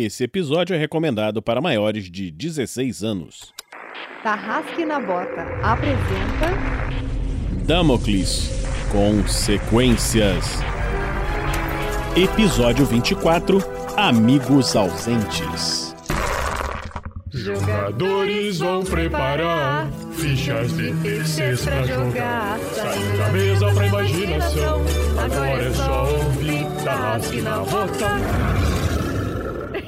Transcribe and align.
Esse 0.00 0.22
episódio 0.22 0.76
é 0.76 0.78
recomendado 0.78 1.42
para 1.42 1.60
maiores 1.60 2.08
de 2.08 2.30
16 2.30 3.02
anos. 3.02 3.52
Tarrasque 4.22 4.84
na 4.84 5.00
Bota 5.00 5.42
apresenta 5.60 6.52
Damocles 7.66 8.48
Consequências. 8.92 10.60
Episódio 12.16 12.86
24 12.86 13.58
Amigos 13.96 14.76
ausentes. 14.76 15.92
Jogadores 17.32 18.60
vão 18.60 18.84
preparar 18.84 19.90
fichas 20.12 20.76
de 20.76 20.94
terceiros 21.02 21.64
pra 21.64 21.82
jogar. 21.82 22.56
Saindo 22.72 23.18
da 23.18 23.28
mesa 23.30 23.74
pra 23.74 23.86
imaginação. 23.88 24.80
Agora 25.24 25.62
é 25.64 25.72
só 25.72 26.08
ouvir 26.08 26.84
Tarrasque 26.84 27.40
na 27.40 27.58
Bota. 27.64 28.67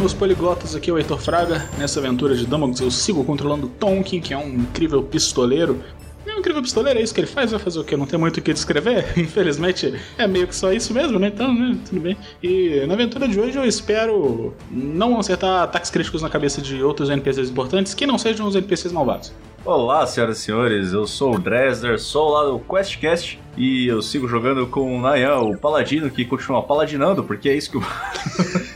Meus 0.00 0.14
poliglotas, 0.14 0.74
aqui 0.74 0.88
é 0.88 0.94
o 0.94 0.98
Heitor 0.98 1.18
Fraga. 1.18 1.68
Nessa 1.76 2.00
aventura 2.00 2.34
de 2.34 2.46
Damocles 2.46 2.80
eu 2.80 2.90
sigo 2.90 3.22
controlando 3.22 3.68
Tonkin, 3.68 4.18
que 4.18 4.32
é 4.32 4.38
um 4.38 4.48
incrível 4.48 5.02
pistoleiro. 5.02 5.78
É 6.26 6.34
um 6.34 6.38
incrível 6.38 6.62
pistoleiro, 6.62 6.98
é 6.98 7.02
isso 7.02 7.12
que 7.12 7.20
ele 7.20 7.26
faz? 7.26 7.50
Vai 7.50 7.60
fazer 7.60 7.80
o 7.80 7.84
quê? 7.84 7.98
Não 7.98 8.06
tem 8.06 8.18
muito 8.18 8.38
o 8.38 8.42
que 8.42 8.50
descrever? 8.54 9.12
Infelizmente 9.18 9.94
é 10.16 10.26
meio 10.26 10.48
que 10.48 10.56
só 10.56 10.72
isso 10.72 10.94
mesmo, 10.94 11.18
né? 11.18 11.26
Então, 11.26 11.52
né? 11.54 11.76
Tudo 11.86 12.00
bem. 12.00 12.16
E 12.42 12.82
na 12.86 12.94
aventura 12.94 13.28
de 13.28 13.38
hoje 13.38 13.58
eu 13.58 13.64
espero 13.64 14.54
não 14.70 15.20
acertar 15.20 15.64
ataques 15.64 15.90
críticos 15.90 16.22
na 16.22 16.30
cabeça 16.30 16.62
de 16.62 16.82
outros 16.82 17.10
NPCs 17.10 17.50
importantes 17.50 17.92
que 17.92 18.06
não 18.06 18.16
sejam 18.16 18.46
os 18.46 18.56
NPCs 18.56 18.92
malvados. 18.92 19.34
Olá, 19.62 20.06
senhoras 20.06 20.38
e 20.38 20.40
senhores, 20.40 20.92
eu 20.94 21.06
sou 21.06 21.34
o 21.34 21.38
Dresder, 21.38 22.00
sou 22.00 22.30
lá 22.30 22.44
do 22.44 22.58
QuestCast 22.60 23.38
e 23.54 23.86
eu 23.86 24.00
sigo 24.00 24.26
jogando 24.26 24.66
com 24.66 24.96
o 24.96 24.98
Nayan, 24.98 25.40
o 25.40 25.58
paladino 25.58 26.10
que 26.10 26.24
continua 26.24 26.62
paladinando, 26.62 27.22
porque 27.22 27.50
é 27.50 27.54
isso 27.54 27.72
que 27.72 27.76
o. 27.76 27.82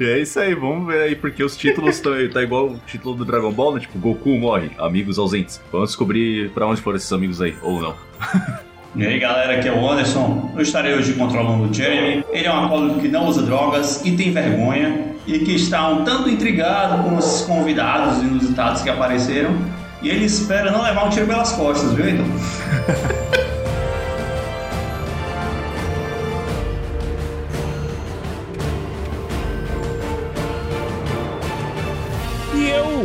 E 0.00 0.04
é 0.04 0.18
isso 0.20 0.38
aí, 0.40 0.54
vamos 0.54 0.86
ver 0.86 1.02
aí, 1.02 1.16
porque 1.16 1.42
os 1.42 1.56
títulos 1.56 1.96
estão 1.96 2.12
tá 2.32 2.42
igual 2.42 2.68
o 2.68 2.80
título 2.86 3.14
do 3.14 3.24
Dragon 3.24 3.52
Ball, 3.52 3.74
né? 3.74 3.80
Tipo, 3.80 3.98
Goku 3.98 4.30
morre, 4.38 4.70
amigos 4.78 5.18
ausentes. 5.18 5.60
Vamos 5.70 5.90
descobrir 5.90 6.50
pra 6.50 6.66
onde 6.66 6.80
foram 6.80 6.96
esses 6.96 7.12
amigos 7.12 7.40
aí, 7.40 7.54
ou 7.62 7.80
não. 7.80 7.94
E 8.94 9.04
aí 9.04 9.18
galera, 9.18 9.56
aqui 9.56 9.68
é 9.68 9.72
o 9.72 9.90
Anderson. 9.90 10.52
Eu 10.54 10.62
estarei 10.62 10.94
hoje 10.94 11.12
controlando 11.12 11.70
o 11.70 11.74
Jeremy. 11.74 12.24
Ele 12.30 12.46
é 12.46 12.50
um 12.50 12.56
alcoólico 12.56 13.00
que 13.00 13.08
não 13.08 13.26
usa 13.26 13.42
drogas 13.42 14.02
e 14.06 14.16
tem 14.16 14.32
vergonha 14.32 15.14
e 15.26 15.40
que 15.40 15.54
está 15.54 15.88
um 15.90 16.02
tanto 16.02 16.30
intrigado 16.30 17.02
com 17.02 17.16
os 17.16 17.42
convidados 17.42 18.22
inusitados 18.22 18.80
que 18.80 18.88
apareceram. 18.88 19.54
E 20.00 20.08
ele 20.08 20.24
espera 20.24 20.70
não 20.70 20.82
levar 20.82 21.04
um 21.04 21.10
tiro 21.10 21.26
pelas 21.26 21.52
costas, 21.52 21.92
viu, 21.92 22.08
então? 22.08 22.24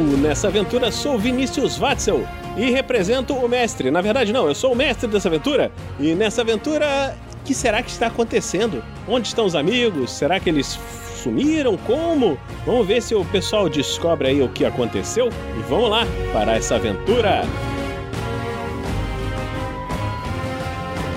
nessa 0.04 0.48
aventura, 0.48 0.92
sou 0.92 1.18
Vinícius 1.18 1.78
Watzel 1.78 2.28
e 2.58 2.70
represento 2.70 3.34
o 3.34 3.48
mestre. 3.48 3.92
Na 3.92 4.02
verdade, 4.02 4.34
não, 4.34 4.48
eu 4.48 4.56
sou 4.56 4.74
o 4.74 4.76
mestre 4.76 5.08
dessa 5.08 5.28
aventura. 5.28 5.72
E 6.00 6.14
nessa 6.14 6.42
aventura, 6.42 7.16
o 7.40 7.44
que 7.44 7.54
será 7.54 7.82
que 7.82 7.90
está 7.90 8.08
acontecendo? 8.08 8.84
Onde 9.08 9.28
estão 9.28 9.46
os 9.46 9.56
amigos? 9.56 10.12
Será 10.12 10.40
que 10.40 10.50
eles 10.50 10.80
sumiram? 11.22 11.78
Como? 11.78 12.38
Vamos 12.66 12.88
ver 12.88 13.02
se 13.02 13.16
o 13.16 13.24
pessoal 13.26 13.70
descobre 13.70 14.28
aí 14.28 14.42
o 14.42 14.50
que 14.50 14.66
aconteceu. 14.66 15.30
E 15.58 15.62
vamos 15.70 15.90
lá 15.90 16.06
para 16.34 16.56
essa 16.56 16.76
aventura. 16.76 17.44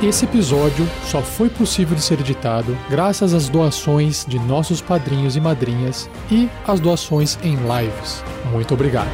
Esse 0.04 0.26
episódio 0.26 0.86
só 1.06 1.22
foi 1.22 1.48
possível 1.48 1.96
de 1.96 2.02
ser 2.02 2.20
editado 2.20 2.76
graças 2.90 3.32
às 3.32 3.48
doações 3.48 4.26
de 4.28 4.38
nossos 4.38 4.82
padrinhos 4.82 5.34
e 5.34 5.40
madrinhas 5.40 6.10
e 6.30 6.46
às 6.66 6.78
doações 6.78 7.38
em 7.42 7.56
lives. 7.56 8.22
Muito 8.52 8.74
obrigado. 8.74 9.08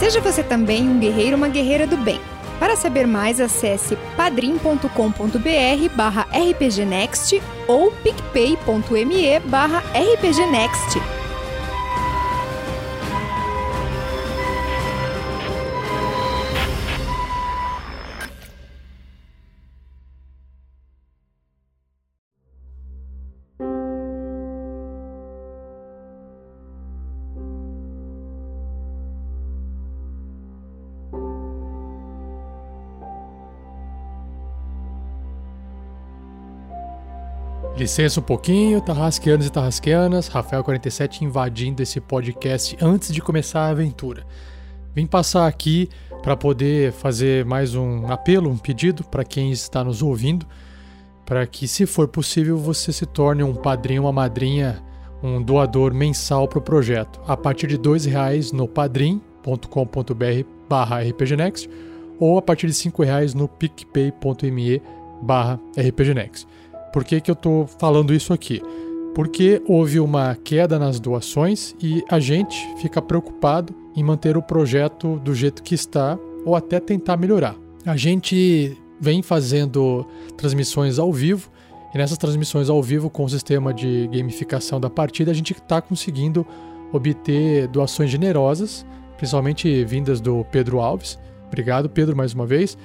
Seja 0.00 0.20
você 0.20 0.42
também 0.42 0.88
um 0.88 0.98
guerreiro 0.98 1.36
uma 1.36 1.46
guerreira 1.46 1.86
do 1.86 1.96
bem. 1.96 2.20
Para 2.58 2.74
saber 2.74 3.06
mais, 3.06 3.40
acesse 3.40 3.96
padrim.com.br 4.16 5.94
barra 5.94 6.26
rpgnext 6.32 7.40
ou 7.68 7.92
picpay.me 7.92 9.38
barra 9.48 9.84
rpgnext. 9.94 11.15
Licença 37.86 38.18
um 38.18 38.22
pouquinho, 38.24 38.80
tarrasqueanos 38.80 39.46
e 39.46 39.50
tarrasqueanas, 39.50 40.28
Rafael47 40.28 41.22
invadindo 41.22 41.80
esse 41.84 42.00
podcast 42.00 42.76
antes 42.82 43.14
de 43.14 43.22
começar 43.22 43.60
a 43.60 43.68
aventura. 43.68 44.26
Vim 44.92 45.06
passar 45.06 45.46
aqui 45.46 45.88
para 46.20 46.36
poder 46.36 46.90
fazer 46.90 47.44
mais 47.44 47.76
um 47.76 48.10
apelo, 48.10 48.50
um 48.50 48.58
pedido 48.58 49.04
para 49.04 49.22
quem 49.22 49.52
está 49.52 49.84
nos 49.84 50.02
ouvindo, 50.02 50.44
para 51.24 51.46
que, 51.46 51.68
se 51.68 51.86
for 51.86 52.08
possível, 52.08 52.58
você 52.58 52.92
se 52.92 53.06
torne 53.06 53.44
um 53.44 53.54
padrinho, 53.54 54.02
uma 54.02 54.12
madrinha, 54.12 54.82
um 55.22 55.40
doador 55.40 55.94
mensal 55.94 56.48
para 56.48 56.58
o 56.58 56.62
projeto. 56.62 57.20
A 57.24 57.36
partir 57.36 57.68
de 57.68 57.76
R$ 57.76 58.10
reais 58.10 58.50
no 58.50 58.66
padrim.com.br 58.66 60.48
barra 60.68 61.02
rpgnext 61.02 61.70
ou 62.18 62.36
a 62.36 62.42
partir 62.42 62.66
de 62.66 62.88
R$ 62.88 62.92
reais 63.04 63.32
no 63.32 63.46
picpay.me 63.46 64.82
barra 65.22 65.60
rpgnext. 65.78 66.48
Por 66.96 67.04
que, 67.04 67.20
que 67.20 67.30
eu 67.30 67.34
estou 67.34 67.66
falando 67.66 68.14
isso 68.14 68.32
aqui? 68.32 68.62
Porque 69.14 69.60
houve 69.66 70.00
uma 70.00 70.34
queda 70.34 70.78
nas 70.78 70.98
doações 70.98 71.76
e 71.78 72.02
a 72.08 72.18
gente 72.18 72.56
fica 72.80 73.02
preocupado 73.02 73.74
em 73.94 74.02
manter 74.02 74.34
o 74.34 74.40
projeto 74.40 75.18
do 75.18 75.34
jeito 75.34 75.62
que 75.62 75.74
está 75.74 76.18
ou 76.42 76.56
até 76.56 76.80
tentar 76.80 77.18
melhorar. 77.18 77.54
A 77.84 77.98
gente 77.98 78.74
vem 78.98 79.20
fazendo 79.20 80.06
transmissões 80.38 80.98
ao 80.98 81.12
vivo 81.12 81.50
e 81.94 81.98
nessas 81.98 82.16
transmissões 82.16 82.70
ao 82.70 82.82
vivo 82.82 83.10
com 83.10 83.24
o 83.24 83.28
sistema 83.28 83.74
de 83.74 84.08
gamificação 84.10 84.80
da 84.80 84.88
partida 84.88 85.30
a 85.30 85.34
gente 85.34 85.52
está 85.52 85.82
conseguindo 85.82 86.46
obter 86.94 87.68
doações 87.68 88.10
generosas, 88.10 88.86
principalmente 89.18 89.84
vindas 89.84 90.18
do 90.18 90.46
Pedro 90.50 90.80
Alves. 90.80 91.18
Obrigado, 91.46 91.90
Pedro, 91.90 92.16
mais 92.16 92.32
uma 92.32 92.46
vez. 92.46 92.78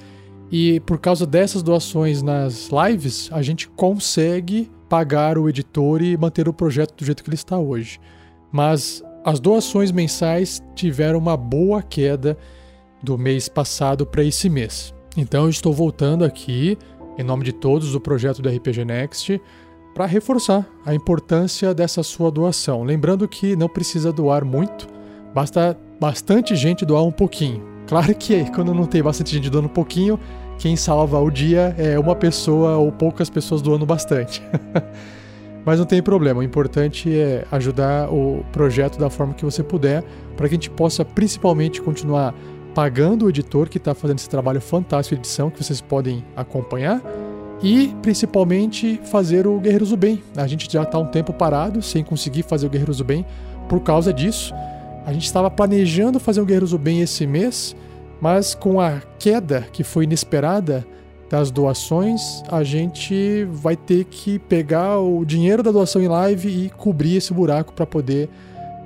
E 0.52 0.80
por 0.80 0.98
causa 0.98 1.26
dessas 1.26 1.62
doações 1.62 2.20
nas 2.20 2.68
lives, 2.68 3.30
a 3.32 3.40
gente 3.40 3.70
consegue 3.70 4.70
pagar 4.86 5.38
o 5.38 5.48
editor 5.48 6.02
e 6.02 6.14
manter 6.14 6.46
o 6.46 6.52
projeto 6.52 6.94
do 6.94 7.06
jeito 7.06 7.24
que 7.24 7.30
ele 7.30 7.36
está 7.36 7.58
hoje. 7.58 7.98
Mas 8.52 9.02
as 9.24 9.40
doações 9.40 9.90
mensais 9.90 10.62
tiveram 10.74 11.18
uma 11.18 11.38
boa 11.38 11.82
queda 11.82 12.36
do 13.02 13.16
mês 13.16 13.48
passado 13.48 14.04
para 14.04 14.22
esse 14.22 14.50
mês. 14.50 14.92
Então 15.16 15.44
eu 15.44 15.50
estou 15.50 15.72
voltando 15.72 16.22
aqui, 16.22 16.76
em 17.18 17.22
nome 17.22 17.44
de 17.44 17.52
todos 17.52 17.92
do 17.92 18.00
projeto 18.00 18.42
do 18.42 18.50
RPG 18.50 18.84
Next, 18.84 19.40
para 19.94 20.04
reforçar 20.04 20.68
a 20.84 20.94
importância 20.94 21.72
dessa 21.72 22.02
sua 22.02 22.30
doação. 22.30 22.82
Lembrando 22.82 23.26
que 23.26 23.56
não 23.56 23.70
precisa 23.70 24.12
doar 24.12 24.44
muito, 24.44 24.86
basta 25.34 25.78
bastante 25.98 26.54
gente 26.54 26.84
doar 26.84 27.04
um 27.04 27.12
pouquinho. 27.12 27.62
Claro 27.86 28.14
que 28.14 28.44
quando 28.52 28.74
não 28.74 28.84
tem 28.84 29.02
bastante 29.02 29.32
gente 29.32 29.50
doando 29.50 29.68
um 29.68 29.72
pouquinho, 29.72 30.18
quem 30.58 30.76
salva 30.76 31.18
o 31.18 31.30
dia 31.30 31.74
é 31.78 31.98
uma 31.98 32.14
pessoa 32.14 32.76
ou 32.76 32.92
poucas 32.92 33.28
pessoas 33.28 33.60
doando 33.60 33.84
bastante. 33.86 34.42
Mas 35.64 35.78
não 35.78 35.86
tem 35.86 36.02
problema, 36.02 36.40
o 36.40 36.42
importante 36.42 37.16
é 37.16 37.44
ajudar 37.52 38.12
o 38.12 38.44
projeto 38.52 38.98
da 38.98 39.08
forma 39.08 39.32
que 39.32 39.44
você 39.44 39.62
puder, 39.62 40.02
para 40.36 40.48
que 40.48 40.54
a 40.54 40.56
gente 40.56 40.70
possa 40.70 41.04
principalmente 41.04 41.80
continuar 41.80 42.34
pagando 42.74 43.26
o 43.26 43.28
editor 43.28 43.68
que 43.68 43.78
está 43.78 43.94
fazendo 43.94 44.18
esse 44.18 44.28
trabalho 44.28 44.60
fantástico 44.60 45.14
de 45.14 45.20
edição 45.20 45.50
que 45.50 45.62
vocês 45.62 45.80
podem 45.80 46.24
acompanhar 46.36 47.00
e 47.62 47.94
principalmente 48.02 49.00
fazer 49.04 49.46
o 49.46 49.58
Guerreiros 49.60 49.90
do 49.90 49.96
Bem. 49.96 50.22
A 50.36 50.46
gente 50.46 50.70
já 50.70 50.82
está 50.82 50.98
um 50.98 51.06
tempo 51.06 51.32
parado 51.32 51.80
sem 51.80 52.02
conseguir 52.02 52.42
fazer 52.42 52.66
o 52.66 52.70
Guerreiros 52.70 52.98
do 52.98 53.04
Bem 53.04 53.24
por 53.68 53.80
causa 53.80 54.12
disso. 54.12 54.52
A 55.06 55.12
gente 55.12 55.26
estava 55.26 55.50
planejando 55.50 56.18
fazer 56.18 56.40
o 56.40 56.44
Guerreiros 56.44 56.70
do 56.72 56.78
Bem 56.78 57.00
esse 57.00 57.26
mês, 57.26 57.76
mas 58.22 58.54
com 58.54 58.80
a 58.80 59.02
queda 59.18 59.66
que 59.72 59.82
foi 59.82 60.04
inesperada 60.04 60.86
das 61.28 61.50
doações, 61.50 62.40
a 62.48 62.62
gente 62.62 63.44
vai 63.50 63.74
ter 63.74 64.04
que 64.04 64.38
pegar 64.38 65.00
o 65.00 65.24
dinheiro 65.24 65.60
da 65.60 65.72
doação 65.72 66.00
em 66.00 66.06
live 66.06 66.48
e 66.48 66.70
cobrir 66.70 67.16
esse 67.16 67.34
buraco 67.34 67.72
para 67.72 67.84
poder 67.84 68.30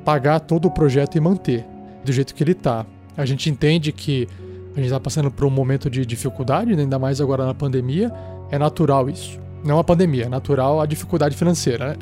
pagar 0.06 0.40
todo 0.40 0.68
o 0.68 0.70
projeto 0.70 1.16
e 1.16 1.20
manter 1.20 1.66
do 2.02 2.12
jeito 2.12 2.34
que 2.34 2.42
ele 2.42 2.52
está. 2.52 2.86
A 3.14 3.26
gente 3.26 3.50
entende 3.50 3.92
que 3.92 4.26
a 4.72 4.76
gente 4.76 4.86
está 4.86 4.98
passando 4.98 5.30
por 5.30 5.44
um 5.44 5.50
momento 5.50 5.90
de 5.90 6.06
dificuldade, 6.06 6.74
né? 6.74 6.84
ainda 6.84 6.98
mais 6.98 7.20
agora 7.20 7.44
na 7.44 7.52
pandemia. 7.52 8.10
É 8.50 8.58
natural 8.58 9.10
isso. 9.10 9.38
Não 9.62 9.78
a 9.78 9.84
pandemia, 9.84 10.24
é 10.24 10.28
natural 10.30 10.80
a 10.80 10.86
dificuldade 10.86 11.36
financeira, 11.36 11.88
né? 11.88 11.96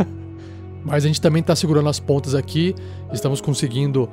Mas 0.84 1.04
a 1.04 1.06
gente 1.06 1.20
também 1.20 1.40
está 1.40 1.56
segurando 1.56 1.88
as 1.88 1.98
pontas 1.98 2.34
aqui, 2.34 2.74
estamos 3.10 3.40
conseguindo 3.40 4.06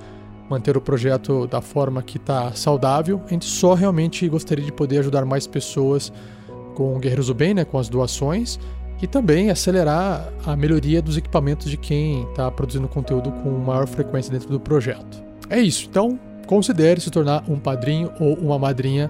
manter 0.52 0.76
o 0.76 0.82
projeto 0.82 1.48
da 1.48 1.62
forma 1.62 2.04
que 2.04 2.18
está 2.18 2.52
saudável. 2.52 3.22
A 3.26 3.30
gente 3.30 3.46
só 3.46 3.74
realmente 3.74 4.28
gostaria 4.28 4.64
de 4.64 4.72
poder 4.72 5.00
ajudar 5.00 5.26
mais 5.26 5.48
pessoas 5.48 6.12
com 6.76 7.00
Guerreiros 7.00 7.28
do 7.28 7.34
Bem, 7.34 7.54
né, 7.54 7.64
com 7.64 7.78
as 7.78 7.88
doações, 7.88 8.60
e 9.02 9.08
também 9.08 9.50
acelerar 9.50 10.32
a 10.46 10.56
melhoria 10.56 11.02
dos 11.02 11.18
equipamentos 11.18 11.70
de 11.70 11.78
quem 11.78 12.24
está 12.30 12.52
produzindo 12.52 12.88
conteúdo 12.88 13.32
com 13.32 13.50
maior 13.50 13.88
frequência 13.88 14.32
dentro 14.32 14.50
do 14.50 14.60
projeto. 14.60 15.24
É 15.50 15.60
isso, 15.60 15.88
então 15.90 16.20
considere 16.46 17.00
se 17.00 17.10
tornar 17.10 17.44
um 17.48 17.58
padrinho 17.58 18.12
ou 18.20 18.34
uma 18.36 18.60
madrinha 18.60 19.10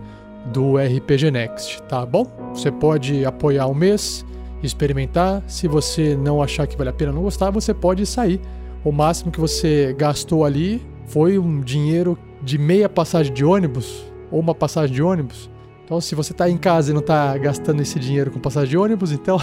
do 0.54 0.78
RPG 0.78 1.32
Next, 1.32 1.82
tá 1.84 2.06
bom? 2.06 2.26
Você 2.54 2.72
pode 2.72 3.26
apoiar 3.26 3.68
um 3.68 3.74
mês, 3.74 4.26
experimentar. 4.64 5.44
Se 5.48 5.68
você 5.68 6.16
não 6.16 6.42
achar 6.42 6.68
que 6.68 6.78
vale 6.78 6.90
a 6.90 6.94
pena, 6.94 7.12
não 7.12 7.24
gostar, 7.24 7.50
você 7.50 7.74
pode 7.74 8.06
sair. 8.06 8.40
O 8.84 8.92
máximo 8.92 9.32
que 9.32 9.40
você 9.40 9.96
gastou 9.98 10.46
ali 10.46 10.82
foi 11.12 11.38
um 11.38 11.60
dinheiro 11.60 12.18
de 12.42 12.58
meia 12.58 12.90
passagem 12.90 13.34
de 13.34 13.44
ônibus 13.44 14.06
ou 14.32 14.40
uma 14.40 14.56
passagem 14.56 14.96
de 14.96 15.04
ônibus. 15.04 15.50
Então, 15.84 16.00
se 16.00 16.16
você 16.16 16.32
está 16.32 16.50
em 16.50 16.58
casa 16.58 16.92
e 16.92 16.94
não 16.94 17.02
está 17.02 17.38
gastando 17.38 17.82
esse 17.82 18.00
dinheiro 18.00 18.32
com 18.32 18.40
passagem 18.40 18.70
de 18.70 18.78
ônibus, 18.78 19.12
então 19.12 19.38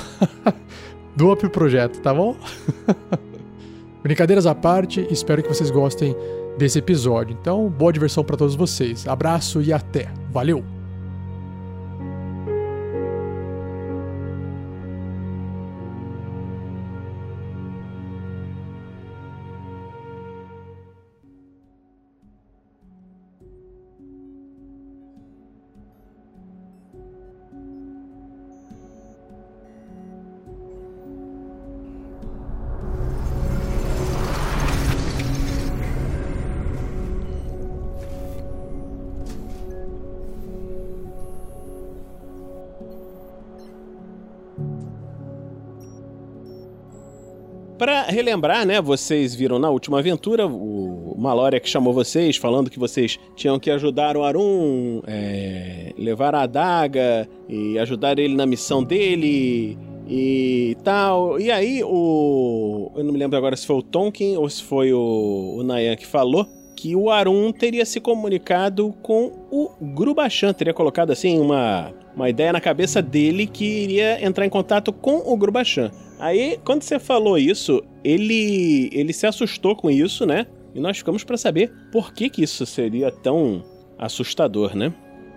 doa 1.14 1.36
pro 1.36 1.50
projeto, 1.50 2.00
tá 2.00 2.12
bom? 2.12 2.34
Brincadeiras 4.02 4.46
à 4.46 4.54
parte, 4.54 5.06
espero 5.10 5.42
que 5.42 5.48
vocês 5.48 5.70
gostem 5.70 6.16
desse 6.56 6.78
episódio. 6.78 7.36
Então, 7.38 7.68
boa 7.68 7.92
diversão 7.92 8.24
para 8.24 8.36
todos 8.36 8.56
vocês. 8.56 9.06
Abraço 9.06 9.60
e 9.60 9.70
até. 9.70 10.08
Valeu! 10.32 10.77
Relembrar, 48.18 48.66
né, 48.66 48.80
vocês 48.80 49.32
viram 49.32 49.60
na 49.60 49.70
última 49.70 50.00
aventura 50.00 50.44
o 50.44 51.14
Malória 51.16 51.60
que 51.60 51.68
chamou 51.68 51.92
vocês, 51.92 52.36
falando 52.36 52.68
que 52.68 52.78
vocês 52.78 53.16
tinham 53.36 53.60
que 53.60 53.70
ajudar 53.70 54.16
o 54.16 54.24
Arum, 54.24 55.00
é, 55.06 55.92
levar 55.96 56.34
a 56.34 56.42
adaga 56.42 57.28
e 57.48 57.78
ajudar 57.78 58.18
ele 58.18 58.34
na 58.34 58.44
missão 58.44 58.82
dele 58.82 59.78
e 60.08 60.76
tal. 60.82 61.38
E 61.38 61.48
aí 61.48 61.80
o. 61.84 62.90
Eu 62.96 63.04
não 63.04 63.12
me 63.12 63.18
lembro 63.18 63.36
agora 63.36 63.54
se 63.56 63.64
foi 63.64 63.76
o 63.76 63.82
Tonkin 63.82 64.36
ou 64.36 64.50
se 64.50 64.64
foi 64.64 64.92
o, 64.92 65.56
o 65.58 65.62
Nayan 65.62 65.94
que 65.94 66.06
falou 66.06 66.44
que 66.74 66.94
o 66.94 67.10
Arum 67.10 67.52
teria 67.52 67.84
se 67.84 68.00
comunicado 68.00 68.92
com 69.02 69.32
o 69.50 69.70
Grubachan, 69.80 70.52
teria 70.52 70.72
colocado 70.72 71.10
assim 71.10 71.40
uma, 71.40 71.92
uma 72.18 72.28
ideia 72.28 72.52
na 72.52 72.60
cabeça 72.60 73.00
dele 73.00 73.46
que 73.46 73.64
iria 73.64 74.24
entrar 74.24 74.44
em 74.44 74.50
contato 74.50 74.92
com 74.92 75.22
o 75.24 75.36
Grubachan. 75.36 75.90
Aí, 76.18 76.58
quando 76.64 76.82
você 76.82 76.98
falou 76.98 77.38
isso, 77.38 77.80
ele 78.02 78.90
ele 78.92 79.12
se 79.12 79.24
assustou 79.24 79.76
com 79.76 79.88
isso, 79.88 80.26
né? 80.26 80.46
E 80.74 80.80
nós 80.80 80.98
ficamos 80.98 81.22
para 81.22 81.36
saber 81.36 81.72
por 81.92 82.12
que 82.12 82.28
que 82.28 82.42
isso 82.42 82.66
seria 82.66 83.12
tão 83.12 83.62
assustador, 83.96 84.76
né? 84.76 84.92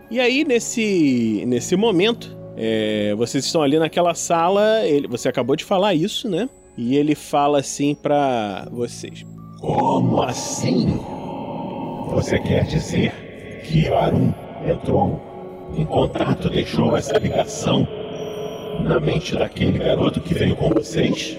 E 0.10 0.20
aí, 0.20 0.44
nesse, 0.44 1.44
nesse 1.46 1.76
momento, 1.76 2.36
é, 2.58 3.14
vocês 3.16 3.46
estão 3.46 3.62
ali 3.62 3.78
naquela 3.78 4.16
sala, 4.16 4.86
ele, 4.86 5.08
você 5.08 5.30
acabou 5.30 5.56
de 5.56 5.64
falar 5.64 5.94
isso, 5.94 6.28
né? 6.28 6.50
E 6.76 6.98
ele 6.98 7.14
fala 7.14 7.60
assim 7.60 7.94
para 7.94 8.68
vocês: 8.72 9.24
Como 9.60 10.22
assim? 10.24 11.00
Você 12.10 12.40
quer 12.40 12.66
dizer 12.66 13.14
que 13.64 13.88
Arun 13.88 14.34
entrou 14.68 15.31
em 15.76 15.86
contato, 15.86 16.50
deixou 16.50 16.96
essa 16.96 17.18
ligação 17.18 17.88
na 18.84 19.00
mente 19.00 19.36
daquele 19.36 19.80
garoto 19.80 20.20
que 20.20 20.34
veio 20.34 20.56
com 20.56 20.70
vocês? 20.70 21.38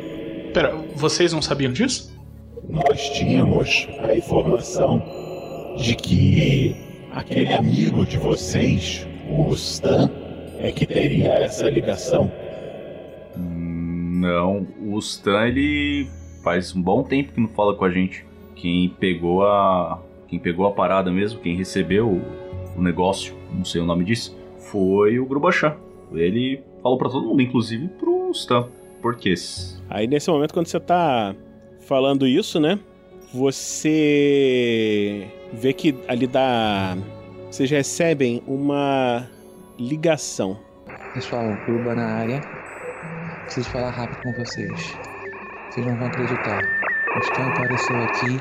Pera, 0.52 0.74
vocês 0.94 1.32
não 1.32 1.42
sabiam 1.42 1.72
disso? 1.72 2.12
Nós 2.68 3.10
tínhamos 3.10 3.88
a 4.02 4.14
informação 4.14 5.02
de 5.76 5.94
que 5.94 6.76
aquele 7.12 7.52
amigo 7.52 8.06
de 8.06 8.18
vocês, 8.18 9.06
o 9.28 9.52
Stan, 9.54 10.10
é 10.58 10.70
que 10.70 10.86
teria 10.86 11.32
essa 11.34 11.68
ligação. 11.68 12.30
Não, 13.36 14.66
o 14.80 14.98
Stan 14.98 15.48
ele 15.48 16.08
faz 16.44 16.74
um 16.74 16.82
bom 16.82 17.02
tempo 17.02 17.32
que 17.32 17.40
não 17.40 17.48
fala 17.48 17.74
com 17.74 17.84
a 17.84 17.90
gente. 17.90 18.24
Quem 18.54 18.88
pegou 18.88 19.44
a 19.44 20.00
quem 20.28 20.38
pegou 20.38 20.66
a 20.66 20.70
parada 20.70 21.10
mesmo, 21.10 21.40
quem 21.40 21.54
recebeu 21.56 22.08
o, 22.08 22.22
o 22.78 22.82
negócio, 22.82 23.34
não 23.54 23.64
sei 23.64 23.80
o 23.80 23.84
nome 23.84 24.04
disso, 24.04 24.36
foi 24.56 25.18
o 25.18 25.26
Grubachan. 25.26 25.76
Ele 26.12 26.62
falou 26.82 26.98
para 26.98 27.08
todo 27.08 27.26
mundo, 27.26 27.40
inclusive 27.42 27.88
pro 27.88 28.30
Stan. 28.32 28.68
Por 29.00 29.16
quê? 29.16 29.34
Aí 29.88 30.06
nesse 30.06 30.30
momento, 30.30 30.52
quando 30.54 30.66
você 30.66 30.78
tá 30.78 31.34
falando 31.80 32.26
isso, 32.26 32.60
né? 32.60 32.78
Você 33.32 35.26
vê 35.52 35.72
que 35.72 35.94
ali 36.06 36.26
da. 36.26 36.96
Vocês 37.50 37.70
recebem 37.70 38.42
uma 38.46 39.26
ligação. 39.78 40.58
Pessoal, 41.14 41.44
Gruba 41.66 41.94
na 41.94 42.04
área. 42.04 42.40
Preciso 43.44 43.68
falar 43.70 43.90
rápido 43.90 44.22
com 44.22 44.32
vocês. 44.32 44.96
Vocês 45.70 45.86
não 45.86 45.96
vão 45.96 46.06
acreditar. 46.06 46.62
O 47.14 47.18
Stan 47.18 47.46
apareceu 47.48 47.96
aqui, 47.96 48.40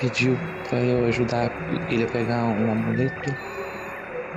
pediu 0.00 0.38
para 0.68 0.78
eu 0.78 1.06
ajudar 1.06 1.50
ele 1.90 2.04
a 2.04 2.06
pegar 2.06 2.44
um 2.44 2.72
amuleto, 2.72 3.34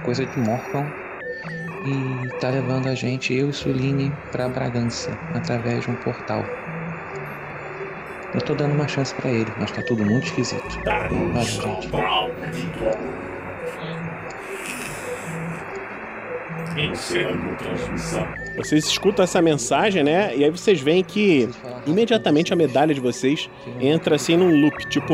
coisa 0.03 0.25
de 0.25 0.39
Morcon, 0.39 0.85
e 1.85 2.39
tá 2.39 2.49
levando 2.49 2.87
a 2.87 2.95
gente, 2.95 3.33
eu 3.33 3.49
e 3.49 3.53
Suline, 3.53 4.11
para 4.31 4.47
Bragança, 4.47 5.17
através 5.33 5.83
de 5.83 5.91
um 5.91 5.95
portal. 5.95 6.45
Eu 8.33 8.41
tô 8.41 8.53
dando 8.53 8.75
uma 8.75 8.87
chance 8.87 9.13
para 9.13 9.29
ele, 9.29 9.51
mas 9.57 9.71
tá 9.71 9.81
tudo 9.81 10.05
muito 10.05 10.27
esquisito. 10.27 10.79
Valeu, 10.85 11.33
gente. 11.45 11.89
Encerrando 16.77 17.55
transmissão. 17.57 18.40
Vocês 18.57 18.85
escutam 18.85 19.23
essa 19.23 19.41
mensagem, 19.41 20.03
né? 20.03 20.35
E 20.35 20.43
aí 20.43 20.49
vocês 20.49 20.79
veem 20.81 21.03
que 21.03 21.49
imediatamente 21.87 22.51
a 22.53 22.55
medalha 22.55 22.93
de 22.93 22.99
vocês 22.99 23.49
entra 23.79 24.15
assim 24.15 24.35
num 24.35 24.61
loop, 24.61 24.77
tipo, 24.89 25.13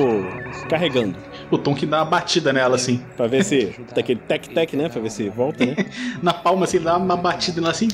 carregando. 0.68 1.16
O 1.52 1.58
Tom 1.58 1.74
que 1.76 1.86
dá 1.86 2.00
uma 2.00 2.06
batida 2.06 2.52
nela, 2.52 2.76
assim. 2.76 3.02
Pra 3.16 3.28
ver 3.28 3.44
se. 3.44 3.76
Daquele 3.96 4.20
tec-tec, 4.20 4.76
né? 4.76 4.90
Pra 4.90 5.00
ver 5.02 5.12
se 5.12 5.30
volta, 5.30 5.66
né? 5.66 5.76
Na 6.22 6.34
palma, 6.34 6.66
assim, 6.66 6.80
dá 6.80 6.98
uma 6.98 7.16
batida 7.16 7.62
nela 7.62 7.72
assim. 7.72 7.88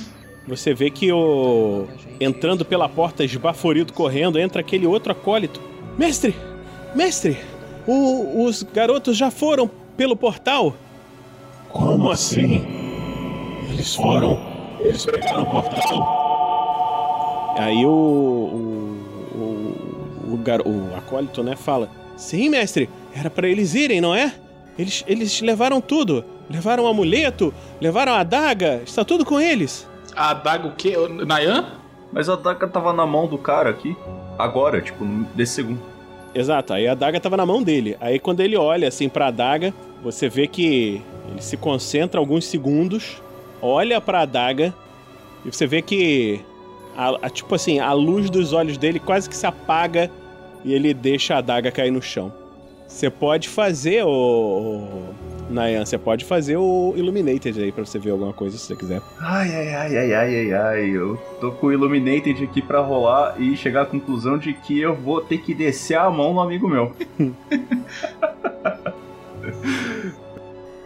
Você 0.47 0.73
vê 0.73 0.89
que 0.89 1.11
o. 1.11 1.87
Entrando 2.19 2.63
pela 2.65 2.87
porta, 2.89 3.23
esbaforido, 3.23 3.93
correndo, 3.93 4.39
entra 4.39 4.61
aquele 4.61 4.87
outro 4.87 5.11
acólito. 5.11 5.61
Mestre! 5.97 6.33
Mestre! 6.95 7.37
O- 7.85 8.45
os 8.45 8.63
garotos 8.63 9.17
já 9.17 9.29
foram 9.29 9.69
pelo 9.97 10.15
portal? 10.15 10.75
Como 11.69 12.09
assim? 12.09 12.65
Eles 13.71 13.93
foram. 13.95 14.52
Eles 14.83 15.05
pegaram 15.05 15.43
o 15.43 15.45
portal. 15.45 17.55
Aí 17.57 17.85
o. 17.85 17.89
O. 17.89 19.13
O, 19.33 20.33
o, 20.33 20.37
gar, 20.37 20.61
o 20.61 20.95
acólito, 20.95 21.41
né, 21.41 21.55
fala: 21.55 21.89
Sim, 22.15 22.49
mestre, 22.49 22.87
era 23.15 23.29
para 23.29 23.47
eles 23.47 23.73
irem, 23.73 23.99
não 23.99 24.13
é? 24.13 24.33
Eles, 24.77 25.03
eles 25.07 25.41
levaram 25.41 25.81
tudo. 25.81 26.23
Levaram 26.49 26.83
o 26.83 26.87
amuleto, 26.87 27.53
levaram 27.79 28.13
a 28.13 28.19
adaga, 28.19 28.81
está 28.83 29.03
tudo 29.03 29.25
com 29.25 29.39
eles. 29.39 29.87
A 30.15 30.31
adaga 30.31 30.67
o 30.67 30.75
quê? 30.75 30.95
O 30.97 31.25
Nayan? 31.25 31.65
Mas 32.11 32.29
a 32.29 32.33
adaga 32.33 32.67
tava 32.67 32.93
na 32.93 33.05
mão 33.05 33.27
do 33.27 33.37
cara 33.37 33.69
aqui. 33.69 33.95
Agora, 34.37 34.81
tipo, 34.81 35.05
desse 35.33 35.55
segundo. 35.55 35.81
Exato, 36.35 36.73
aí 36.73 36.87
a 36.87 36.91
adaga 36.91 37.19
tava 37.19 37.37
na 37.37 37.45
mão 37.45 37.63
dele. 37.63 37.95
Aí 38.01 38.19
quando 38.19 38.41
ele 38.41 38.57
olha 38.57 38.87
assim 38.87 39.07
pra 39.07 39.27
adaga, 39.27 39.73
você 40.03 40.27
vê 40.27 40.47
que 40.47 41.01
ele 41.29 41.41
se 41.41 41.55
concentra 41.55 42.19
alguns 42.19 42.45
segundos, 42.45 43.21
olha 43.63 44.01
pra 44.01 44.21
adaga 44.21 44.73
e 45.45 45.51
você 45.51 45.65
vê 45.65 45.81
que 45.81 46.41
a, 46.95 47.25
a- 47.25 47.29
tipo 47.29 47.55
assim, 47.55 47.79
a 47.79 47.91
luz 47.93 48.29
dos 48.29 48.51
olhos 48.53 48.77
dele 48.77 48.99
quase 48.99 49.29
que 49.29 49.35
se 49.35 49.45
apaga 49.47 50.11
e 50.65 50.73
ele 50.73 50.93
deixa 50.93 51.35
a 51.35 51.37
adaga 51.39 51.71
cair 51.71 51.91
no 51.91 52.01
chão. 52.01 52.31
Você 52.87 53.09
pode 53.09 53.49
fazer 53.49 54.03
o, 54.05 54.09
o 54.09 55.13
Nayan, 55.49 55.83
você 55.85 55.97
pode 55.97 56.23
fazer 56.25 56.57
o 56.57 56.93
Illuminated 56.95 57.59
aí 57.59 57.71
pra 57.71 57.83
você 57.85 57.97
ver 57.97 58.11
alguma 58.11 58.33
coisa 58.33 58.55
se 58.57 58.65
você 58.67 58.75
quiser. 58.75 59.01
Ai, 59.19 59.49
ai, 59.55 59.73
ai, 59.73 59.97
ai, 59.97 60.13
ai, 60.13 60.35
ai, 60.35 60.53
ai. 60.53 60.89
Eu 60.95 61.17
tô 61.41 61.51
com 61.53 61.67
o 61.67 61.71
Illuminated 61.73 62.43
aqui 62.43 62.61
pra 62.61 62.81
rolar 62.81 63.35
e 63.41 63.57
chegar 63.57 63.81
à 63.81 63.85
conclusão 63.85 64.37
de 64.37 64.53
que 64.53 64.79
eu 64.79 64.93
vou 64.95 65.21
ter 65.21 65.39
que 65.39 65.55
descer 65.55 65.97
a 65.97 66.07
mão 66.11 66.33
no 66.35 66.39
amigo 66.41 66.67
meu. 66.69 66.93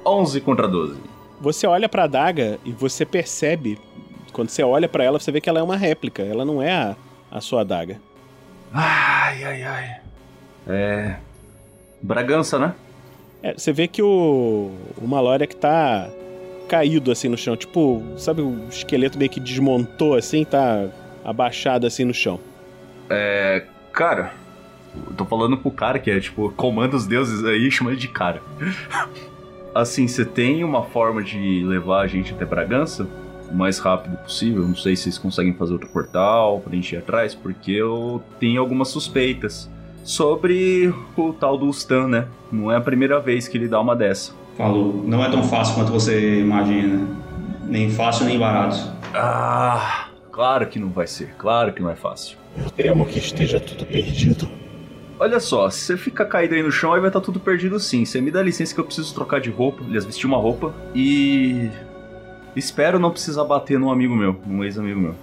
11 0.05 0.41
contra 0.41 0.67
12. 0.67 0.97
Você 1.39 1.67
olha 1.67 1.87
pra 1.87 2.03
adaga 2.05 2.59
e 2.65 2.71
você 2.71 3.05
percebe, 3.05 3.79
quando 4.33 4.49
você 4.49 4.63
olha 4.63 4.89
pra 4.89 5.03
ela, 5.03 5.19
você 5.19 5.31
vê 5.31 5.39
que 5.39 5.49
ela 5.49 5.59
é 5.59 5.63
uma 5.63 5.77
réplica, 5.77 6.23
ela 6.23 6.43
não 6.43 6.61
é 6.61 6.71
a, 6.71 6.95
a 7.31 7.41
sua 7.41 7.61
adaga. 7.61 7.99
Ai, 8.73 9.43
ai, 9.43 9.63
ai. 9.63 9.97
É. 10.67 11.15
Bragança, 12.01 12.57
né? 12.59 12.73
É, 13.41 13.53
você 13.53 13.71
vê 13.71 13.87
que 13.87 14.01
o, 14.01 14.71
o 14.97 15.07
Maloriak 15.07 15.55
tá 15.55 16.09
caído 16.67 17.11
assim 17.11 17.29
no 17.29 17.37
chão, 17.37 17.55
tipo, 17.55 18.03
sabe 18.17 18.41
o 18.41 18.67
esqueleto 18.69 19.17
meio 19.17 19.29
que 19.29 19.39
desmontou 19.39 20.15
assim, 20.15 20.43
tá 20.43 20.87
abaixado 21.23 21.87
assim 21.87 22.03
no 22.03 22.13
chão. 22.13 22.39
É. 23.09 23.63
Cara, 23.93 24.33
tô 25.15 25.25
falando 25.25 25.57
pro 25.57 25.71
cara 25.71 25.97
que 25.97 26.11
é 26.11 26.19
tipo, 26.19 26.51
comanda 26.51 26.95
os 26.95 27.07
deuses 27.07 27.43
aí, 27.45 27.71
chama 27.71 27.91
ele 27.91 27.99
de 27.99 28.07
cara. 28.07 28.41
Assim, 29.77 30.07
você 30.07 30.25
tem 30.25 30.63
uma 30.63 30.81
forma 30.81 31.21
de 31.21 31.63
levar 31.63 32.01
a 32.01 32.07
gente 32.07 32.33
até 32.33 32.43
Bragança 32.43 33.07
o 33.47 33.53
mais 33.53 33.77
rápido 33.77 34.17
possível? 34.17 34.63
Não 34.63 34.75
sei 34.75 34.95
se 34.95 35.03
vocês 35.03 35.19
conseguem 35.19 35.53
fazer 35.53 35.73
outro 35.73 35.87
portal 35.89 36.59
pra 36.61 36.73
gente 36.73 36.93
ir 36.93 36.97
atrás, 36.97 37.35
porque 37.35 37.73
eu 37.73 38.19
tenho 38.39 38.59
algumas 38.59 38.87
suspeitas 38.87 39.69
sobre 40.03 40.91
o 41.15 41.31
tal 41.31 41.59
do 41.59 41.69
Stan, 41.69 42.07
né? 42.07 42.25
Não 42.51 42.71
é 42.71 42.75
a 42.75 42.81
primeira 42.81 43.19
vez 43.19 43.47
que 43.47 43.55
ele 43.55 43.67
dá 43.67 43.79
uma 43.79 43.95
dessa. 43.95 44.33
Falou, 44.57 45.03
não 45.05 45.23
é 45.23 45.29
tão 45.29 45.43
fácil 45.43 45.75
quanto 45.75 45.91
você 45.91 46.39
imagina. 46.39 47.07
Nem 47.63 47.91
fácil, 47.91 48.25
nem 48.25 48.39
barato. 48.39 48.77
Ah, 49.13 50.07
claro 50.31 50.65
que 50.65 50.79
não 50.79 50.89
vai 50.89 51.05
ser, 51.05 51.35
claro 51.37 51.71
que 51.71 51.83
não 51.83 51.91
é 51.91 51.95
fácil. 51.95 52.35
Eu 52.57 52.71
temo 52.71 53.05
que 53.05 53.19
esteja 53.19 53.59
tudo 53.59 53.85
perdido. 53.85 54.49
Olha 55.19 55.39
só, 55.39 55.69
se 55.69 55.79
você 55.79 55.97
fica 55.97 56.23
caído 56.25 56.53
aí 56.53 56.61
no 56.61 56.71
chão, 56.71 56.93
aí 56.93 56.99
vai 56.99 57.09
estar 57.09 57.21
tudo 57.21 57.39
perdido 57.39 57.79
sim. 57.79 58.05
Você 58.05 58.21
me 58.21 58.29
dá 58.29 58.41
licença 58.41 58.73
que 58.73 58.79
eu 58.79 58.85
preciso 58.85 59.13
trocar 59.15 59.41
de 59.41 59.49
roupa, 59.49 59.83
aliás, 59.83 60.05
vestir 60.05 60.27
uma 60.27 60.37
roupa 60.37 60.73
e. 60.93 61.69
Espero 62.55 62.99
não 62.99 63.11
precisar 63.11 63.43
bater 63.43 63.79
num 63.79 63.91
amigo 63.91 64.15
meu, 64.15 64.39
num 64.45 64.63
ex-amigo 64.63 64.99
meu. 64.99 65.15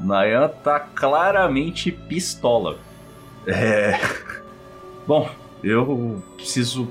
Nayan 0.00 0.48
tá 0.48 0.78
claramente 0.78 1.90
pistola. 1.90 2.78
É. 3.46 3.98
Bom, 5.06 5.28
eu 5.62 6.22
preciso 6.36 6.88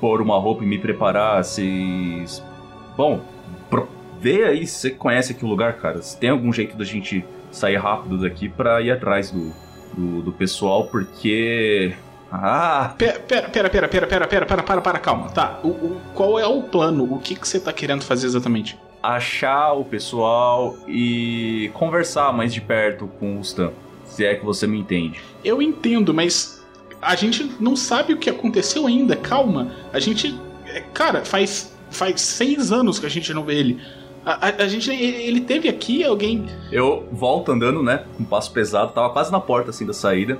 pôr 0.00 0.20
uma 0.20 0.38
roupa 0.38 0.64
e 0.64 0.66
me 0.66 0.78
preparar. 0.78 1.42
Vocês. 1.42 2.42
Bom, 2.96 3.22
pro... 3.70 3.88
vê 4.20 4.44
aí 4.44 4.66
se 4.66 4.80
você 4.80 4.90
conhece 4.90 5.32
aqui 5.32 5.44
o 5.44 5.48
lugar, 5.48 5.74
cara. 5.78 6.02
Se 6.02 6.18
tem 6.18 6.28
algum 6.28 6.52
jeito 6.52 6.76
da 6.76 6.84
gente 6.84 7.24
sair 7.50 7.76
rápido 7.76 8.18
daqui 8.18 8.48
pra 8.48 8.80
ir 8.82 8.90
atrás 8.90 9.30
do, 9.30 9.52
do, 9.96 10.22
do 10.22 10.32
pessoal, 10.32 10.84
porque. 10.84 11.94
Ah! 12.32 12.94
Pera, 12.96 13.18
pera, 13.20 13.48
pera, 13.48 13.68
pera, 13.70 13.88
pera, 13.88 14.06
pera, 14.06 14.26
pera, 14.26 14.46
para, 14.46 14.62
para, 14.62 14.80
para, 14.80 14.98
calma. 14.98 15.28
Tá, 15.30 15.58
o, 15.64 15.68
o- 15.68 16.00
qual 16.14 16.38
é 16.38 16.46
o 16.46 16.62
plano? 16.62 17.12
O 17.12 17.18
que, 17.18 17.34
que 17.34 17.46
você 17.46 17.58
tá 17.58 17.72
querendo 17.72 18.02
fazer 18.04 18.26
exatamente? 18.26 18.78
Achar 19.02 19.72
o 19.72 19.84
pessoal 19.84 20.76
e 20.86 21.70
conversar 21.74 22.32
mais 22.32 22.52
de 22.54 22.60
perto 22.60 23.08
com 23.18 23.38
o 23.38 23.40
Stan. 23.40 23.72
Se 24.04 24.24
é 24.24 24.34
que 24.34 24.44
você 24.44 24.66
me 24.66 24.78
entende. 24.78 25.20
Eu 25.42 25.60
entendo, 25.62 26.12
mas 26.14 26.62
a 27.00 27.16
gente 27.16 27.50
não 27.58 27.74
sabe 27.74 28.12
o 28.12 28.16
que 28.18 28.28
aconteceu 28.30 28.86
ainda. 28.86 29.16
Calma. 29.16 29.72
A 29.92 29.98
gente. 29.98 30.38
é, 30.66 30.82
Cara, 30.92 31.24
faz, 31.24 31.74
faz 31.90 32.20
seis 32.20 32.70
anos 32.70 32.98
que 32.98 33.06
a 33.06 33.10
gente 33.10 33.32
não 33.32 33.42
vê 33.44 33.54
ele. 33.56 33.80
A, 34.24 34.48
a- 34.48 34.62
a 34.64 34.68
gente. 34.68 34.90
Ele 34.90 35.40
teve 35.40 35.68
aqui, 35.68 36.04
alguém. 36.04 36.46
Eu 36.70 37.08
volto 37.12 37.52
andando, 37.52 37.82
né? 37.82 38.04
Com 38.16 38.22
um 38.22 38.26
passo 38.26 38.52
pesado, 38.52 38.92
tava 38.92 39.10
quase 39.10 39.32
na 39.32 39.40
porta 39.40 39.70
assim 39.70 39.86
da 39.86 39.92
saída. 39.94 40.38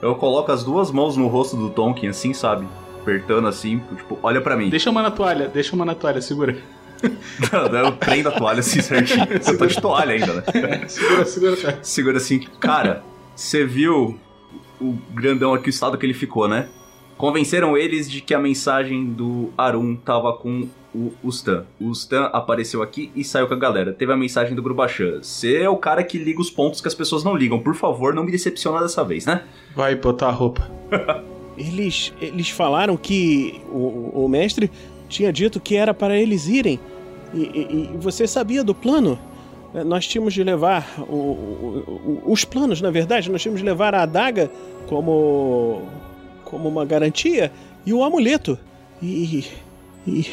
Eu 0.00 0.14
coloco 0.16 0.50
as 0.50 0.64
duas 0.64 0.90
mãos 0.90 1.16
no 1.16 1.28
rosto 1.28 1.56
do 1.56 1.70
Tonkin, 1.70 2.08
assim, 2.08 2.34
sabe? 2.34 2.66
Apertando 3.00 3.48
assim, 3.48 3.80
tipo, 3.96 4.18
olha 4.22 4.40
pra 4.40 4.56
mim. 4.56 4.68
Deixa 4.68 4.90
uma 4.90 5.02
na 5.02 5.10
toalha, 5.10 5.48
deixa 5.48 5.74
uma 5.74 5.84
na 5.84 5.94
toalha, 5.94 6.20
segura. 6.20 6.56
eu 7.02 7.92
prendo 7.92 8.28
a 8.28 8.32
toalha 8.32 8.60
assim 8.60 8.80
certinho. 8.80 9.26
Eu 9.46 9.58
tô 9.58 9.66
de 9.66 9.80
toalha 9.80 10.12
ainda, 10.14 10.34
né? 10.34 10.86
Segura, 10.88 11.24
segura, 11.24 11.56
cara. 11.56 11.78
Segura 11.82 12.16
assim. 12.18 12.40
Cara, 12.60 13.02
você 13.34 13.64
viu 13.64 14.18
o 14.80 14.92
grandão 15.12 15.52
aqui, 15.54 15.68
o 15.68 15.70
estado 15.70 15.98
que 15.98 16.06
ele 16.06 16.14
ficou, 16.14 16.46
né? 16.46 16.68
Convenceram 17.16 17.76
eles 17.76 18.08
de 18.10 18.20
que 18.20 18.32
a 18.34 18.38
mensagem 18.38 19.04
do 19.06 19.52
Arun 19.58 19.96
tava 19.96 20.32
com 20.34 20.68
o, 20.94 21.12
o 21.22 21.28
Stan. 21.30 21.64
O 21.80 21.90
Stan 21.92 22.24
apareceu 22.32 22.82
aqui 22.82 23.10
e 23.16 23.24
saiu 23.24 23.46
com 23.48 23.54
a 23.54 23.58
galera. 23.58 23.92
Teve 23.92 24.12
a 24.12 24.16
mensagem 24.16 24.54
do 24.54 24.62
Grubachan. 24.62 25.20
Você 25.22 25.56
é 25.58 25.68
o 25.68 25.76
cara 25.76 26.02
que 26.04 26.18
liga 26.18 26.40
os 26.40 26.50
pontos 26.50 26.80
que 26.80 26.88
as 26.88 26.94
pessoas 26.94 27.24
não 27.24 27.34
ligam. 27.36 27.58
Por 27.58 27.74
favor, 27.74 28.14
não 28.14 28.24
me 28.24 28.30
decepciona 28.32 28.80
dessa 28.80 29.02
vez, 29.04 29.24
né? 29.26 29.42
Vai 29.74 29.94
botar 29.94 30.28
a 30.28 30.32
roupa. 30.32 30.70
Eles, 31.56 32.14
eles 32.18 32.48
falaram 32.48 32.96
que 32.96 33.60
o, 33.70 34.24
o 34.24 34.28
mestre 34.28 34.70
tinha 35.06 35.30
dito 35.30 35.60
que 35.60 35.76
era 35.76 35.92
para 35.92 36.18
eles 36.18 36.48
irem. 36.48 36.80
E, 37.34 37.40
e- 37.42 37.90
e 37.94 37.96
você 37.98 38.26
sabia 38.26 38.64
do 38.64 38.74
plano? 38.74 39.18
Nós 39.84 40.06
tínhamos 40.06 40.32
de 40.32 40.42
levar 40.42 40.94
o- 40.98 41.12
o- 41.14 42.20
o- 42.26 42.32
os 42.32 42.42
planos, 42.46 42.80
na 42.80 42.90
verdade, 42.90 43.30
nós 43.30 43.42
tínhamos 43.42 43.60
de 43.60 43.66
levar 43.66 43.94
a 43.94 44.02
adaga 44.02 44.50
como 44.88 45.82
como 46.44 46.68
uma 46.68 46.84
garantia 46.86 47.52
e 47.84 47.92
o 47.92 48.02
amuleto. 48.02 48.58
E, 49.02 49.44
e 50.06 50.26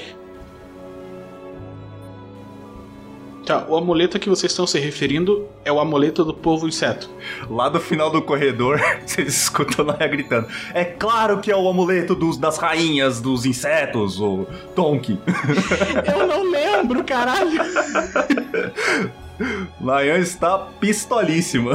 Tá, 3.49 3.65
o 3.67 3.75
amuleto 3.75 4.15
a 4.15 4.19
que 4.19 4.29
vocês 4.29 4.51
estão 4.51 4.67
se 4.67 4.77
referindo 4.77 5.47
é 5.65 5.71
o 5.71 5.79
amuleto 5.79 6.23
do 6.23 6.35
povo 6.35 6.67
inseto. 6.67 7.09
Lá 7.49 7.67
do 7.67 7.79
final 7.79 8.11
do 8.11 8.21
corredor, 8.21 8.79
vocês 9.03 9.27
escutam 9.27 9.87
lá 9.87 9.95
gritando. 10.05 10.45
É 10.71 10.85
claro 10.85 11.39
que 11.39 11.49
é 11.51 11.55
o 11.55 11.67
amuleto 11.67 12.13
dos, 12.13 12.37
das 12.37 12.59
rainhas 12.59 13.19
dos 13.19 13.47
insetos, 13.47 14.21
o 14.21 14.45
Tonkin. 14.75 15.17
Eu 16.15 16.27
não 16.27 16.43
lembro, 16.51 17.03
caralho. 17.03 17.59
Lion 19.81 20.17
está 20.19 20.59
pistolíssima. 20.79 21.71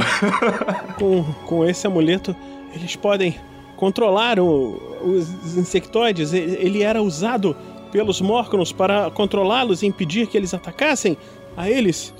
com, 0.97 1.23
com 1.45 1.65
esse 1.65 1.85
amuleto 1.85 2.33
eles 2.73 2.95
podem 2.95 3.35
controlar 3.75 4.39
o- 4.39 4.79
os 5.03 5.57
insectoides. 5.57 6.31
E- 6.31 6.37
Ele 6.37 6.83
era 6.83 7.01
usado 7.01 7.53
pelos 7.91 8.21
Morcons 8.21 8.71
para 8.71 9.09
controlá-los 9.11 9.81
e 9.83 9.87
impedir 9.87 10.27
que 10.27 10.37
eles 10.37 10.53
atacassem 10.53 11.17
a 11.57 11.69
eles. 11.69 12.13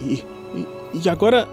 E, 0.00 0.24
e- 0.54 0.66
e 1.04 1.08
agora 1.08 1.48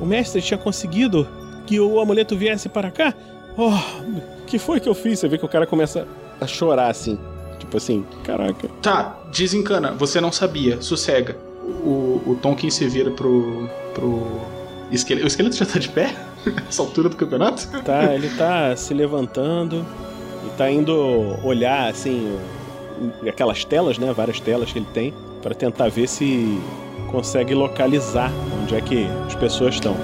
o 0.00 0.04
mestre 0.06 0.40
tinha 0.42 0.58
conseguido 0.58 1.26
que 1.66 1.78
o 1.80 2.00
amuleto 2.00 2.36
viesse 2.36 2.68
para 2.68 2.90
cá. 2.90 3.14
Oh, 3.56 3.68
o 3.70 4.44
que 4.46 4.58
foi 4.58 4.80
que 4.80 4.88
eu 4.88 4.94
fiz? 4.94 5.18
Você 5.18 5.28
vê 5.28 5.38
que 5.38 5.44
o 5.44 5.48
cara 5.48 5.66
começa 5.66 6.06
a 6.40 6.46
chorar 6.46 6.88
assim. 6.88 7.18
Tipo 7.58 7.76
assim, 7.76 8.04
caraca. 8.24 8.68
Tá, 8.82 9.18
desencana, 9.32 9.92
você 9.92 10.20
não 10.20 10.32
sabia, 10.32 10.80
sossega. 10.80 11.36
O, 11.84 12.20
o 12.26 12.38
Tonkin 12.40 12.70
se 12.70 12.88
vira 12.88 13.10
pro. 13.10 13.68
pro. 13.94 14.40
Esqueleto. 14.90 15.24
O 15.24 15.28
esqueleto 15.28 15.56
já 15.56 15.66
tá 15.66 15.78
de 15.78 15.88
pé? 15.88 16.14
Essa 16.68 16.82
altura 16.82 17.08
do 17.08 17.16
campeonato? 17.16 17.68
Tá, 17.84 18.12
ele 18.14 18.28
tá 18.30 18.74
se 18.74 18.92
levantando 18.92 19.84
e 20.46 20.50
tá 20.56 20.70
indo 20.70 20.92
olhar 21.44 21.88
assim 21.88 22.36
aquelas 23.28 23.64
telas, 23.64 23.98
né, 23.98 24.12
várias 24.12 24.40
telas 24.40 24.72
que 24.72 24.78
ele 24.78 24.88
tem 24.92 25.14
para 25.42 25.54
tentar 25.54 25.88
ver 25.88 26.08
se 26.08 26.58
consegue 27.10 27.54
localizar 27.54 28.30
onde 28.62 28.74
é 28.74 28.80
que 28.80 29.06
as 29.26 29.34
pessoas 29.34 29.74
estão. 29.74 29.96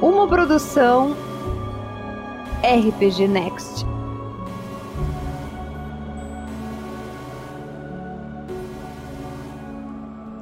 Uma 0.00 0.28
produção 0.28 1.25
RPG 2.66 3.28
Next. 3.28 3.86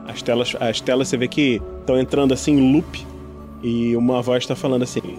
As 0.08 0.22
telas, 0.22 0.56
as 0.58 0.80
telas 0.80 1.08
você 1.08 1.18
vê 1.18 1.28
que 1.28 1.60
estão 1.80 1.98
entrando 1.98 2.32
assim 2.32 2.52
em 2.52 2.72
loop 2.72 3.06
e 3.62 3.94
uma 3.94 4.22
voz 4.22 4.44
está 4.44 4.56
falando 4.56 4.84
assim: 4.84 5.18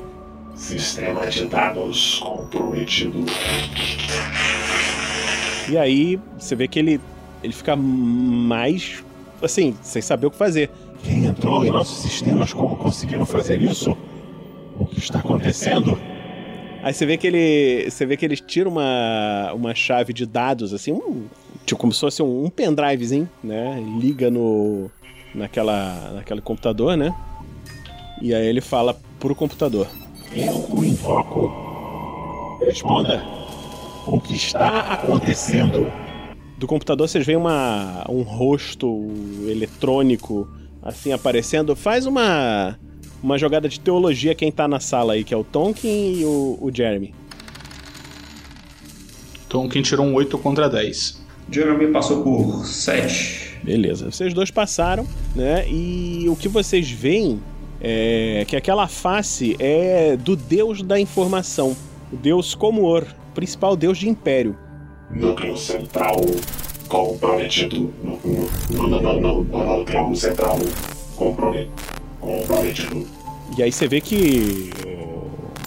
Sistema 0.56 1.28
de 1.28 1.46
dados 1.46 2.20
comprometido. 2.24 3.24
E 5.70 5.78
aí 5.78 6.20
você 6.40 6.56
vê 6.56 6.68
que 6.68 6.80
ele, 6.80 7.00
ele 7.44 7.54
fica 7.54 7.76
mais 7.76 9.04
assim, 9.44 9.76
sem 9.84 10.02
saber 10.02 10.26
o 10.26 10.32
que 10.32 10.38
fazer. 10.38 10.72
Quem 11.04 11.26
entrou 11.26 11.64
em 11.64 11.70
nossos 11.70 12.00
sistemas? 12.00 12.52
Como 12.52 12.76
conseguiram 12.76 13.28
fazer 13.28 13.62
isso? 13.62 13.96
O 14.80 14.88
que 14.88 14.98
está 14.98 15.20
acontecendo? 15.20 16.00
Aí 16.86 16.94
você 16.94 17.04
vê 17.04 17.18
que 17.18 17.26
ele. 17.26 17.90
Você 17.90 18.06
vê 18.06 18.16
que 18.16 18.24
eles 18.24 18.40
tiram 18.40 18.70
uma, 18.70 19.52
uma 19.54 19.74
chave 19.74 20.14
de 20.14 20.24
dados, 20.24 20.72
assim, 20.72 20.92
um, 20.92 21.26
tipo 21.66 21.82
como 21.82 21.92
se 21.92 22.00
fosse 22.00 22.22
um, 22.22 22.46
um 22.46 22.48
pendrivezinho, 22.48 23.28
né? 23.44 23.84
Liga 24.00 24.30
no. 24.30 24.92
naquela. 25.34 26.12
naquele 26.14 26.42
computador, 26.42 26.96
né? 26.96 27.12
E 28.22 28.36
aí 28.36 28.46
ele 28.46 28.62
fala 28.62 28.96
pro 29.20 29.34
computador. 29.34 29.88
Eu 30.32 30.64
o 30.70 30.86
invoco. 30.86 32.60
Responda. 32.64 33.20
O 34.06 34.22
que 34.22 34.36
está 34.36 34.94
acontecendo? 34.94 35.92
Do 36.56 36.68
computador 36.68 37.10
vocês 37.10 37.26
veem 37.26 37.40
uma, 37.40 38.06
um 38.08 38.22
rosto 38.22 39.08
eletrônico 39.50 40.48
assim 40.84 41.12
aparecendo. 41.12 41.76
Faz 41.76 42.06
uma 42.06 42.78
uma 43.26 43.40
jogada 43.40 43.68
de 43.68 43.80
teologia 43.80 44.36
quem 44.36 44.52
tá 44.52 44.68
na 44.68 44.80
sala 44.80 45.14
aí, 45.14 45.24
que 45.24 45.34
é 45.34 45.38
o 45.38 45.44
Tonkin 45.44 46.20
e 46.20 46.24
o, 46.24 46.60
o 46.62 46.72
Jeremy. 46.72 47.12
Tonkin 49.50 49.82
tirou 49.82 50.06
um 50.06 50.14
8 50.14 50.38
contra 50.38 50.70
10. 50.70 51.24
Jeremy 51.52 51.92
passou 51.92 52.22
por 52.22 52.66
7. 52.68 53.62
Beleza. 53.64 54.12
Vocês 54.12 54.32
dois 54.32 54.52
passaram, 54.52 55.08
né? 55.36 55.68
E 55.68 56.28
o 56.30 56.36
que 56.36 56.48
vocês 56.48 56.90
veem 56.92 57.42
é 57.82 58.46
que 58.48 58.56
aquela 58.56 58.88
face 58.88 59.56
é 59.60 60.16
do 60.16 60.36
deus 60.36 60.84
da 60.84 61.00
informação. 61.00 61.76
O 62.14 62.16
deus 62.16 62.54
Comor, 62.54 63.08
principal 63.34 63.76
deus 63.76 63.98
de 63.98 64.08
império. 64.08 64.56
Núcleo 65.10 65.58
central 65.58 66.22
comprometido. 66.88 67.92
Não, 68.70 68.88
não, 68.88 69.02
não, 69.02 69.20
não. 69.20 69.78
Núcleo 69.80 70.16
central 70.16 70.60
comprometido. 71.16 71.95
E 73.58 73.64
aí 73.64 73.72
você 73.72 73.88
vê 73.88 74.02
que 74.02 74.70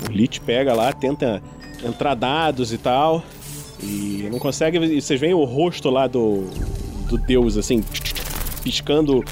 o 0.08 0.12
Lich 0.12 0.40
pega 0.40 0.74
lá, 0.74 0.92
tenta 0.92 1.42
entrar 1.84 2.14
dados 2.14 2.72
e 2.72 2.78
tal, 2.78 3.22
e 3.82 4.28
não 4.30 4.38
consegue. 4.38 4.78
E 4.78 5.00
vocês 5.00 5.20
veem 5.20 5.34
o 5.34 5.44
rosto 5.44 5.90
lá 5.90 6.06
do, 6.06 6.44
do 7.08 7.16
deus, 7.18 7.56
assim, 7.56 7.82
piscando 8.62 9.24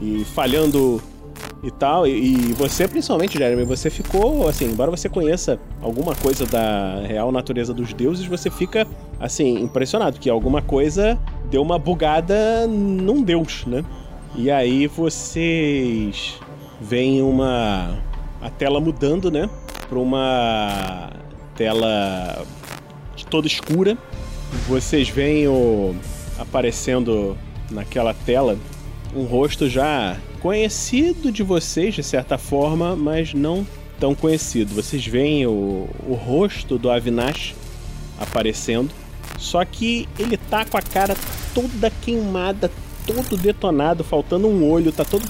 e 0.00 0.24
falhando 0.24 1.02
e 1.62 1.70
tal. 1.70 2.06
E, 2.06 2.10
e 2.10 2.52
você, 2.54 2.88
principalmente, 2.88 3.38
Jeremy, 3.38 3.64
você 3.64 3.88
ficou, 3.90 4.48
assim, 4.48 4.66
embora 4.66 4.90
você 4.90 5.08
conheça 5.08 5.58
alguma 5.80 6.14
coisa 6.14 6.46
da 6.46 7.00
real 7.06 7.30
natureza 7.30 7.72
dos 7.72 7.92
deuses, 7.92 8.26
você 8.26 8.50
fica, 8.50 8.86
assim, 9.20 9.62
impressionado 9.62 10.18
que 10.18 10.28
alguma 10.28 10.60
coisa 10.60 11.18
deu 11.50 11.62
uma 11.62 11.78
bugada 11.78 12.66
num 12.66 13.22
deus, 13.22 13.64
né? 13.66 13.84
E 14.34 14.50
aí 14.50 14.86
vocês 14.86 16.40
vem 16.82 17.22
uma 17.22 17.98
a 18.40 18.50
tela 18.50 18.80
mudando, 18.80 19.30
né, 19.30 19.48
para 19.88 19.98
uma 19.98 21.10
tela 21.54 22.44
toda 23.30 23.46
escura. 23.46 23.96
Vocês 24.68 25.08
veem 25.08 25.48
o 25.48 25.94
aparecendo 26.38 27.36
naquela 27.70 28.12
tela 28.12 28.58
um 29.14 29.24
rosto 29.24 29.68
já 29.68 30.18
conhecido 30.40 31.32
de 31.32 31.42
vocês 31.42 31.94
de 31.94 32.02
certa 32.02 32.36
forma, 32.36 32.94
mas 32.94 33.32
não 33.32 33.66
tão 33.98 34.14
conhecido. 34.14 34.74
Vocês 34.74 35.06
veem 35.06 35.46
o, 35.46 35.88
o 36.06 36.14
rosto 36.14 36.76
do 36.76 36.90
Avinash 36.90 37.54
aparecendo, 38.18 38.90
só 39.38 39.64
que 39.64 40.08
ele 40.18 40.36
tá 40.36 40.64
com 40.64 40.76
a 40.76 40.82
cara 40.82 41.16
toda 41.54 41.90
queimada, 41.90 42.70
todo 43.06 43.36
detonado, 43.36 44.04
faltando 44.04 44.46
um 44.46 44.68
olho, 44.68 44.92
tá 44.92 45.04
todo 45.04 45.26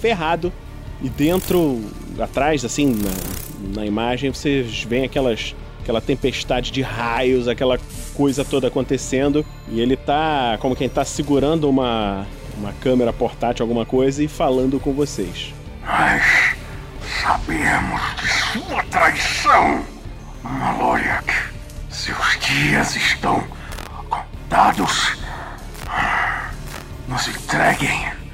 ferrado. 0.00 0.52
E 1.02 1.08
dentro, 1.08 1.82
atrás, 2.18 2.64
assim, 2.64 2.94
na, 2.94 3.80
na 3.80 3.86
imagem, 3.86 4.32
vocês 4.32 4.82
veem 4.82 5.04
aquelas, 5.04 5.54
aquela 5.82 6.00
tempestade 6.00 6.70
de 6.70 6.82
raios, 6.82 7.48
aquela 7.48 7.78
coisa 8.14 8.44
toda 8.44 8.68
acontecendo. 8.68 9.44
E 9.68 9.80
ele 9.80 9.96
tá 9.96 10.56
como 10.60 10.74
quem 10.74 10.88
tá 10.88 11.04
segurando 11.04 11.68
uma, 11.68 12.26
uma 12.56 12.72
câmera 12.74 13.12
portátil, 13.12 13.62
alguma 13.62 13.84
coisa, 13.84 14.22
e 14.22 14.28
falando 14.28 14.80
com 14.80 14.92
vocês. 14.92 15.54
Mas 15.84 16.56
sabemos 17.22 18.00
de 18.16 18.28
sua 18.28 18.82
traição, 18.84 19.84
Maloriak. 20.42 21.32
Seus 21.90 22.38
dias 22.40 22.96
estão 22.96 23.44
contados. 24.08 25.16
Nos 27.08 27.28
entreguem 27.28 28.25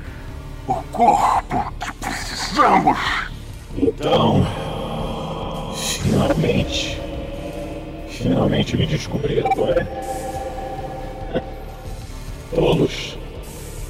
o 0.66 0.75
corpo 0.92 1.72
que 1.81 1.92
precisamos. 1.94 2.98
Então, 3.77 4.46
finalmente, 5.75 7.01
finalmente 8.09 8.77
me 8.77 8.87
descobriram, 8.87 9.51
não 9.57 9.68
é? 9.68 9.87
Todos, 12.55 13.18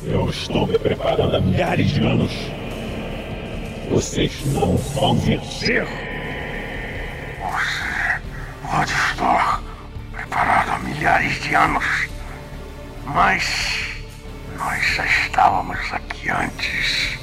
eu 0.05 0.29
estou 0.31 0.67
me 0.67 0.79
preparando 0.79 1.37
há 1.37 1.41
milhares 1.41 1.91
de 1.91 2.01
anos. 2.01 2.33
Vocês 3.91 4.33
não 4.55 4.77
vão 4.77 5.17
vencer. 5.17 5.85
Você 7.41 8.21
pode 8.71 8.93
estar 8.93 9.63
preparado 10.13 10.71
há 10.71 10.79
milhares 10.79 11.43
de 11.43 11.55
anos, 11.55 11.85
mas 13.05 13.92
nós 14.65 14.85
já 14.97 15.05
estávamos 15.07 15.79
aqui 15.93 16.29
antes. 16.31 17.19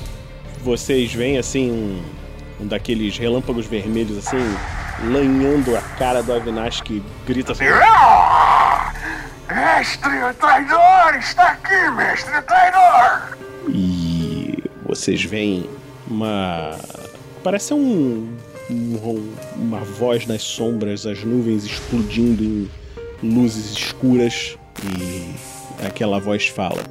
Vocês 0.62 1.13
veem 1.13 1.38
assim 1.38 1.71
um, 1.71 2.63
um 2.63 2.67
daqueles 2.67 3.17
relâmpagos 3.17 3.65
vermelhos 3.65 4.17
assim, 4.17 4.38
lanhando 5.10 5.75
a 5.78 5.82
cara 5.97 6.21
do 6.21 6.34
Avinash 6.34 6.82
que 6.82 7.02
grita 7.25 7.54
assim. 7.54 7.63
Mestre 9.47 10.34
traidor! 10.39 11.15
Está 11.17 11.52
aqui, 11.52 11.89
mestre 11.91 12.41
traidor! 12.41 13.38
E 13.69 14.63
vocês 14.86 15.23
veem 15.23 15.69
uma. 16.10 16.78
Parece 17.43 17.73
um, 17.73 18.36
um- 18.69 19.34
uma 19.56 19.80
voz 19.80 20.28
nas 20.28 20.41
sombras, 20.43 21.06
as 21.06 21.23
nuvens 21.23 21.63
explodindo 21.63 22.43
em 22.43 22.69
luzes 23.23 23.71
escuras 23.78 24.58
e 24.84 25.34
aquela 25.86 26.19
voz 26.19 26.47
fala. 26.47 26.84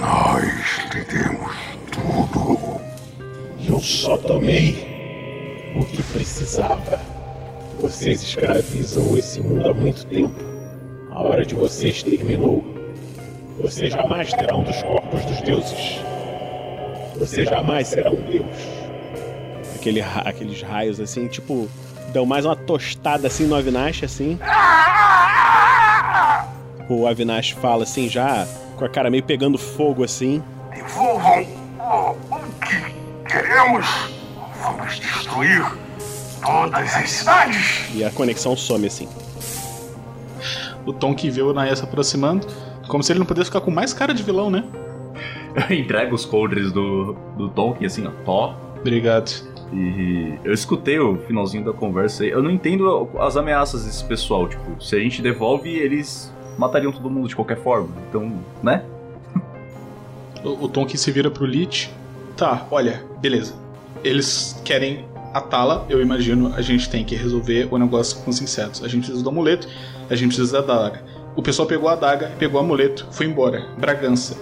Nós 0.00 0.80
lhe 0.94 1.04
demos 1.04 1.56
tudo. 1.90 2.80
Eu 3.68 3.80
só 3.80 4.16
tomei 4.18 5.72
o 5.76 5.84
que 5.84 6.02
precisava. 6.02 7.00
Vocês 7.80 8.22
escravizam 8.22 9.16
esse 9.16 9.40
mundo 9.40 9.70
há 9.70 9.74
muito 9.74 10.04
tempo. 10.06 10.34
A 11.10 11.22
hora 11.22 11.44
de 11.44 11.54
vocês 11.54 12.02
terminou. 12.02 12.64
Vocês 13.60 13.92
jamais 13.92 14.32
terão 14.32 14.62
dos 14.62 14.82
corpos 14.82 15.24
dos 15.24 15.40
deuses. 15.42 16.00
Vocês 17.16 17.48
jamais 17.48 17.88
serão 17.88 18.12
um 18.12 18.30
deus. 18.30 18.77
Aquele, 19.88 20.02
aqueles 20.02 20.60
raios 20.60 21.00
assim, 21.00 21.28
tipo, 21.28 21.66
dão 22.12 22.26
mais 22.26 22.44
uma 22.44 22.54
tostada 22.54 23.26
assim 23.26 23.46
no 23.46 23.54
Avinash, 23.54 24.04
assim. 24.04 24.38
O 26.90 27.06
Avinash 27.06 27.52
fala 27.52 27.84
assim, 27.84 28.06
já 28.06 28.46
com 28.76 28.84
a 28.84 28.88
cara 28.88 29.08
meio 29.08 29.22
pegando 29.22 29.56
fogo 29.56 30.04
assim. 30.04 30.42
Devolvam 30.74 31.46
o, 31.80 32.14
que 32.66 33.32
queremos. 33.32 33.86
Vamos 34.62 35.00
destruir 35.00 35.64
todas 36.44 36.94
as 36.94 37.10
cidades. 37.10 37.86
E 37.94 38.04
a 38.04 38.10
conexão 38.10 38.54
some 38.54 38.86
assim. 38.86 39.08
O 40.84 40.92
Tom 40.92 41.14
que 41.14 41.30
vê 41.30 41.40
o 41.40 41.54
Naya 41.54 41.74
se 41.74 41.82
aproximando, 41.82 42.46
como 42.88 43.02
se 43.02 43.10
ele 43.10 43.20
não 43.20 43.26
pudesse 43.26 43.46
ficar 43.46 43.62
com 43.62 43.70
mais 43.70 43.94
cara 43.94 44.12
de 44.12 44.22
vilão, 44.22 44.50
né? 44.50 44.64
Entrega 45.70 46.14
os 46.14 46.26
coldres 46.26 46.72
do, 46.72 47.14
do 47.38 47.48
Tolkien, 47.48 47.86
assim, 47.86 48.06
ó, 48.06 48.10
tó. 48.26 48.54
Obrigado. 48.80 49.47
E 49.72 50.34
eu 50.44 50.52
escutei 50.52 50.98
o 50.98 51.16
finalzinho 51.18 51.64
da 51.64 51.72
conversa 51.72 52.24
aí. 52.24 52.30
Eu 52.30 52.42
não 52.42 52.50
entendo 52.50 53.08
as 53.18 53.36
ameaças 53.36 53.84
desse 53.84 54.04
pessoal. 54.04 54.48
Tipo, 54.48 54.82
se 54.82 54.96
a 54.96 54.98
gente 54.98 55.20
devolve, 55.20 55.68
eles 55.68 56.32
matariam 56.56 56.90
todo 56.90 57.10
mundo 57.10 57.28
de 57.28 57.36
qualquer 57.36 57.58
forma. 57.58 57.88
Então, 58.08 58.32
né? 58.62 58.84
O, 60.42 60.64
o 60.64 60.68
Tonkin 60.68 60.96
se 60.96 61.10
vira 61.10 61.30
pro 61.30 61.44
Lich. 61.44 61.90
Tá, 62.36 62.66
olha, 62.70 63.04
beleza. 63.20 63.54
Eles 64.02 64.60
querem 64.64 65.04
a 65.34 65.40
Tala, 65.40 65.84
eu 65.88 66.00
imagino, 66.00 66.54
a 66.54 66.62
gente 66.62 66.88
tem 66.88 67.04
que 67.04 67.14
resolver 67.14 67.68
o 67.70 67.78
negócio 67.78 68.18
com 68.22 68.30
os 68.30 68.40
insetos. 68.40 68.82
A 68.82 68.88
gente 68.88 69.04
precisa 69.04 69.22
do 69.22 69.28
amuleto, 69.28 69.68
a 70.08 70.14
gente 70.14 70.34
precisa 70.34 70.62
da 70.62 70.80
daga. 70.80 71.04
O 71.36 71.42
pessoal 71.42 71.68
pegou 71.68 71.88
a 71.88 71.94
daga, 71.94 72.32
pegou 72.38 72.60
o 72.60 72.64
amuleto, 72.64 73.06
foi 73.10 73.26
embora. 73.26 73.66
Bragança. 73.76 74.36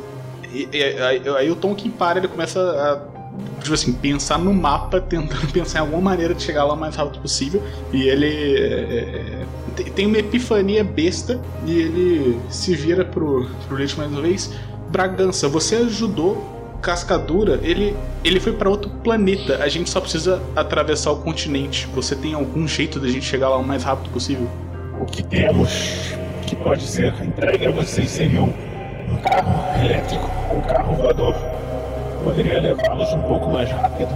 E, 0.53 0.69
e, 0.73 0.83
aí, 0.83 1.23
aí 1.37 1.51
o 1.51 1.57
Tonkin 1.57 1.91
para, 1.91 2.19
ele 2.19 2.29
começa 2.29 2.61
a 2.61 3.16
tipo 3.61 3.75
assim, 3.75 3.93
pensar 3.93 4.39
no 4.39 4.53
mapa, 4.55 5.01
tentando 5.01 5.47
pensar 5.53 5.79
em 5.79 5.83
alguma 5.83 6.03
maneira 6.03 6.35
de 6.35 6.43
chegar 6.43 6.65
lá 6.65 6.75
o 6.75 6.77
mais 6.77 6.95
rápido 6.97 7.21
possível. 7.21 7.63
E 7.93 8.09
ele 8.09 8.57
é, 8.57 9.45
é 9.81 9.83
tem 9.95 10.07
uma 10.07 10.19
epifania 10.19 10.83
besta 10.83 11.41
e 11.67 11.79
ele 11.79 12.39
se 12.49 12.75
vira 12.75 13.05
pro, 13.05 13.49
pro 13.67 13.77
Lich 13.77 13.97
mais 13.97 14.11
uma 14.11 14.23
vez. 14.23 14.53
Bragança, 14.89 15.49
você 15.49 15.77
ajudou 15.77 16.55
Cascadura, 16.81 17.59
ele, 17.63 17.97
ele 18.23 18.39
foi 18.39 18.53
para 18.53 18.71
outro 18.71 18.91
planeta. 19.03 19.63
A 19.63 19.69
gente 19.69 19.91
só 19.91 20.01
precisa 20.01 20.41
atravessar 20.55 21.11
o 21.11 21.17
continente. 21.17 21.89
Você 21.95 22.15
tem 22.15 22.35
algum 22.35 22.67
jeito 22.67 23.01
da 23.01 23.09
gente 23.09 23.25
chegar 23.25 23.49
lá 23.49 23.57
o 23.57 23.67
mais 23.67 23.83
rápido 23.83 24.11
possível? 24.11 24.49
O 25.01 25.05
que 25.05 25.23
temos 25.23 26.15
que 26.47 26.55
pode 26.55 26.87
ser 26.87 27.13
entregue 27.23 27.67
a 27.67 27.71
vocês 27.73 28.09
seria 28.09 28.41
um, 28.41 28.53
um 29.11 29.17
carro 29.17 29.85
elétrico, 29.85 30.31
um 30.55 30.61
carro 30.61 30.95
voador. 30.95 31.35
Poderia 32.27 32.61
levá-los 32.61 33.13
um 33.13 33.23
pouco 33.23 33.49
mais 33.53 33.71
rápido. 33.71 34.11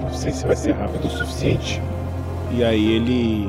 Não 0.00 0.14
sei 0.14 0.30
se 0.30 0.46
vai 0.46 0.54
ser 0.54 0.76
rápido 0.76 1.06
o 1.06 1.10
suficiente. 1.10 1.82
E 2.52 2.62
aí 2.62 2.92
ele. 2.92 3.48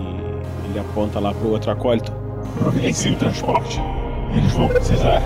ele 0.65 0.79
aponta 0.79 1.19
lá 1.19 1.31
pro 1.31 1.49
outro 1.49 1.69
acólito. 1.69 2.11
Providencie 2.57 3.11
o 3.11 3.15
transporte. 3.15 3.79
Eles 4.35 4.51
vão 4.53 4.67
precisar. 4.67 5.21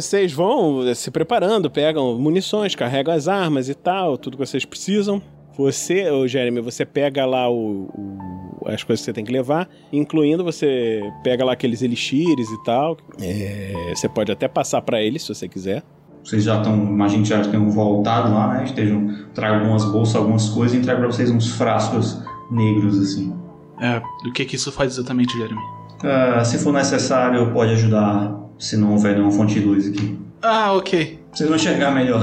Vocês 0.00 0.32
vão 0.32 0.86
eh, 0.86 0.94
se 0.94 1.10
preparando, 1.10 1.68
pegam 1.68 2.16
munições, 2.18 2.74
carregam 2.74 3.12
as 3.12 3.26
armas 3.26 3.68
e 3.68 3.74
tal, 3.74 4.16
tudo 4.16 4.36
que 4.36 4.46
vocês 4.46 4.64
precisam. 4.64 5.20
Você, 5.56 6.08
ô 6.08 6.26
Jeremy, 6.26 6.60
você 6.60 6.86
pega 6.86 7.26
lá 7.26 7.50
o, 7.50 7.86
o, 7.86 8.68
as 8.68 8.84
coisas 8.84 9.00
que 9.00 9.06
você 9.06 9.12
tem 9.12 9.24
que 9.24 9.32
levar, 9.32 9.68
incluindo 9.92 10.44
você 10.44 11.02
pega 11.24 11.44
lá 11.44 11.52
aqueles 11.54 11.82
elixires 11.82 12.48
e 12.48 12.62
tal. 12.62 12.96
É, 13.20 13.92
você 13.92 14.08
pode 14.08 14.30
até 14.30 14.46
passar 14.46 14.82
para 14.82 15.02
eles 15.02 15.22
se 15.22 15.34
você 15.34 15.48
quiser. 15.48 15.82
Vocês 16.22 16.44
já 16.44 16.58
estão, 16.58 16.74
imagino 16.76 17.24
que 17.24 17.28
já 17.30 17.42
tenham 17.42 17.68
voltado 17.70 18.32
lá, 18.32 18.54
né? 18.54 18.64
Estejam, 18.64 19.12
trago 19.34 19.60
algumas 19.60 19.84
bolsas, 19.84 20.14
algumas 20.14 20.48
coisas 20.50 20.76
e 20.76 20.80
entrego 20.80 21.00
para 21.00 21.10
vocês 21.10 21.28
uns 21.28 21.50
frascos 21.50 22.22
negros 22.52 23.00
assim. 23.00 23.34
É, 23.80 24.00
o 24.28 24.32
que 24.32 24.44
que 24.44 24.54
isso 24.54 24.70
faz 24.70 24.92
exatamente, 24.92 25.36
Jeremy? 25.36 25.60
Uh, 26.04 26.44
se 26.44 26.58
for 26.58 26.72
necessário, 26.72 27.52
pode 27.52 27.72
ajudar 27.72 28.47
se 28.58 28.76
não 28.76 28.92
houver 28.92 29.14
nenhuma 29.14 29.30
fonte 29.32 29.54
de 29.54 29.60
luz 29.60 29.86
aqui. 29.86 30.18
Ah, 30.42 30.72
ok. 30.72 31.18
Vocês 31.32 31.48
vão 31.48 31.56
enxergar 31.56 31.90
melhor. 31.90 32.22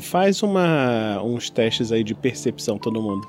Faz 0.00 0.42
uma, 0.42 1.20
uns 1.22 1.50
testes 1.50 1.92
aí 1.92 2.04
de 2.04 2.14
percepção, 2.14 2.78
todo 2.78 3.02
mundo. 3.02 3.26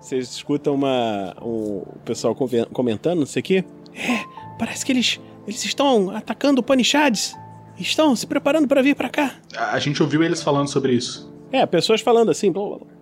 Vocês 0.00 0.30
escutam 0.30 0.74
uma, 0.74 1.36
um, 1.42 1.82
o 1.82 1.98
pessoal 2.04 2.34
comentando, 2.34 3.18
não 3.18 3.26
sei 3.26 3.40
o 3.40 3.44
quê. 3.44 3.64
É, 3.94 4.24
parece 4.58 4.84
que 4.84 4.92
eles, 4.92 5.20
eles 5.46 5.64
estão 5.64 6.10
atacando 6.10 6.60
o 6.60 6.64
Panichades. 6.64 7.36
Estão 7.78 8.16
se 8.16 8.26
preparando 8.26 8.66
para 8.66 8.82
vir 8.82 8.96
para 8.96 9.08
cá. 9.08 9.36
A 9.56 9.78
gente 9.78 10.02
ouviu 10.02 10.22
eles 10.22 10.42
falando 10.42 10.68
sobre 10.68 10.94
isso. 10.94 11.32
É, 11.52 11.64
pessoas 11.64 12.00
falando 12.00 12.30
assim, 12.30 12.52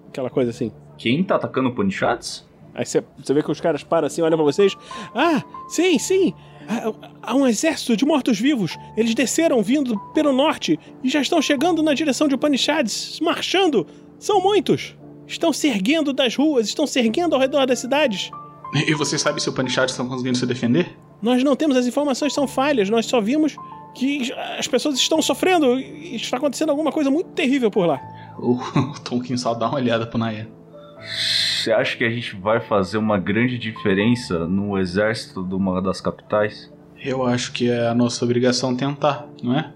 aquela 0.09 0.29
coisa 0.29 0.51
assim. 0.51 0.71
Quem 0.99 1.25
tá 1.25 1.37
atacando 1.37 1.71
o 1.71 1.75
Panichades? 1.75 2.46
Aí 2.77 2.85
você 2.85 3.03
vê 3.33 3.43
que 3.43 3.51
os 3.51 3.61
caras 3.61 3.83
param 3.83 4.07
assim, 4.07 4.21
olham 4.21 4.37
pra 4.37 4.45
vocês. 4.45 4.77
Ah, 5.15 5.43
sim, 5.67 5.99
sim. 5.99 6.35
Há 7.23 7.35
um 7.35 7.47
exército 7.47 7.97
de 7.97 8.05
mortos-vivos. 8.05 8.77
Eles 8.97 9.15
desceram 9.15 9.63
vindo 9.63 9.99
pelo 10.13 10.33
norte 10.33 10.79
e 11.03 11.09
já 11.09 11.21
estão 11.21 11.41
chegando 11.41 11.83
na 11.83 11.95
direção 11.95 12.29
de 12.29 12.35
Upanishads, 12.35 13.19
marchando. 13.21 13.87
São 14.19 14.43
muitos. 14.43 14.95
Estão 15.27 15.53
se 15.53 15.69
erguendo 15.69 16.13
das 16.13 16.37
ruas, 16.37 16.69
estão 16.69 16.87
se 16.87 16.99
erguendo 16.99 17.35
ao 17.35 17.41
redor 17.41 17.67
das 17.67 17.79
cidades. 17.79 18.31
E 18.87 18.95
você 18.95 19.19
sabe 19.19 19.41
se 19.41 19.49
Upanishads 19.49 19.93
estão 19.93 20.07
conseguindo 20.07 20.37
se 20.37 20.47
defender? 20.47 20.97
Nós 21.23 21.43
não 21.43 21.57
temos, 21.57 21.77
as 21.77 21.87
informações 21.87 22.35
são 22.35 22.47
falhas. 22.47 22.91
Nós 22.91 23.07
só 23.07 23.21
vimos 23.21 23.57
que 23.95 24.31
as 24.59 24.69
pessoas 24.69 24.97
estão 24.97 25.23
sofrendo 25.23 25.81
e 25.81 26.17
está 26.17 26.37
acontecendo 26.37 26.71
alguma 26.71 26.93
coisa 26.93 27.11
muito 27.11 27.31
terrível 27.31 27.71
por 27.71 27.87
lá. 27.87 28.01
O, 28.39 28.53
o 28.53 29.01
Tonkin 29.01 29.37
só 29.37 29.55
dá 29.55 29.69
uma 29.69 29.77
olhada 29.77 30.07
pro 30.07 30.19
Naya. 30.19 30.49
Você 31.07 31.71
acha 31.71 31.97
que 31.97 32.05
a 32.05 32.11
gente 32.11 32.35
vai 32.35 32.61
fazer 32.61 32.99
uma 32.99 33.17
grande 33.17 33.57
diferença 33.57 34.47
no 34.47 34.77
exército 34.77 35.45
de 35.45 35.55
uma 35.55 35.81
das 35.81 36.01
capitais? 36.01 36.73
Eu 36.97 37.25
acho 37.25 37.53
que 37.53 37.71
é 37.71 37.87
a 37.87 37.95
nossa 37.95 38.25
obrigação 38.25 38.75
tentar, 38.75 39.29
não 39.41 39.57
é? 39.57 39.73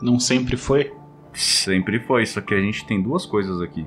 Não 0.00 0.18
sempre 0.18 0.56
foi? 0.56 0.90
Sempre 1.34 2.00
foi, 2.00 2.24
só 2.24 2.40
que 2.40 2.54
a 2.54 2.60
gente 2.60 2.86
tem 2.86 3.02
duas 3.02 3.26
coisas 3.26 3.60
aqui. 3.60 3.86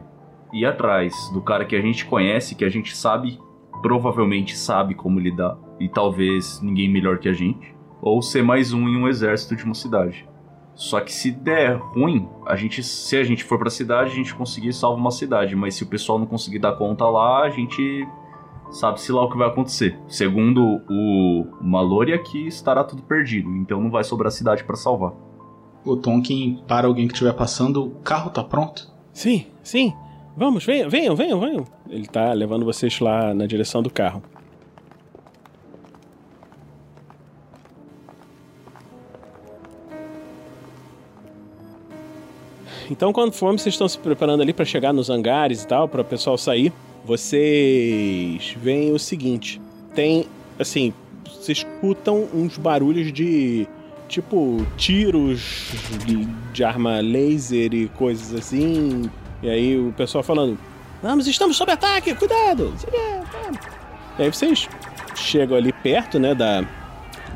Ir 0.54 0.66
atrás 0.66 1.14
do 1.34 1.42
cara 1.42 1.66
que 1.66 1.76
a 1.76 1.82
gente 1.82 2.06
conhece, 2.06 2.54
que 2.54 2.64
a 2.64 2.70
gente 2.70 2.96
sabe, 2.96 3.40
provavelmente 3.82 4.56
sabe 4.56 4.94
como 4.94 5.20
lidar, 5.20 5.58
e 5.80 5.90
talvez 5.90 6.62
ninguém 6.62 6.88
melhor 6.88 7.18
que 7.18 7.28
a 7.28 7.34
gente, 7.34 7.74
ou 8.02 8.22
ser 8.22 8.44
mais 8.44 8.72
um 8.72 8.88
em 8.88 8.98
um 8.98 9.08
exército 9.08 9.56
de 9.56 9.64
uma 9.64 9.74
cidade. 9.74 10.28
Só 10.76 11.00
que 11.00 11.12
se 11.12 11.32
der 11.32 11.76
ruim, 11.76 12.28
a 12.48 12.56
gente, 12.56 12.82
se 12.82 13.16
a 13.16 13.24
gente 13.24 13.44
for 13.44 13.60
pra 13.60 13.70
cidade, 13.70 14.12
a 14.12 14.16
gente 14.16 14.34
conseguir 14.34 14.74
salvar 14.74 15.00
uma 15.00 15.12
cidade. 15.12 15.56
Mas 15.56 15.76
se 15.76 15.84
o 15.84 15.88
pessoal 15.88 16.18
não 16.18 16.26
conseguir 16.26 16.60
dar 16.60 16.74
conta 16.74 17.06
lá, 17.06 17.44
a 17.44 17.50
gente 17.50 18.08
sabe-se 18.72 19.12
lá 19.12 19.24
o 19.24 19.30
que 19.30 19.38
vai 19.38 19.48
acontecer. 19.48 20.00
Segundo 20.08 20.82
o 20.90 21.46
Malori, 21.62 22.14
aqui 22.14 22.48
estará 22.48 22.84
tudo 22.84 23.04
perdido. 23.04 23.50
Então 23.58 23.82
não 23.82 23.92
vai 23.92 24.04
sobrar 24.04 24.32
cidade 24.32 24.64
para 24.64 24.76
salvar. 24.76 25.14
O 25.86 25.96
Tonkin 25.96 26.64
para 26.68 26.88
alguém 26.88 27.08
que 27.08 27.14
estiver 27.14 27.34
passando, 27.34 27.86
o 27.86 27.92
carro 28.02 28.30
tá 28.30 28.44
pronto? 28.44 28.92
Sim, 29.12 29.46
sim. 29.62 29.94
Vamos, 30.36 30.66
venham, 30.66 30.90
venham, 30.90 31.16
venham, 31.16 31.40
venham. 31.40 31.66
Ele 31.88 32.08
tá 32.08 32.34
levando 32.34 32.66
vocês 32.66 33.00
lá 33.00 33.34
na 33.34 33.46
direção 33.46 33.84
do 33.84 33.90
carro. 33.90 34.24
Então, 42.90 43.14
for, 43.32 43.52
vocês 43.52 43.74
estão 43.74 43.88
se 43.88 43.98
preparando 43.98 44.42
ali 44.42 44.54
para 44.54 44.66
chegar 44.66 44.94
nos 44.94 45.10
hangares 45.10 45.64
e 45.64 45.68
tal, 45.68 45.88
para 45.88 46.02
o 46.02 46.06
pessoal 46.06 46.38
sair. 46.38 46.72
Vocês 47.06 48.56
veem 48.62 48.92
o 48.92 49.00
seguinte: 49.00 49.62
tem, 49.94 50.26
assim, 50.60 50.94
vocês 51.26 51.60
escutam 51.60 52.28
uns 52.34 52.58
barulhos 52.58 53.12
de 53.12 53.68
tipo 54.08 54.66
tiros 54.78 55.72
de, 56.06 56.26
de 56.54 56.64
arma 56.64 57.00
laser 57.02 57.74
e 57.74 57.88
coisas 57.90 58.34
assim. 58.34 59.10
E 59.42 59.50
aí 59.50 59.78
o 59.78 59.94
pessoal 59.94 60.24
falando: 60.24 60.58
Vamos, 61.02 61.28
estamos 61.28 61.58
sob 61.58 61.72
ataque, 61.72 62.16
cuidado! 62.16 62.74
E 64.18 64.24
aí 64.24 64.32
vocês 64.32 64.70
chegam 65.16 65.58
ali 65.58 65.74
perto, 65.74 66.20
né, 66.20 66.34
da, 66.34 66.62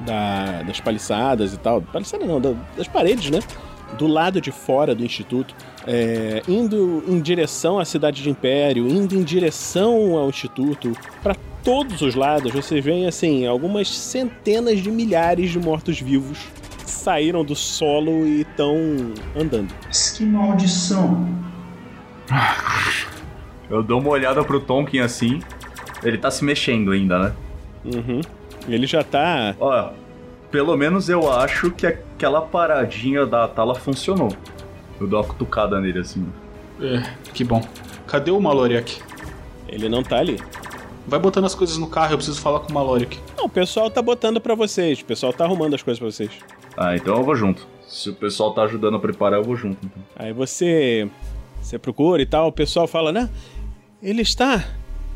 da 0.06 0.62
das 0.64 0.80
paliçadas 0.80 1.54
e 1.54 1.58
tal. 1.58 1.82
Paliçadas 1.82 2.28
não, 2.28 2.40
da, 2.40 2.54
das 2.78 2.88
paredes, 2.88 3.30
né? 3.30 3.40
Do 3.98 4.08
lado 4.08 4.42
de 4.42 4.52
fora 4.52 4.94
do 4.94 5.04
instituto, 5.04 5.56
é, 5.86 6.42
indo 6.48 7.04
em 7.08 7.20
direção 7.22 7.80
à 7.80 7.86
cidade 7.86 8.22
de 8.22 8.30
Império, 8.30 8.88
indo 8.88 9.16
em 9.16 9.24
direção 9.24 10.18
ao 10.18 10.30
instituto, 10.30 10.94
para 11.24 11.36
todos 11.64 12.02
os 12.02 12.16
lados 12.16 12.52
você 12.52 12.80
vê 12.82 13.06
assim 13.06 13.46
algumas 13.46 13.90
centenas 13.90 14.80
de 14.80 14.92
milhares 14.92 15.52
de 15.52 15.60
mortos-vivos 15.60 16.38
saíram 17.08 17.44
do 17.44 17.56
solo 17.56 18.26
e 18.26 18.42
estão 18.42 18.76
andando. 19.36 19.74
Que 20.18 20.26
maldição! 20.26 21.28
Eu 23.70 23.84
dou 23.84 24.00
uma 24.00 24.10
olhada 24.10 24.44
pro 24.44 24.60
Tonkin 24.60 25.00
assim. 25.00 25.40
Ele 26.04 26.18
tá 26.18 26.32
se 26.32 26.44
mexendo 26.44 26.92
ainda, 26.92 27.20
né? 27.20 27.34
Uhum. 27.86 28.22
Ele 28.68 28.88
já 28.88 29.04
tá. 29.04 29.56
Ó, 29.60 29.92
pelo 30.52 30.76
menos 30.76 31.10
eu 31.10 31.32
acho 31.32 31.72
que 31.72 31.86
aquela 31.86 32.42
paradinha 32.42 33.26
da 33.26 33.48
tala 33.48 33.76
funcionou. 33.76 34.30
Eu 35.00 35.08
dou 35.08 35.20
uma 35.20 35.28
cutucada 35.28 35.80
nele 35.80 36.00
assim. 36.00 36.28
É, 36.82 37.14
que 37.34 37.44
bom. 37.44 37.62
Cadê 38.06 38.32
o 38.32 38.40
Maloriak? 38.40 39.02
Ele 39.68 39.90
não 39.90 40.04
tá 40.04 40.18
ali. 40.18 40.40
Vai 41.08 41.20
botando 41.20 41.46
as 41.46 41.56
coisas 41.56 41.78
no 41.78 41.88
carro, 41.88 42.14
eu 42.14 42.18
preciso 42.18 42.42
falar 42.42 42.60
com 42.62 42.70
o 42.70 42.74
Maloriak. 42.74 43.20
Não, 43.38 43.46
o 43.46 43.50
pessoal 43.50 43.90
tá 43.90 44.02
botando 44.02 44.42
para 44.42 44.56
vocês. 44.56 45.02
O 45.02 45.06
pessoal 45.06 45.32
tá 45.32 45.46
arrumando 45.46 45.74
as 45.74 45.84
coisas 45.84 46.00
para 46.00 46.10
vocês. 46.10 46.32
Ah, 46.76 46.96
então 46.96 47.16
eu 47.16 47.24
vou 47.24 47.36
junto. 47.36 47.68
Se 47.88 48.10
o 48.10 48.14
pessoal 48.14 48.54
tá 48.54 48.64
ajudando 48.64 48.98
a 48.98 49.00
preparar, 49.00 49.40
eu 49.40 49.44
vou 49.44 49.56
junto. 49.56 49.86
Então. 49.86 50.04
Aí 50.16 50.34
você. 50.34 51.10
Você 51.62 51.80
procura 51.80 52.22
e 52.22 52.26
tal, 52.26 52.48
o 52.48 52.52
pessoal 52.52 52.88
fala, 52.88 53.12
né? 53.12 53.30
Ele 54.02 54.22
está 54.22 54.64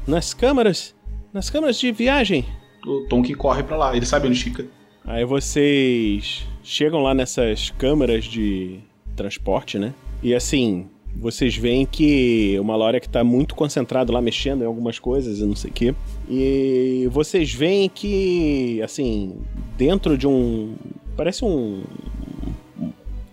nas 0.08 0.34
câmaras 0.34 0.96
nas 1.34 1.50
câmaras 1.50 1.80
de 1.80 1.92
viagem. 1.92 2.46
O 2.86 3.06
Tonkin 3.08 3.36
corre 3.36 3.64
pra 3.64 3.78
lá, 3.78 3.96
ele 3.96 4.06
sabe 4.06 4.28
onde 4.28 4.44
fica. 4.44 4.66
Aí 5.06 5.26
vocês 5.26 6.48
chegam 6.64 7.02
lá 7.02 7.14
nessas 7.14 7.70
câmaras 7.72 8.26
de 8.26 8.80
transporte, 9.16 9.78
né? 9.78 9.94
E 10.24 10.34
assim, 10.34 10.88
vocês 11.16 11.56
veem 11.56 11.86
que 11.86 12.58
uma 12.60 12.76
Lória 12.76 13.00
que 13.00 13.10
tá 13.10 13.24
muito 13.24 13.56
concentrado 13.56 14.14
lá 14.14 14.22
mexendo 14.22 14.64
em 14.64 14.66
algumas 14.66 15.00
coisas 15.00 15.40
e 15.40 15.46
não 15.46 15.56
sei 15.56 15.70
o 15.70 15.74
quê. 15.74 15.96
E 16.30 17.08
vocês 17.12 17.54
veem 17.54 17.90
que, 17.90 18.82
assim, 18.82 19.36
dentro 19.78 20.18
de 20.18 20.28
um. 20.28 20.76
Parece 21.18 21.44
um. 21.44 21.84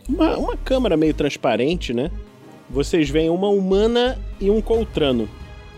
Uma, 0.09 0.37
uma 0.39 0.97
meio 0.97 1.15
transparente, 1.15 1.93
né? 1.93 2.11
Vocês 2.69 3.09
veem 3.09 3.31
uma 3.31 3.49
humana 3.49 4.19
e 4.41 4.51
um 4.51 4.61
coltrano. 4.61 5.29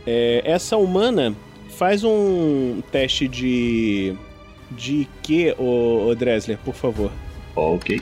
É, 0.06 0.42
essa 0.44 0.76
humana 0.76 1.34
faz 1.68 2.02
um 2.04 2.80
teste 2.90 3.28
de. 3.28 4.16
De 4.70 5.08
que, 5.22 5.54
ô, 5.58 6.06
ô 6.08 6.14
Dressler, 6.14 6.58
por 6.64 6.74
favor? 6.74 7.10
Ok. 7.56 8.00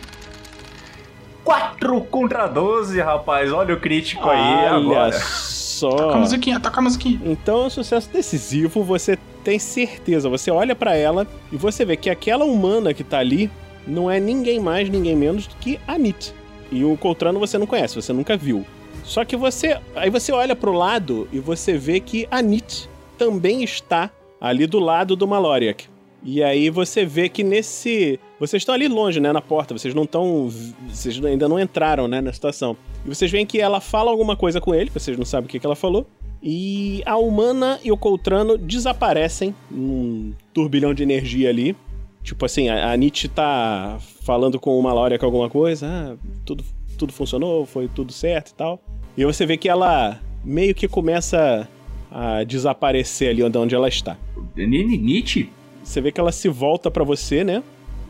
4 1.44 2.00
contra 2.02 2.46
12, 2.46 3.00
rapaz. 3.00 3.52
Olha 3.52 3.74
o 3.74 3.80
crítico 3.80 4.28
aí 4.28 4.38
Olha 4.38 4.70
agora. 4.72 5.12
só. 5.18 5.90
Toca 5.90 6.14
a 6.14 6.18
musiquinha, 6.18 6.60
toca 6.60 6.78
a 6.78 6.82
musiquinha. 6.82 7.20
Então 7.24 7.62
é 7.62 7.66
um 7.66 7.70
sucesso 7.70 8.10
decisivo, 8.12 8.82
você 8.82 9.18
tem 9.42 9.58
certeza. 9.58 10.28
Você 10.28 10.50
olha 10.50 10.74
pra 10.74 10.94
ela 10.94 11.26
e 11.50 11.56
você 11.56 11.84
vê 11.84 11.96
que 11.96 12.10
aquela 12.10 12.44
humana 12.44 12.92
que 12.92 13.02
tá 13.02 13.18
ali 13.18 13.50
não 13.86 14.10
é 14.10 14.20
ninguém 14.20 14.60
mais, 14.60 14.90
ninguém 14.90 15.16
menos 15.16 15.46
do 15.46 15.56
que 15.56 15.80
a 15.86 15.96
Nit. 15.96 16.34
E 16.70 16.84
o 16.84 16.94
Coltrano 16.98 17.40
você 17.40 17.56
não 17.56 17.66
conhece, 17.66 17.94
você 17.94 18.12
nunca 18.12 18.36
viu. 18.36 18.66
Só 19.02 19.24
que 19.24 19.34
você. 19.36 19.80
Aí 19.96 20.10
você 20.10 20.30
olha 20.32 20.54
pro 20.54 20.72
lado 20.72 21.26
e 21.32 21.38
você 21.38 21.78
vê 21.78 21.98
que 21.98 22.28
a 22.30 22.42
Nit 22.42 22.90
também 23.16 23.64
está 23.64 24.10
ali 24.38 24.66
do 24.66 24.78
lado 24.78 25.16
do 25.16 25.26
Maloriak. 25.26 25.88
E 26.22 26.42
aí 26.42 26.68
você 26.70 27.04
vê 27.04 27.28
que 27.28 27.44
nesse. 27.44 28.18
Vocês 28.40 28.60
estão 28.60 28.74
ali 28.74 28.88
longe, 28.88 29.20
né, 29.20 29.32
na 29.32 29.40
porta, 29.40 29.76
vocês 29.76 29.94
não 29.94 30.02
estão. 30.02 30.50
Vocês 30.88 31.24
ainda 31.24 31.48
não 31.48 31.58
entraram, 31.58 32.08
né, 32.08 32.20
na 32.20 32.32
situação. 32.32 32.76
E 33.04 33.08
vocês 33.08 33.30
veem 33.30 33.46
que 33.46 33.60
ela 33.60 33.80
fala 33.80 34.10
alguma 34.10 34.36
coisa 34.36 34.60
com 34.60 34.74
ele, 34.74 34.90
vocês 34.90 35.16
não 35.16 35.24
sabem 35.24 35.46
o 35.46 35.48
que, 35.48 35.58
que 35.58 35.66
ela 35.66 35.76
falou. 35.76 36.06
E 36.42 37.02
a 37.04 37.16
humana 37.16 37.80
e 37.82 37.90
o 37.90 37.96
Coltrano 37.96 38.56
desaparecem 38.56 39.54
num 39.70 40.32
turbilhão 40.52 40.94
de 40.94 41.02
energia 41.02 41.48
ali. 41.48 41.76
Tipo 42.22 42.44
assim, 42.44 42.68
a, 42.68 42.92
a 42.92 42.96
Nietzsche 42.96 43.28
tá 43.28 43.98
falando 44.22 44.58
com 44.60 44.78
o 44.78 44.82
Maloriak 44.82 45.24
alguma 45.24 45.48
coisa, 45.48 45.86
ah, 45.88 46.16
tudo, 46.44 46.64
tudo 46.96 47.12
funcionou, 47.12 47.64
foi 47.64 47.88
tudo 47.88 48.12
certo 48.12 48.50
e 48.50 48.54
tal. 48.54 48.80
E 49.16 49.24
você 49.24 49.46
vê 49.46 49.56
que 49.56 49.68
ela 49.68 50.20
meio 50.44 50.74
que 50.74 50.86
começa 50.86 51.68
a 52.10 52.44
desaparecer 52.44 53.30
ali 53.30 53.42
onde 53.42 53.74
ela 53.74 53.88
está. 53.88 54.16
Nietzsche? 54.56 55.50
Você 55.88 56.02
vê 56.02 56.12
que 56.12 56.20
ela 56.20 56.30
se 56.30 56.50
volta 56.50 56.90
pra 56.90 57.02
você, 57.02 57.42
né? 57.42 57.62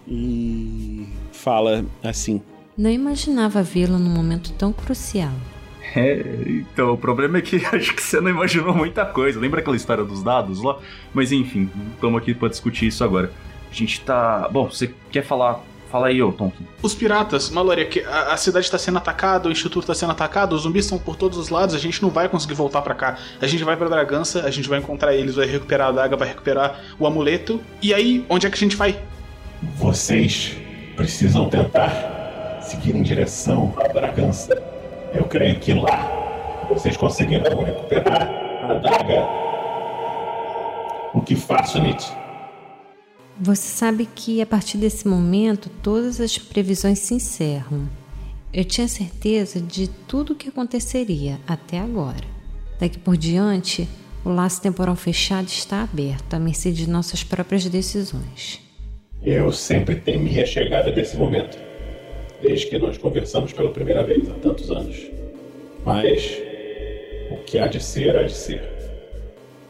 E 0.06 1.06
fala 1.30 1.84
assim: 2.02 2.42
Não 2.76 2.90
imaginava 2.90 3.62
vê-la 3.62 3.96
num 3.96 4.10
momento 4.10 4.52
tão 4.54 4.72
crucial. 4.72 5.30
É, 5.94 6.42
então, 6.48 6.92
o 6.92 6.98
problema 6.98 7.38
é 7.38 7.40
que 7.40 7.56
acho 7.72 7.94
que 7.94 8.02
você 8.02 8.20
não 8.20 8.30
imaginou 8.30 8.74
muita 8.74 9.06
coisa. 9.06 9.38
Lembra 9.38 9.60
aquela 9.60 9.76
história 9.76 10.02
dos 10.02 10.24
dados 10.24 10.60
lá? 10.60 10.76
Mas 11.14 11.30
enfim, 11.30 11.70
estamos 11.94 12.20
aqui 12.20 12.34
para 12.34 12.48
discutir 12.48 12.88
isso 12.88 13.04
agora. 13.04 13.30
A 13.70 13.74
gente 13.74 14.00
tá. 14.00 14.48
Bom, 14.50 14.68
você 14.68 14.92
quer 15.12 15.22
falar. 15.22 15.62
Fala 15.90 16.08
aí, 16.08 16.22
ô 16.22 16.30
Tonkin. 16.30 16.66
Os 16.82 16.94
piratas, 16.94 17.48
Maloria, 17.48 17.86
que 17.86 18.00
a, 18.00 18.34
a 18.34 18.36
cidade 18.36 18.66
está 18.66 18.76
sendo 18.76 18.98
atacada, 18.98 19.48
o 19.48 19.52
instituto 19.52 19.84
está 19.84 19.94
sendo 19.94 20.12
atacado, 20.12 20.54
os 20.54 20.62
zumbis 20.62 20.84
estão 20.84 20.98
por 20.98 21.16
todos 21.16 21.38
os 21.38 21.48
lados, 21.48 21.74
a 21.74 21.78
gente 21.78 22.02
não 22.02 22.10
vai 22.10 22.28
conseguir 22.28 22.54
voltar 22.54 22.82
para 22.82 22.94
cá. 22.94 23.16
A 23.40 23.46
gente 23.46 23.64
vai 23.64 23.74
pra 23.74 23.88
Bragança, 23.88 24.44
a 24.44 24.50
gente 24.50 24.68
vai 24.68 24.78
encontrar 24.78 25.14
eles, 25.14 25.36
vai 25.36 25.46
recuperar 25.46 25.86
a 25.86 25.90
adaga, 25.90 26.16
vai 26.16 26.28
recuperar 26.28 26.80
o 26.98 27.06
amuleto. 27.06 27.60
E 27.80 27.94
aí, 27.94 28.24
onde 28.28 28.46
é 28.46 28.50
que 28.50 28.56
a 28.56 28.58
gente 28.58 28.76
vai? 28.76 29.00
Vocês 29.76 30.56
precisam 30.94 31.48
tentar 31.48 32.60
seguir 32.60 32.94
em 32.94 33.02
direção 33.02 33.74
à 33.78 33.88
Bragança. 33.90 34.62
Eu 35.14 35.24
creio 35.24 35.58
que 35.58 35.72
lá 35.72 36.06
vocês 36.68 36.98
conseguirão 36.98 37.64
recuperar 37.64 38.28
a 38.62 38.72
adaga. 38.72 39.26
O 41.14 41.22
que 41.22 41.34
faço, 41.34 41.80
Nietzsche? 41.80 42.17
Você 43.40 43.68
sabe 43.68 44.04
que 44.04 44.42
a 44.42 44.46
partir 44.46 44.78
desse 44.78 45.06
momento 45.06 45.70
todas 45.80 46.20
as 46.20 46.36
previsões 46.36 46.98
se 46.98 47.14
encerram. 47.14 47.88
Eu 48.52 48.64
tinha 48.64 48.88
certeza 48.88 49.60
de 49.60 49.86
tudo 49.86 50.32
o 50.32 50.36
que 50.36 50.48
aconteceria 50.48 51.38
até 51.46 51.78
agora. 51.78 52.26
Daqui 52.80 52.98
por 52.98 53.16
diante, 53.16 53.88
o 54.24 54.30
laço 54.30 54.60
temporal 54.60 54.96
fechado 54.96 55.46
está 55.46 55.84
aberto 55.84 56.34
à 56.34 56.38
mercê 56.40 56.72
de 56.72 56.90
nossas 56.90 57.22
próprias 57.22 57.64
decisões. 57.66 58.60
Eu 59.22 59.52
sempre 59.52 59.94
temi 59.94 60.40
a 60.40 60.46
chegada 60.46 60.90
desse 60.90 61.16
momento, 61.16 61.56
desde 62.42 62.66
que 62.66 62.78
nós 62.78 62.98
conversamos 62.98 63.52
pela 63.52 63.70
primeira 63.70 64.02
vez 64.02 64.28
há 64.28 64.34
tantos 64.34 64.68
anos. 64.68 64.96
Mas 65.84 66.38
o 67.30 67.36
que 67.44 67.56
há 67.56 67.68
de 67.68 67.80
ser, 67.80 68.16
há 68.16 68.24
de 68.24 68.34
ser. 68.34 68.62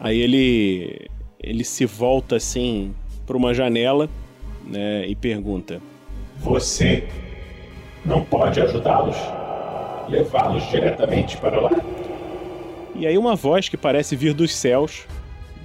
Aí 0.00 0.18
ele 0.18 1.06
ele 1.40 1.64
se 1.64 1.84
volta 1.84 2.36
assim 2.36 2.94
para 3.28 3.36
uma 3.36 3.52
janela, 3.52 4.08
né, 4.64 5.06
e 5.06 5.14
pergunta: 5.14 5.80
Você 6.38 7.06
não 8.04 8.24
pode 8.24 8.58
ajudá-los, 8.58 9.16
levá-los 10.08 10.66
diretamente 10.70 11.36
para 11.36 11.60
lá. 11.60 11.70
E 12.96 13.06
aí 13.06 13.18
uma 13.18 13.36
voz 13.36 13.68
que 13.68 13.76
parece 13.76 14.16
vir 14.16 14.32
dos 14.34 14.52
céus 14.52 15.06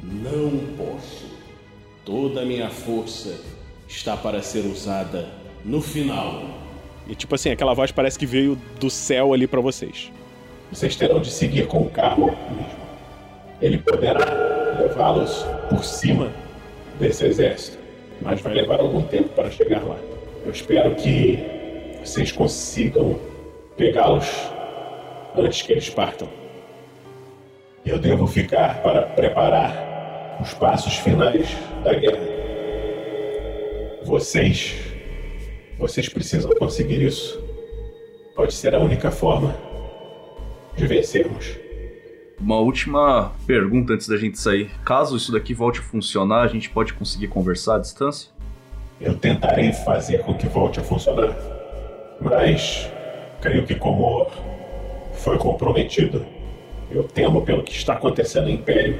Não 0.03 0.51
posso. 0.77 1.23
Toda 2.05 2.41
a 2.41 2.45
minha 2.45 2.69
força 2.69 3.39
está 3.87 4.17
para 4.17 4.41
ser 4.43 4.65
usada 4.65 5.29
no 5.63 5.81
final. 5.81 6.43
e 7.07 7.15
tipo 7.15 7.33
assim, 7.33 7.49
aquela 7.49 7.73
voz 7.73 7.91
parece 7.91 8.19
que 8.19 8.25
veio 8.25 8.59
do 8.79 8.89
céu 8.89 9.33
ali 9.33 9.47
para 9.47 9.61
vocês. 9.61 10.11
Vocês 10.69 10.95
terão 10.95 11.21
de 11.21 11.31
seguir 11.31 11.65
com 11.67 11.79
o 11.79 11.89
carro 11.89 12.25
mesmo. 12.51 12.83
Ele 13.61 13.77
poderá 13.77 14.25
levá-los 14.77 15.45
por 15.69 15.83
cima 15.85 16.29
desse 16.99 17.25
exército, 17.25 17.77
mas 18.21 18.41
vai 18.41 18.53
levar 18.53 18.79
algum 18.79 19.01
tempo 19.01 19.29
para 19.29 19.49
chegar 19.49 19.83
lá. 19.83 19.97
Eu 20.45 20.51
espero 20.51 20.95
que 20.95 21.39
vocês 22.03 22.31
consigam 22.31 23.19
pegá-los 23.77 24.27
antes 25.35 25.61
que 25.61 25.71
eles 25.71 25.89
partam. 25.89 26.27
Eu 27.85 27.97
devo 27.97 28.27
ficar 28.27 28.81
para 28.81 29.03
preparar 29.03 30.37
os 30.41 30.53
passos 30.53 30.95
finais 30.95 31.49
da 31.83 31.93
guerra. 31.93 32.19
Vocês. 34.03 34.75
Vocês 35.77 36.07
precisam 36.07 36.51
conseguir 36.55 37.01
isso. 37.01 37.41
Pode 38.35 38.53
ser 38.53 38.73
a 38.73 38.79
única 38.79 39.11
forma 39.11 39.55
de 40.75 40.87
vencermos. 40.87 41.62
Uma 42.43 42.59
última 42.59 43.31
pergunta 43.47 43.93
antes 43.93 44.05
da 44.05 44.17
gente 44.17 44.37
sair. 44.37 44.69
Caso 44.83 45.15
isso 45.15 45.31
daqui 45.31 45.53
volte 45.53 45.79
a 45.79 45.81
funcionar, 45.81 46.41
a 46.41 46.47
gente 46.47 46.69
pode 46.69 46.93
conseguir 46.93 47.29
conversar 47.29 47.77
à 47.77 47.79
distância? 47.79 48.29
Eu 48.99 49.15
tentarei 49.15 49.71
fazer 49.71 50.19
com 50.23 50.33
que 50.33 50.45
volte 50.47 50.77
a 50.77 50.83
funcionar. 50.83 51.33
Mas 52.19 52.91
creio 53.39 53.65
que 53.65 53.75
como 53.75 54.27
foi 55.13 55.37
comprometido, 55.37 56.25
eu 56.91 57.03
temo 57.03 57.43
pelo 57.43 57.63
que 57.63 57.71
está 57.71 57.93
acontecendo 57.93 58.47
no 58.47 58.51
Império. 58.51 58.99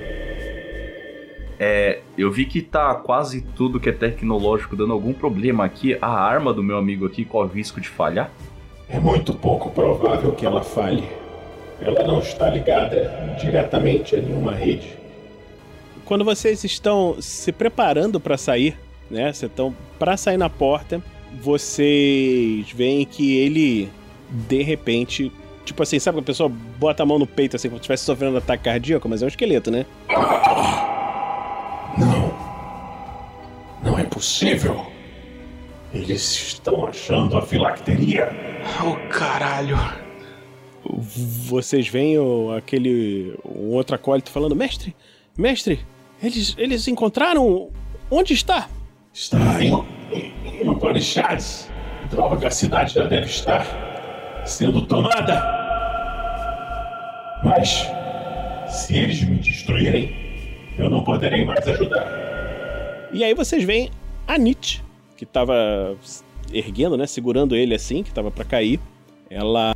É, 1.59 1.99
eu 2.17 2.31
vi 2.31 2.45
que 2.45 2.61
tá 2.61 2.95
quase 2.95 3.41
tudo 3.41 3.77
que 3.77 3.89
é 3.89 3.91
tecnológico 3.91 4.77
dando 4.77 4.93
algum 4.93 5.11
problema 5.11 5.65
aqui. 5.65 5.97
A 6.01 6.11
arma 6.11 6.53
do 6.53 6.63
meu 6.63 6.77
amigo 6.77 7.05
aqui 7.05 7.25
corre 7.25 7.49
o 7.49 7.53
risco 7.53 7.81
de 7.81 7.89
falhar? 7.89 8.31
É 8.87 8.97
muito 8.97 9.33
pouco 9.33 9.69
provável 9.69 10.31
que 10.31 10.45
ela 10.45 10.63
falhe. 10.63 11.22
Ela 11.85 12.03
não 12.03 12.19
está 12.19 12.49
ligada 12.49 13.35
diretamente 13.39 14.15
a 14.15 14.21
nenhuma 14.21 14.53
rede. 14.53 14.97
Quando 16.05 16.23
vocês 16.23 16.63
estão 16.63 17.17
se 17.19 17.51
preparando 17.51 18.19
para 18.19 18.37
sair, 18.37 18.77
né? 19.09 19.33
Vocês 19.33 19.51
estão 19.51 19.75
para 19.99 20.17
sair 20.17 20.37
na 20.37 20.49
porta, 20.49 21.01
vocês 21.41 22.71
veem 22.71 23.05
que 23.05 23.37
ele 23.37 23.89
de 24.29 24.63
repente, 24.63 25.31
tipo 25.63 25.83
assim, 25.83 25.99
sabe 25.99 26.17
que 26.17 26.23
a 26.23 26.25
pessoa 26.25 26.49
bota 26.49 27.03
a 27.03 27.05
mão 27.05 27.19
no 27.19 27.27
peito 27.27 27.55
assim 27.55 27.67
como 27.69 27.77
se 27.77 27.81
estivesse 27.81 28.03
sofrendo 28.03 28.35
um 28.35 28.37
ataque 28.37 28.63
cardíaco, 28.63 29.07
mas 29.07 29.21
é 29.21 29.25
um 29.25 29.27
esqueleto, 29.27 29.69
né? 29.69 29.85
Não. 31.97 32.33
Não 33.83 33.99
é 33.99 34.03
possível. 34.03 34.85
Eles 35.93 36.21
estão 36.21 36.87
achando 36.87 37.37
a 37.37 37.41
filacteria. 37.41 38.29
Oh, 38.83 38.95
caralho. 39.09 39.77
Vocês 40.85 41.87
veem 41.87 42.17
aquele 42.57 43.35
um 43.45 43.71
outro 43.73 43.95
acólito 43.95 44.29
falando: 44.29 44.55
"Mestre, 44.55 44.95
mestre, 45.37 45.79
eles 46.21 46.55
eles 46.57 46.87
encontraram 46.87 47.69
onde 48.11 48.33
está?" 48.33 48.69
Está 49.13 49.63
em, 49.63 49.71
em, 50.11 50.67
Upanishads. 50.67 51.69
Droga, 52.09 52.47
a 52.47 52.51
cidade 52.51 52.95
já 52.95 53.05
deve 53.05 53.27
estar 53.27 53.65
sendo 54.45 54.85
tomada. 54.85 55.41
Mas, 57.43 57.87
se 58.67 58.97
eles 58.97 59.21
me 59.23 59.35
destruírem, 59.35 60.15
eu 60.77 60.89
não 60.89 61.03
poderei 61.03 61.45
mais 61.45 61.67
ajudar. 61.67 63.09
E 63.11 63.23
aí 63.23 63.33
vocês 63.33 63.63
veem 63.63 63.91
a 64.27 64.37
Nietzsche, 64.37 64.81
que 65.15 65.25
tava 65.25 65.95
erguendo, 66.51 66.97
né? 66.97 67.05
Segurando 67.05 67.55
ele 67.55 67.75
assim, 67.75 68.01
que 68.01 68.11
tava 68.11 68.31
para 68.31 68.43
cair. 68.43 68.79
Ela 69.33 69.75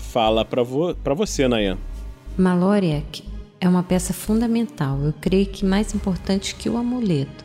fala 0.00 0.44
para 0.44 0.64
vo 0.64 0.96
pra 0.96 1.14
você, 1.14 1.46
Nayan. 1.46 1.78
Maloriak 2.36 3.22
é 3.60 3.68
uma 3.68 3.84
peça 3.84 4.12
fundamental. 4.12 4.98
Eu 5.00 5.14
creio 5.20 5.46
que 5.46 5.64
mais 5.64 5.94
importante 5.94 6.56
que 6.56 6.68
o 6.68 6.76
amuleto, 6.76 7.44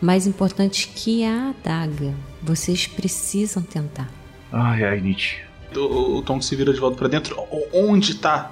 mais 0.00 0.26
importante 0.26 0.88
que 0.88 1.24
a 1.24 1.50
adaga. 1.50 2.14
Vocês 2.42 2.86
precisam 2.86 3.62
tentar. 3.62 4.08
Ai, 4.50 4.82
ai, 4.82 5.00
Nietzsche. 5.02 5.42
O, 5.76 6.16
o 6.16 6.22
Tom 6.22 6.40
se 6.40 6.56
vira 6.56 6.72
de 6.72 6.80
volta 6.80 6.96
para 6.96 7.08
dentro. 7.08 7.36
Onde 7.70 8.14
tá? 8.14 8.50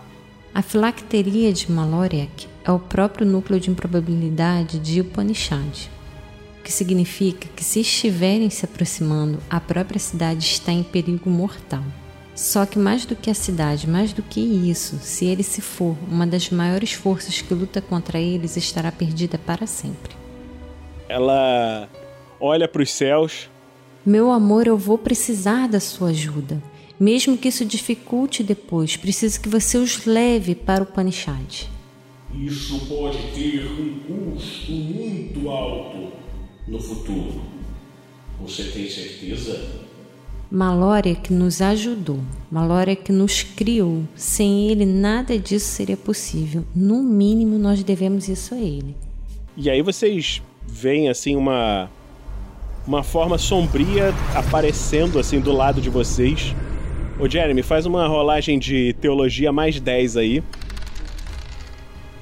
A 0.53 0.61
filacteria 0.61 1.51
de 1.55 1.73
Maloriak 1.73 2.47
é 2.65 2.71
o 2.71 2.79
próprio 2.79 3.27
núcleo 3.27 3.59
de 3.59 3.71
improbabilidade 3.71 4.79
de 4.79 5.01
Upanishad, 5.01 5.89
o 6.59 6.63
que 6.63 6.73
significa 6.73 7.49
que 7.57 7.65
se 7.65 7.81
estiverem 7.81 8.51
se 8.51 8.67
aproximando, 8.67 9.39
a 9.49 9.59
própria 9.59 9.99
cidade 9.99 10.45
está 10.45 10.73
em 10.73 10.83
perigo 10.83 11.31
mortal. 11.31 11.83
Só 12.37 12.67
que 12.67 12.79
mais 12.79 13.07
do 13.07 13.17
que 13.17 13.31
a 13.31 13.35
cidade, 13.35 13.89
mais 13.89 14.13
do 14.13 14.23
que 14.23 14.41
isso, 14.41 14.99
se 15.01 15.25
ele 15.25 15.43
se 15.43 15.63
for, 15.63 15.97
uma 16.07 16.27
das 16.27 16.51
maiores 16.51 16.93
forças 16.93 17.41
que 17.41 17.55
luta 17.55 17.81
contra 17.81 18.21
eles 18.21 18.59
estará 18.59 18.93
perdida 18.93 19.39
para 19.39 19.67
sempre. 19.67 20.15
Ela 21.09 21.89
olha 22.39 22.69
para 22.69 22.83
os 22.83 22.93
céus. 22.93 23.49
Meu 24.05 24.31
amor, 24.31 24.67
eu 24.67 24.77
vou 24.77 24.99
precisar 24.99 25.67
da 25.67 25.81
sua 25.81 26.11
ajuda. 26.11 26.63
Mesmo 27.01 27.39
que 27.39 27.49
isso 27.49 27.65
dificulte 27.65 28.43
depois, 28.43 28.99
preciso 28.99 29.41
que 29.41 29.49
você 29.49 29.79
os 29.79 30.05
leve 30.05 30.55
para 30.55 30.83
o 30.83 30.87
Panishad. 30.87 31.65
Isso 32.35 32.87
pode 32.87 33.19
ter 33.35 33.65
um 33.65 34.35
custo 34.35 34.73
muito 34.73 35.49
alto 35.49 36.13
no 36.69 36.79
futuro. 36.79 37.41
Você 38.43 38.65
tem 38.65 38.91
certeza? 38.91 39.86
Malória 40.57 41.15
que 41.15 41.35
nos 41.35 41.61
ajudou, 41.61 42.19
Malória 42.51 42.97
que 42.97 43.13
nos 43.13 43.43
criou. 43.43 44.05
Sem 44.15 44.71
ele, 44.71 44.87
nada 44.87 45.39
disso 45.39 45.67
seria 45.67 45.99
possível. 45.99 46.65
No 46.75 47.03
mínimo, 47.03 47.59
nós 47.59 47.85
devemos 47.85 48.27
isso 48.27 48.55
a 48.55 48.57
ele. 48.57 48.97
E 49.55 49.69
aí 49.69 49.83
vocês 49.83 50.41
veem 50.67 51.11
assim 51.11 51.37
uma 51.37 51.91
uma 52.87 53.03
forma 53.03 53.37
sombria 53.37 54.15
aparecendo 54.35 55.19
assim 55.19 55.41
do 55.41 55.53
lado 55.53 55.79
de 55.79 55.91
vocês. 55.91 56.57
Ô 57.21 57.29
Jeremy, 57.29 57.63
faz 57.63 57.85
uma 57.85 58.09
rolagem 58.09 58.59
de 58.59 58.95
teologia 58.95 59.53
mais 59.53 59.79
10 59.79 60.17
aí. 60.17 60.43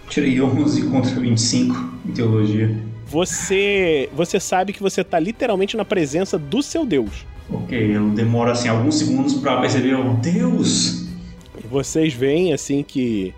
Tirei 0.09 0.43
11 0.43 0.91
contra 0.91 1.21
25 1.21 1.77
em 2.05 2.11
teologia. 2.11 2.77
Você, 3.07 4.11
você 4.13 4.41
sabe 4.41 4.73
que 4.73 4.83
você 4.83 5.05
tá 5.05 5.21
literalmente 5.21 5.77
na 5.77 5.85
presença 5.85 6.37
do 6.37 6.65
seu 6.65 6.85
Deus. 6.85 7.25
Ok, 7.51 7.97
eu 7.97 8.11
demoro 8.11 8.51
assim 8.51 8.69
alguns 8.69 8.99
segundos 8.99 9.35
para 9.35 9.61
perceber, 9.61 9.95
oh, 9.95 10.15
Deus! 10.15 11.09
E 11.63 11.67
vocês 11.67 12.15
veem 12.15 12.53
assim 12.53 12.83
que 12.83 13.35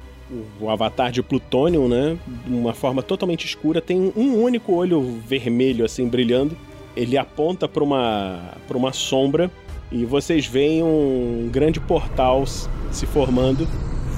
o 0.60 0.70
avatar 0.70 1.10
de 1.10 1.22
Plutônio, 1.22 1.88
né, 1.88 2.16
de 2.46 2.52
uma 2.52 2.72
forma 2.74 3.02
totalmente 3.02 3.44
escura, 3.44 3.80
tem 3.80 4.12
um 4.16 4.42
único 4.42 4.72
olho 4.72 5.20
vermelho 5.26 5.84
assim 5.84 6.08
brilhando. 6.08 6.56
Ele 6.96 7.18
aponta 7.18 7.68
para 7.68 7.84
uma 7.84 8.54
para 8.66 8.76
uma 8.76 8.92
sombra 8.92 9.50
e 9.92 10.04
vocês 10.04 10.46
veem 10.46 10.82
um 10.82 11.48
grande 11.52 11.78
portal 11.78 12.44
se 12.46 13.06
formando. 13.06 13.68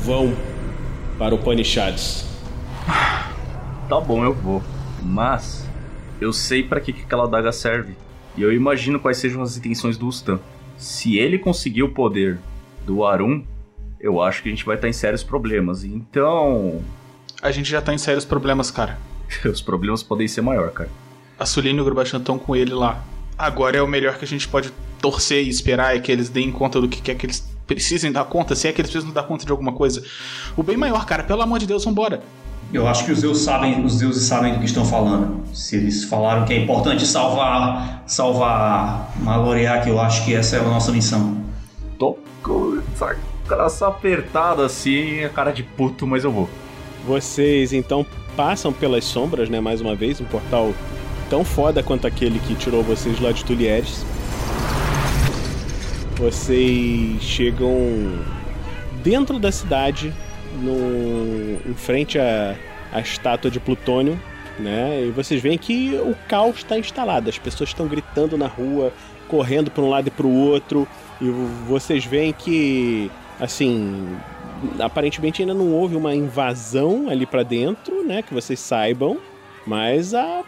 Vão 0.03 0.33
para 1.18 1.35
o 1.35 1.38
Panichads. 1.38 2.24
Tá 3.88 4.01
bom, 4.01 4.24
eu 4.24 4.33
vou. 4.33 4.62
Mas 5.03 5.66
eu 6.20 6.33
sei 6.33 6.62
para 6.62 6.81
que, 6.81 6.92
que 6.92 7.03
aquela 7.03 7.24
adaga 7.24 7.51
serve. 7.53 7.94
E 8.37 8.43
eu 8.43 8.53
imagino 8.53 9.01
quais 9.01 9.19
sejam 9.19 9.43
as 9.43 9.57
intenções 9.57 9.97
do 9.97 10.07
Ustan. 10.07 10.38
Se 10.77 11.19
ele 11.19 11.38
conseguir 11.38 11.83
o 11.83 11.88
poder 11.88 12.38
do 12.87 13.05
Arun, 13.05 13.43
eu 14.01 14.23
acho 14.23 14.43
que 14.43 14.49
a 14.49 14.53
gente 14.53 14.64
vai 14.64 14.77
estar 14.77 14.88
em 14.88 14.93
sérios 14.93 15.23
problemas. 15.23 15.85
Então. 15.85 16.81
A 17.43 17.51
gente 17.51 17.69
já 17.69 17.81
tá 17.81 17.93
em 17.93 17.99
sérios 17.99 18.25
problemas, 18.25 18.71
cara. 18.71 18.99
Os 19.45 19.61
problemas 19.61 20.03
podem 20.03 20.29
ser 20.29 20.41
maior, 20.41 20.71
cara. 20.71 20.91
A 21.38 21.47
Suline 21.47 21.79
e 21.79 21.81
o 21.81 21.85
Grubachan 21.85 22.19
estão 22.19 22.38
com 22.38 22.55
ele 22.57 22.73
lá. 22.73 23.05
Agora 23.37 23.77
é 23.77 23.83
o 23.83 23.87
melhor 23.87 24.19
que 24.19 24.25
a 24.25 24.29
gente 24.29 24.49
pode 24.49 24.73
torcer 25.01 25.45
e 25.45 25.49
esperar 25.49 25.97
é 25.97 26.01
que 26.01 26.11
eles 26.11 26.29
deem 26.29 26.51
conta 26.51 26.81
do 26.81 26.88
que 26.88 27.01
quer 27.01 27.14
que 27.14 27.27
eles 27.27 27.49
precisem 27.67 28.11
dar 28.11 28.25
conta, 28.25 28.57
se 28.57 28.67
é 28.67 28.73
que 28.73 28.81
eles 28.81 28.91
precisam 28.91 29.14
dar 29.14 29.23
conta 29.23 29.45
de 29.45 29.53
alguma 29.53 29.73
coisa. 29.73 30.03
O 30.57 30.62
bem 30.62 30.77
maior, 30.77 31.05
cara, 31.07 31.23
pelo 31.23 31.43
amor 31.43 31.59
de 31.61 31.67
Deus, 31.67 31.85
vambora. 31.85 32.23
Eu 32.73 32.87
acho 32.87 33.07
que 33.07 33.13
os 33.13 33.23
deuses 33.23 33.43
sabem, 33.43 33.83
os 33.83 33.99
deuses 33.99 34.25
sabem 34.25 34.53
do 34.53 34.59
que 34.59 34.67
estão 34.67 34.85
falando. 34.85 35.43
Se 35.55 35.77
eles 35.77 36.05
falaram 36.05 36.45
que 36.45 36.53
é 36.53 36.59
importante 36.59 37.07
salvar, 37.07 38.03
salvar 38.07 39.11
Maloriak, 39.21 39.89
eu 39.89 39.99
acho 39.99 40.25
que 40.25 40.35
essa 40.35 40.57
é 40.57 40.61
a 40.61 40.65
nossa 40.65 40.93
missão. 40.93 41.43
Tô 41.99 42.19
com 42.43 42.79
essa 43.65 43.89
apertada 43.89 44.67
assim, 44.67 45.25
a 45.25 45.31
cara 45.31 45.51
de 45.51 45.63
puto, 45.63 46.07
mas 46.07 46.25
eu 46.25 46.31
vou. 46.31 46.49
Vocês 47.07 47.73
então 47.73 48.05
passam 48.37 48.71
pelas 48.71 49.05
sombras, 49.05 49.49
né, 49.49 49.61
mais 49.61 49.81
uma 49.81 49.95
vez, 49.95 50.21
um 50.21 50.27
portal 50.27 50.75
tão 51.31 51.45
foda 51.45 51.83
quanto 51.83 52.07
aquele 52.07 52.39
que 52.39 52.55
tirou 52.55 52.83
vocês 52.83 53.19
lá 53.19 53.33
de 53.33 53.45
Tulieres. 53.47 54.05
Vocês 56.17 57.23
chegam 57.23 57.73
dentro 59.03 59.39
da 59.39 59.51
cidade, 59.51 60.13
no, 60.62 61.71
em 61.71 61.75
frente 61.75 62.18
à, 62.18 62.55
à 62.92 63.01
estátua 63.01 63.51
de 63.51 63.61
Plutônio, 63.61 64.21
né? 64.59 65.05
E 65.07 65.11
vocês 65.11 65.40
veem 65.40 65.57
que 65.57 65.94
o 65.97 66.14
caos 66.29 66.59
está 66.59 66.79
instalado. 66.79 67.29
As 67.29 67.38
pessoas 67.38 67.71
estão 67.71 67.87
gritando 67.87 68.37
na 68.37 68.47
rua, 68.47 68.92
correndo 69.29 69.71
para 69.71 69.83
um 69.83 69.88
lado 69.88 70.09
e 70.09 70.11
para 70.11 70.27
o 70.27 70.35
outro. 70.35 70.87
E 71.21 71.29
vocês 71.66 72.05
veem 72.05 72.33
que, 72.33 73.11
assim, 73.40 74.16
aparentemente 74.79 75.42
ainda 75.42 75.55
não 75.55 75.73
houve 75.73 75.97
uma 75.97 76.14
invasão 76.14 77.09
ali 77.09 77.27
para 77.27 77.42
dentro, 77.42 78.05
né? 78.05 78.23
Que 78.23 78.35
vocês 78.35 78.59
saibam. 78.59 79.18
Mas 79.66 80.14
a, 80.14 80.42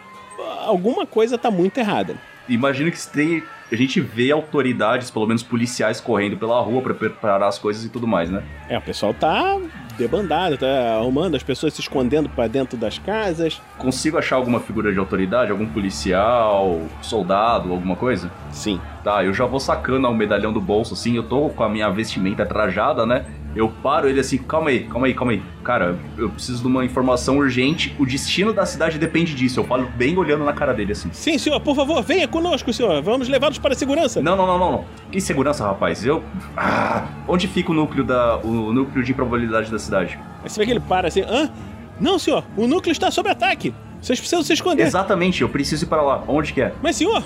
alguma 0.65 1.05
coisa 1.05 1.35
está 1.35 1.51
muito 1.51 1.77
errada. 1.77 2.15
Imagino 2.49 2.91
que 2.91 2.99
se 2.99 3.09
tem 3.09 3.43
a 3.71 3.75
gente 3.75 4.01
vê 4.01 4.31
autoridades, 4.31 5.09
pelo 5.09 5.25
menos 5.25 5.41
policiais, 5.43 6.01
correndo 6.01 6.37
pela 6.37 6.59
rua 6.61 6.81
para 6.81 6.93
preparar 6.93 7.47
as 7.47 7.57
coisas 7.57 7.85
e 7.85 7.89
tudo 7.89 8.05
mais, 8.05 8.29
né? 8.29 8.43
É, 8.67 8.77
o 8.77 8.81
pessoal 8.81 9.13
tá 9.13 9.59
debandado, 9.97 10.57
tá 10.57 10.95
arrumando 10.97 11.35
as 11.35 11.43
pessoas 11.43 11.73
se 11.73 11.81
escondendo 11.81 12.27
para 12.27 12.47
dentro 12.47 12.77
das 12.77 12.97
casas. 12.97 13.61
Consigo 13.77 14.17
achar 14.17 14.35
alguma 14.35 14.59
figura 14.59 14.91
de 14.91 14.99
autoridade, 14.99 15.51
algum 15.51 15.67
policial, 15.67 16.81
soldado, 17.01 17.71
alguma 17.71 17.95
coisa? 17.95 18.31
Sim. 18.51 18.79
Tá, 19.03 19.23
eu 19.23 19.33
já 19.33 19.45
vou 19.45 19.59
sacando 19.59 20.07
o 20.07 20.13
medalhão 20.13 20.51
do 20.51 20.61
bolso, 20.61 20.93
assim, 20.93 21.15
eu 21.15 21.23
tô 21.23 21.49
com 21.49 21.63
a 21.63 21.69
minha 21.69 21.89
vestimenta 21.89 22.45
trajada, 22.45 23.05
né? 23.05 23.25
Eu 23.55 23.69
paro 23.83 24.07
ele 24.07 24.19
assim, 24.19 24.37
calma 24.37 24.69
aí, 24.69 24.85
calma 24.85 25.07
aí, 25.07 25.13
calma 25.13 25.31
aí. 25.33 25.41
Cara, 25.63 25.97
eu 26.17 26.29
preciso 26.29 26.61
de 26.61 26.67
uma 26.67 26.85
informação 26.85 27.37
urgente. 27.37 27.93
O 27.99 28.05
destino 28.05 28.53
da 28.53 28.65
cidade 28.65 28.97
depende 28.97 29.35
disso. 29.35 29.59
Eu 29.59 29.63
falo 29.65 29.87
bem 29.95 30.17
olhando 30.17 30.45
na 30.45 30.53
cara 30.53 30.73
dele 30.73 30.93
assim. 30.93 31.09
Sim, 31.11 31.37
senhor, 31.37 31.59
por 31.59 31.75
favor, 31.75 32.01
venha 32.01 32.27
conosco, 32.27 32.71
senhor. 32.71 33.01
Vamos 33.01 33.27
levá-los 33.27 33.57
para 33.57 33.73
a 33.73 33.75
segurança. 33.75 34.21
Não, 34.21 34.35
não, 34.35 34.47
não, 34.47 34.57
não, 34.57 34.71
não. 34.71 34.85
Que 35.11 35.19
segurança, 35.19 35.65
rapaz? 35.65 36.05
Eu. 36.05 36.23
Ah, 36.55 37.07
onde 37.27 37.47
fica 37.47 37.71
o 37.71 37.73
núcleo 37.73 38.03
da. 38.03 38.37
o 38.37 38.71
núcleo 38.71 39.03
de 39.03 39.11
improbabilidade 39.11 39.69
da 39.69 39.79
cidade? 39.79 40.17
Aí 40.43 40.49
você 40.49 40.59
vê 40.59 40.65
que 40.65 40.71
ele 40.71 40.79
para 40.79 41.09
assim. 41.09 41.21
Hã? 41.21 41.51
Não, 41.99 42.17
senhor, 42.17 42.43
o 42.55 42.65
núcleo 42.65 42.91
está 42.91 43.11
sob 43.11 43.29
ataque. 43.29 43.73
Vocês 44.01 44.19
precisam 44.19 44.43
se 44.43 44.53
esconder. 44.53 44.83
Exatamente, 44.83 45.41
eu 45.41 45.49
preciso 45.49 45.85
ir 45.85 45.87
para 45.87 46.01
lá. 46.01 46.23
Onde 46.27 46.53
que 46.53 46.61
é? 46.61 46.73
Mas, 46.81 46.95
senhor, 46.95 47.23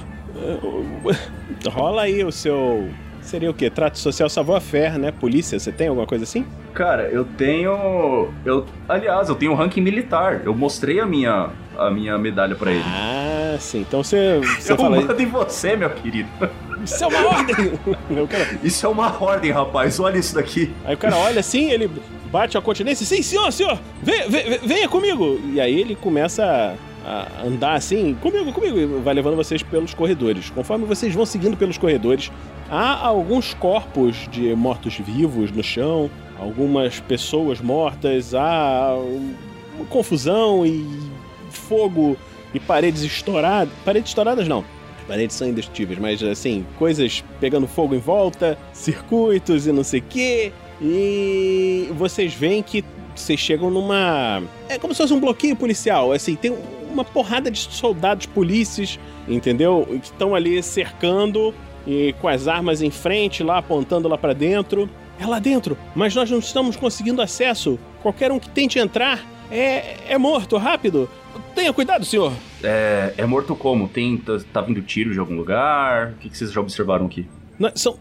rola 1.71 2.01
aí 2.01 2.23
o 2.23 2.31
seu 2.31 2.89
Seria 3.25 3.49
o 3.49 3.53
quê? 3.53 3.69
Trato 3.71 3.97
social 3.97 4.29
savoir-faire, 4.29 4.99
né? 4.99 5.11
Polícia, 5.11 5.59
você 5.59 5.71
tem 5.71 5.87
alguma 5.87 6.05
coisa 6.05 6.23
assim? 6.23 6.45
Cara, 6.75 7.09
eu 7.09 7.25
tenho. 7.25 8.31
Eu, 8.45 8.65
aliás, 8.87 9.29
eu 9.29 9.35
tenho 9.35 9.51
um 9.51 9.55
ranking 9.55 9.81
militar. 9.81 10.41
Eu 10.45 10.53
mostrei 10.53 10.99
a 10.99 11.05
minha, 11.07 11.49
a 11.75 11.89
minha 11.89 12.17
medalha 12.19 12.55
para 12.55 12.71
ele. 12.71 12.83
Ah, 12.85 13.57
sim. 13.59 13.81
Então 13.81 14.03
você. 14.03 14.39
você 14.39 14.73
eu 14.73 14.77
fala... 14.77 15.01
mando 15.01 15.19
em 15.19 15.25
você, 15.25 15.75
meu 15.75 15.89
querido. 15.89 16.29
Isso 16.83 17.03
é 17.03 17.07
uma 17.07 17.25
ordem! 17.25 17.55
Isso 18.63 18.85
é 18.85 18.89
uma 18.89 19.23
ordem, 19.23 19.51
rapaz. 19.51 19.99
Olha 19.99 20.19
isso 20.19 20.35
daqui. 20.35 20.71
Aí 20.85 20.93
o 20.93 20.97
cara 20.97 21.17
olha 21.17 21.39
assim, 21.39 21.71
ele 21.71 21.89
bate 22.31 22.57
a 22.57 22.61
continência. 22.61 23.05
Sim, 23.05 23.23
senhor, 23.23 23.51
senhor! 23.51 23.79
Venha, 24.03 24.29
venha, 24.29 24.59
venha 24.63 24.89
comigo! 24.89 25.39
E 25.51 25.59
aí 25.59 25.79
ele 25.79 25.95
começa 25.95 26.43
a 26.43 26.75
andar 27.45 27.75
assim, 27.75 28.15
comigo, 28.15 28.51
comigo, 28.51 28.99
vai 29.01 29.13
levando 29.13 29.35
vocês 29.35 29.61
pelos 29.61 29.93
corredores. 29.93 30.49
Conforme 30.49 30.85
vocês 30.85 31.13
vão 31.13 31.25
seguindo 31.25 31.55
pelos 31.55 31.77
corredores, 31.77 32.31
há 32.69 33.05
alguns 33.05 33.53
corpos 33.53 34.27
de 34.31 34.55
mortos-vivos 34.55 35.51
no 35.51 35.63
chão, 35.63 36.09
algumas 36.39 36.99
pessoas 36.99 37.61
mortas, 37.61 38.33
há 38.33 38.95
uma 39.75 39.85
confusão 39.85 40.65
e 40.65 40.83
fogo 41.49 42.17
e 42.53 42.59
paredes 42.59 43.03
estouradas. 43.03 43.73
Paredes 43.83 44.09
estouradas 44.09 44.47
não. 44.47 44.63
Paredes 45.07 45.35
são 45.35 45.47
indestrutíveis, 45.47 45.99
mas 45.99 46.23
assim, 46.23 46.65
coisas 46.79 47.23
pegando 47.39 47.67
fogo 47.67 47.93
em 47.93 47.99
volta, 47.99 48.57
circuitos 48.73 49.67
e 49.67 49.71
não 49.71 49.83
sei 49.83 49.99
o 49.99 50.03
quê. 50.09 50.51
E 50.81 51.89
vocês 51.93 52.33
veem 52.33 52.63
que 52.63 52.83
vocês 53.15 53.39
chegam 53.39 53.69
numa. 53.69 54.43
É 54.67 54.77
como 54.77 54.93
se 54.93 55.01
fosse 55.01 55.13
um 55.13 55.19
bloqueio 55.19 55.55
policial. 55.55 56.11
Assim, 56.11 56.35
tem 56.35 56.53
uma 56.95 57.05
porrada 57.05 57.51
de 57.51 57.59
soldados, 57.59 58.25
polícias, 58.25 58.99
entendeu? 59.27 59.85
Que 59.87 60.05
estão 60.05 60.33
ali 60.33 60.61
cercando 60.63 61.53
e 61.85 62.13
com 62.19 62.27
as 62.27 62.47
armas 62.47 62.81
em 62.81 62.89
frente, 62.89 63.43
lá 63.43 63.59
apontando 63.59 64.07
lá 64.07 64.17
para 64.17 64.33
dentro. 64.33 64.89
É 65.19 65.25
lá 65.25 65.39
dentro, 65.39 65.77
mas 65.95 66.13
nós 66.13 66.29
não 66.29 66.39
estamos 66.39 66.75
conseguindo 66.75 67.21
acesso. 67.21 67.79
Qualquer 68.01 68.31
um 68.31 68.39
que 68.39 68.49
tente 68.49 68.79
entrar 68.79 69.23
é, 69.49 69.95
é 70.09 70.17
morto, 70.17 70.57
rápido. 70.57 71.09
Tenha 71.53 71.71
cuidado, 71.71 72.03
senhor. 72.03 72.33
É, 72.63 73.13
é 73.17 73.25
morto 73.25 73.55
como? 73.55 73.87
Tem, 73.87 74.17
tá, 74.17 74.37
tá 74.51 74.61
vindo 74.61 74.81
tiro 74.81 75.13
de 75.13 75.19
algum 75.19 75.35
lugar? 75.35 76.11
O 76.11 76.15
que, 76.15 76.29
que 76.29 76.37
vocês 76.37 76.51
já 76.51 76.59
observaram 76.59 77.05
aqui? 77.05 77.25
Não, 77.57 77.71
são... 77.75 77.97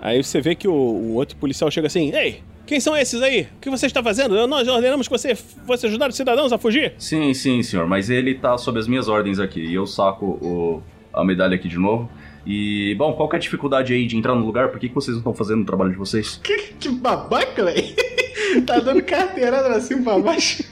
Aí 0.00 0.22
você 0.22 0.40
vê 0.40 0.54
que 0.54 0.66
o, 0.66 0.72
o, 0.72 1.14
outro 1.14 1.36
policial 1.36 1.70
chega 1.70 1.86
assim: 1.86 2.10
Ei, 2.14 2.42
quem 2.70 2.78
são 2.78 2.96
esses 2.96 3.20
aí? 3.20 3.48
O 3.56 3.60
que 3.60 3.68
você 3.68 3.86
está 3.86 4.00
fazendo? 4.00 4.46
Nós 4.46 4.68
ordenamos 4.68 5.08
que 5.08 5.12
você 5.12 5.34
fosse 5.34 5.88
ajudar 5.88 6.08
os 6.08 6.14
cidadãos 6.14 6.52
a 6.52 6.56
fugir. 6.56 6.92
Sim, 6.98 7.34
sim, 7.34 7.64
senhor, 7.64 7.84
mas 7.84 8.08
ele 8.08 8.32
tá 8.32 8.56
sob 8.56 8.78
as 8.78 8.86
minhas 8.86 9.08
ordens 9.08 9.40
aqui. 9.40 9.58
E 9.58 9.74
eu 9.74 9.88
saco 9.88 10.24
o, 10.24 10.80
a 11.12 11.24
medalha 11.24 11.56
aqui 11.56 11.66
de 11.66 11.76
novo. 11.76 12.08
E, 12.46 12.94
bom, 12.96 13.12
qual 13.14 13.28
que 13.28 13.34
é 13.34 13.38
a 13.38 13.40
dificuldade 13.40 13.92
aí 13.92 14.06
de 14.06 14.16
entrar 14.16 14.36
no 14.36 14.46
lugar? 14.46 14.68
Por 14.68 14.78
que, 14.78 14.88
que 14.88 14.94
vocês 14.94 15.16
não 15.16 15.18
estão 15.18 15.34
fazendo 15.34 15.62
o 15.62 15.64
trabalho 15.64 15.90
de 15.90 15.96
vocês? 15.96 16.40
Que, 16.44 16.72
que 16.78 16.88
babaca, 16.90 17.64
velho! 17.64 17.82
tá 18.64 18.78
dando 18.78 19.02
carteirada 19.02 19.68
pra 19.68 19.80
cima 19.80 20.04
pra 20.04 20.18
baixo. 20.20 20.62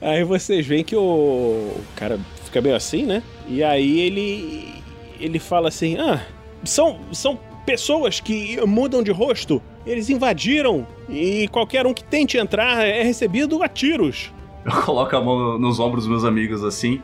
Aí 0.00 0.24
vocês 0.24 0.66
veem 0.66 0.82
que 0.82 0.96
o... 0.96 1.00
o 1.00 1.84
cara 1.94 2.18
fica 2.44 2.60
meio 2.60 2.74
assim, 2.74 3.04
né? 3.06 3.22
E 3.46 3.62
aí 3.62 4.00
ele. 4.00 4.82
Ele 5.20 5.38
fala 5.38 5.68
assim: 5.68 5.96
Ah, 5.96 6.26
são, 6.64 6.98
são 7.12 7.38
pessoas 7.64 8.18
que 8.18 8.60
mudam 8.66 9.00
de 9.00 9.12
rosto. 9.12 9.62
Eles 9.86 10.10
invadiram 10.10 10.84
e 11.08 11.48
qualquer 11.48 11.86
um 11.86 11.94
que 11.94 12.04
tente 12.04 12.36
entrar 12.36 12.84
é 12.84 13.02
recebido 13.02 13.62
a 13.62 13.68
tiros. 13.68 14.32
Eu 14.64 14.72
coloco 14.82 15.14
a 15.14 15.20
mão 15.20 15.58
nos 15.58 15.78
ombros 15.78 16.04
dos 16.04 16.10
meus 16.10 16.24
amigos 16.24 16.64
assim. 16.64 17.00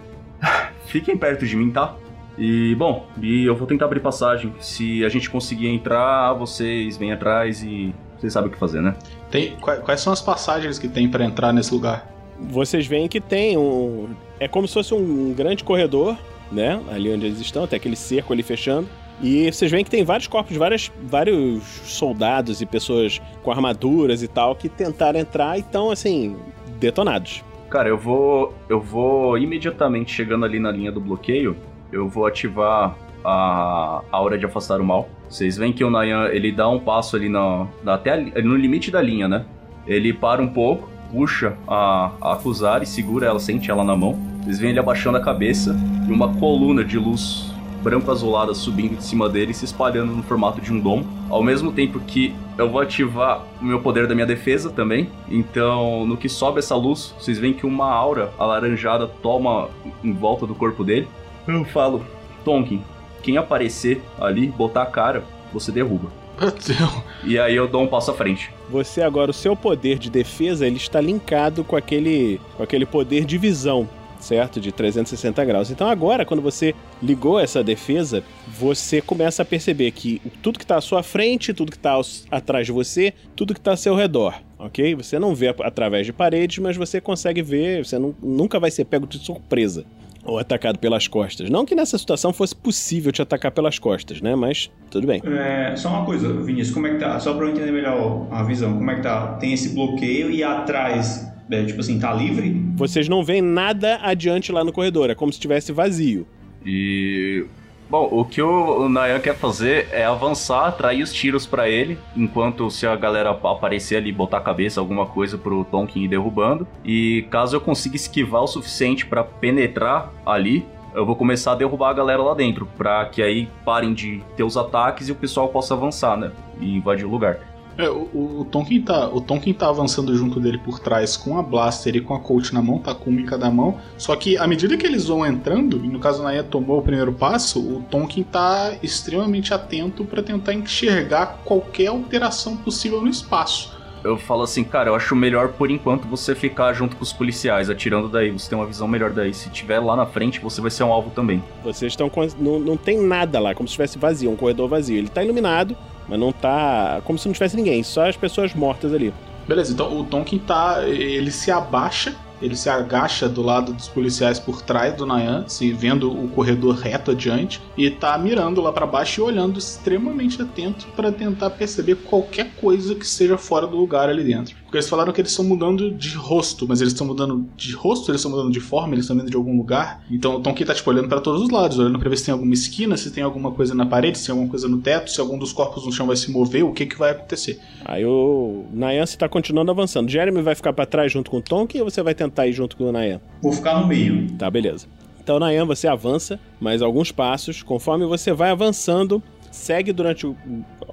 Fiquem 0.86 1.16
perto 1.16 1.46
de 1.46 1.56
mim, 1.56 1.70
tá? 1.70 1.94
E 2.38 2.74
bom, 2.76 3.06
e 3.20 3.44
eu 3.44 3.54
vou 3.54 3.66
tentar 3.66 3.84
abrir 3.84 4.00
passagem. 4.00 4.52
Se 4.60 5.04
a 5.04 5.08
gente 5.08 5.28
conseguir 5.28 5.68
entrar, 5.68 6.32
vocês 6.32 6.96
vêm 6.96 7.12
atrás 7.12 7.62
e 7.62 7.94
vocês 8.18 8.32
sabem 8.32 8.48
o 8.48 8.52
que 8.52 8.58
fazer, 8.58 8.80
né? 8.80 8.94
Tem, 9.30 9.56
quais 9.56 10.00
são 10.00 10.12
as 10.12 10.22
passagens 10.22 10.78
que 10.78 10.88
tem 10.88 11.08
para 11.08 11.24
entrar 11.24 11.52
nesse 11.52 11.72
lugar? 11.72 12.10
Vocês 12.38 12.86
veem 12.86 13.08
que 13.08 13.20
tem 13.20 13.58
um. 13.58 14.08
É 14.38 14.48
como 14.48 14.66
se 14.66 14.74
fosse 14.74 14.94
um 14.94 15.34
grande 15.34 15.62
corredor, 15.62 16.16
né? 16.50 16.80
Ali 16.90 17.12
onde 17.12 17.26
eles 17.26 17.40
estão, 17.40 17.66
tem 17.66 17.76
aquele 17.76 17.96
cerco 17.96 18.32
ali 18.32 18.42
fechando. 18.42 18.88
E 19.22 19.52
vocês 19.52 19.70
veem 19.70 19.84
que 19.84 19.90
tem 19.90 20.02
vários 20.02 20.26
corpos, 20.26 20.56
várias, 20.56 20.90
vários 21.02 21.62
soldados 21.84 22.60
e 22.62 22.66
pessoas 22.66 23.20
com 23.42 23.50
armaduras 23.50 24.22
e 24.22 24.28
tal 24.28 24.54
que 24.54 24.68
tentaram 24.68 25.20
entrar 25.20 25.58
e 25.58 25.60
estão, 25.60 25.90
assim, 25.90 26.36
detonados. 26.78 27.44
Cara, 27.68 27.88
eu 27.88 27.98
vou. 27.98 28.54
Eu 28.68 28.80
vou 28.80 29.38
imediatamente 29.38 30.12
chegando 30.12 30.44
ali 30.44 30.58
na 30.58 30.72
linha 30.72 30.90
do 30.90 31.00
bloqueio, 31.00 31.56
eu 31.92 32.08
vou 32.08 32.26
ativar 32.26 32.96
a, 33.24 34.02
a 34.10 34.20
hora 34.20 34.38
de 34.38 34.46
afastar 34.46 34.80
o 34.80 34.84
mal. 34.84 35.08
Vocês 35.28 35.56
veem 35.56 35.72
que 35.72 35.84
o 35.84 35.90
Nayan 35.90 36.26
ele 36.32 36.50
dá 36.50 36.68
um 36.68 36.80
passo 36.80 37.14
ali 37.14 37.28
no, 37.28 37.68
até 37.86 38.16
no 38.42 38.56
limite 38.56 38.90
da 38.90 39.00
linha, 39.00 39.28
né? 39.28 39.44
Ele 39.86 40.12
para 40.12 40.42
um 40.42 40.48
pouco, 40.48 40.88
puxa 41.12 41.56
a, 41.68 42.12
a 42.20 42.32
acusar 42.32 42.82
e 42.82 42.86
segura 42.86 43.26
ela, 43.26 43.38
sente 43.38 43.70
ela 43.70 43.84
na 43.84 43.94
mão. 43.94 44.18
Vocês 44.42 44.58
veem 44.58 44.70
ele 44.70 44.80
abaixando 44.80 45.18
a 45.18 45.20
cabeça 45.20 45.76
e 46.08 46.12
uma 46.12 46.34
coluna 46.34 46.82
de 46.82 46.98
luz 46.98 47.49
branco-azulada 47.82 48.54
subindo 48.54 48.96
de 48.96 49.04
cima 49.04 49.28
dele 49.28 49.52
e 49.52 49.54
se 49.54 49.64
espalhando 49.64 50.14
no 50.14 50.22
formato 50.22 50.60
de 50.60 50.72
um 50.72 50.78
dom. 50.78 51.04
Ao 51.28 51.42
mesmo 51.42 51.72
tempo 51.72 52.00
que 52.00 52.34
eu 52.58 52.70
vou 52.70 52.80
ativar 52.80 53.44
o 53.60 53.64
meu 53.64 53.80
poder 53.80 54.06
da 54.06 54.14
minha 54.14 54.26
defesa 54.26 54.70
também. 54.70 55.08
Então, 55.28 56.06
no 56.06 56.16
que 56.16 56.28
sobe 56.28 56.58
essa 56.58 56.76
luz, 56.76 57.14
vocês 57.18 57.38
veem 57.38 57.54
que 57.54 57.66
uma 57.66 57.90
aura 57.90 58.32
alaranjada 58.38 59.06
toma 59.06 59.68
em 60.04 60.12
volta 60.12 60.46
do 60.46 60.54
corpo 60.54 60.84
dele. 60.84 61.08
Eu 61.46 61.64
falo, 61.64 62.04
Tonkin, 62.44 62.82
quem 63.22 63.36
aparecer 63.36 64.02
ali, 64.20 64.48
botar 64.48 64.82
a 64.82 64.86
cara, 64.86 65.24
você 65.52 65.72
derruba. 65.72 66.10
Meu 66.40 66.50
Deus. 66.50 67.02
E 67.24 67.38
aí 67.38 67.54
eu 67.54 67.68
dou 67.68 67.82
um 67.82 67.86
passo 67.86 68.10
à 68.10 68.14
frente. 68.14 68.50
Você 68.70 69.02
agora, 69.02 69.30
o 69.30 69.34
seu 69.34 69.54
poder 69.54 69.98
de 69.98 70.10
defesa, 70.10 70.66
ele 70.66 70.76
está 70.76 71.00
linkado 71.00 71.62
com 71.62 71.76
aquele, 71.76 72.40
com 72.56 72.62
aquele 72.62 72.86
poder 72.86 73.24
de 73.24 73.36
visão 73.36 73.88
certo? 74.20 74.60
De 74.60 74.70
360 74.70 75.44
graus. 75.44 75.70
Então 75.70 75.88
agora, 75.88 76.24
quando 76.24 76.42
você 76.42 76.74
ligou 77.02 77.40
essa 77.40 77.64
defesa, 77.64 78.22
você 78.46 79.00
começa 79.00 79.42
a 79.42 79.44
perceber 79.44 79.90
que 79.90 80.20
tudo 80.42 80.58
que 80.58 80.64
está 80.64 80.76
à 80.76 80.80
sua 80.80 81.02
frente, 81.02 81.54
tudo 81.54 81.70
que 81.70 81.78
está 81.78 81.98
atrás 82.30 82.66
de 82.66 82.72
você, 82.72 83.12
tudo 83.34 83.54
que 83.54 83.60
está 83.60 83.72
ao 83.72 83.76
seu 83.76 83.94
redor, 83.94 84.34
ok? 84.58 84.94
Você 84.94 85.18
não 85.18 85.34
vê 85.34 85.48
através 85.48 86.06
de 86.06 86.12
paredes, 86.12 86.58
mas 86.58 86.76
você 86.76 87.00
consegue 87.00 87.42
ver, 87.42 87.84
você 87.84 87.98
não, 87.98 88.14
nunca 88.22 88.60
vai 88.60 88.70
ser 88.70 88.84
pego 88.84 89.06
de 89.06 89.18
surpresa 89.18 89.84
ou 90.24 90.38
atacado 90.38 90.78
pelas 90.78 91.08
costas. 91.08 91.48
Não 91.48 91.64
que 91.64 91.74
nessa 91.74 91.96
situação 91.96 92.32
fosse 92.32 92.54
possível 92.54 93.10
te 93.10 93.22
atacar 93.22 93.50
pelas 93.50 93.78
costas, 93.78 94.20
né? 94.20 94.34
Mas 94.34 94.70
tudo 94.90 95.06
bem. 95.06 95.22
É, 95.24 95.74
só 95.76 95.88
uma 95.88 96.04
coisa, 96.04 96.32
Vinícius, 96.32 96.74
como 96.74 96.86
é 96.86 96.90
que 96.90 96.98
tá? 96.98 97.18
Só 97.18 97.34
para 97.34 97.46
eu 97.46 97.50
entender 97.50 97.72
melhor 97.72 98.26
a 98.30 98.42
visão, 98.42 98.74
como 98.74 98.90
é 98.90 98.96
que 98.96 99.02
tá? 99.02 99.34
Tem 99.40 99.52
esse 99.52 99.74
bloqueio 99.74 100.30
e 100.30 100.42
atrás 100.42 101.30
é, 101.50 101.64
tipo 101.64 101.80
assim, 101.80 101.98
tá 101.98 102.12
livre? 102.12 102.50
Vocês 102.76 103.08
não 103.08 103.24
veem 103.24 103.42
nada 103.42 103.98
adiante 104.02 104.52
lá 104.52 104.62
no 104.62 104.72
corredor, 104.72 105.10
é 105.10 105.14
como 105.14 105.32
se 105.32 105.36
estivesse 105.38 105.72
vazio. 105.72 106.26
E. 106.64 107.44
Bom, 107.88 108.08
o 108.12 108.24
que 108.24 108.40
o 108.40 108.88
Nayan 108.88 109.18
quer 109.18 109.34
fazer 109.34 109.88
é 109.90 110.04
avançar, 110.04 110.68
atrair 110.68 111.02
os 111.02 111.12
tiros 111.12 111.44
para 111.44 111.68
ele, 111.68 111.98
enquanto 112.16 112.70
se 112.70 112.86
a 112.86 112.94
galera 112.94 113.30
aparecer 113.30 113.96
ali, 113.96 114.12
botar 114.12 114.36
a 114.36 114.40
cabeça, 114.40 114.78
alguma 114.78 115.06
coisa 115.06 115.36
pro 115.36 115.64
Tonkin 115.64 116.04
ir 116.04 116.08
derrubando. 116.08 116.68
E 116.84 117.26
caso 117.30 117.56
eu 117.56 117.60
consiga 117.60 117.96
esquivar 117.96 118.44
o 118.44 118.46
suficiente 118.46 119.04
para 119.04 119.24
penetrar 119.24 120.12
ali, 120.24 120.64
eu 120.94 121.04
vou 121.04 121.16
começar 121.16 121.52
a 121.52 121.54
derrubar 121.56 121.90
a 121.90 121.92
galera 121.92 122.22
lá 122.22 122.32
dentro, 122.32 122.64
pra 122.78 123.04
que 123.06 123.22
aí 123.22 123.48
parem 123.64 123.92
de 123.92 124.22
ter 124.36 124.44
os 124.44 124.56
ataques 124.56 125.08
e 125.08 125.12
o 125.12 125.16
pessoal 125.16 125.48
possa 125.48 125.74
avançar, 125.74 126.16
né? 126.16 126.30
E 126.60 126.76
invadir 126.76 127.04
o 127.04 127.10
lugar. 127.10 127.40
É, 127.80 127.88
o, 127.88 128.40
o, 128.40 128.46
Tonkin 128.50 128.82
tá, 128.82 129.08
o 129.08 129.20
Tonkin 129.20 129.54
tá 129.54 129.68
avançando 129.68 130.14
junto 130.14 130.38
dele 130.38 130.58
por 130.58 130.78
trás 130.78 131.16
com 131.16 131.38
a 131.38 131.42
Blaster 131.42 131.96
e 131.96 132.00
com 132.00 132.14
a 132.14 132.20
Colt 132.20 132.52
na 132.52 132.60
mão, 132.60 132.78
tá 132.78 132.94
com 132.94 133.10
uma 133.10 133.20
em 133.20 133.24
cada 133.24 133.50
mão. 133.50 133.78
Só 133.96 134.14
que 134.16 134.36
à 134.36 134.46
medida 134.46 134.76
que 134.76 134.86
eles 134.86 135.06
vão 135.06 135.24
entrando, 135.24 135.82
e 135.84 135.88
no 135.88 135.98
caso 135.98 136.20
a 136.20 136.24
Naya 136.24 136.42
tomou 136.42 136.78
o 136.78 136.82
primeiro 136.82 137.12
passo, 137.12 137.60
o 137.60 137.82
Tonkin 137.90 138.22
tá 138.22 138.74
extremamente 138.82 139.54
atento 139.54 140.04
para 140.04 140.22
tentar 140.22 140.52
enxergar 140.52 141.40
qualquer 141.44 141.86
alteração 141.86 142.56
possível 142.56 143.00
no 143.00 143.08
espaço. 143.08 143.80
Eu 144.02 144.16
falo 144.16 144.42
assim, 144.42 144.64
cara, 144.64 144.88
eu 144.88 144.94
acho 144.94 145.14
melhor 145.14 145.48
por 145.48 145.70
enquanto 145.70 146.08
você 146.08 146.34
ficar 146.34 146.72
junto 146.72 146.96
com 146.96 147.02
os 147.02 147.12
policiais, 147.12 147.68
atirando 147.68 148.08
daí. 148.08 148.30
Você 148.30 148.48
tem 148.48 148.58
uma 148.58 148.66
visão 148.66 148.88
melhor 148.88 149.10
daí. 149.10 149.34
Se 149.34 149.50
tiver 149.50 149.78
lá 149.78 149.94
na 149.94 150.06
frente, 150.06 150.40
você 150.40 150.60
vai 150.60 150.70
ser 150.70 150.84
um 150.84 150.92
alvo 150.92 151.10
também. 151.10 151.42
Vocês 151.62 151.92
estão. 151.92 152.08
Com... 152.08 152.26
Não, 152.38 152.58
não 152.58 152.76
tem 152.78 152.98
nada 152.98 153.38
lá, 153.38 153.54
como 153.54 153.68
se 153.68 153.72
estivesse 153.72 153.98
vazio, 153.98 154.30
um 154.30 154.36
corredor 154.36 154.68
vazio. 154.68 154.96
Ele 154.96 155.08
tá 155.08 155.22
iluminado, 155.22 155.76
mas 156.10 156.18
não 156.18 156.32
tá 156.32 157.00
como 157.04 157.18
se 157.18 157.26
não 157.26 157.32
tivesse 157.32 157.56
ninguém, 157.56 157.82
só 157.84 158.08
as 158.08 158.16
pessoas 158.16 158.52
mortas 158.52 158.92
ali. 158.92 159.14
Beleza, 159.46 159.72
então 159.72 159.98
o 159.98 160.04
Tonkin 160.04 160.38
tá. 160.38 160.82
Ele 160.86 161.30
se 161.30 161.50
abaixa 161.50 162.14
ele 162.42 162.56
se 162.56 162.68
agacha 162.70 163.28
do 163.28 163.42
lado 163.42 163.72
dos 163.72 163.88
policiais 163.88 164.38
por 164.38 164.62
trás 164.62 164.94
do 164.94 165.04
Nayan, 165.04 165.44
se 165.46 165.72
vendo 165.72 166.10
o 166.10 166.28
corredor 166.28 166.76
reto 166.76 167.10
adiante, 167.10 167.60
e 167.76 167.90
tá 167.90 168.16
mirando 168.16 168.60
lá 168.60 168.72
para 168.72 168.86
baixo 168.86 169.20
e 169.20 169.24
olhando 169.24 169.58
extremamente 169.58 170.40
atento 170.40 170.86
para 170.96 171.12
tentar 171.12 171.50
perceber 171.50 171.96
qualquer 171.96 172.50
coisa 172.56 172.94
que 172.94 173.06
seja 173.06 173.36
fora 173.36 173.66
do 173.66 173.76
lugar 173.76 174.08
ali 174.08 174.24
dentro. 174.24 174.56
Porque 174.70 174.78
eles 174.78 174.88
falaram 174.88 175.12
que 175.12 175.20
eles 175.20 175.32
estão 175.32 175.44
mudando 175.44 175.90
de 175.90 176.14
rosto, 176.14 176.64
mas 176.68 176.80
eles 176.80 176.92
estão 176.92 177.04
mudando 177.04 177.44
de 177.56 177.72
rosto, 177.72 178.08
eles 178.08 178.20
estão 178.20 178.30
mudando 178.30 178.52
de 178.52 178.60
forma, 178.60 178.94
eles 178.94 179.04
estão 179.04 179.16
vindo 179.16 179.28
de 179.28 179.36
algum 179.36 179.56
lugar. 179.56 180.00
Então 180.08 180.36
o 180.36 180.40
Tom 180.40 180.54
tá 180.54 180.72
tipo 180.72 180.88
olhando 180.88 181.08
para 181.08 181.20
todos 181.20 181.42
os 181.42 181.50
lados, 181.50 181.76
olhando 181.76 181.98
para 181.98 182.08
ver 182.08 182.16
se 182.16 182.26
tem 182.26 182.32
alguma 182.32 182.54
esquina, 182.54 182.96
se 182.96 183.10
tem 183.10 183.24
alguma 183.24 183.50
coisa 183.50 183.74
na 183.74 183.84
parede, 183.84 184.16
se 184.16 184.26
tem 184.26 184.32
alguma 184.32 184.48
coisa 184.48 184.68
no 184.68 184.78
teto, 184.78 185.10
se 185.10 185.20
algum 185.20 185.36
dos 185.36 185.52
corpos 185.52 185.84
no 185.84 185.90
chão 185.90 186.06
vai 186.06 186.14
se 186.14 186.30
mover, 186.30 186.64
o 186.64 186.72
que 186.72 186.86
que 186.86 186.96
vai 186.96 187.10
acontecer. 187.10 187.58
Aí 187.84 188.04
o 188.04 188.64
Nayan 188.72 189.02
está 189.02 189.28
continuando 189.28 189.72
avançando. 189.72 190.08
Jeremy 190.08 190.40
vai 190.40 190.54
ficar 190.54 190.72
para 190.72 190.86
trás 190.86 191.10
junto 191.10 191.32
com 191.32 191.38
o 191.38 191.42
Tonkin 191.42 191.80
ou 191.80 191.90
você 191.90 192.00
vai 192.00 192.14
tentar 192.14 192.46
ir 192.46 192.52
junto 192.52 192.76
com 192.76 192.84
o 192.84 192.92
Nayan? 192.92 193.20
Vou 193.42 193.52
ficar 193.52 193.80
no 193.80 193.88
meio. 193.88 194.30
Tá, 194.38 194.48
beleza. 194.48 194.86
Então, 195.20 195.40
Nayan, 195.40 195.64
você 195.64 195.88
avança 195.88 196.38
mais 196.60 196.80
alguns 196.80 197.10
passos. 197.10 197.60
Conforme 197.60 198.06
você 198.06 198.32
vai 198.32 198.50
avançando, 198.50 199.20
segue 199.50 199.92
durante 199.92 200.32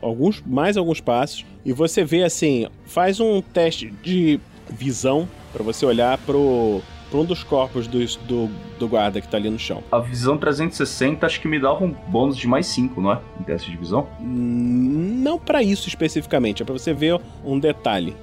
alguns 0.02 0.42
mais 0.46 0.78
alguns 0.78 1.00
passos 1.00 1.46
e 1.66 1.72
você 1.72 2.04
vê 2.04 2.24
assim, 2.24 2.68
faz 2.86 3.20
um 3.20 3.42
teste 3.42 3.92
de 4.04 4.40
visão 4.70 5.28
para 5.54 5.64
você 5.64 5.86
olhar 5.86 6.18
pro 6.20 6.82
para 7.10 7.20
um 7.20 7.26
dos 7.26 7.44
corpos 7.44 7.88
do, 7.88 8.06
do, 8.28 8.50
do, 8.78 8.88
guarda 8.88 9.22
que 9.22 9.28
tá 9.28 9.38
ali 9.38 9.50
no 9.50 9.58
chão. 9.58 9.82
A 9.92 10.00
visão 10.00 10.38
360 10.38 11.26
acho 11.26 11.40
que 11.40 11.48
me 11.48 11.60
dava 11.60 11.84
um 11.84 11.96
bônus 12.08 12.36
de 12.36 12.48
mais 12.48 12.68
5, 12.68 13.00
não 13.00 13.14
é? 13.14 13.20
Em 13.40 13.44
teste 13.44 13.72
de 13.72 13.78
visão? 13.78 14.08
Não 14.20 15.40
para 15.40 15.64
isso 15.64 15.88
especificamente, 15.88 16.62
é 16.62 16.66
para 16.66 16.74
você 16.74 16.94
ver 16.94 17.20
um 17.46 17.58
detalhe. 17.58 18.14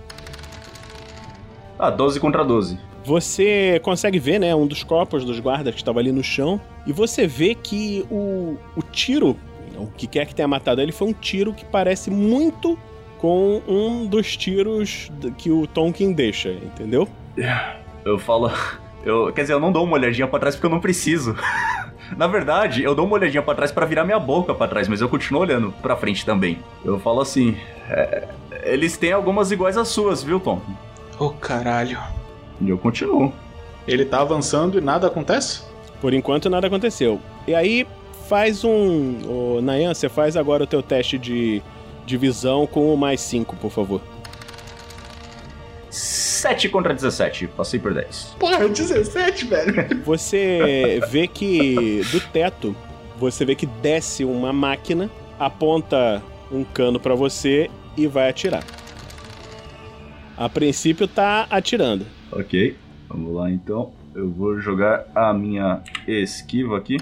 Ah, 1.78 1.90
12 1.90 2.20
contra 2.20 2.44
12. 2.44 2.78
Você 3.04 3.80
consegue 3.82 4.18
ver, 4.18 4.38
né, 4.38 4.54
um 4.54 4.66
dos 4.66 4.82
corpos 4.82 5.24
dos 5.24 5.38
guardas 5.38 5.74
que 5.74 5.80
estava 5.80 6.00
ali 6.00 6.10
no 6.10 6.22
chão, 6.22 6.60
e 6.86 6.92
você 6.92 7.26
vê 7.26 7.54
que 7.54 8.06
o, 8.10 8.56
o 8.76 8.82
tiro, 8.82 9.36
o 9.78 9.86
que 9.86 10.06
quer 10.06 10.26
que 10.26 10.34
tenha 10.34 10.48
matado 10.48 10.80
ele, 10.80 10.92
foi 10.92 11.08
um 11.08 11.12
tiro 11.12 11.52
que 11.52 11.64
parece 11.64 12.10
muito 12.10 12.78
com 13.18 13.62
um 13.66 14.06
dos 14.06 14.36
tiros 14.36 15.10
que 15.38 15.50
o 15.50 15.66
Tonkin 15.66 16.12
deixa, 16.12 16.50
entendeu? 16.50 17.08
Eu 18.04 18.18
falo. 18.18 18.50
Eu, 19.04 19.30
quer 19.34 19.42
dizer, 19.42 19.52
eu 19.52 19.60
não 19.60 19.70
dou 19.70 19.84
uma 19.84 19.98
olhadinha 19.98 20.26
pra 20.26 20.38
trás 20.38 20.54
porque 20.54 20.64
eu 20.64 20.70
não 20.70 20.80
preciso. 20.80 21.36
Na 22.16 22.26
verdade, 22.26 22.82
eu 22.82 22.94
dou 22.94 23.04
uma 23.04 23.16
olhadinha 23.16 23.42
pra 23.42 23.54
trás 23.54 23.70
pra 23.70 23.84
virar 23.84 24.02
minha 24.02 24.18
boca 24.18 24.54
pra 24.54 24.66
trás, 24.66 24.88
mas 24.88 25.02
eu 25.02 25.10
continuo 25.10 25.42
olhando 25.42 25.74
pra 25.82 25.94
frente 25.94 26.24
também. 26.24 26.58
Eu 26.82 26.98
falo 26.98 27.20
assim: 27.20 27.54
é, 27.90 28.28
eles 28.62 28.96
têm 28.96 29.12
algumas 29.12 29.52
iguais 29.52 29.76
às 29.76 29.88
suas, 29.88 30.22
viu, 30.22 30.40
Tom? 30.40 30.58
Ô 31.18 31.28
caralho. 31.28 31.98
E 32.62 32.70
eu 32.70 32.78
continuo. 32.78 33.30
Ele 33.86 34.06
tá 34.06 34.22
avançando 34.22 34.78
e 34.78 34.80
nada 34.80 35.06
acontece? 35.06 35.62
Por 36.00 36.14
enquanto 36.14 36.48
nada 36.48 36.66
aconteceu. 36.66 37.20
E 37.46 37.54
aí 37.54 37.86
faz 38.28 38.64
um. 38.64 39.18
Ô, 39.26 39.60
Nayan, 39.60 39.94
você 39.94 40.08
faz 40.08 40.36
agora 40.36 40.64
o 40.64 40.66
teu 40.66 40.82
teste 40.82 41.18
de, 41.18 41.62
de 42.06 42.16
visão 42.16 42.66
com 42.66 42.92
o 42.92 42.96
mais 42.96 43.20
5, 43.20 43.56
por 43.56 43.70
favor. 43.70 44.00
7 45.90 46.68
contra 46.68 46.92
17, 46.92 47.46
passei 47.48 47.78
por 47.78 47.94
10. 47.94 48.36
Porra, 48.38 48.68
17, 48.68 49.46
velho. 49.46 50.02
Você 50.04 51.00
vê 51.08 51.26
que 51.26 52.02
do 52.10 52.20
teto, 52.20 52.74
você 53.16 53.44
vê 53.44 53.54
que 53.54 53.66
desce 53.66 54.24
uma 54.24 54.52
máquina, 54.52 55.08
aponta 55.38 56.22
um 56.50 56.64
cano 56.64 56.98
pra 56.98 57.14
você 57.14 57.70
e 57.96 58.06
vai 58.06 58.28
atirar. 58.28 58.64
A 60.36 60.48
princípio 60.48 61.06
tá 61.06 61.46
atirando. 61.48 62.04
Ok, 62.32 62.76
vamos 63.08 63.34
lá 63.34 63.50
então. 63.50 63.92
Eu 64.14 64.28
vou 64.28 64.58
jogar 64.60 65.06
a 65.14 65.32
minha 65.32 65.80
esquiva 66.06 66.76
aqui. 66.76 66.98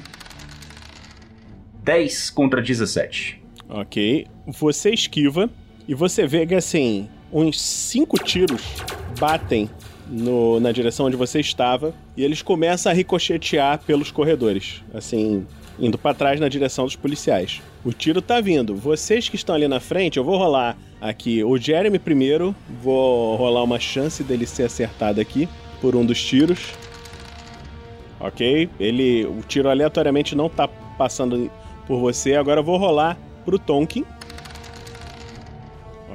10 1.83 2.31
contra 2.31 2.61
17. 2.63 3.41
Ok. 3.69 4.27
Você 4.47 4.91
esquiva 4.91 5.49
e 5.89 5.95
você 5.95 6.27
vê 6.27 6.47
que 6.47 6.55
assim, 6.55 7.09
uns 7.33 7.61
cinco 7.61 8.23
tiros 8.23 8.63
batem 9.19 9.69
no- 10.09 10.61
na 10.61 10.71
direção 10.73 11.07
onde 11.07 11.17
você 11.17 11.41
estava 11.41 11.95
e 12.17 12.23
eles 12.23 12.43
começam 12.43 12.91
a 12.93 12.95
ricochetear 12.95 13.81
pelos 13.87 14.11
corredores, 14.11 14.83
assim, 14.93 15.47
indo 15.79 15.97
pra 15.97 16.13
trás 16.13 16.39
na 16.39 16.49
direção 16.49 16.85
dos 16.85 16.97
policiais. 16.97 17.63
O 17.85 17.93
tiro 17.93 18.21
tá 18.21 18.41
vindo. 18.41 18.77
Vocês 18.77 19.29
que 19.29 19.37
estão 19.37 19.55
ali 19.55 19.67
na 19.67 19.81
frente, 19.81 20.19
eu 20.19 20.25
vou 20.25 20.37
rolar 20.37 20.77
aqui 21.01 21.43
o 21.43 21.57
Jeremy 21.57 21.99
primeiro, 21.99 22.55
vou 22.83 23.35
rolar 23.37 23.63
uma 23.63 23.79
chance 23.81 24.23
dele 24.23 24.47
ser 24.47 24.65
acertado 24.65 25.21
aqui 25.21 25.49
por 25.81 25.97
um 25.97 26.05
dos 26.05 26.23
tiros. 26.23 26.61
Ok? 28.21 28.69
Ele, 28.79 29.25
o 29.25 29.41
tiro 29.49 29.69
aleatoriamente 29.69 30.37
não 30.37 30.49
tá 30.49 30.69
passando 30.69 31.51
por 31.87 31.99
você. 31.99 32.35
Agora 32.35 32.61
eu 32.61 32.65
vou 32.65 32.77
rolar 32.77 33.17
pro 33.45 33.59
Tonkin. 33.59 34.05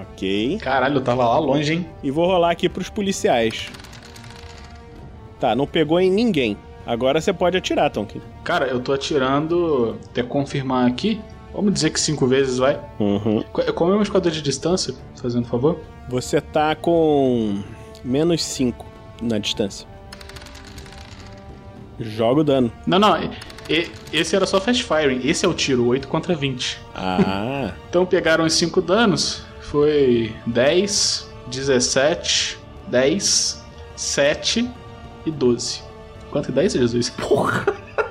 Ok. 0.02 0.58
Caralho, 0.60 0.98
eu 0.98 1.04
tava 1.04 1.28
lá 1.28 1.40
longe, 1.40 1.74
hein? 1.74 1.88
E 2.02 2.10
vou 2.10 2.26
rolar 2.26 2.52
aqui 2.52 2.68
pros 2.68 2.90
policiais. 2.90 3.70
Tá, 5.40 5.56
não 5.56 5.68
pegou 5.68 6.00
em 6.00 6.10
ninguém. 6.10 6.58
Agora 6.86 7.22
você 7.22 7.34
pode 7.34 7.58
atirar, 7.58 7.92
Tonkin. 7.92 8.22
Cara, 8.44 8.66
eu 8.68 8.80
tô 8.80 8.94
atirando. 8.94 9.98
Até 10.10 10.24
confirmar 10.24 10.88
aqui. 10.88 11.22
Vamos 11.54 11.74
dizer 11.74 11.90
que 11.90 12.00
cinco 12.00 12.28
vezes 12.28 12.58
vai. 12.58 12.80
Uhum. 13.00 13.44
Qual 13.52 13.92
é 13.92 13.96
o 13.96 14.02
esquadrão 14.02 14.32
de 14.32 14.42
distância? 14.42 14.94
Fazendo 15.16 15.48
favor? 15.48 15.80
Você 16.10 16.40
tá 16.40 16.76
com 16.76 17.62
menos 18.04 18.44
5 18.44 18.86
na 19.22 19.38
distância. 19.38 19.88
Joga 22.00 22.42
o 22.42 22.44
dano. 22.44 22.72
Não, 22.86 23.00
não. 23.00 23.18
E- 23.70 23.90
esse 24.14 24.36
era 24.36 24.46
só 24.46 24.60
fast 24.60 24.84
firing. 24.84 25.22
Esse 25.28 25.46
é 25.46 25.50
o 25.50 25.54
tiro, 25.54 25.86
8 25.88 26.08
contra 26.08 26.36
20. 26.36 26.80
Ah. 26.96 27.72
Então 27.90 28.06
pegaram 28.06 28.46
os 28.46 28.54
5 28.54 28.82
danos. 28.82 29.42
Foi 29.62 30.34
10, 30.46 31.28
17, 31.48 32.58
10, 32.88 33.64
7 33.96 34.70
e 35.26 35.32
12. 35.32 35.82
Quanto 36.32 36.50
é 36.50 36.54
10, 36.54 36.74
Jesus? 36.74 37.10
Porra! 37.10 37.66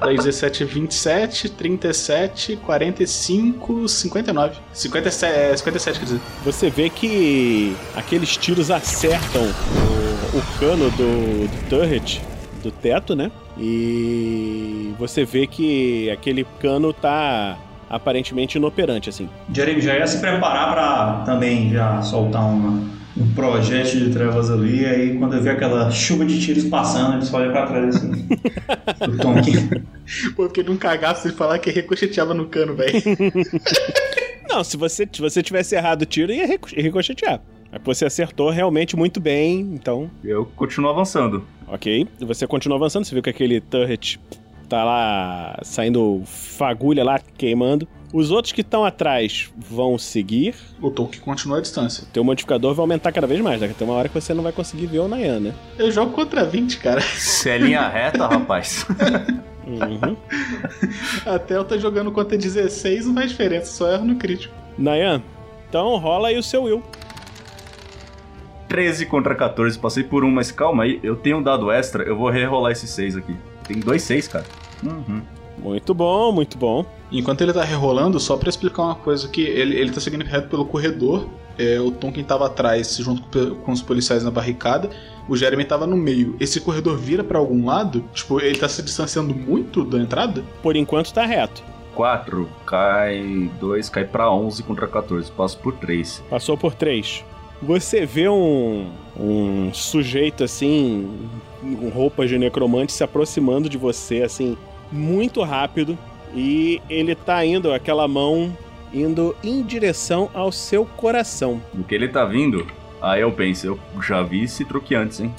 10, 0.04 0.24
17, 0.24 0.64
27, 0.64 1.48
37, 1.50 2.56
45, 2.56 3.88
59. 3.88 4.56
57, 4.72 5.32
é, 5.34 5.56
57, 5.56 5.98
quer 5.98 6.04
dizer. 6.04 6.20
Você 6.44 6.68
vê 6.70 6.90
que 6.90 7.74
aqueles 7.94 8.36
tiros 8.36 8.70
acertam 8.70 9.42
o, 9.42 10.38
o 10.38 10.42
cano 10.58 10.90
do, 10.90 11.46
do 11.48 11.68
turret, 11.70 12.20
do 12.62 12.70
teto, 12.70 13.14
né? 13.14 13.30
E 13.58 14.92
você 14.98 15.24
vê 15.24 15.46
que 15.46 16.10
aquele 16.10 16.44
cano 16.60 16.92
tá 16.92 17.58
aparentemente 17.88 18.58
inoperante, 18.58 19.08
assim. 19.08 19.28
Jeremy 19.52 19.80
já 19.80 19.96
ia 19.96 20.06
se 20.06 20.18
preparar 20.20 20.72
pra 20.72 21.22
também 21.24 21.70
já 21.70 22.02
soltar 22.02 22.42
uma, 22.44 22.82
um 23.16 23.32
projétil 23.34 24.00
de 24.06 24.10
trevas 24.12 24.50
ali, 24.50 24.84
aí 24.84 25.16
quando 25.18 25.36
eu 25.36 25.42
ver 25.42 25.50
aquela 25.50 25.90
chuva 25.90 26.24
de 26.26 26.40
tiros 26.40 26.64
passando, 26.64 27.14
ele 27.14 27.24
só 27.24 27.38
olha 27.38 27.50
pra 27.52 27.66
trás 27.66 27.96
assim. 27.96 28.10
o 29.08 29.16
Tonkin. 29.18 29.68
Pô, 30.34 30.44
eu 30.44 30.48
fiquei 30.48 30.64
num 30.64 30.76
cagaço 30.76 31.28
de 31.28 31.34
falar 31.34 31.58
que 31.58 31.70
ricocheteava 31.70 32.34
no 32.34 32.46
cano, 32.46 32.74
velho. 32.74 32.92
Não, 34.48 34.62
se 34.64 34.76
você, 34.76 35.08
se 35.10 35.20
você 35.20 35.42
tivesse 35.42 35.74
errado 35.74 36.02
o 36.02 36.06
tiro, 36.06 36.32
ia 36.32 36.46
rico- 36.46 36.68
ricochetear. 36.74 37.40
Mas 37.70 37.82
você 37.84 38.04
acertou 38.06 38.48
realmente 38.50 38.96
muito 38.96 39.20
bem, 39.20 39.60
então. 39.60 40.10
Eu 40.24 40.46
continuo 40.56 40.90
avançando. 40.90 41.44
Ok. 41.68 42.06
Você 42.20 42.46
continua 42.46 42.76
avançando, 42.76 43.04
você 43.04 43.14
viu 43.14 43.22
que 43.22 43.30
aquele 43.30 43.60
turret 43.60 44.18
tá 44.68 44.84
lá 44.84 45.58
saindo 45.62 46.22
fagulha 46.24 47.04
lá, 47.04 47.20
queimando. 47.36 47.88
Os 48.12 48.30
outros 48.30 48.52
que 48.52 48.60
estão 48.60 48.84
atrás 48.84 49.50
vão 49.56 49.98
seguir. 49.98 50.54
O 50.80 50.90
Tolkien 50.90 51.22
continua 51.22 51.58
à 51.58 51.60
distância. 51.60 52.06
Teu 52.12 52.24
modificador 52.24 52.72
vai 52.74 52.82
aumentar 52.82 53.12
cada 53.12 53.26
vez 53.26 53.40
mais, 53.40 53.60
né? 53.60 53.74
Tem 53.76 53.86
uma 53.86 53.96
hora 53.96 54.08
que 54.08 54.14
você 54.14 54.32
não 54.32 54.42
vai 54.42 54.52
conseguir 54.52 54.86
ver 54.86 55.00
o 55.00 55.08
Nayan, 55.08 55.40
né? 55.40 55.54
Eu 55.78 55.90
jogo 55.90 56.12
contra 56.12 56.44
20, 56.44 56.78
cara. 56.78 57.00
Se 57.00 57.50
é 57.50 57.58
linha 57.58 57.86
reta, 57.88 58.26
rapaz. 58.26 58.86
Uhum. 59.66 60.16
Até 61.26 61.56
eu 61.56 61.64
tô 61.64 61.76
jogando 61.78 62.12
contra 62.12 62.38
16, 62.38 63.06
não 63.06 63.14
faz 63.14 63.30
diferença, 63.30 63.66
só 63.66 63.92
erro 63.92 64.04
no 64.04 64.14
crítico. 64.16 64.54
Nayan, 64.78 65.22
então 65.68 65.96
rola 65.96 66.28
aí 66.28 66.38
o 66.38 66.42
seu 66.42 66.62
Will. 66.62 66.82
13 68.68 69.06
contra 69.06 69.34
14, 69.34 69.78
passei 69.78 70.02
por 70.02 70.24
um, 70.24 70.30
mas 70.30 70.50
calma 70.50 70.84
aí, 70.84 70.98
eu 71.02 71.16
tenho 71.16 71.38
um 71.38 71.42
dado 71.42 71.70
extra, 71.70 72.02
eu 72.02 72.16
vou 72.16 72.30
rerolar 72.30 72.72
esses 72.72 72.90
6 72.90 73.16
aqui. 73.16 73.36
Tem 73.66 73.78
dois 73.78 74.02
6, 74.02 74.28
cara. 74.28 74.44
Uhum. 74.84 75.22
Muito 75.58 75.94
bom, 75.94 76.32
muito 76.32 76.58
bom. 76.58 76.84
Enquanto 77.10 77.40
ele 77.40 77.52
tá 77.52 77.64
rerolando, 77.64 78.20
só 78.20 78.36
pra 78.36 78.48
explicar 78.48 78.82
uma 78.82 78.94
coisa 78.94 79.26
aqui, 79.26 79.42
ele, 79.42 79.76
ele 79.76 79.90
tá 79.90 80.00
seguindo 80.00 80.24
reto 80.24 80.48
pelo 80.48 80.64
corredor. 80.64 81.26
É, 81.58 81.80
o 81.80 81.90
Tonkin 81.90 82.22
tava 82.22 82.46
atrás, 82.46 82.96
junto 82.98 83.22
com, 83.22 83.54
com 83.56 83.72
os 83.72 83.80
policiais 83.80 84.22
na 84.22 84.30
barricada. 84.30 84.90
O 85.28 85.36
Jeremy 85.36 85.64
tava 85.64 85.86
no 85.86 85.96
meio. 85.96 86.36
Esse 86.38 86.60
corredor 86.60 86.98
vira 86.98 87.24
pra 87.24 87.38
algum 87.38 87.64
lado? 87.64 88.04
Tipo, 88.12 88.40
ele 88.40 88.58
tá 88.58 88.68
se 88.68 88.82
distanciando 88.82 89.34
muito 89.34 89.84
da 89.84 89.98
entrada? 89.98 90.44
Por 90.62 90.76
enquanto 90.76 91.12
tá 91.12 91.24
reto. 91.24 91.62
4, 91.94 92.46
cai 92.66 93.50
2, 93.58 93.88
cai 93.88 94.04
pra 94.04 94.30
11 94.30 94.62
contra 94.64 94.86
14, 94.86 95.32
passo 95.32 95.58
por 95.58 95.74
3. 95.76 96.22
Passou 96.28 96.56
por 96.56 96.74
três. 96.74 97.24
Você 97.62 98.04
vê 98.04 98.28
um, 98.28 98.90
um 99.18 99.72
sujeito 99.72 100.44
assim, 100.44 101.28
com 101.60 101.88
roupas 101.88 102.28
de 102.28 102.38
necromante, 102.38 102.92
se 102.92 103.02
aproximando 103.02 103.68
de 103.68 103.78
você, 103.78 104.22
assim, 104.22 104.56
muito 104.92 105.42
rápido. 105.42 105.98
E 106.34 106.82
ele 106.88 107.14
tá 107.14 107.44
indo, 107.44 107.72
aquela 107.72 108.06
mão 108.06 108.56
indo 108.92 109.34
em 109.42 109.62
direção 109.62 110.30
ao 110.34 110.52
seu 110.52 110.84
coração. 110.84 111.62
Do 111.72 111.82
que 111.82 111.94
ele 111.94 112.08
tá 112.08 112.24
vindo, 112.24 112.66
aí 113.00 113.22
eu 113.22 113.32
penso, 113.32 113.66
eu 113.66 114.02
já 114.02 114.22
vi 114.22 114.44
esse 114.44 114.64
truque 114.64 114.94
antes, 114.94 115.20
hein? 115.20 115.34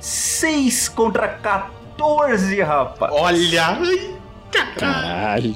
6 0.00 0.88
contra 0.88 1.28
14, 1.28 2.60
rapaz! 2.62 3.12
Olha! 3.14 3.78
Caralho! 4.76 5.54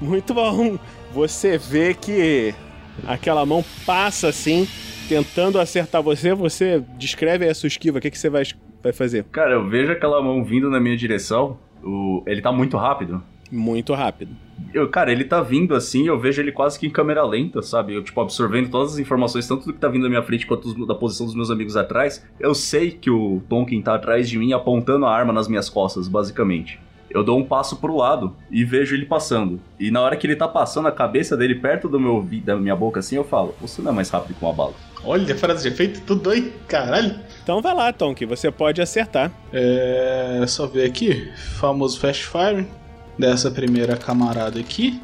Muito 0.00 0.34
bom! 0.34 0.76
Você 1.12 1.56
vê 1.56 1.94
que 1.94 2.54
aquela 3.06 3.44
mão 3.44 3.64
passa 3.84 4.28
assim, 4.28 4.66
tentando 5.08 5.58
acertar 5.58 6.02
você. 6.02 6.34
Você 6.34 6.82
descreve 6.98 7.44
aí 7.44 7.50
a 7.50 7.54
sua 7.54 7.66
esquiva. 7.68 7.98
O 7.98 8.00
que, 8.00 8.10
que 8.10 8.18
você 8.18 8.28
vai, 8.30 8.44
vai 8.82 8.92
fazer? 8.92 9.24
Cara, 9.32 9.52
eu 9.54 9.68
vejo 9.68 9.92
aquela 9.92 10.22
mão 10.22 10.44
vindo 10.44 10.70
na 10.70 10.78
minha 10.80 10.96
direção, 10.96 11.58
o... 11.82 12.22
ele 12.26 12.40
tá 12.40 12.52
muito 12.52 12.76
rápido. 12.76 13.22
Muito 13.50 13.94
rápido. 13.94 14.32
Eu, 14.74 14.88
cara, 14.88 15.12
ele 15.12 15.22
tá 15.24 15.40
vindo 15.40 15.74
assim, 15.74 16.08
eu 16.08 16.18
vejo 16.18 16.40
ele 16.42 16.50
quase 16.50 16.78
que 16.78 16.86
em 16.86 16.90
câmera 16.90 17.24
lenta, 17.24 17.62
sabe? 17.62 17.94
Eu, 17.94 18.02
tipo, 18.02 18.20
absorvendo 18.20 18.68
todas 18.70 18.94
as 18.94 18.98
informações, 18.98 19.46
tanto 19.46 19.66
do 19.66 19.72
que 19.72 19.78
tá 19.78 19.86
vindo 19.86 20.02
na 20.02 20.08
minha 20.08 20.22
frente 20.22 20.46
quanto 20.46 20.72
dos- 20.74 20.86
da 20.86 20.94
posição 20.94 21.26
dos 21.26 21.34
meus 21.34 21.50
amigos 21.50 21.76
atrás. 21.76 22.26
Eu 22.40 22.54
sei 22.54 22.90
que 22.90 23.08
o 23.10 23.40
Tonkin 23.48 23.80
tá 23.82 23.94
atrás 23.94 24.28
de 24.28 24.36
mim, 24.38 24.52
apontando 24.52 25.06
a 25.06 25.14
arma 25.14 25.32
nas 25.32 25.46
minhas 25.46 25.68
costas, 25.70 26.08
basicamente. 26.08 26.80
Eu 27.10 27.22
dou 27.22 27.38
um 27.38 27.44
passo 27.44 27.76
pro 27.76 27.96
lado 27.96 28.34
e 28.50 28.64
vejo 28.64 28.94
ele 28.94 29.06
passando. 29.06 29.60
E 29.78 29.90
na 29.90 30.00
hora 30.00 30.16
que 30.16 30.26
ele 30.26 30.36
tá 30.36 30.48
passando 30.48 30.88
a 30.88 30.92
cabeça 30.92 31.36
dele 31.36 31.54
perto 31.54 31.88
do 31.88 32.00
meu 32.00 32.26
da 32.44 32.56
minha 32.56 32.76
boca 32.76 33.00
assim, 33.00 33.16
eu 33.16 33.24
falo: 33.24 33.54
Você 33.60 33.80
não 33.80 33.92
é 33.92 33.94
mais 33.94 34.10
rápido 34.10 34.36
que 34.36 34.44
uma 34.44 34.52
bala. 34.52 34.74
Olha, 35.04 35.36
frase 35.36 35.62
de 35.62 35.74
efeito, 35.74 36.00
tudo 36.02 36.30
aí, 36.30 36.52
caralho. 36.66 37.20
Então 37.42 37.62
vai 37.62 37.74
lá, 37.74 37.92
Tom, 37.92 38.14
que 38.14 38.26
você 38.26 38.50
pode 38.50 38.82
acertar. 38.82 39.30
É. 39.52 40.44
Só 40.48 40.66
ver 40.66 40.84
aqui. 40.84 41.30
Famoso 41.58 41.98
Fast 42.00 42.26
Fire. 42.26 42.66
Dessa 43.18 43.50
primeira 43.50 43.96
camarada 43.96 44.58
aqui. 44.58 45.00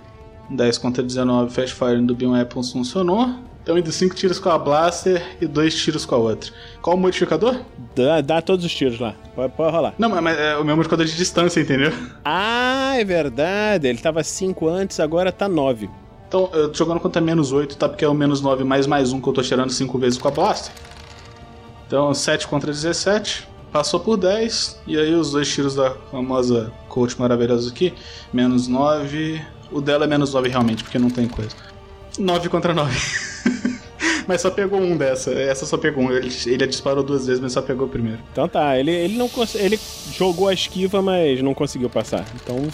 10 0.51 0.79
contra 0.79 1.03
19, 1.03 1.53
Fast 1.55 1.75
Fire 1.75 2.01
do 2.03 2.15
Bion 2.15 2.33
Weapons 2.33 2.73
funcionou. 2.73 3.31
Então, 3.63 3.79
indo 3.79 3.93
5 3.93 4.15
tiros 4.17 4.41
com 4.41 4.51
a 4.51 4.59
Blaster 4.59 5.37
e 5.41 5.47
2 5.47 5.75
tiros 5.75 6.05
com 6.05 6.17
a 6.17 6.19
outra. 6.19 6.51
Qual 6.81 6.97
o 6.97 6.99
modificador? 6.99 7.61
Dá, 7.95 8.21
dá 8.21 8.43
todos 8.43 8.65
os 8.65 8.75
tiros 8.75 8.99
lá. 8.99 9.15
Pode, 9.37 9.53
pode 9.53 9.71
rolar. 9.71 9.95
Não, 9.97 10.09
mas 10.09 10.37
é 10.37 10.57
o 10.57 10.65
meu 10.65 10.75
modificador 10.75 11.07
de 11.07 11.17
distância, 11.17 11.61
entendeu? 11.61 11.93
Ah, 12.25 12.95
é 12.97 13.05
verdade. 13.05 13.87
Ele 13.87 13.99
tava 13.99 14.25
5 14.25 14.69
antes, 14.69 14.99
agora 14.99 15.31
tá 15.31 15.49
9. 15.49 15.89
Então, 16.27 16.51
eu 16.53 16.71
tô 16.71 16.79
jogando 16.79 16.99
contra 16.99 17.23
menos 17.23 17.53
8, 17.53 17.77
tá? 17.77 17.89
Porque 17.89 18.05
é 18.05 18.09
o 18.09 18.15
menos 18.15 18.41
9 18.41 18.65
mais 18.65 18.87
mais 18.89 19.13
1 19.13 19.21
que 19.21 19.29
eu 19.29 19.33
tô 19.33 19.43
tirando 19.43 19.71
5 19.71 19.97
vezes 19.97 20.19
com 20.19 20.27
a 20.27 20.31
Blaster. 20.33 20.73
Então, 21.87 22.13
7 22.13 22.49
contra 22.49 22.73
17. 22.73 23.47
Passou 23.71 24.01
por 24.01 24.17
10. 24.17 24.81
E 24.89 24.99
aí, 24.99 25.15
os 25.15 25.31
dois 25.31 25.49
tiros 25.49 25.77
da 25.77 25.93
famosa 26.11 26.73
coach 26.89 27.19
maravilhosa 27.19 27.71
aqui. 27.71 27.95
Menos 28.33 28.67
9. 28.67 29.41
O 29.71 29.81
dela 29.81 30.05
é 30.05 30.09
menos 30.09 30.35
9 30.35 30.49
realmente, 30.49 30.83
porque 30.83 30.99
não 30.99 31.11
tem 31.11 31.29
coisa. 31.29 31.55
9 32.19 32.49
contra 32.49 32.75
9. 32.75 32.99
mas 34.27 34.41
só 34.41 34.51
pegou 34.51 34.81
um 34.81 34.97
dessa. 34.97 35.33
Essa 35.33 35.67
só 35.67 35.77
pegou 35.77 36.05
um. 36.05 36.13
Ele, 36.13 36.31
ele 36.47 36.67
disparou 36.67 37.03
duas 37.03 37.27
vezes, 37.27 37.41
mas 37.41 37.53
só 37.53 37.63
pegou 37.63 37.87
o 37.87 37.91
primeiro. 37.91 38.19
Então 38.33 38.49
tá, 38.49 38.79
ele, 38.79 38.91
ele 38.91 39.17
não 39.17 39.31
ele 39.55 39.79
jogou 40.13 40.49
a 40.49 40.55
esquiva, 40.55 41.03
mas 41.03 41.43
não 41.43 41.55
conseguiu 41.55 41.91
passar. 41.91 42.25
Então, 42.35 42.69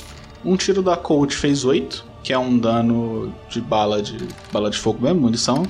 Um 0.44 0.56
tiro 0.56 0.82
da 0.82 0.96
Colt 0.96 1.32
fez 1.34 1.64
8, 1.64 2.04
que 2.22 2.32
é 2.32 2.38
um 2.38 2.58
dano 2.58 3.34
de 3.48 3.60
bala 3.60 4.00
de 4.02 4.18
bala 4.52 4.70
de 4.70 4.78
fogo 4.78 5.02
mesmo, 5.02 5.20
munição. 5.20 5.64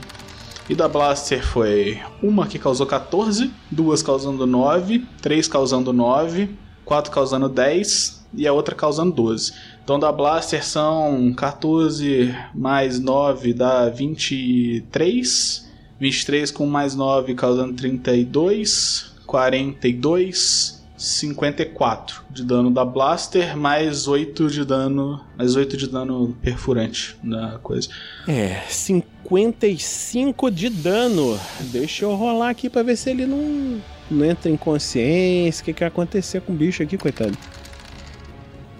E 0.68 0.74
da 0.74 0.86
Blaster 0.86 1.42
foi 1.42 1.98
uma 2.22 2.46
que 2.46 2.58
causou 2.58 2.86
14, 2.86 3.50
duas 3.70 4.02
causando 4.02 4.46
9, 4.46 5.02
três 5.22 5.48
causando 5.48 5.94
9, 5.94 6.50
quatro 6.84 7.10
causando 7.10 7.48
10 7.48 8.26
e 8.34 8.46
a 8.46 8.52
outra 8.52 8.74
causando 8.74 9.12
12. 9.12 9.52
Então 9.82 9.98
da 9.98 10.12
Blaster 10.12 10.62
são 10.62 11.32
14 11.34 12.34
mais 12.54 13.00
9 13.00 13.54
dá 13.54 13.88
23. 13.88 15.67
23 16.00 16.50
com 16.50 16.66
mais 16.66 16.94
9 16.94 17.34
causando 17.34 17.74
32, 17.74 19.12
42, 19.26 20.78
54 20.96 22.24
de 22.30 22.44
dano 22.44 22.70
da 22.70 22.84
Blaster, 22.84 23.56
mais 23.56 24.08
8 24.08 24.48
de 24.48 24.64
dano. 24.64 25.20
Mais 25.36 25.54
8 25.54 25.76
de 25.76 25.88
dano 25.88 26.36
perfurante 26.42 27.16
na 27.22 27.58
coisa. 27.58 27.88
é, 28.26 28.62
55 28.68 30.50
de 30.50 30.68
dano. 30.68 31.38
Deixa 31.60 32.04
eu 32.04 32.14
rolar 32.14 32.50
aqui 32.50 32.68
pra 32.68 32.82
ver 32.82 32.96
se 32.96 33.10
ele 33.10 33.26
não, 33.26 33.80
não 34.10 34.24
entra 34.24 34.50
em 34.50 34.56
consciência. 34.56 35.62
O 35.62 35.64
que, 35.66 35.72
que 35.72 35.80
vai 35.80 35.88
acontecer 35.88 36.40
com 36.40 36.52
o 36.52 36.56
bicho 36.56 36.82
aqui, 36.82 36.98
coitado? 36.98 37.36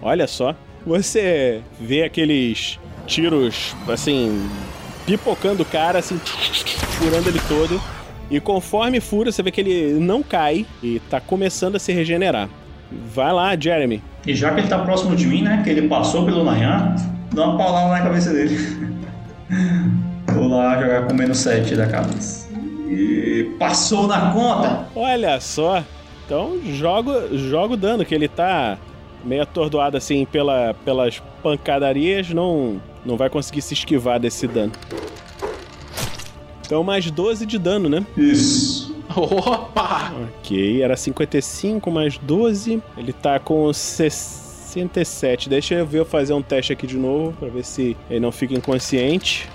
Olha 0.03 0.27
só. 0.27 0.57
Você 0.87 1.63
vê 1.81 2.03
aqueles 2.03 2.79
tiros, 3.07 3.75
assim, 3.89 4.49
pipocando 5.09 5.63
o 5.63 5.67
cara, 5.67 5.99
assim, 6.01 6.19
furando 6.99 7.31
ele 7.31 7.41
todo. 7.49 7.81
E 8.31 8.39
conforme 8.39 9.01
fura, 9.01 9.33
você 9.33 9.43
vê 9.43 9.51
que 9.51 9.63
ele 9.63 9.99
não 9.99 10.23
cai 10.23 10.67
e 10.83 11.01
tá 11.09 11.19
começando 11.19 11.77
a 11.77 11.79
se 11.79 11.93
regenerar. 11.93 12.49
Vai 13.15 13.33
lá, 13.33 13.57
Jeremy. 13.59 14.03
E 14.27 14.35
já 14.35 14.53
que 14.53 14.61
ele 14.61 14.69
tá 14.69 14.79
próximo 14.81 15.17
de 15.17 15.27
mim, 15.27 15.41
né? 15.41 15.63
Que 15.65 15.71
ele 15.71 15.89
passou 15.89 16.27
pelo 16.27 16.45
Nayan, 16.45 16.95
dá 17.33 17.47
uma 17.47 17.57
paulada 17.57 17.89
na 17.89 18.03
cabeça 18.03 18.33
dele. 18.33 18.57
Vou 20.35 20.49
lá 20.49 20.79
jogar 20.79 21.07
com 21.07 21.15
menos 21.15 21.39
7 21.39 21.75
da 21.75 21.87
cabeça. 21.87 22.49
E 22.87 23.51
passou 23.59 24.07
na 24.07 24.31
conta! 24.31 24.87
Olha 24.95 25.41
só. 25.41 25.83
Então 26.27 26.59
joga, 26.67 27.29
joga 27.33 27.73
o 27.73 27.77
dano, 27.77 28.05
que 28.05 28.15
ele 28.15 28.29
tá 28.29 28.77
meio 29.25 29.43
atordoado 29.43 29.97
assim 29.97 30.27
pela, 30.27 30.75
pelas 30.85 31.23
pancadarias, 31.43 32.29
não, 32.31 32.81
não 33.05 33.17
vai 33.17 33.31
conseguir 33.31 33.63
se 33.63 33.75
esquivar 33.75 34.19
desse 34.21 34.47
dano. 34.47 34.73
Então 36.65 36.85
mais 36.85 37.11
12 37.11 37.47
de 37.47 37.59
dano, 37.59 37.89
né? 37.89 38.07
Isso. 38.17 38.95
Opa! 39.17 40.13
Ok, 40.41 40.83
era 40.83 40.97
55 40.97 41.91
mais 41.91 42.19
12. 42.19 42.83
Ele 42.97 43.13
tá 43.13 43.39
com 43.39 43.73
67. 43.73 45.49
Deixa 45.49 45.75
eu 45.75 45.87
ver 45.87 46.01
eu 46.01 46.05
fazer 46.05 46.35
um 46.35 46.43
teste 46.43 46.73
aqui 46.73 46.87
de 46.87 46.97
novo 46.97 47.33
pra 47.39 47.49
ver 47.49 47.65
se 47.65 47.97
ele 48.11 48.21
não 48.21 48.31
fica 48.31 48.55
inconsciente. 48.55 49.49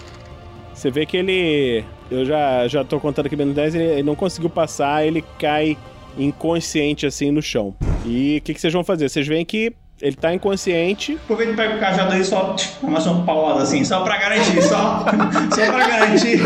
Você 0.74 0.90
vê 0.90 1.06
que 1.06 1.16
ele. 1.16 1.86
Eu 2.10 2.26
já, 2.26 2.68
já 2.68 2.84
tô 2.84 3.00
contando 3.00 3.28
aqui 3.28 3.36
menos 3.36 3.56
10, 3.56 3.76
ele, 3.76 3.84
ele 3.84 4.04
não 4.04 4.16
conseguiu 4.16 4.50
passar, 4.50 5.06
ele 5.06 5.24
cai 5.40 5.78
inconsciente 6.18 7.06
assim 7.06 7.32
no 7.32 7.42
chão. 7.42 7.76
E 8.06 8.38
o 8.38 8.42
que, 8.42 8.54
que 8.54 8.60
vocês 8.60 8.74
vão 8.74 8.84
fazer? 8.84 9.08
Vocês 9.08 9.28
veem 9.28 9.46
que 9.46 9.72
ele 10.02 10.16
tá 10.16 10.34
inconsciente. 10.34 11.14
Aproveita 11.24 11.54
e 11.54 11.56
pega 11.56 11.76
o 11.76 11.80
cajado 11.80 12.14
aí 12.14 12.24
só 12.26 12.54
tch, 12.56 12.82
mais 12.84 13.06
uma 13.06 13.24
paulada 13.26 13.64
assim, 13.64 13.84
só 13.86 14.02
pra 14.04 14.18
garantir, 14.18 14.62
só, 14.62 15.06
só 15.56 15.72
pra 15.72 15.88
garantir. 15.88 16.40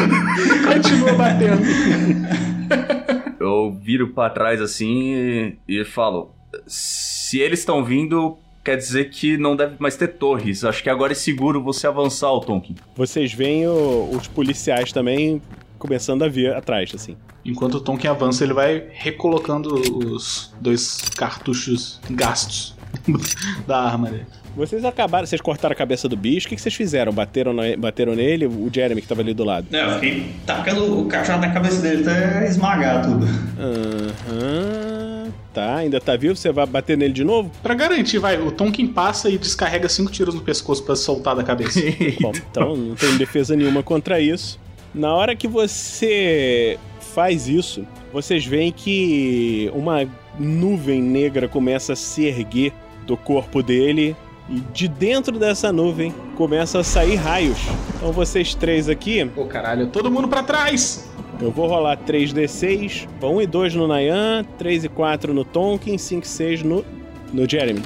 Continua 0.73 1.13
batendo. 1.13 1.61
Eu 3.39 3.71
viro 3.81 4.09
pra 4.09 4.29
trás 4.29 4.61
assim 4.61 5.13
e, 5.13 5.79
e 5.81 5.85
falo: 5.85 6.31
se 6.65 7.39
eles 7.39 7.59
estão 7.59 7.83
vindo, 7.83 8.37
quer 8.63 8.75
dizer 8.75 9.09
que 9.09 9.37
não 9.37 9.55
deve 9.55 9.75
mais 9.79 9.95
ter 9.95 10.07
torres. 10.09 10.63
Acho 10.63 10.83
que 10.83 10.89
agora 10.89 11.11
é 11.13 11.15
seguro 11.15 11.61
você 11.63 11.87
avançar, 11.87 12.31
o 12.31 12.39
Tonkin. 12.41 12.75
Vocês 12.95 13.33
veem 13.33 13.67
o- 13.67 14.09
os 14.11 14.27
policiais 14.27 14.91
também 14.91 15.41
começando 15.79 16.23
a 16.23 16.27
vir 16.27 16.53
atrás, 16.53 16.91
assim. 16.93 17.15
Enquanto 17.45 17.75
o 17.75 17.79
Tonkin 17.79 18.07
avança, 18.07 18.43
ele 18.43 18.53
vai 18.53 18.85
recolocando 18.91 19.75
os 19.75 20.53
dois 20.59 21.01
cartuchos 21.15 22.01
gastos 22.09 22.75
da 23.67 23.79
arma 23.79 24.09
dele. 24.09 24.25
Vocês 24.55 24.83
acabaram, 24.83 25.27
vocês 25.27 25.39
cortaram 25.39 25.73
a 25.73 25.75
cabeça 25.75 26.09
do 26.09 26.17
bicho, 26.17 26.47
o 26.47 26.49
que, 26.49 26.55
que 26.55 26.61
vocês 26.61 26.73
fizeram? 26.73 27.13
Bateram, 27.13 27.53
na- 27.53 27.77
bateram 27.77 28.15
nele, 28.15 28.47
o 28.47 28.69
Jeremy 28.73 29.01
que 29.01 29.07
tava 29.07 29.21
ali 29.21 29.33
do 29.33 29.43
lado. 29.43 29.67
É, 29.71 29.85
eu 29.85 29.93
fiquei 29.95 30.31
tacando 30.47 30.99
o 30.99 31.05
cajado 31.05 31.41
na 31.45 31.53
cabeça 31.53 31.79
dele 31.79 32.01
até 32.09 32.47
esmagar 32.47 33.03
tudo. 33.05 33.27
Aham. 33.59 35.31
Tá, 35.53 35.75
ainda 35.77 35.99
tá 35.99 36.15
vivo? 36.15 36.35
Você 36.35 36.51
vai 36.51 36.65
bater 36.65 36.97
nele 36.97 37.13
de 37.13 37.23
novo? 37.23 37.51
Pra 37.63 37.73
garantir, 37.73 38.19
vai, 38.19 38.39
o 38.39 38.51
Tonkin 38.51 38.87
passa 38.87 39.29
e 39.29 39.37
descarrega 39.37 39.89
cinco 39.89 40.11
tiros 40.11 40.35
no 40.35 40.41
pescoço 40.41 40.83
pra 40.83 40.95
soltar 40.95 41.35
da 41.35 41.43
cabeça. 41.43 41.79
Bom, 42.21 42.31
então 42.51 42.75
não 42.75 42.95
tem 42.95 43.17
defesa 43.17 43.55
nenhuma 43.55 43.81
contra 43.81 44.19
isso. 44.19 44.59
Na 44.93 45.13
hora 45.13 45.35
que 45.35 45.47
você 45.47 46.77
faz 47.13 47.47
isso, 47.47 47.85
vocês 48.13 48.45
veem 48.45 48.71
que 48.71 49.71
uma 49.73 50.07
nuvem 50.39 51.01
negra 51.01 51.47
começa 51.47 51.93
a 51.93 51.95
se 51.95 52.25
erguer 52.25 52.71
do 53.07 53.17
corpo 53.17 53.63
dele 53.63 54.15
e 54.49 54.59
de 54.59 54.87
dentro 54.87 55.39
dessa 55.39 55.71
nuvem 55.71 56.13
começa 56.35 56.79
a 56.79 56.83
sair 56.83 57.15
raios. 57.15 57.57
Então 57.95 58.11
vocês 58.11 58.53
três 58.53 58.87
aqui, 58.87 59.25
Pô, 59.33 59.45
caralho, 59.45 59.87
todo 59.87 60.11
mundo 60.11 60.27
pra 60.27 60.43
trás! 60.43 61.09
eu 61.39 61.51
vou 61.51 61.67
rolar 61.67 61.97
3d6, 61.97 63.07
1 63.21 63.41
e 63.41 63.47
2 63.47 63.75
no 63.75 63.87
Nayan, 63.87 64.43
3 64.57 64.85
e 64.85 64.89
4 64.89 65.33
no 65.33 65.45
Tonkin, 65.45 65.97
5 65.97 66.25
e 66.25 66.27
6 66.27 66.63
no, 66.63 66.83
no 67.31 67.49
Jeremy. 67.49 67.83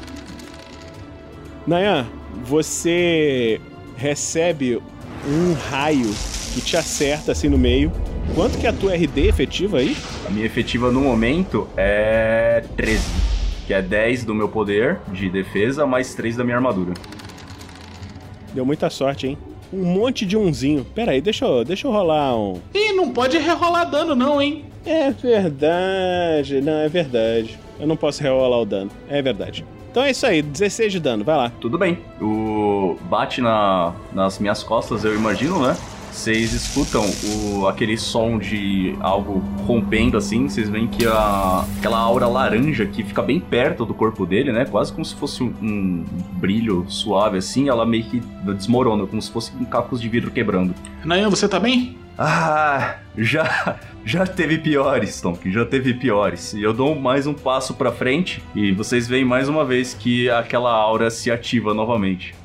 Nayan, 1.68 2.08
você 2.46 3.60
recebe 3.98 4.82
um 5.28 5.54
raio 5.70 6.10
que 6.54 6.62
te 6.62 6.78
acerta 6.78 7.34
assim 7.34 7.50
no 7.50 7.58
meio. 7.58 7.92
Quanto 8.34 8.58
que 8.58 8.66
é 8.66 8.70
a 8.70 8.74
tua 8.74 8.96
RD 8.96 9.28
efetiva 9.28 9.80
aí? 9.80 9.96
A 10.26 10.30
minha 10.30 10.46
efetiva 10.46 10.90
no 10.92 11.02
momento 11.02 11.68
é 11.76 12.64
13, 12.78 13.04
que 13.72 13.76
é 13.76 13.82
10 13.82 14.26
do 14.26 14.36
meu 14.36 14.50
poder 14.50 15.00
de 15.14 15.30
defesa, 15.30 15.86
mais 15.86 16.14
3 16.14 16.36
da 16.36 16.44
minha 16.44 16.58
armadura. 16.58 16.94
Deu 18.54 18.66
muita 18.66 18.90
sorte, 18.90 19.28
hein? 19.28 19.38
Um 19.72 19.86
monte 19.86 20.26
de 20.26 20.36
unzinho. 20.36 20.84
Pera 20.94 21.14
aí, 21.14 21.22
deixa 21.22 21.46
eu, 21.46 21.64
deixa 21.64 21.88
eu 21.88 21.92
rolar 21.94 22.36
um... 22.36 22.60
Ih, 22.74 22.92
não 22.92 23.14
pode 23.14 23.38
rerolar 23.38 23.90
dano 23.90 24.14
não, 24.14 24.42
hein? 24.42 24.66
É 24.86 25.10
verdade, 25.12 26.60
não, 26.60 26.80
é 26.80 26.90
verdade. 26.90 27.58
Eu 27.80 27.88
não 27.88 27.96
posso 27.96 28.22
rerolar 28.22 28.60
o 28.60 28.66
dano, 28.66 28.92
é 29.08 29.22
verdade. 29.22 29.64
Então 29.90 30.04
é 30.04 30.12
isso 30.12 30.26
aí, 30.26 30.42
16 30.42 30.92
de 30.92 31.00
dano, 31.00 31.24
vai 31.24 31.38
lá. 31.38 31.50
Tudo 31.62 31.78
bem. 31.78 31.98
O 32.20 32.98
bate 33.04 33.40
na, 33.40 33.94
nas 34.12 34.38
minhas 34.38 34.64
costas, 34.64 35.06
eu 35.06 35.16
imagino, 35.16 35.66
né? 35.66 35.78
Vocês 36.12 36.54
escutam 36.54 37.04
o, 37.24 37.68
aquele 37.68 37.98
som 37.98 38.38
de 38.38 38.96
algo 39.00 39.40
rompendo 39.66 40.18
assim. 40.18 40.48
Vocês 40.48 40.70
veem 40.70 40.88
que 40.88 41.08
a, 41.08 41.66
aquela 41.80 41.98
aura 41.98 42.28
laranja 42.28 42.86
que 42.86 43.04
fica 43.04 43.22
bem 43.22 43.40
perto 43.40 43.86
do 43.86 43.94
corpo 43.94 44.26
dele, 44.26 44.52
né? 44.52 44.66
Quase 44.66 44.92
como 44.92 45.06
se 45.06 45.16
fosse 45.16 45.42
um, 45.42 45.54
um 45.62 46.06
brilho 46.34 46.86
suave 46.90 47.38
assim. 47.38 47.70
Ela 47.70 47.86
meio 47.86 48.04
que 48.04 48.20
desmorona, 48.44 49.08
como 49.08 49.22
se 49.22 49.32
fosse 49.32 49.52
um 49.56 49.66
cacos 49.66 50.02
de 50.02 50.10
vidro 50.10 50.30
quebrando. 50.30 50.76
Nayan, 51.04 51.30
você 51.30 51.48
tá 51.48 51.60
bem? 51.60 51.98
Ah, 52.18 52.98
já, 53.18 53.80
já 54.06 54.28
teve 54.28 54.58
piores, 54.58 55.20
Tom, 55.22 55.38
já 55.46 55.66
teve 55.66 55.94
piores. 55.94 56.54
E 56.54 56.62
eu 56.62 56.74
dou 56.74 56.94
mais 56.94 57.26
um 57.26 57.34
passo 57.34 57.74
pra 57.74 57.92
frente 57.92 58.44
e 58.54 58.72
vocês 58.72 59.08
veem 59.08 59.26
mais 59.26 59.50
uma 59.50 59.66
vez 59.66 59.94
que 59.94 60.30
aquela 60.30 60.72
aura 60.72 61.10
se 61.10 61.32
ativa 61.32 61.74
novamente. 61.74 62.36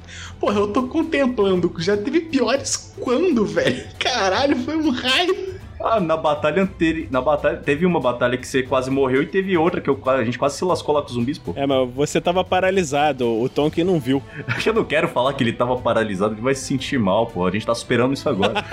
Porra, 0.40 0.60
eu 0.60 0.68
tô 0.68 0.84
contemplando. 0.84 1.72
Já 1.78 1.96
teve 1.96 2.20
piores 2.20 2.94
quando, 3.00 3.44
velho? 3.44 3.84
Caralho, 3.98 4.56
foi 4.56 4.76
um 4.76 4.90
raio. 4.90 5.56
Ah, 5.80 6.00
na 6.00 6.16
batalha 6.16 6.62
anterior. 6.62 7.06
Na 7.10 7.20
batalha. 7.20 7.58
Teve 7.58 7.84
uma 7.86 8.00
batalha 8.00 8.36
que 8.36 8.46
você 8.46 8.62
quase 8.62 8.90
morreu 8.90 9.22
e 9.22 9.26
teve 9.26 9.56
outra 9.56 9.80
que 9.80 9.88
eu, 9.88 10.00
a 10.06 10.24
gente 10.24 10.38
quase 10.38 10.56
se 10.56 10.64
lascou 10.64 10.94
lá 10.94 11.02
com 11.02 11.08
os 11.08 11.14
zumbis, 11.14 11.38
pô. 11.38 11.52
É, 11.54 11.66
mas 11.66 11.90
você 11.94 12.20
tava 12.20 12.42
paralisado, 12.42 13.26
o 13.26 13.48
Tonkin 13.48 13.84
não 13.84 14.00
viu. 14.00 14.22
Eu 14.64 14.74
não 14.74 14.84
quero 14.84 15.08
falar 15.08 15.32
que 15.34 15.44
ele 15.44 15.52
tava 15.52 15.76
paralisado, 15.76 16.34
ele 16.34 16.40
vai 16.40 16.54
se 16.54 16.62
sentir 16.62 16.98
mal, 16.98 17.26
pô. 17.26 17.46
A 17.46 17.50
gente 17.50 17.66
tá 17.66 17.74
superando 17.74 18.14
isso 18.14 18.28
agora. 18.28 18.64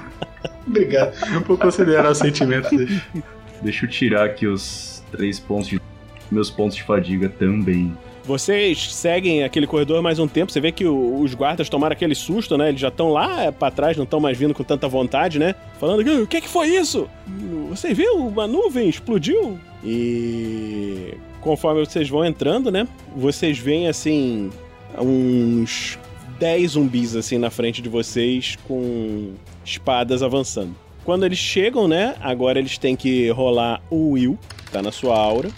Obrigado 0.66 1.42
por 1.44 1.58
considerar 1.58 2.10
o 2.10 2.14
sentimento 2.14 2.74
dele. 2.74 3.02
Deixa 3.60 3.84
eu 3.84 3.90
tirar 3.90 4.24
aqui 4.24 4.46
os 4.46 5.02
três 5.10 5.38
pontos 5.38 5.68
de. 5.68 5.80
Meus 6.30 6.50
pontos 6.50 6.76
de 6.76 6.82
fadiga 6.82 7.28
também. 7.28 7.94
Vocês 8.26 8.94
seguem 8.94 9.44
aquele 9.44 9.66
corredor 9.66 10.02
mais 10.02 10.18
um 10.18 10.26
tempo. 10.26 10.50
Você 10.50 10.60
vê 10.60 10.72
que 10.72 10.86
os 10.86 11.34
guardas 11.34 11.68
tomaram 11.68 11.92
aquele 11.92 12.14
susto, 12.14 12.56
né? 12.56 12.70
Eles 12.70 12.80
já 12.80 12.88
estão 12.88 13.10
lá 13.10 13.52
pra 13.52 13.70
trás, 13.70 13.98
não 13.98 14.04
estão 14.04 14.18
mais 14.18 14.38
vindo 14.38 14.54
com 14.54 14.64
tanta 14.64 14.88
vontade, 14.88 15.38
né? 15.38 15.54
Falando 15.78 16.22
o 16.22 16.26
que, 16.26 16.40
que 16.40 16.48
foi 16.48 16.68
isso? 16.68 17.06
Você 17.68 17.92
viu? 17.92 18.16
Uma 18.16 18.46
nuvem 18.46 18.88
explodiu? 18.88 19.58
E 19.84 21.14
conforme 21.42 21.84
vocês 21.84 22.08
vão 22.08 22.24
entrando, 22.24 22.70
né? 22.70 22.88
Vocês 23.14 23.58
veem 23.58 23.88
assim 23.88 24.50
uns 24.98 25.98
10 26.38 26.72
zumbis 26.72 27.14
assim 27.16 27.36
na 27.36 27.50
frente 27.50 27.82
de 27.82 27.90
vocês 27.90 28.56
com 28.66 29.34
espadas 29.62 30.22
avançando. 30.22 30.74
Quando 31.04 31.26
eles 31.26 31.38
chegam, 31.38 31.86
né? 31.86 32.14
Agora 32.22 32.58
eles 32.58 32.78
têm 32.78 32.96
que 32.96 33.28
rolar 33.28 33.82
o 33.90 34.12
Will, 34.12 34.38
tá 34.72 34.80
na 34.80 34.90
sua 34.90 35.14
aura. 35.14 35.50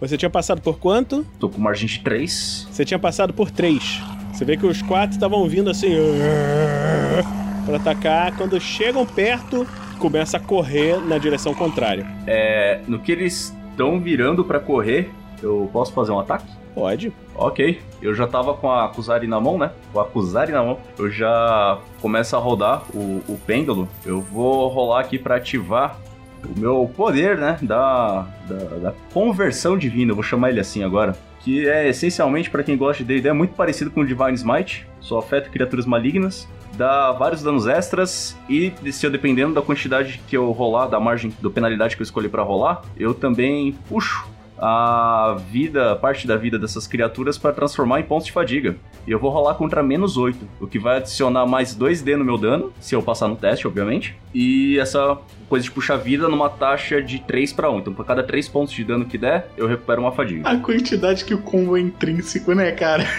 Você 0.00 0.16
tinha 0.16 0.30
passado 0.30 0.60
por 0.60 0.78
quanto? 0.78 1.26
Tô 1.38 1.48
com 1.48 1.60
margem 1.60 1.86
de 1.86 2.00
3. 2.00 2.68
Você 2.70 2.84
tinha 2.84 2.98
passado 2.98 3.32
por 3.32 3.50
três. 3.50 4.00
Você 4.32 4.44
vê 4.44 4.56
que 4.56 4.66
os 4.66 4.82
quatro 4.82 5.12
estavam 5.12 5.48
vindo 5.48 5.70
assim. 5.70 5.88
Pra 7.64 7.76
atacar. 7.76 8.36
Quando 8.36 8.60
chegam 8.60 9.06
perto, 9.06 9.66
começa 9.98 10.36
a 10.36 10.40
correr 10.40 11.00
na 11.00 11.16
direção 11.18 11.54
contrária. 11.54 12.06
É. 12.26 12.80
No 12.86 12.98
que 12.98 13.10
eles 13.10 13.56
estão 13.70 13.98
virando 13.98 14.44
pra 14.44 14.60
correr, 14.60 15.10
eu 15.42 15.68
posso 15.72 15.92
fazer 15.92 16.12
um 16.12 16.18
ataque? 16.18 16.46
Pode. 16.74 17.12
Ok. 17.34 17.80
Eu 18.02 18.14
já 18.14 18.26
tava 18.26 18.52
com 18.52 18.70
a 18.70 18.88
Kuzari 18.88 19.26
na 19.26 19.40
mão, 19.40 19.56
né? 19.56 19.70
Com 19.92 19.98
a 19.98 20.04
Kuzari 20.04 20.52
na 20.52 20.62
mão. 20.62 20.78
Eu 20.98 21.10
já 21.10 21.78
começo 22.02 22.36
a 22.36 22.38
rodar 22.38 22.84
o, 22.94 23.22
o 23.26 23.38
pêndulo. 23.46 23.88
Eu 24.04 24.20
vou 24.20 24.68
rolar 24.68 25.00
aqui 25.00 25.18
pra 25.18 25.36
ativar 25.36 25.98
o 26.44 26.58
meu 26.58 26.90
poder, 26.96 27.38
né? 27.38 27.58
Da, 27.62 28.26
da, 28.48 28.56
da 28.78 28.94
conversão 29.12 29.76
divina. 29.76 30.14
Vou 30.14 30.22
chamar 30.22 30.50
ele 30.50 30.60
assim 30.60 30.82
agora. 30.82 31.16
Que 31.40 31.68
é 31.68 31.88
essencialmente, 31.88 32.50
pra 32.50 32.62
quem 32.62 32.76
gosta 32.76 33.04
de 33.04 33.14
D&D, 33.14 33.28
é 33.28 33.32
muito 33.32 33.54
parecido 33.54 33.90
com 33.90 34.00
o 34.00 34.06
Divine 34.06 34.34
Smite. 34.34 34.86
Só 35.00 35.18
afeta 35.18 35.48
criaturas 35.48 35.86
malignas. 35.86 36.48
Dá 36.74 37.12
vários 37.12 37.42
danos 37.42 37.66
extras. 37.66 38.36
E 38.48 38.72
se 38.92 39.06
eu 39.06 39.10
dependendo 39.10 39.54
da 39.54 39.62
quantidade 39.62 40.20
que 40.26 40.36
eu 40.36 40.50
rolar, 40.50 40.86
da 40.88 41.00
margem, 41.00 41.32
da 41.40 41.48
penalidade 41.48 41.96
que 41.96 42.02
eu 42.02 42.04
escolhi 42.04 42.28
pra 42.28 42.42
rolar, 42.42 42.82
eu 42.98 43.14
também 43.14 43.72
puxo 43.88 44.26
a 44.58 45.36
vida, 45.50 45.96
parte 45.96 46.26
da 46.26 46.36
vida 46.36 46.58
dessas 46.58 46.86
criaturas 46.86 47.36
para 47.36 47.52
transformar 47.52 48.00
em 48.00 48.02
pontos 48.02 48.26
de 48.26 48.32
fadiga. 48.32 48.76
E 49.06 49.10
eu 49.10 49.18
vou 49.18 49.30
rolar 49.30 49.54
contra 49.54 49.82
menos 49.82 50.16
8, 50.16 50.48
o 50.60 50.66
que 50.66 50.78
vai 50.78 50.98
adicionar 50.98 51.46
mais 51.46 51.76
2D 51.76 52.16
no 52.16 52.24
meu 52.24 52.38
dano, 52.38 52.72
se 52.80 52.94
eu 52.94 53.02
passar 53.02 53.28
no 53.28 53.36
teste, 53.36 53.66
obviamente. 53.66 54.16
E 54.34 54.78
essa 54.78 55.18
coisa 55.48 55.64
de 55.64 55.70
puxar 55.70 55.96
vida 55.96 56.28
numa 56.28 56.48
taxa 56.48 57.00
de 57.00 57.20
3 57.20 57.52
para 57.52 57.70
1. 57.70 57.78
Então, 57.78 57.94
por 57.94 58.04
cada 58.04 58.22
3 58.22 58.48
pontos 58.48 58.74
de 58.74 58.84
dano 58.84 59.04
que 59.04 59.18
der, 59.18 59.48
eu 59.56 59.66
recupero 59.66 60.00
uma 60.00 60.12
fadiga. 60.12 60.48
A 60.48 60.56
quantidade 60.56 61.24
que 61.24 61.34
o 61.34 61.38
combo 61.38 61.76
é 61.76 61.80
intrínseco, 61.80 62.52
né, 62.52 62.72
cara? 62.72 63.04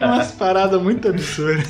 É 0.00 0.06
umas 0.06 0.32
paradas 0.32 0.80
muito 0.80 1.08
absurdas. 1.08 1.66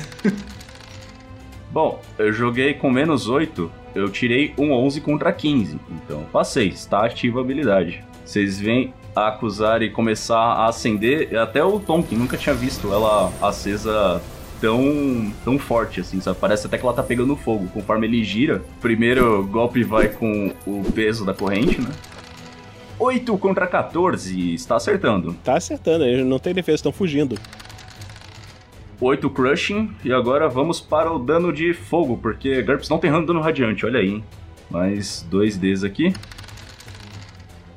Bom, 1.71 2.01
eu 2.17 2.31
joguei 2.31 2.73
com 2.73 2.89
menos 2.89 3.27
8, 3.27 3.69
eu 3.93 4.09
tirei 4.09 4.53
um 4.57 4.71
11 4.71 5.01
contra 5.01 5.31
15. 5.31 5.77
Então, 5.89 6.23
passei, 6.31 6.69
está 6.69 7.05
ativa 7.05 7.39
a 7.39 7.41
habilidade. 7.41 8.03
Vocês 8.25 8.59
veem 8.59 8.93
a 9.15 9.31
Kuzari 9.31 9.91
começar 9.91 10.37
a 10.37 10.67
acender, 10.67 11.37
até 11.37 11.63
o 11.63 11.79
Tom, 11.79 12.03
que 12.03 12.15
nunca 12.15 12.35
tinha 12.35 12.55
visto 12.55 12.91
ela 12.91 13.31
acesa 13.41 14.21
tão, 14.59 15.31
tão 15.43 15.59
forte 15.59 16.01
assim, 16.01 16.19
sabe? 16.19 16.37
Parece 16.39 16.65
até 16.67 16.77
que 16.77 16.83
ela 16.83 16.93
tá 16.93 17.03
pegando 17.03 17.35
fogo. 17.35 17.67
Conforme 17.73 18.07
ele 18.07 18.23
gira, 18.23 18.63
o 18.77 18.81
primeiro 18.81 19.45
golpe 19.45 19.83
vai 19.83 20.09
com 20.09 20.51
o 20.65 20.83
peso 20.91 21.23
da 21.23 21.33
corrente, 21.33 21.79
né? 21.79 21.89
8 22.97 23.37
contra 23.37 23.67
14, 23.67 24.53
está 24.53 24.77
acertando. 24.77 25.33
Tá 25.43 25.55
acertando, 25.57 26.05
eles 26.05 26.25
não 26.25 26.39
tem 26.39 26.53
defesa, 26.53 26.77
estão 26.77 26.91
fugindo. 26.91 27.37
8 28.99 29.29
crushing, 29.29 29.91
e 30.03 30.13
agora 30.13 30.47
vamos 30.47 30.79
para 30.79 31.11
o 31.11 31.19
dano 31.19 31.51
de 31.51 31.73
fogo, 31.73 32.17
porque 32.17 32.61
GURPS 32.61 32.89
não 32.89 32.97
tem 32.97 33.11
dano 33.11 33.41
radiante, 33.41 33.85
olha 33.85 33.99
aí, 33.99 34.09
hein? 34.09 34.23
Mais 34.69 35.27
2Ds 35.29 35.85
aqui. 35.85 36.13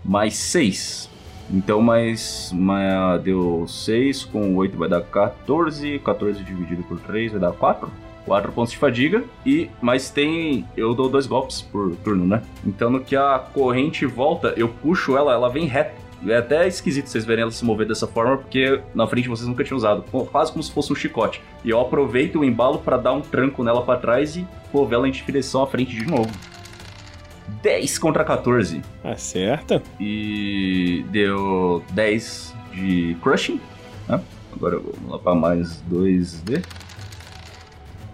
Mais 0.08 0.34
6. 0.36 1.10
Então, 1.52 1.82
mais, 1.82 2.50
mais. 2.54 3.20
Deu 3.20 3.66
6, 3.68 4.24
com 4.24 4.56
8 4.56 4.78
vai 4.78 4.88
dar 4.88 5.02
14. 5.02 5.98
14 5.98 6.42
dividido 6.42 6.82
por 6.82 6.98
3 7.00 7.32
vai 7.32 7.40
dar 7.42 7.52
4. 7.52 7.90
4 8.24 8.52
pontos 8.52 8.72
de 8.72 8.78
fadiga. 8.78 9.22
E. 9.44 9.68
Mas 9.82 10.08
tem. 10.08 10.66
Eu 10.74 10.94
dou 10.94 11.10
dois 11.10 11.26
golpes 11.26 11.60
por 11.60 11.94
turno, 11.96 12.26
né? 12.26 12.42
Então, 12.64 12.88
no 12.88 13.00
que 13.00 13.14
a 13.14 13.38
corrente 13.38 14.06
volta, 14.06 14.54
eu 14.56 14.68
puxo 14.68 15.14
ela, 15.14 15.34
ela 15.34 15.50
vem 15.50 15.66
reta. 15.66 16.08
É 16.26 16.36
até 16.36 16.66
esquisito 16.66 17.06
vocês 17.06 17.24
verem 17.24 17.42
ela 17.42 17.50
se 17.50 17.64
mover 17.64 17.86
dessa 17.86 18.06
forma, 18.06 18.38
porque 18.38 18.80
na 18.94 19.06
frente 19.06 19.28
vocês 19.28 19.46
nunca 19.46 19.62
tinham 19.62 19.76
usado. 19.76 20.02
Quase 20.32 20.50
como 20.50 20.62
se 20.62 20.72
fosse 20.72 20.90
um 20.90 20.96
chicote. 20.96 21.40
E 21.62 21.68
eu 21.68 21.78
aproveito 21.78 22.36
o 22.36 22.44
embalo 22.44 22.78
para 22.78 22.96
dar 22.96 23.12
um 23.12 23.20
tranco 23.20 23.62
nela 23.62 23.82
para 23.82 24.00
trás 24.00 24.36
e 24.36 24.46
mover 24.72 24.96
ela 24.96 25.08
em 25.08 25.12
direção 25.12 25.62
à 25.62 25.66
frente 25.66 25.94
de 25.94 26.06
novo. 26.06 26.30
10 27.62 27.98
contra 27.98 28.24
14. 28.24 28.82
Acerta. 29.02 29.82
E 30.00 31.04
deu 31.10 31.82
10 31.92 32.54
de 32.74 33.16
crushing. 33.22 33.60
Né? 34.08 34.20
Agora 34.52 34.76
eu 34.76 34.82
vou 34.82 35.12
lá 35.12 35.18
para 35.18 35.34
mais 35.34 35.82
2D. 35.90 36.64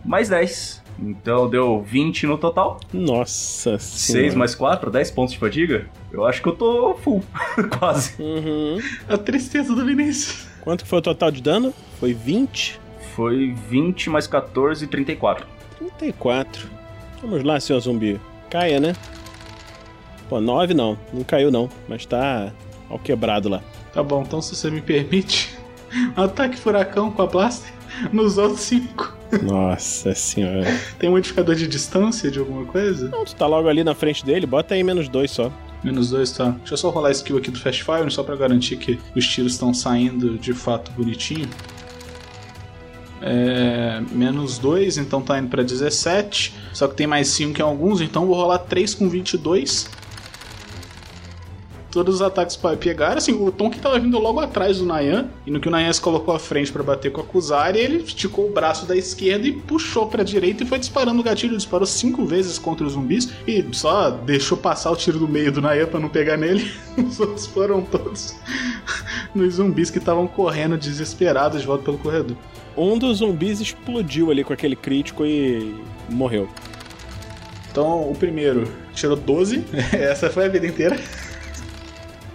Mais 0.05 0.29
10. 0.29 0.83
Então 0.99 1.49
deu 1.49 1.83
20 1.83 2.27
no 2.27 2.39
total. 2.39 2.81
Nossa 2.93 3.79
6 3.79 4.35
mais 4.35 4.55
4, 4.55 4.91
10 4.91 5.11
pontos 5.11 5.35
de 5.35 5.41
fadiga. 5.41 5.87
Eu 6.13 6.25
acho 6.25 6.41
que 6.41 6.49
eu 6.49 6.55
tô 6.55 6.95
full. 6.95 7.25
Quase. 7.79 8.15
Uhum. 8.23 8.79
A 9.09 9.19
tristeza 9.19 9.75
do 9.75 9.85
Vinícius. 9.85 10.47
Quanto 10.61 10.87
foi 10.87 10.99
o 10.99 11.03
total 11.03 11.31
de 11.31 11.43
dano? 11.43 11.75
Foi 11.99 12.15
20? 12.15 12.81
Foi 13.15 13.55
20 13.69 14.11
mais 14.11 14.27
14, 14.27 14.87
34. 14.87 15.47
34. 15.99 16.69
Vamos 17.21 17.43
lá, 17.43 17.59
senhor 17.59 17.81
zumbi. 17.81 18.21
Caia, 18.51 18.79
né? 18.79 18.95
Pô, 20.35 20.41
9 20.41 20.75
não. 20.75 20.99
Não 21.13 21.23
caiu 21.23 21.49
não. 21.49 21.71
Mas 21.89 22.05
tá 22.05 22.53
ao 22.91 22.99
quebrado 22.99 23.49
lá. 23.49 23.63
Tá 23.93 24.03
bom, 24.03 24.23
então 24.23 24.43
se 24.43 24.57
você 24.57 24.69
me 24.69 24.81
permite, 24.81 25.57
ataque 26.17 26.57
furacão 26.57 27.09
com 27.09 27.23
a 27.23 27.27
blaster 27.27 27.73
nos 28.13 28.37
outros 28.37 28.63
5. 28.63 29.17
Nossa 29.45 30.13
senhora. 30.13 30.67
Tem 30.99 31.09
um 31.09 31.13
modificador 31.13 31.55
de 31.55 31.69
distância 31.69 32.33
de 32.33 32.41
alguma 32.41 32.65
coisa? 32.65 33.09
Não, 33.11 33.25
tu 33.25 33.33
tá 33.37 33.47
logo 33.47 33.69
ali 33.69 33.85
na 33.85 33.95
frente 33.95 34.27
dele, 34.27 34.45
bota 34.45 34.75
aí 34.75 34.83
menos 34.83 35.09
2 35.09 35.31
só. 35.31 35.53
Menos 35.85 36.11
dois, 36.11 36.33
tá. 36.33 36.49
Deixa 36.51 36.75
eu 36.75 36.79
só 36.79 36.91
rolar 36.91 37.11
a 37.11 37.13
skill 37.13 37.37
aqui 37.37 37.51
do 37.51 37.61
Fast 37.61 37.85
Fire, 37.85 38.11
só 38.11 38.25
pra 38.25 38.35
garantir 38.35 38.77
que 38.79 38.99
os 39.15 39.27
tiros 39.29 39.53
estão 39.53 39.73
saindo 39.73 40.39
de 40.39 40.53
fato 40.53 40.91
bonitinho. 40.93 41.49
É, 43.23 44.03
menos 44.11 44.59
2, 44.59 44.99
então 44.99 45.21
tá 45.21 45.39
indo 45.39 45.49
pra 45.49 45.63
17. 45.63 46.55
Só 46.73 46.89
que 46.89 46.95
tem 46.95 47.07
mais 47.07 47.29
5 47.29 47.61
em 47.61 47.63
alguns, 47.63 48.01
então 48.01 48.27
vou 48.27 48.35
rolar 48.35 48.59
3 48.59 48.95
com 48.95 49.09
22. 49.09 49.89
Todos 51.95 52.17
os 52.17 52.23
ataques 52.23 52.59
pegaram. 52.81 53.19
Assim, 53.19 53.33
o 53.33 53.53
Tom 53.53 53.71
que 53.71 53.79
tava 53.79 54.01
vindo 54.01 54.19
logo 54.19 54.41
atrás 54.41 54.79
do 54.79 54.85
Nayan. 54.85 55.29
E 55.47 55.51
no 55.51 55.61
que 55.61 55.69
o 55.69 55.71
Nayan 55.71 55.93
se 55.93 56.01
colocou 56.01 56.35
à 56.35 56.41
frente 56.41 56.73
pra 56.73 56.83
bater 56.83 57.13
com 57.13 57.21
a 57.21 57.25
Kuzari, 57.25 57.79
ele 57.79 57.99
esticou 57.99 58.49
o 58.49 58.53
braço 58.53 58.85
da 58.85 58.97
esquerda 58.97 59.47
e 59.47 59.53
puxou 59.53 60.09
pra 60.09 60.25
direita 60.25 60.65
e 60.65 60.67
foi 60.67 60.81
disparando 60.81 61.21
o 61.21 61.23
gatilho. 61.23 61.57
Disparou 61.57 61.87
5 61.87 62.27
vezes 62.27 62.59
contra 62.59 62.85
os 62.85 62.95
zumbis 62.95 63.31
e 63.47 63.65
só 63.71 64.11
deixou 64.11 64.59
passar 64.59 64.91
o 64.91 64.97
tiro 64.97 65.21
do 65.21 65.29
meio 65.29 65.53
do 65.53 65.63
Nayan 65.63 65.87
pra 65.87 66.01
não 66.01 66.09
pegar 66.09 66.37
nele. 66.37 66.69
Os 66.99 67.21
outros 67.21 67.47
foram 67.47 67.81
todos 67.81 68.35
nos 69.33 69.55
zumbis 69.55 69.89
que 69.89 69.99
estavam 69.99 70.27
correndo 70.27 70.77
desesperados 70.77 71.61
de 71.61 71.67
volta 71.67 71.85
pelo 71.85 71.99
corredor. 71.99 72.37
Um 72.77 72.99
dos 72.99 73.19
zumbis 73.19 73.61
explodiu 73.61 74.33
ali 74.33 74.43
com 74.43 74.53
aquele 74.53 74.75
crítico 74.75 75.25
e 75.25 75.77
morreu. 76.09 76.49
Então, 77.71 78.11
o 78.11 78.17
primeiro 78.17 78.69
tirou 78.95 79.17
12. 79.17 79.65
Essa 79.95 80.29
foi 80.29 80.47
a 80.47 80.49
vida 80.49 80.67
inteira. 80.67 80.99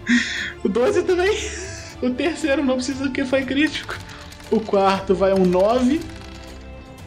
O 0.63 0.69
12 0.69 1.03
também. 1.03 1.37
O 2.01 2.09
terceiro 2.09 2.63
não 2.63 2.75
precisa 2.75 3.05
porque 3.05 3.25
foi 3.25 3.43
crítico. 3.43 3.97
O 4.51 4.59
quarto 4.59 5.13
vai 5.13 5.33
um 5.33 5.45
9. 5.45 5.99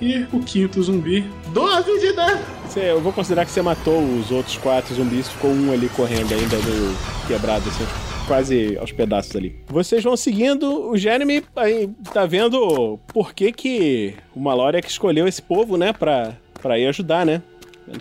E 0.00 0.26
o 0.32 0.40
quinto 0.40 0.82
zumbi, 0.82 1.24
12 1.52 2.00
de 2.00 2.12
dano. 2.12 2.40
Eu 2.74 3.00
vou 3.00 3.12
considerar 3.12 3.44
que 3.44 3.52
você 3.52 3.62
matou 3.62 4.02
os 4.02 4.32
outros 4.32 4.56
quatro 4.56 4.92
zumbis, 4.94 5.28
ficou 5.28 5.50
um 5.50 5.70
ali 5.70 5.88
correndo 5.90 6.32
ainda 6.32 6.56
no 6.56 6.96
quebrado, 7.28 7.68
assim, 7.68 7.86
quase 8.26 8.76
aos 8.78 8.90
pedaços 8.90 9.36
ali. 9.36 9.54
Vocês 9.68 10.02
vão 10.02 10.16
seguindo, 10.16 10.90
o 10.90 10.96
Jeremy 10.96 11.44
aí 11.54 11.88
tá 12.12 12.26
vendo 12.26 12.98
por 13.12 13.32
que 13.32 13.52
que 13.52 14.14
o 14.34 14.40
Mallory 14.40 14.78
é 14.78 14.82
que 14.82 14.90
escolheu 14.90 15.28
esse 15.28 15.40
povo, 15.40 15.76
né, 15.76 15.92
pra, 15.92 16.32
pra 16.60 16.78
ir 16.78 16.88
ajudar, 16.88 17.24
né? 17.24 17.40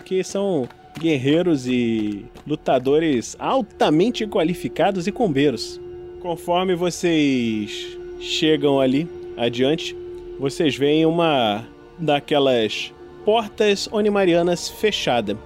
Que 0.04 0.24
são 0.24 0.68
guerreiros 0.98 1.66
e 1.66 2.26
lutadores 2.46 3.36
altamente 3.38 4.26
qualificados 4.26 5.06
e 5.06 5.12
combeiros. 5.12 5.80
Conforme 6.20 6.74
vocês 6.74 7.98
chegam 8.20 8.80
ali 8.80 9.08
adiante, 9.36 9.96
vocês 10.38 10.76
veem 10.76 11.04
uma 11.04 11.64
daquelas 11.98 12.92
portas 13.24 13.88
onimarianas 13.90 14.68
fechada. 14.68 15.36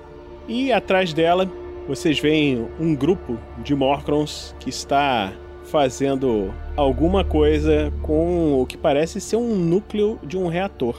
E 0.49 0.73
atrás 0.73 1.13
dela, 1.13 1.51
vocês 1.89 2.19
veem 2.19 2.67
um 2.81 2.95
grupo 2.95 3.39
de 3.63 3.75
Morcrons 3.75 4.55
que 4.61 4.71
está 4.71 5.33
fazendo 5.65 6.53
alguma 6.77 7.25
coisa 7.25 7.93
com 8.03 8.61
o 8.61 8.67
que 8.67 8.77
parece 8.77 9.21
ser 9.21 9.37
um 9.37 9.55
núcleo 9.55 10.19
de 10.23 10.37
um 10.37 10.47
reator. 10.47 10.97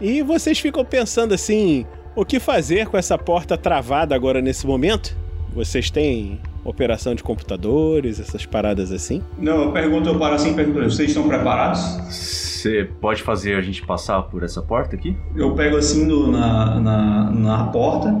E 0.00 0.22
vocês 0.22 0.58
ficam 0.58 0.84
pensando 0.84 1.34
assim: 1.34 1.86
o 2.14 2.24
que 2.24 2.40
fazer 2.40 2.86
com 2.88 2.96
essa 2.96 3.16
porta 3.16 3.56
travada 3.56 4.14
agora 4.14 4.40
nesse 4.40 4.66
momento? 4.66 5.16
Vocês 5.54 5.90
têm 5.90 6.40
operação 6.64 7.14
de 7.14 7.22
computadores, 7.22 8.20
essas 8.20 8.44
paradas 8.44 8.92
assim? 8.92 9.22
Não, 9.38 9.62
eu 9.64 9.72
pergunto, 9.72 10.08
eu 10.08 10.18
paro 10.18 10.34
assim 10.34 10.50
e 10.50 10.54
pergunto, 10.54 10.82
vocês 10.84 11.08
estão 11.10 11.26
preparados? 11.26 11.80
Você 12.10 12.88
pode 13.00 13.22
fazer 13.22 13.54
a 13.54 13.60
gente 13.62 13.84
passar 13.86 14.22
por 14.22 14.42
essa 14.42 14.60
porta 14.60 14.94
aqui? 14.96 15.16
Eu 15.34 15.54
pego 15.54 15.76
assim 15.76 16.04
no- 16.04 16.30
na, 16.30 16.78
na, 16.80 17.30
na 17.30 17.64
porta 17.68 18.14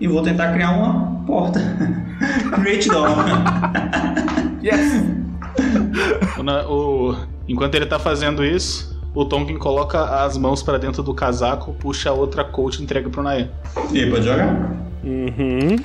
e 0.00 0.06
vou 0.08 0.20
tentar 0.22 0.52
criar 0.52 0.72
uma 0.72 1.24
porta. 1.24 1.60
Create 2.60 2.88
door. 2.88 3.06
Yes! 4.62 5.02
O 6.68 7.14
enquanto 7.48 7.74
ele 7.76 7.86
tá 7.86 7.98
fazendo 7.98 8.44
isso, 8.44 8.93
o 9.14 9.24
Tonkin 9.24 9.56
coloca 9.56 10.24
as 10.24 10.36
mãos 10.36 10.62
pra 10.62 10.76
dentro 10.76 11.02
do 11.02 11.14
casaco, 11.14 11.72
puxa 11.74 12.10
a 12.10 12.12
outra 12.12 12.44
coach 12.44 12.80
e 12.80 12.82
entrega 12.82 13.08
pro 13.08 13.22
Nayan. 13.22 13.48
E 13.92 14.00
aí, 14.02 14.10
pode 14.10 14.24
jogar? 14.24 14.74
Uhum. 15.04 15.76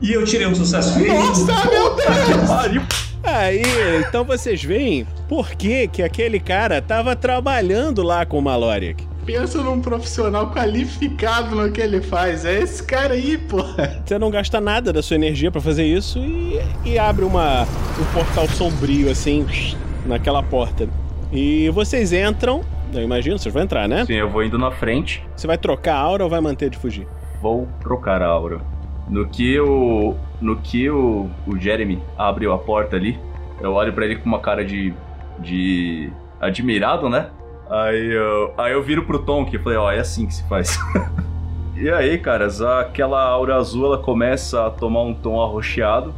E 0.00 0.12
eu 0.12 0.24
tirei 0.24 0.46
um 0.46 0.54
sucesso 0.54 0.94
crítico. 0.94 1.46
meu 1.70 1.94
Deus! 1.94 3.02
Aí, 3.22 3.62
então 4.00 4.24
vocês 4.24 4.64
veem 4.64 5.06
por 5.28 5.50
que, 5.50 5.86
que 5.86 6.02
aquele 6.02 6.40
cara 6.40 6.82
tava 6.82 7.14
trabalhando 7.14 8.02
lá 8.02 8.26
com 8.26 8.38
o 8.38 8.42
Maloric. 8.42 9.06
Pensa 9.24 9.62
num 9.62 9.80
profissional 9.80 10.50
qualificado 10.50 11.54
no 11.54 11.70
que 11.70 11.80
ele 11.80 12.00
faz. 12.00 12.44
É 12.44 12.60
esse 12.60 12.82
cara 12.82 13.14
aí, 13.14 13.38
porra. 13.38 14.02
Você 14.04 14.18
não 14.18 14.30
gasta 14.30 14.60
nada 14.60 14.92
da 14.92 15.00
sua 15.00 15.14
energia 15.14 15.52
pra 15.52 15.60
fazer 15.60 15.84
isso 15.84 16.18
e, 16.18 16.60
e 16.84 16.98
abre 16.98 17.24
uma, 17.24 17.62
um 17.62 18.04
portal 18.12 18.48
sombrio 18.48 19.08
assim 19.08 19.46
naquela 20.04 20.42
porta. 20.42 20.88
E 21.32 21.70
vocês 21.70 22.12
entram, 22.12 22.62
eu 22.92 23.02
imagino, 23.02 23.38
vocês 23.38 23.52
vão 23.52 23.62
entrar, 23.62 23.88
né? 23.88 24.04
Sim, 24.04 24.14
eu 24.14 24.28
vou 24.28 24.44
indo 24.44 24.58
na 24.58 24.70
frente. 24.70 25.24
Você 25.34 25.46
vai 25.46 25.56
trocar 25.56 25.94
a 25.94 25.98
aura 26.00 26.24
ou 26.24 26.30
vai 26.30 26.42
manter 26.42 26.68
de 26.68 26.76
fugir? 26.76 27.08
Vou 27.40 27.66
trocar 27.80 28.20
a 28.20 28.26
aura. 28.26 28.60
No 29.08 29.26
que 29.26 29.58
o. 29.58 30.14
No 30.40 30.56
que 30.56 30.90
o, 30.90 31.30
o 31.46 31.58
Jeremy 31.58 32.02
abriu 32.18 32.52
a 32.52 32.58
porta 32.58 32.96
ali, 32.96 33.18
eu 33.60 33.72
olho 33.72 33.92
pra 33.92 34.04
ele 34.04 34.16
com 34.16 34.26
uma 34.26 34.40
cara 34.40 34.62
de. 34.62 34.92
de. 35.38 36.12
admirado, 36.38 37.08
né? 37.08 37.30
Aí 37.70 38.12
eu, 38.12 38.52
aí 38.58 38.72
eu 38.72 38.82
viro 38.82 39.04
pro 39.04 39.18
Tom 39.20 39.46
que 39.46 39.58
falei, 39.58 39.78
ó, 39.78 39.90
é 39.90 40.00
assim 40.00 40.26
que 40.26 40.34
se 40.34 40.46
faz. 40.46 40.78
e 41.74 41.88
aí, 41.88 42.18
caras, 42.18 42.60
aquela 42.60 43.22
aura 43.22 43.56
azul 43.56 43.86
ela 43.86 43.98
começa 43.98 44.66
a 44.66 44.70
tomar 44.70 45.02
um 45.02 45.14
tom 45.14 45.42
arroxeado 45.42 46.14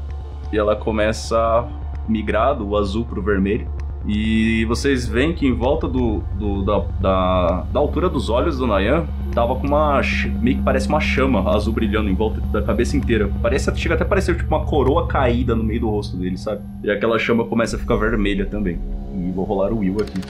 e 0.52 0.58
ela 0.58 0.74
começa 0.74 1.38
a 1.38 1.68
migrar 2.08 2.56
do 2.56 2.76
azul 2.76 3.04
pro 3.04 3.22
vermelho. 3.22 3.68
E 4.06 4.66
vocês 4.66 5.08
veem 5.08 5.32
que 5.32 5.46
em 5.46 5.54
volta 5.54 5.88
do, 5.88 6.18
do- 6.38 6.62
da, 6.62 6.78
da, 7.00 7.64
da 7.72 7.80
altura 7.80 8.08
dos 8.10 8.28
olhos 8.28 8.58
do 8.58 8.66
Nayan 8.66 9.06
tava 9.34 9.54
com 9.56 9.66
uma. 9.66 10.00
meio 10.42 10.58
que 10.58 10.62
parece 10.62 10.88
uma 10.88 11.00
chama 11.00 11.50
azul 11.54 11.72
brilhando 11.72 12.10
em 12.10 12.14
volta 12.14 12.38
da 12.52 12.60
cabeça 12.60 12.96
inteira. 12.98 13.30
Parece, 13.40 13.74
chega 13.76 13.94
até 13.94 14.04
a 14.04 14.06
parecer 14.06 14.36
tipo 14.36 14.54
uma 14.54 14.64
coroa 14.66 15.06
caída 15.06 15.54
no 15.54 15.64
meio 15.64 15.80
do 15.80 15.88
rosto 15.90 16.16
dele, 16.18 16.36
sabe? 16.36 16.60
E 16.82 16.90
aquela 16.90 17.18
chama 17.18 17.44
começa 17.46 17.76
a 17.76 17.78
ficar 17.78 17.96
vermelha 17.96 18.44
também. 18.44 18.78
E 19.14 19.30
vou 19.32 19.44
rolar 19.46 19.72
o 19.72 19.78
Will 19.78 19.96
aqui. 20.00 20.20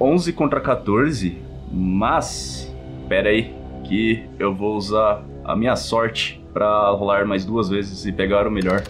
11 0.00 0.32
contra 0.32 0.60
14, 0.60 1.38
mas. 1.72 2.72
Pera 3.08 3.28
aí, 3.28 3.52
que 3.84 4.22
eu 4.38 4.54
vou 4.54 4.76
usar 4.76 5.22
a 5.44 5.54
minha 5.56 5.76
sorte 5.76 6.42
pra 6.52 6.90
rolar 6.90 7.26
mais 7.26 7.44
duas 7.44 7.68
vezes 7.68 8.06
e 8.06 8.12
pegar 8.12 8.46
o 8.46 8.50
melhor. 8.50 8.82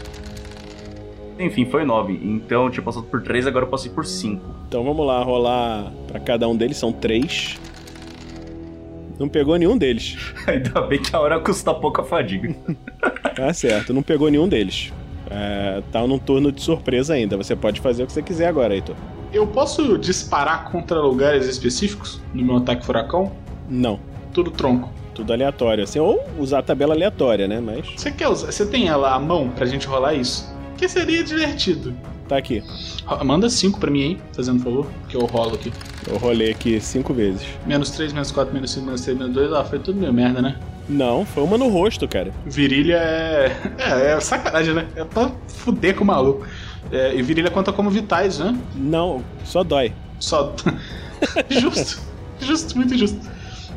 Enfim, 1.39 1.65
foi 1.67 1.85
9. 1.85 2.13
Então 2.23 2.65
eu 2.65 2.71
tinha 2.71 2.83
passado 2.83 3.07
por 3.07 3.23
3, 3.23 3.47
agora 3.47 3.65
eu 3.65 3.69
passei 3.69 3.91
por 3.91 4.05
5. 4.05 4.45
Então 4.69 4.85
vamos 4.85 5.07
lá, 5.07 5.23
rolar 5.23 5.93
pra 6.07 6.21
cada 6.21 6.49
um 6.49 6.57
deles, 6.57 6.77
são 6.77 6.93
três. 6.93 7.59
Não 9.19 9.29
pegou 9.29 9.57
nenhum 9.57 9.77
deles. 9.77 10.17
Ainda 10.47 10.81
bem 10.83 11.01
que 11.01 11.15
a 11.15 11.21
hora 11.21 11.39
custa 11.41 11.73
pouca 11.75 12.03
fadiga. 12.03 12.55
Tá 13.35 13.53
certo, 13.53 13.93
não 13.93 14.01
pegou 14.01 14.31
nenhum 14.31 14.49
deles. 14.49 14.93
É, 15.29 15.83
tá 15.91 16.07
num 16.07 16.21
turno 16.21 16.53
de 16.53 16.63
surpresa 16.63 17.15
ainda. 17.15 17.37
Você 17.37 17.57
pode 17.57 17.81
fazer 17.81 18.05
o 18.05 18.07
que 18.07 18.13
você 18.13 18.23
quiser 18.23 18.47
agora, 18.47 18.73
Heitor. 18.73 18.95
Eu 19.33 19.45
posso 19.45 19.99
disparar 19.99 20.71
contra 20.71 21.01
lugares 21.01 21.47
específicos 21.49 22.21
no 22.33 22.45
meu 22.45 22.59
ataque 22.59 22.87
furacão? 22.87 23.33
Não. 23.69 23.99
Tudo 24.33 24.53
tronco. 24.53 24.93
Tudo 25.15 25.33
aleatório, 25.33 25.83
assim. 25.83 25.99
Ou 25.99 26.25
usar 26.39 26.61
a 26.61 26.63
tabela 26.63 26.95
aleatória, 26.95 27.49
né? 27.49 27.61
Mas. 27.61 27.89
Você 27.97 28.13
quer 28.13 28.29
usar? 28.29 28.53
Você 28.53 28.67
tem 28.67 28.87
ela 28.87 29.13
à 29.13 29.19
mão 29.19 29.49
pra 29.49 29.67
gente 29.67 29.89
rolar 29.89 30.15
isso? 30.15 30.54
Que 30.85 30.89
seria 30.91 31.25
divertido. 31.25 31.97
Tá 32.29 32.37
aqui. 32.37 32.63
Manda 33.25 33.49
5 33.49 33.81
pra 33.81 33.91
mim 33.91 34.03
aí, 34.03 34.19
fazendo 34.35 34.63
favor, 34.63 34.87
que 35.09 35.17
eu 35.17 35.25
rolo 35.25 35.55
aqui. 35.55 35.73
Eu 36.07 36.19
rolei 36.19 36.51
aqui 36.51 36.79
cinco 36.79 37.15
vezes. 37.15 37.41
Menos 37.67 37.89
3, 37.89 38.13
menos 38.13 38.31
4, 38.31 38.53
menos 38.53 38.71
5, 38.71 38.85
menos 38.85 39.01
3, 39.01 39.17
menos 39.17 39.33
2. 39.33 39.53
Ah, 39.55 39.65
foi 39.65 39.79
tudo 39.79 39.99
meio 39.99 40.13
merda, 40.13 40.43
né? 40.43 40.59
Não, 40.87 41.25
foi 41.25 41.43
uma 41.43 41.57
no 41.57 41.69
rosto, 41.69 42.07
cara. 42.07 42.35
Virilha 42.45 42.97
é. 42.97 43.57
É, 43.81 44.11
é 44.13 44.21
sacanagem, 44.21 44.75
né? 44.75 44.87
É 44.95 45.05
pra 45.05 45.33
fuder 45.49 45.97
com 45.97 46.05
o 46.05 46.07
maluco. 46.07 46.47
É, 46.93 47.15
e 47.15 47.23
virilha 47.23 47.51
conta 47.51 47.73
como 47.73 47.89
vitais, 47.89 48.39
né? 48.39 48.55
Não, 48.77 49.25
só 49.43 49.65
dói. 49.65 49.91
Só. 50.21 50.55
justo. 51.49 52.03
Justo, 52.41 52.77
muito 52.77 52.95
justo. 52.95 53.19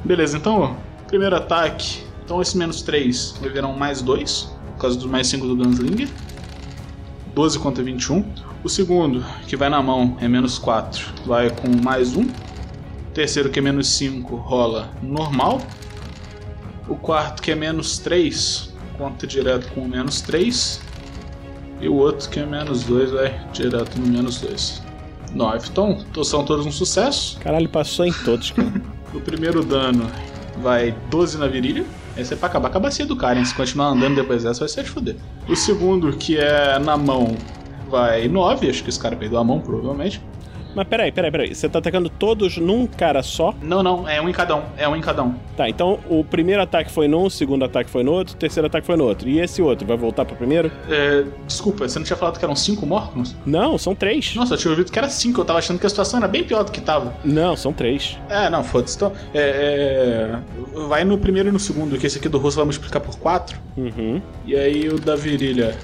Beleza, 0.04 0.36
então, 0.36 0.76
primeiro 1.08 1.38
ataque. 1.38 2.04
Então 2.26 2.42
esse 2.42 2.58
menos 2.58 2.82
3 2.82 3.38
vai 3.40 3.50
virar 3.50 3.68
um 3.70 3.78
mais 3.78 4.02
2, 4.02 4.54
por 4.74 4.82
causa 4.82 5.00
do 5.00 5.08
mais 5.08 5.28
5 5.28 5.48
do 5.48 5.56
Gunslinger. 5.56 6.10
12 7.38 7.60
contra 7.60 7.84
21. 7.84 8.26
O 8.64 8.68
segundo, 8.68 9.24
que 9.48 9.56
vai 9.56 9.70
na 9.70 9.80
mão, 9.80 10.18
é 10.20 10.28
menos 10.28 10.58
4, 10.58 11.06
vai 11.24 11.52
com 11.52 11.68
mais 11.84 12.16
1. 12.16 12.22
O 12.24 12.28
terceiro, 13.14 13.52
que 13.52 13.60
é 13.60 13.62
menos 13.62 13.90
5, 13.90 14.36
rola 14.38 14.90
normal. 15.04 15.62
O 16.88 16.96
quarto, 16.96 17.44
que 17.44 17.52
é 17.52 17.56
menos 17.56 18.00
3, 18.00 18.74
conta 18.98 19.28
direto 19.28 19.72
com 19.72 19.88
menos 19.88 20.20
3. 20.22 20.82
E 21.80 21.88
o 21.88 21.94
outro, 21.94 22.28
que 22.28 22.40
é 22.40 22.46
menos 22.46 22.82
2, 22.86 23.12
vai 23.12 23.40
direto 23.54 24.00
no 24.00 24.08
menos 24.08 24.42
2. 24.42 24.82
9. 25.36 25.68
Então, 25.70 26.24
são 26.24 26.44
todos 26.44 26.66
um 26.66 26.72
sucesso. 26.72 27.38
Caralho, 27.40 27.70
passou 27.70 28.04
em 28.04 28.14
todos, 28.14 28.50
cara. 28.50 28.74
O 29.14 29.22
primeiro 29.22 29.64
dano 29.64 30.06
vai 30.62 30.94
12 31.10 31.38
na 31.38 31.48
virilha. 31.48 31.86
Esse 32.18 32.34
é 32.34 32.38
pra 32.38 32.48
acabar 32.48 32.70
com 32.70 32.78
a 32.78 32.82
bacia 32.82 33.06
do 33.06 33.16
cara, 33.16 33.38
hein? 33.38 33.46
Se 33.46 33.54
continuar 33.54 33.90
andando 33.90 34.16
depois 34.16 34.44
dessa, 34.44 34.60
vai 34.60 34.70
ser 34.70 34.84
de 34.84 34.90
fuder. 34.90 35.16
O 35.48 35.56
segundo, 35.56 36.12
que 36.18 36.38
é 36.38 36.80
na 36.80 36.98
mão, 36.98 37.36
vai 37.90 38.28
9. 38.28 38.70
Acho 38.70 38.84
que 38.84 38.90
esse 38.90 39.00
cara 39.00 39.16
perdeu 39.16 39.38
a 39.38 39.44
mão, 39.44 39.60
provavelmente. 39.60 40.22
Mas 40.78 40.88
peraí, 40.88 41.12
peraí, 41.12 41.32
peraí. 41.32 41.56
Você 41.56 41.68
tá 41.68 41.80
atacando 41.80 42.08
todos 42.08 42.60
num 42.60 42.86
cara 42.86 43.24
só? 43.24 43.52
Não, 43.64 43.82
não, 43.82 44.08
é 44.08 44.22
um 44.22 44.30
em 44.30 44.32
cada 44.32 44.56
um. 44.56 44.62
É 44.78 44.88
um 44.88 44.96
em 44.96 45.02
cada 45.02 45.24
um. 45.24 45.34
Tá, 45.56 45.68
então 45.68 45.98
o 46.08 46.24
primeiro 46.24 46.62
ataque 46.62 46.92
foi 46.92 47.08
num, 47.08 47.24
o 47.24 47.32
segundo 47.32 47.66
ataque 47.66 47.90
foi 47.90 48.04
no 48.04 48.12
outro, 48.12 48.36
o 48.36 48.38
terceiro 48.38 48.68
ataque 48.68 48.86
foi 48.86 48.96
no 48.96 49.04
outro. 49.04 49.28
E 49.28 49.40
esse 49.40 49.60
outro, 49.60 49.88
vai 49.88 49.98
voltar 49.98 50.24
pro 50.24 50.36
primeiro? 50.36 50.72
É, 50.88 51.26
desculpa, 51.48 51.90
você 51.90 51.98
não 51.98 52.06
tinha 52.06 52.16
falado 52.16 52.38
que 52.38 52.46
eram 52.46 52.56
5 52.56 52.86
Morcons? 52.86 53.36
Não, 53.44 53.76
são 53.80 53.96
três. 53.96 54.36
Nossa, 54.36 54.54
eu 54.54 54.58
tinha 54.60 54.70
ouvido 54.70 54.92
que 54.92 55.00
era 55.00 55.10
5. 55.10 55.42
Eu 55.42 55.46
tava 55.46 55.58
achando 55.58 55.80
que 55.80 55.88
a 55.88 55.90
situação 55.90 56.20
era 56.20 56.28
bem 56.28 56.44
pior 56.44 56.64
do 56.64 56.72
que 56.72 56.80
tava. 56.80 57.12
Não, 57.26 57.56
são 57.56 57.74
três. 57.74 58.16
É, 58.30 58.48
não, 58.48 58.64
foda-se. 58.64 58.98
Então, 58.98 59.12
é, 59.34 60.40
é, 60.76 60.80
vai 60.88 61.04
no 61.04 61.18
primeiro 61.18 61.50
e 61.50 61.52
no 61.52 61.60
segundo, 61.60 61.98
que 61.98 62.06
esse 62.06 62.20
aqui 62.20 62.30
do 62.30 62.38
rosto 62.38 62.58
vai 62.58 62.66
multiplicar 62.66 63.02
por 63.02 63.18
4. 63.18 63.58
Uhum. 63.78 64.22
E 64.46 64.56
aí 64.56 64.90
o 64.90 65.00
da 65.00 65.16
virilha 65.16 65.76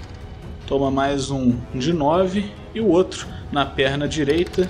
toma 0.67 0.91
mais 0.91 1.31
um 1.31 1.55
de 1.73 1.91
9 1.91 2.45
e 2.75 2.79
o 2.79 2.87
outro 2.87 3.27
na 3.51 3.65
perna 3.65 4.07
direita 4.07 4.69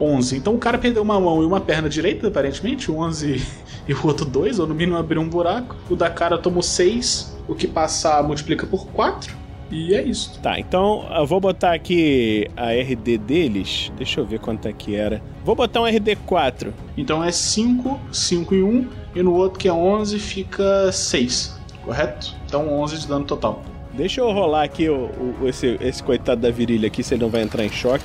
11. 0.00 0.36
Então 0.36 0.54
o 0.54 0.58
cara 0.58 0.78
perdeu 0.78 1.02
uma 1.02 1.20
mão 1.20 1.42
e 1.42 1.46
uma 1.46 1.60
perna 1.60 1.88
direita, 1.88 2.28
aparentemente, 2.28 2.90
o 2.90 2.96
11 2.98 3.44
e 3.88 3.92
o 3.94 4.06
outro 4.06 4.24
2, 4.24 4.58
ou 4.58 4.66
no 4.66 4.74
mínimo 4.74 4.96
abriu 4.96 5.20
um 5.20 5.28
buraco. 5.28 5.76
O 5.88 5.96
da 5.96 6.08
cara 6.10 6.38
tomou 6.38 6.62
6, 6.62 7.36
o 7.48 7.54
que 7.54 7.66
passar 7.66 8.22
multiplica 8.22 8.66
por 8.66 8.86
4. 8.88 9.38
E 9.70 9.94
é 9.94 10.02
isso. 10.02 10.36
Tá, 10.42 10.58
então 10.58 11.06
eu 11.14 11.24
vou 11.24 11.38
botar 11.38 11.72
aqui 11.74 12.48
a 12.56 12.72
RD 12.72 13.18
deles. 13.18 13.92
Deixa 13.96 14.18
eu 14.20 14.26
ver 14.26 14.40
quanto 14.40 14.66
é 14.66 14.72
que 14.72 14.96
era. 14.96 15.22
Vou 15.44 15.54
botar 15.54 15.80
um 15.80 15.86
RD 15.86 16.16
4. 16.26 16.74
Então 16.96 17.22
é 17.22 17.30
5, 17.30 18.00
5 18.10 18.54
e 18.54 18.62
1, 18.64 18.88
e 19.14 19.22
no 19.22 19.32
outro 19.32 19.60
que 19.60 19.68
é 19.68 19.72
11 19.72 20.18
fica 20.18 20.90
6, 20.90 21.56
correto? 21.84 22.34
Então 22.46 22.68
11 22.80 22.98
de 22.98 23.06
dano 23.06 23.24
total. 23.24 23.62
Deixa 23.92 24.20
eu 24.20 24.32
rolar 24.32 24.64
aqui 24.64 24.88
o, 24.88 25.08
o- 25.40 25.46
esse, 25.48 25.76
esse 25.80 26.02
coitado 26.02 26.40
da 26.40 26.50
virilha 26.50 26.88
aqui, 26.88 27.02
se 27.04 27.14
ele 27.14 27.22
não 27.22 27.30
vai 27.30 27.42
entrar 27.42 27.64
em 27.64 27.70
choque. 27.70 28.04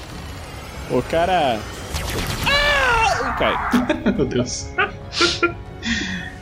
O 0.92 1.02
cara. 1.02 1.60
Ah! 2.48 3.34
Cai. 3.38 3.56
Meu 4.16 4.26
Deus. 4.26 4.68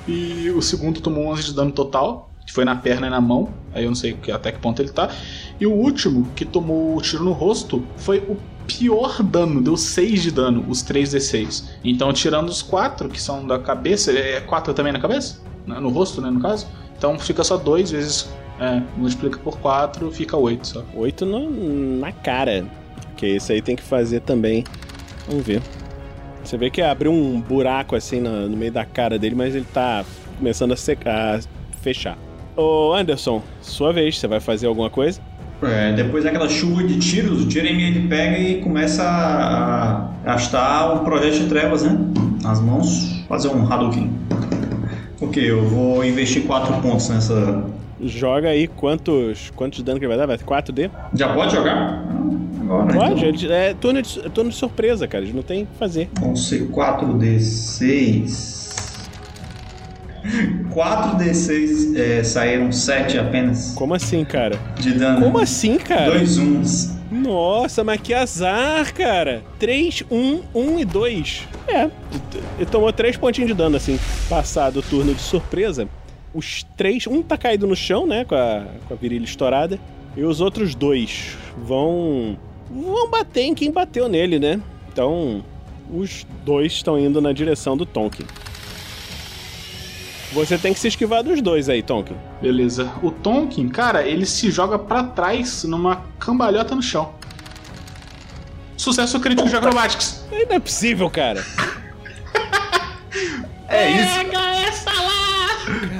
e 0.07 0.49
o 0.51 0.61
segundo 0.61 1.01
tomou 1.01 1.27
11 1.27 1.43
de 1.45 1.53
dano 1.53 1.71
total, 1.71 2.29
que 2.45 2.51
foi 2.53 2.65
na 2.65 2.75
perna 2.75 3.07
e 3.07 3.09
na 3.09 3.21
mão. 3.21 3.49
Aí 3.73 3.83
eu 3.83 3.89
não 3.89 3.95
sei 3.95 4.13
que- 4.13 4.31
até 4.31 4.51
que 4.51 4.59
ponto 4.59 4.81
ele 4.81 4.89
tá. 4.89 5.09
E 5.59 5.65
o 5.65 5.71
último, 5.71 6.27
que 6.35 6.45
tomou 6.45 6.95
o 6.97 7.01
tiro 7.01 7.23
no 7.23 7.31
rosto, 7.31 7.83
foi 7.97 8.19
o 8.19 8.37
pior 8.67 9.21
dano, 9.23 9.61
deu 9.61 9.75
6 9.77 10.21
de 10.23 10.31
dano, 10.31 10.65
os 10.69 10.83
3d6. 10.83 11.63
Então, 11.83 12.11
tirando 12.13 12.49
os 12.49 12.61
4 12.61 13.09
que 13.09 13.21
são 13.21 13.45
da 13.45 13.59
cabeça, 13.59 14.11
é 14.11 14.39
4 14.41 14.73
também 14.73 14.93
na 14.93 14.99
cabeça? 14.99 15.41
né, 15.65 15.79
no 15.79 15.89
rosto, 15.89 16.21
né, 16.21 16.29
no 16.29 16.41
caso. 16.41 16.67
Então 16.97 17.17
fica 17.17 17.43
só 17.43 17.55
2 17.57 17.91
vezes. 17.91 18.27
É, 18.59 18.81
multiplica 18.97 19.39
por 19.39 19.57
4, 19.59 20.11
fica 20.11 20.37
8 20.37 20.67
só. 20.67 20.83
8 20.95 21.25
no, 21.25 21.49
na 21.99 22.11
cara. 22.11 22.65
Que 23.17 23.27
isso 23.37 23.51
aí 23.51 23.61
tem 23.61 23.75
que 23.75 23.81
fazer 23.83 24.19
também. 24.21 24.63
Vamos 25.27 25.45
ver. 25.45 25.61
Você 26.43 26.57
vê 26.57 26.69
que 26.69 26.81
abriu 26.81 27.11
um 27.11 27.39
buraco 27.39 27.95
assim 27.95 28.19
no, 28.19 28.49
no 28.49 28.57
meio 28.57 28.71
da 28.71 28.85
cara 28.85 29.17
dele, 29.17 29.35
mas 29.35 29.55
ele 29.55 29.65
tá 29.73 30.03
começando 30.37 30.73
a, 30.73 30.75
secar, 30.75 31.39
a 31.39 31.41
fechar. 31.81 32.17
Ô 32.55 32.93
Anderson, 32.93 33.41
sua 33.61 33.93
vez, 33.93 34.19
você 34.19 34.27
vai 34.27 34.39
fazer 34.39 34.67
alguma 34.67 34.89
coisa? 34.89 35.21
É, 35.61 35.93
depois 35.93 36.25
daquela 36.25 36.49
chuva 36.49 36.83
de 36.83 36.99
tiros, 36.99 37.45
o 37.45 37.49
Jeremy 37.49 37.83
ele 37.83 38.07
pega 38.07 38.37
e 38.37 38.61
começa 38.61 39.03
a 39.03 40.11
gastar 40.25 40.93
um 40.93 41.05
projeto 41.05 41.39
de 41.39 41.47
trevas, 41.47 41.83
né? 41.83 41.97
Nas 42.41 42.59
mãos, 42.59 43.23
fazer 43.29 43.47
um 43.47 43.71
Hadouken. 43.71 44.11
Ok, 45.21 45.49
eu 45.49 45.63
vou 45.65 46.03
investir 46.03 46.43
4 46.45 46.81
pontos 46.81 47.07
nessa. 47.07 47.63
Joga 48.01 48.49
aí 48.49 48.67
quantos, 48.67 49.51
quantos 49.55 49.81
dano 49.81 49.97
que 49.97 50.05
ele 50.05 50.13
vai 50.13 50.17
dar? 50.17 50.27
Vai 50.27 50.37
4D? 50.37 50.91
Já 51.13 51.33
pode 51.33 51.55
jogar? 51.55 52.03
Agora, 52.63 52.93
Pode, 52.93 53.25
então. 53.43 53.55
é 53.55 53.73
turno 53.73 54.01
de, 54.01 54.19
é 54.19 54.29
turno 54.29 54.49
de 54.49 54.55
surpresa, 54.55 55.07
cara. 55.07 55.23
Eles 55.23 55.35
não 55.35 55.43
tem 55.43 55.63
o 55.63 55.65
que 55.65 55.75
fazer. 55.77 56.09
Vão 56.19 56.35
ser 56.35 56.67
4d6. 56.69 58.63
4d6 60.73 61.97
é, 61.97 62.23
saíram 62.23 62.71
7 62.71 63.17
apenas 63.19 63.73
Como 63.75 63.93
assim, 63.93 64.23
cara? 64.23 64.57
de 64.79 64.93
dano. 64.93 65.21
Como 65.21 65.37
assim, 65.37 65.77
cara? 65.77 66.11
Dois 66.11 66.37
uns. 66.37 66.93
Nossa, 67.11 67.83
mas 67.83 67.99
que 68.01 68.13
azar, 68.13 68.93
cara. 68.93 69.43
3, 69.59 70.03
1, 70.09 70.41
1 70.55 70.79
e 70.79 70.85
2. 70.85 71.47
É, 71.67 71.89
ele 72.57 72.65
tomou 72.71 72.91
3 72.91 73.17
pontinhos 73.17 73.49
de 73.49 73.53
dano, 73.55 73.75
assim. 73.75 73.99
Passado 74.29 74.77
o 74.79 74.81
turno 74.81 75.13
de 75.13 75.21
surpresa, 75.21 75.87
os 76.33 76.63
três. 76.75 77.05
Um 77.05 77.21
tá 77.21 77.37
caído 77.37 77.67
no 77.67 77.75
chão, 77.75 78.07
né? 78.07 78.25
Com 78.25 78.35
a, 78.35 78.63
com 78.87 78.93
a 78.93 78.97
virilha 78.97 79.25
estourada. 79.25 79.77
E 80.15 80.23
os 80.23 80.41
outros 80.41 80.73
dois 80.73 81.37
vão. 81.57 82.37
Vão 82.73 83.09
bater 83.09 83.41
em 83.41 83.53
quem 83.53 83.71
bateu 83.71 84.09
nele, 84.09 84.39
né? 84.39 84.59
Então, 84.91 85.43
os 85.91 86.25
dois 86.43 86.71
estão 86.73 86.99
indo 86.99 87.21
na 87.21 87.31
direção 87.31 87.77
do 87.77 87.85
Tonkin. 87.85 88.25
Você 90.33 90.57
tem 90.57 90.73
que 90.73 90.79
se 90.79 90.87
esquivar 90.87 91.23
dos 91.23 91.41
dois 91.41 91.69
aí, 91.69 91.83
Tonkin. 91.83 92.15
Beleza. 92.41 92.91
O 93.03 93.11
Tonkin, 93.11 93.69
cara, 93.69 94.07
ele 94.07 94.25
se 94.25 94.49
joga 94.49 94.79
pra 94.79 95.03
trás 95.03 95.63
numa 95.63 96.03
cambalhota 96.17 96.73
no 96.73 96.81
chão. 96.81 97.13
Sucesso 98.75 99.19
crítico 99.19 99.47
de 99.47 99.55
acrobatics. 99.55 100.25
Não 100.31 100.55
é 100.55 100.59
possível, 100.59 101.09
cara. 101.09 101.43
É 103.69 103.91
isso. 103.91 104.15
Pega 104.15 104.39
essa 104.57 104.91
lá! 104.91 105.47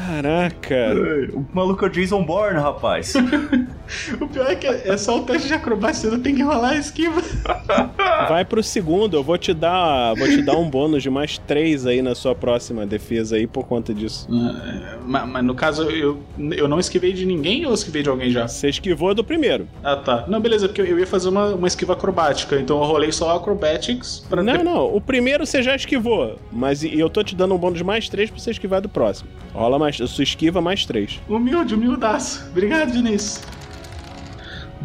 Caraca. 0.07 0.93
O 1.33 1.45
maluco 1.53 1.85
é 1.85 1.87
o 1.87 1.91
Jason 1.91 2.23
Bourne, 2.23 2.59
rapaz. 2.59 3.13
O 4.19 4.27
pior 4.27 4.49
é 4.49 4.55
que 4.55 4.67
é 4.67 4.97
só 4.97 5.17
o 5.17 5.23
teste 5.23 5.47
de 5.47 5.53
acrobacia, 5.53 6.09
não 6.09 6.19
tem 6.19 6.35
que 6.35 6.41
rolar 6.43 6.69
a 6.71 6.75
esquiva. 6.77 7.21
Vai 8.27 8.45
pro 8.45 8.61
segundo, 8.63 9.15
eu 9.17 9.23
vou 9.23 9.37
te 9.37 9.53
dar, 9.53 10.13
vou 10.15 10.27
te 10.27 10.41
dar 10.41 10.57
um 10.57 10.69
bônus 10.69 11.03
de 11.03 11.09
mais 11.09 11.37
3 11.37 11.85
aí 11.87 12.01
na 12.01 12.15
sua 12.15 12.33
próxima 12.35 12.85
defesa 12.85 13.35
aí 13.35 13.47
por 13.47 13.65
conta 13.65 13.93
disso. 13.93 14.27
mas, 15.05 15.27
mas 15.27 15.43
no 15.43 15.55
caso, 15.55 15.83
eu, 15.89 16.19
eu 16.55 16.67
não 16.67 16.79
esquivei 16.79 17.13
de 17.13 17.25
ninguém 17.25 17.63
ou 17.65 17.71
eu 17.71 17.75
esquivei 17.75 18.03
de 18.03 18.09
alguém 18.09 18.29
já? 18.31 18.47
Você 18.47 18.69
esquivou 18.69 19.13
do 19.13 19.23
primeiro. 19.23 19.67
Ah, 19.83 19.95
tá. 19.95 20.25
Não, 20.27 20.39
beleza, 20.39 20.67
porque 20.67 20.81
eu 20.81 20.99
ia 20.99 21.07
fazer 21.07 21.29
uma, 21.29 21.47
uma 21.55 21.67
esquiva 21.67 21.93
acrobática, 21.93 22.59
então 22.59 22.77
eu 22.79 22.83
rolei 22.87 23.11
só 23.11 23.35
acrobatics 23.35 24.25
pra 24.29 24.41
Não, 24.43 24.57
ter- 24.57 24.63
não, 24.63 24.95
o 24.95 25.01
primeiro 25.01 25.45
você 25.45 25.61
já 25.61 25.75
esquivou, 25.75 26.37
mas 26.51 26.83
eu 26.83 27.09
tô 27.09 27.23
te 27.23 27.35
dando 27.35 27.53
um 27.55 27.57
bônus 27.57 27.77
de 27.77 27.83
mais 27.83 28.07
3 28.09 28.29
pra 28.29 28.39
você 28.39 28.51
esquivar 28.51 28.81
do 28.81 28.89
próximo. 28.89 29.29
Rola 29.53 29.77
mais, 29.77 29.97
sua 29.97 30.23
esquiva 30.23 30.61
mais 30.61 30.85
3. 30.85 31.19
Humilde, 31.27 31.75
humildaço. 31.75 32.45
Obrigado, 32.51 32.91
Diniz. 32.91 33.41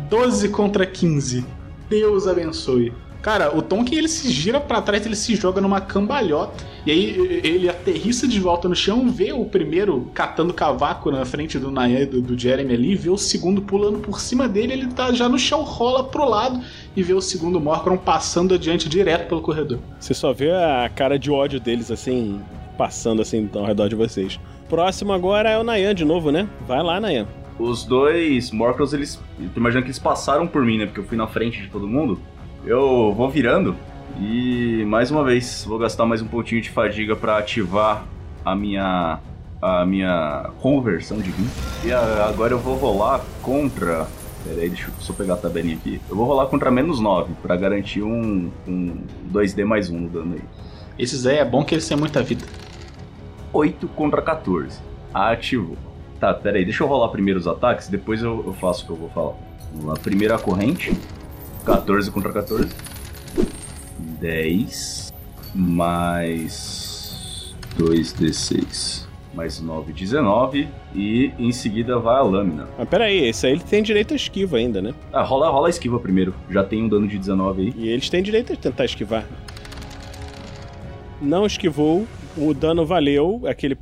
12 0.09 0.49
contra 0.49 0.87
15. 0.87 1.45
Deus 1.89 2.27
abençoe. 2.27 2.93
Cara, 3.21 3.55
o 3.57 3.61
Tonkin 3.61 3.97
ele 3.97 4.09
se 4.09 4.31
gira 4.31 4.61
pra 4.61 4.81
trás, 4.81 5.05
ele 5.05 5.17
se 5.17 5.35
joga 5.35 5.61
numa 5.61 5.81
cambalhota. 5.81 6.65
E 6.87 6.91
aí 6.91 7.41
ele 7.45 7.69
aterrissa 7.69 8.27
de 8.29 8.39
volta 8.39 8.69
no 8.69 8.75
chão, 8.75 9.11
vê 9.11 9.33
o 9.33 9.45
primeiro 9.45 10.11
catando 10.15 10.55
cavaco 10.55 11.11
na 11.11 11.25
frente 11.25 11.59
do 11.59 11.71
Nayan 11.71 12.01
e 12.01 12.07
do, 12.07 12.23
do 12.23 12.39
Jeremy 12.39 12.73
ali, 12.73 12.95
vê 12.95 13.11
o 13.11 13.19
segundo 13.19 13.61
pulando 13.61 13.99
por 13.99 14.21
cima 14.21 14.49
dele, 14.49 14.73
ele 14.73 14.87
tá 14.87 15.13
já 15.13 15.29
no 15.29 15.39
chão, 15.39 15.63
rola 15.63 16.05
pro 16.05 16.27
lado 16.27 16.61
e 16.97 17.03
vê 17.03 17.13
o 17.13 17.21
segundo 17.21 17.61
Morcron 17.61 17.99
passando 17.99 18.55
adiante 18.55 18.89
direto 18.89 19.29
pelo 19.29 19.43
corredor. 19.43 19.81
Você 19.99 20.15
só 20.15 20.33
vê 20.33 20.53
a 20.53 20.89
cara 20.95 21.19
de 21.19 21.31
ódio 21.31 21.61
deles 21.61 21.91
assim, 21.91 22.41
passando 22.79 23.21
assim 23.21 23.51
ao 23.53 23.65
redor 23.65 23.89
de 23.89 23.97
vocês. 23.97 24.39
Próximo 24.69 25.13
agora 25.13 25.51
é 25.51 25.59
o 25.59 25.65
Nayan 25.65 25.95
de 25.95 26.05
novo, 26.05 26.31
né? 26.31 26.49
Vai 26.67 26.83
lá, 26.83 27.01
Nayan. 27.01 27.27
Os 27.59 27.85
dois 27.85 28.51
Morcros, 28.51 28.93
eles. 28.93 29.21
Eu 29.39 29.49
tô 29.51 29.61
imaginando 29.61 29.85
que 29.85 29.91
eles 29.91 29.99
passaram 29.99 30.47
por 30.47 30.65
mim, 30.65 30.79
né? 30.79 30.87
Porque 30.87 31.01
eu 31.01 31.05
fui 31.05 31.17
na 31.17 31.27
frente 31.27 31.61
de 31.61 31.69
todo 31.69 31.89
mundo. 31.89 32.21
Eu 32.65 33.13
vou 33.15 33.29
virando 33.29 33.75
e 34.21 34.85
mais 34.87 35.11
uma 35.11 35.23
vez 35.23 35.65
vou 35.67 35.79
gastar 35.79 36.05
mais 36.07 36.21
um 36.23 36.27
pontinho 36.27 36.61
de 36.61 36.71
fadiga 36.71 37.15
pra 37.15 37.39
ativar 37.39 38.05
a 38.45 38.55
minha. 38.55 39.19
a 39.61 39.85
minha 39.85 40.51
conversão 40.61 41.19
de 41.19 41.31
vinho. 41.31 41.51
E 41.85 41.93
agora 41.93 42.53
eu 42.53 42.59
vou 42.59 42.77
rolar 42.77 43.21
contra. 43.43 44.07
Pera 44.45 44.61
aí, 44.61 44.69
deixa 44.69 44.89
eu 44.89 44.95
só 45.01 45.13
pegar 45.13 45.35
a 45.35 45.37
tabelinha 45.37 45.77
aqui. 45.77 46.01
Eu 46.09 46.15
vou 46.15 46.27
rolar 46.27 46.47
contra 46.47 46.71
menos 46.71 47.01
9 47.01 47.35
pra 47.43 47.57
garantir 47.57 48.03
um, 48.03 48.51
um 48.69 48.99
2D 49.33 49.65
mais 49.65 49.91
1 49.91 49.99
no 49.99 50.09
dano 50.09 50.35
aí. 50.35 50.43
Esses 50.97 51.27
aí 51.27 51.39
é 51.39 51.45
bom 51.45 51.65
que 51.65 51.75
eles 51.75 51.89
têm 51.89 51.97
muita 51.97 52.23
vida. 52.23 52.45
8 53.53 53.89
contra 53.89 54.23
14. 54.23 54.79
Ativou. 55.13 55.88
Tá, 56.21 56.35
pera 56.35 56.59
aí, 56.59 56.65
deixa 56.65 56.83
eu 56.83 56.89
rolar 56.89 57.09
primeiro 57.09 57.39
os 57.39 57.47
ataques, 57.47 57.89
depois 57.89 58.23
eu, 58.23 58.45
eu 58.47 58.53
faço 58.55 58.83
o 58.83 58.87
que 58.87 58.93
eu 58.93 58.97
vou 58.97 59.09
falar. 59.11 59.35
Vamos 59.73 59.87
lá, 59.87 59.95
primeira 59.95 60.39
corrente. 60.39 60.93
14 61.65 62.11
contra 62.11 62.33
14. 62.33 62.69
10. 64.21 65.13
Mais 65.55 67.55
2d6. 67.79 69.07
Mais 69.33 69.61
9, 69.61 69.93
19. 69.93 70.69
E 70.95 71.33
em 71.39 71.53
seguida 71.53 71.99
vai 71.99 72.17
a 72.17 72.23
lâmina. 72.23 72.67
Mas 72.77 72.89
pera 72.89 73.05
aí, 73.05 73.29
esse 73.29 73.47
aí 73.47 73.53
ele 73.53 73.63
tem 73.63 73.83
direito 73.83 74.13
a 74.13 74.17
esquiva 74.17 74.57
ainda, 74.57 74.83
né? 74.83 74.93
Ah, 75.13 75.23
rola, 75.23 75.49
rola 75.51 75.69
a 75.69 75.71
esquiva 75.71 76.01
primeiro. 76.01 76.35
Já 76.51 76.65
tem 76.65 76.83
um 76.83 76.89
dano 76.89 77.07
de 77.07 77.17
19 77.17 77.63
aí. 77.63 77.75
E 77.77 77.89
eles 77.89 78.09
têm 78.09 78.23
direito 78.23 78.53
a 78.53 78.57
tentar 78.57 78.87
esquivar. 78.87 79.25
Não 81.21 81.47
esquivou, 81.47 82.07
o 82.37 82.55
dano 82.55 82.87
valeu, 82.87 83.43
aquele. 83.47 83.77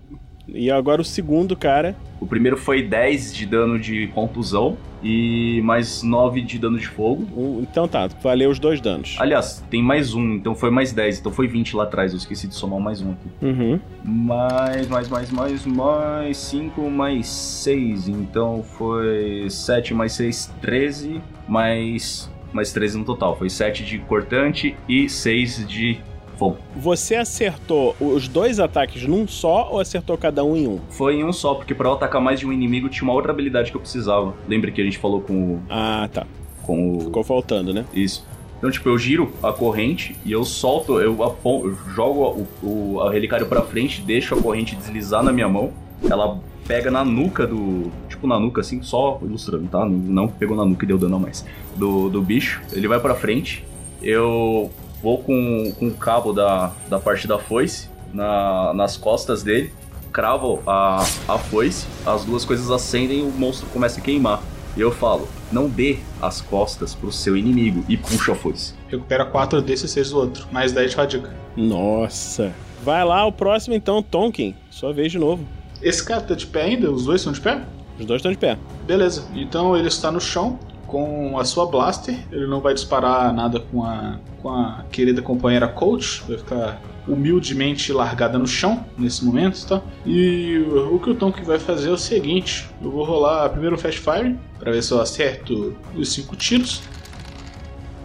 E 0.48 0.70
agora 0.70 1.00
o 1.02 1.04
segundo 1.04 1.56
cara. 1.56 1.96
O 2.20 2.26
primeiro 2.26 2.56
foi 2.56 2.82
10 2.82 3.34
de 3.34 3.46
dano 3.46 3.78
de 3.78 4.06
contusão 4.08 4.76
e 5.02 5.60
mais 5.62 6.02
9 6.02 6.40
de 6.40 6.58
dano 6.58 6.78
de 6.78 6.86
fogo. 6.86 7.26
um- 7.36 7.60
então 7.62 7.86
tá, 7.86 8.08
valeu 8.22 8.50
os 8.50 8.58
dois 8.58 8.80
danos. 8.80 9.16
Aliás, 9.18 9.62
tem 9.70 9.82
mais 9.82 10.14
um, 10.14 10.34
então 10.34 10.54
foi 10.54 10.70
mais 10.70 10.92
10, 10.92 11.20
então 11.20 11.30
foi 11.32 11.46
20 11.46 11.76
lá 11.76 11.82
atrás, 11.84 12.12
eu 12.12 12.16
esqueci 12.18 12.46
de 12.48 12.54
somar 12.54 12.80
mais 12.80 13.02
um 13.02 13.12
aqui. 13.12 13.28
Uhum. 13.42 13.80
Mais, 14.04 14.88
mais, 14.88 15.08
mais, 15.08 15.30
mais, 15.30 15.66
mais 15.66 16.36
5, 16.38 16.90
mais 16.90 17.26
6, 17.28 18.08
então 18.08 18.62
foi 18.62 19.46
7 19.50 19.92
mais 19.94 20.12
6, 20.12 20.52
13, 20.62 21.20
mais, 21.46 22.30
mais 22.52 22.72
13 22.72 22.98
no 22.98 23.04
total. 23.04 23.36
Foi 23.36 23.50
7 23.50 23.84
de 23.84 23.98
cortante 23.98 24.74
e 24.88 25.08
6 25.08 25.66
de 25.68 25.98
fogo. 26.36 26.58
Você 26.76 27.16
acertou 27.16 27.96
os 28.00 28.28
dois 28.28 28.60
ataques 28.60 29.02
num 29.06 29.26
só 29.26 29.68
ou 29.72 29.80
acertou 29.80 30.16
cada 30.16 30.44
um 30.44 30.56
em 30.56 30.66
um? 30.68 30.80
Foi 30.90 31.16
em 31.16 31.24
um 31.24 31.32
só, 31.32 31.54
porque 31.54 31.74
pra 31.74 31.88
eu 31.88 31.94
atacar 31.94 32.20
mais 32.20 32.40
de 32.40 32.46
um 32.46 32.52
inimigo 32.52 32.88
tinha 32.88 33.04
uma 33.04 33.12
outra 33.12 33.32
habilidade 33.32 33.70
que 33.70 33.76
eu 33.76 33.80
precisava. 33.80 34.34
Lembra 34.48 34.70
que 34.70 34.80
a 34.80 34.84
gente 34.84 34.98
falou 34.98 35.20
com 35.20 35.34
o. 35.34 35.62
Ah, 35.68 36.08
tá. 36.12 36.26
Com 36.62 36.96
o. 36.96 37.00
Ficou 37.00 37.24
faltando, 37.24 37.72
né? 37.72 37.84
Isso. 37.92 38.24
Então, 38.58 38.70
tipo, 38.70 38.88
eu 38.88 38.98
giro 38.98 39.32
a 39.42 39.52
corrente 39.52 40.16
e 40.24 40.32
eu 40.32 40.42
solto, 40.44 40.98
eu, 40.98 41.16
eu 41.44 41.76
jogo 41.94 42.46
o, 42.62 42.66
o 42.66 43.00
a 43.02 43.12
relicário 43.12 43.46
pra 43.46 43.60
frente, 43.62 44.00
deixo 44.00 44.34
a 44.34 44.40
corrente 44.40 44.74
deslizar 44.74 45.22
na 45.22 45.32
minha 45.32 45.48
mão. 45.48 45.72
Ela 46.08 46.40
pega 46.66 46.90
na 46.90 47.04
nuca 47.04 47.46
do. 47.46 47.90
Tipo, 48.08 48.26
na 48.26 48.38
nuca, 48.38 48.62
assim, 48.62 48.82
só 48.82 49.18
ilustrando, 49.22 49.68
tá? 49.68 49.80
Não, 49.80 49.88
não 49.88 50.28
pegou 50.28 50.56
na 50.56 50.64
nuca 50.64 50.84
e 50.84 50.88
deu 50.88 50.98
dano 50.98 51.16
a 51.16 51.18
mais. 51.18 51.44
Do, 51.76 52.08
do 52.08 52.22
bicho. 52.22 52.62
Ele 52.72 52.88
vai 52.88 52.98
pra 52.98 53.14
frente. 53.14 53.64
Eu 54.02 54.70
vou 55.02 55.18
com, 55.18 55.72
com 55.78 55.88
o 55.88 55.94
cabo 55.94 56.32
da, 56.32 56.72
da 56.88 56.98
parte 56.98 57.26
da 57.26 57.38
foice 57.38 57.88
na, 58.12 58.72
nas 58.74 58.96
costas 58.96 59.42
dele. 59.42 59.72
Cravo 60.12 60.62
a, 60.66 61.04
a 61.28 61.38
foice, 61.38 61.86
as 62.06 62.24
duas 62.24 62.44
coisas 62.44 62.70
acendem 62.70 63.20
e 63.20 63.22
o 63.22 63.30
monstro 63.30 63.66
começa 63.68 64.00
a 64.00 64.02
queimar. 64.02 64.42
E 64.76 64.80
eu 64.80 64.90
falo, 64.90 65.26
não 65.50 65.68
dê 65.68 65.98
as 66.20 66.40
costas 66.40 66.94
pro 66.94 67.10
seu 67.10 67.36
inimigo 67.36 67.84
e 67.88 67.96
puxa 67.96 68.32
a 68.32 68.34
foice. 68.34 68.74
Recupera 68.88 69.24
4 69.24 69.62
desses 69.62 69.90
6 69.90 70.10
do 70.10 70.18
outro. 70.18 70.46
Mais 70.52 70.72
10 70.72 70.90
de 70.90 70.96
fadiga. 70.96 71.34
Nossa. 71.56 72.52
Vai 72.82 73.04
lá, 73.04 73.24
o 73.26 73.32
próximo 73.32 73.74
então, 73.74 74.02
Tonkin. 74.02 74.54
Sua 74.70 74.92
vez 74.92 75.10
de 75.10 75.18
novo. 75.18 75.46
Esse 75.82 76.04
cara 76.04 76.20
tá 76.20 76.34
de 76.34 76.46
pé 76.46 76.62
ainda? 76.62 76.90
Os 76.90 77.06
dois 77.06 77.20
estão 77.20 77.32
de 77.32 77.40
pé? 77.40 77.62
Os 77.98 78.04
dois 78.04 78.18
estão 78.18 78.30
de 78.30 78.38
pé. 78.38 78.58
Beleza. 78.86 79.26
Então 79.34 79.76
ele 79.76 79.88
está 79.88 80.12
no 80.12 80.20
chão. 80.20 80.58
Com 80.86 81.38
a 81.38 81.44
sua 81.44 81.66
blaster. 81.66 82.16
Ele 82.30 82.46
não 82.46 82.60
vai 82.60 82.74
disparar 82.74 83.32
nada 83.32 83.60
com 83.60 83.84
a, 83.84 84.18
com 84.42 84.48
a 84.48 84.84
querida 84.90 85.22
companheira 85.22 85.68
Coach. 85.68 86.22
Vai 86.28 86.38
ficar 86.38 86.80
humildemente 87.06 87.92
largada 87.92 88.38
no 88.38 88.46
chão 88.46 88.84
nesse 88.98 89.24
momento, 89.24 89.64
tá? 89.66 89.80
E 90.04 90.58
o 90.90 90.98
que 90.98 91.10
o 91.10 91.14
Tonk 91.14 91.42
vai 91.44 91.58
fazer 91.58 91.90
é 91.90 91.92
o 91.92 91.98
seguinte: 91.98 92.68
eu 92.82 92.90
vou 92.90 93.04
rolar 93.04 93.48
primeiro 93.50 93.76
um 93.76 93.78
Fast 93.78 94.00
Fire 94.00 94.36
para 94.58 94.72
ver 94.72 94.82
se 94.82 94.92
eu 94.92 95.00
acerto 95.00 95.76
os 95.94 96.12
5 96.12 96.36
tiros. 96.36 96.82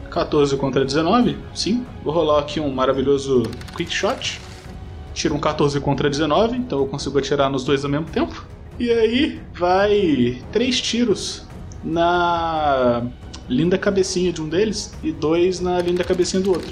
14 0.09 0.57
contra 0.57 0.83
19, 0.83 1.37
sim. 1.53 1.85
Vou 2.03 2.13
rolar 2.13 2.39
aqui 2.39 2.59
um 2.59 2.69
maravilhoso 2.69 3.43
Quick 3.75 3.93
Shot. 3.93 4.41
Tiro 5.13 5.35
um 5.35 5.39
14 5.39 5.79
contra 5.79 6.09
19, 6.09 6.57
então 6.57 6.79
eu 6.79 6.85
consigo 6.85 7.17
atirar 7.17 7.49
nos 7.49 7.63
dois 7.63 7.83
ao 7.85 7.89
mesmo 7.89 8.07
tempo. 8.07 8.45
E 8.77 8.89
aí 8.89 9.41
vai 9.53 10.41
três 10.51 10.81
tiros 10.81 11.45
na 11.83 13.03
linda 13.49 13.77
cabecinha 13.77 14.31
de 14.31 14.41
um 14.41 14.47
deles 14.47 14.93
e 15.03 15.11
dois 15.11 15.59
na 15.59 15.79
linda 15.81 16.03
cabecinha 16.03 16.41
do 16.41 16.51
outro. 16.51 16.69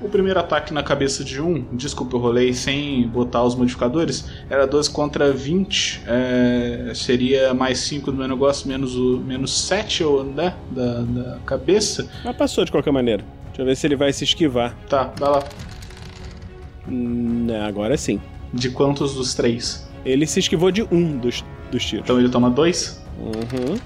O 0.00 0.08
primeiro 0.08 0.38
ataque 0.38 0.72
na 0.72 0.82
cabeça 0.82 1.24
de 1.24 1.42
um, 1.42 1.64
desculpa, 1.72 2.16
eu 2.16 2.20
rolei 2.20 2.52
sem 2.52 3.08
botar 3.08 3.42
os 3.42 3.56
modificadores, 3.56 4.30
era 4.48 4.64
12 4.64 4.90
contra 4.92 5.32
20, 5.32 6.02
é, 6.06 6.92
seria 6.94 7.52
mais 7.52 7.80
5 7.80 8.12
do 8.12 8.16
meu 8.16 8.28
negócio, 8.28 8.68
menos, 8.68 8.94
o, 8.94 9.18
menos 9.18 9.66
7 9.66 10.04
né, 10.36 10.54
da, 10.70 11.00
da 11.00 11.38
cabeça. 11.44 12.08
Mas 12.24 12.36
passou 12.36 12.64
de 12.64 12.70
qualquer 12.70 12.92
maneira. 12.92 13.24
Deixa 13.46 13.62
eu 13.62 13.66
ver 13.66 13.76
se 13.76 13.88
ele 13.88 13.96
vai 13.96 14.12
se 14.12 14.22
esquivar. 14.22 14.72
Tá, 14.88 15.12
vai 15.18 15.30
lá. 15.30 15.44
Hum, 16.88 17.48
agora 17.66 17.96
sim. 17.96 18.20
De 18.54 18.70
quantos 18.70 19.14
dos 19.14 19.34
três? 19.34 19.88
Ele 20.04 20.26
se 20.28 20.38
esquivou 20.38 20.70
de 20.70 20.82
um 20.92 21.18
dos, 21.18 21.44
dos 21.72 21.84
tiros. 21.84 22.04
Então 22.04 22.20
ele 22.20 22.28
toma 22.28 22.48
dois? 22.48 23.02
Uhum. 23.18 23.78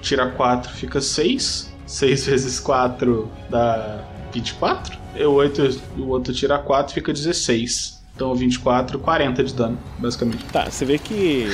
Tira 0.00 0.30
4, 0.30 0.72
fica 0.72 1.00
6. 1.00 1.74
6 1.86 2.26
vezes 2.26 2.60
4 2.60 3.30
dá 3.50 4.04
24. 4.32 4.98
Eu 5.14 5.32
8, 5.32 5.80
o 5.98 6.08
outro 6.08 6.32
tira 6.32 6.58
4, 6.58 6.94
fica 6.94 7.12
16. 7.12 7.96
Então 8.14 8.34
24, 8.34 8.98
40 8.98 9.44
de 9.44 9.54
dano, 9.54 9.78
basicamente. 9.98 10.44
Tá, 10.46 10.70
você 10.70 10.86
vê 10.86 10.98
que 10.98 11.48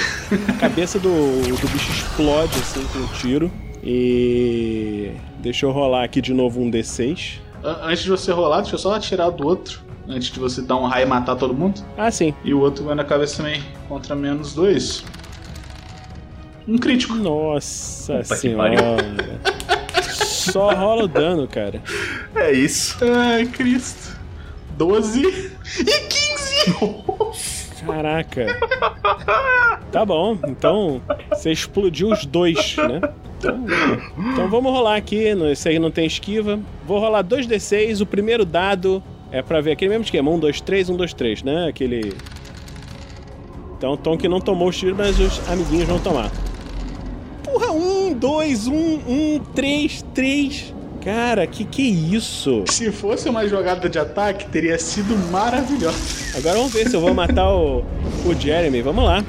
a 0.49 0.53
cabeça 0.55 0.99
do, 0.99 1.09
do 1.09 1.69
bicho 1.69 1.91
explode 1.91 2.55
assim 2.55 2.85
com 2.93 3.01
um 3.01 3.07
tiro. 3.09 3.51
E. 3.83 5.11
Deixa 5.41 5.67
eu 5.67 5.73
rolar 5.73 6.05
aqui 6.05 6.21
de 6.21 6.33
novo 6.33 6.61
um 6.61 6.71
D6. 6.71 7.41
Antes 7.65 8.05
de 8.05 8.11
você 8.11 8.31
rolar, 8.31 8.61
deixa 8.61 8.77
eu 8.77 8.79
só 8.79 8.95
atirar 8.95 9.31
do 9.31 9.45
outro. 9.45 9.81
Antes 10.09 10.31
de 10.31 10.39
você 10.39 10.63
dar 10.63 10.77
um 10.77 10.87
raio 10.87 11.07
e 11.07 11.09
matar 11.09 11.35
todo 11.37 11.53
mundo. 11.53 11.81
Ah, 11.97 12.11
sim. 12.11 12.35
E 12.45 12.55
o 12.55 12.61
outro 12.61 12.85
vai 12.85 12.95
na 12.95 13.05
cabeça 13.05 13.39
também, 13.39 13.63
contra 13.89 14.15
menos 14.15 14.55
2. 14.55 15.05
Um 16.67 16.79
crítico. 16.79 17.15
Nossa 17.15 18.19
Puta 18.19 18.37
senhora. 18.37 18.97
Só 20.13 20.73
rola 20.75 21.05
o 21.05 21.09
dano, 21.09 21.47
cara. 21.49 21.83
É 22.35 22.53
isso. 22.53 22.97
Ai, 23.05 23.47
Cristo. 23.47 24.17
12 24.77 25.53
e 25.81 25.85
15. 25.85 27.83
Caraca. 27.87 28.47
Tá 29.91 30.05
bom, 30.05 30.39
então 30.47 31.03
você 31.31 31.51
explodiu 31.51 32.11
os 32.11 32.25
dois, 32.25 32.77
né? 32.77 33.01
Então, 33.39 33.65
então 34.33 34.49
vamos 34.49 34.73
rolar 34.73 34.97
aqui. 34.97 35.25
Esse 35.51 35.69
aí 35.69 35.79
não 35.79 35.91
tem 35.91 36.07
esquiva. 36.07 36.61
Vou 36.87 37.01
rolar 37.01 37.25
2d6. 37.25 38.01
O 38.01 38.07
primeiro 38.07 38.45
dado 38.45 39.03
é 39.31 39.43
pra 39.43 39.61
ver 39.61 39.73
aquele 39.73 39.91
mesmo 39.91 40.05
esquema: 40.05 40.31
1, 40.31 40.39
2, 40.39 40.61
3, 40.61 40.91
1, 40.91 40.97
2, 40.97 41.15
3, 41.15 41.43
né? 41.43 41.69
Aquele. 41.69 42.15
Então 43.77 43.95
o 43.95 43.97
Tom 43.97 44.17
que 44.17 44.29
não 44.29 44.41
tomou 44.41 44.69
os 44.69 44.79
tiros, 44.79 44.97
mas 44.97 45.19
os 45.19 45.51
amiguinhos 45.51 45.89
vão 45.89 45.99
tomar. 45.99 46.31
Porra, 47.53 47.71
1, 47.71 48.15
2, 48.15 48.67
1, 48.67 48.75
1, 48.75 49.41
3, 49.55 50.05
3. 50.15 50.75
Cara, 51.05 51.47
que 51.47 51.67
que 51.67 51.83
é 51.83 51.91
isso? 52.17 52.65
Se 52.67 52.91
fosse 52.91 53.29
uma 53.29 53.47
jogada 53.47 53.91
de 53.91 53.99
ataque, 53.99 54.47
teria 54.49 54.79
sido 54.79 55.15
maravilhosa. 55.31 55.99
Agora 56.39 56.55
vamos 56.57 56.73
ver 56.73 56.89
se 56.89 56.97
eu 56.97 57.01
vou 57.03 57.13
matar 57.13 57.53
o, 57.53 57.85
o 58.25 58.35
Jeremy. 58.35 58.81
Vamos 58.81 59.05
lá. 59.05 59.23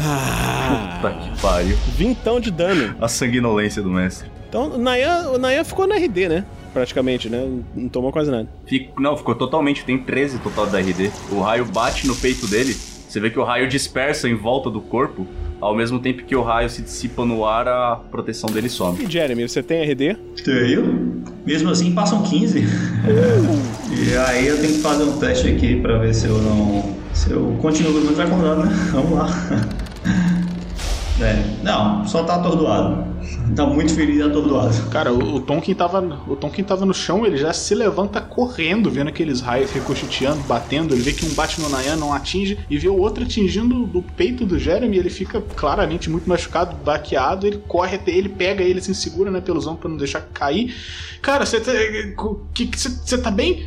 Ah, 0.00 0.98
Puta 1.00 1.14
que 1.14 1.40
pariu. 1.40 1.78
Vintão 1.96 2.38
de 2.38 2.50
dano. 2.50 2.94
A 3.00 3.08
sanguinolência 3.08 3.80
do 3.80 3.88
mestre. 3.88 4.30
Então 4.50 4.72
o 4.72 4.78
Nayan, 4.78 5.30
o 5.30 5.38
Nayan 5.38 5.64
ficou 5.64 5.86
na 5.86 5.96
RD, 5.96 6.28
né? 6.28 6.44
Praticamente, 6.74 7.30
né? 7.30 7.48
Não 7.74 7.88
tomou 7.88 8.12
quase 8.12 8.30
nada. 8.30 8.46
Fico, 8.66 9.00
não, 9.00 9.16
ficou 9.16 9.34
totalmente. 9.34 9.82
Tem 9.82 9.96
13 9.96 10.40
total 10.40 10.66
da 10.66 10.78
RD. 10.78 11.10
O 11.32 11.40
raio 11.40 11.64
bate 11.64 12.06
no 12.06 12.14
peito 12.14 12.46
dele. 12.46 12.76
Você 13.08 13.20
vê 13.20 13.30
que 13.30 13.38
o 13.38 13.44
raio 13.44 13.66
dispersa 13.66 14.28
em 14.28 14.34
volta 14.34 14.70
do 14.70 14.80
corpo. 14.80 15.26
Ao 15.60 15.74
mesmo 15.74 15.98
tempo 15.98 16.22
que 16.22 16.36
o 16.36 16.42
raio 16.42 16.70
se 16.70 16.82
dissipa 16.82 17.24
no 17.24 17.44
ar, 17.44 17.66
a 17.66 17.96
proteção 17.96 18.48
dele 18.48 18.68
some. 18.68 19.02
E 19.02 19.10
Jeremy, 19.10 19.48
você 19.48 19.60
tem 19.62 19.82
RD? 19.82 20.16
Tenho. 20.44 21.24
Mesmo 21.44 21.70
assim, 21.70 21.92
passam 21.94 22.22
15. 22.22 22.60
e 22.60 24.16
aí 24.28 24.46
eu 24.46 24.60
tenho 24.60 24.74
que 24.74 24.80
fazer 24.80 25.02
um 25.02 25.18
teste 25.18 25.48
aqui 25.48 25.80
pra 25.80 25.98
ver 25.98 26.14
se 26.14 26.26
eu 26.26 26.38
não. 26.38 26.96
Se 27.12 27.32
eu 27.32 27.56
continuo 27.60 27.92
com 27.92 27.98
o 27.98 28.16
meu 28.16 28.24
acordado, 28.24 28.66
né? 28.66 28.90
Vamos 28.92 29.18
lá. 29.18 29.28
É, 31.20 31.42
não, 31.64 32.06
só 32.06 32.22
tá 32.22 32.36
atordoado. 32.36 33.07
Tá 33.54 33.66
muito 33.66 33.94
ferido 33.94 34.18
e 34.18 34.22
atordoado. 34.22 34.88
Cara, 34.90 35.12
o, 35.12 35.36
o 35.36 35.40
Tonkin 35.40 35.74
tava, 35.74 36.00
o 36.26 36.36
Tonkin 36.36 36.62
tava 36.62 36.84
no 36.84 36.94
chão, 36.94 37.26
ele 37.26 37.36
já 37.36 37.52
se 37.52 37.74
levanta 37.74 38.20
correndo, 38.20 38.90
vendo 38.90 39.08
aqueles 39.08 39.40
raios 39.40 39.70
ricocheteando, 39.72 40.42
batendo. 40.44 40.94
Ele 40.94 41.02
vê 41.02 41.12
que 41.12 41.26
um 41.26 41.34
bate 41.34 41.60
no 41.60 41.68
Nayan, 41.68 41.96
não 41.96 42.12
atinge, 42.12 42.58
e 42.68 42.78
vê 42.78 42.88
o 42.88 42.98
outro 42.98 43.24
atingindo 43.24 43.90
o 43.92 44.02
peito 44.02 44.44
do 44.44 44.58
Jeremy. 44.58 44.98
Ele 44.98 45.10
fica 45.10 45.40
claramente 45.56 46.10
muito 46.10 46.28
machucado, 46.28 46.76
baqueado. 46.76 47.46
Ele 47.46 47.58
corre 47.66 47.96
até 47.96 48.10
ele, 48.10 48.28
pega 48.28 48.62
ele, 48.62 48.80
se 48.80 48.94
segura 48.94 49.30
né, 49.30 49.40
pelos 49.40 49.66
ombros 49.66 49.80
pra 49.80 49.90
não 49.90 49.96
deixar 49.96 50.20
cair. 50.20 50.74
Cara, 51.22 51.44
você 51.44 51.60
tá. 51.60 51.72
Você 52.76 53.18
tá 53.18 53.30
bem? 53.30 53.66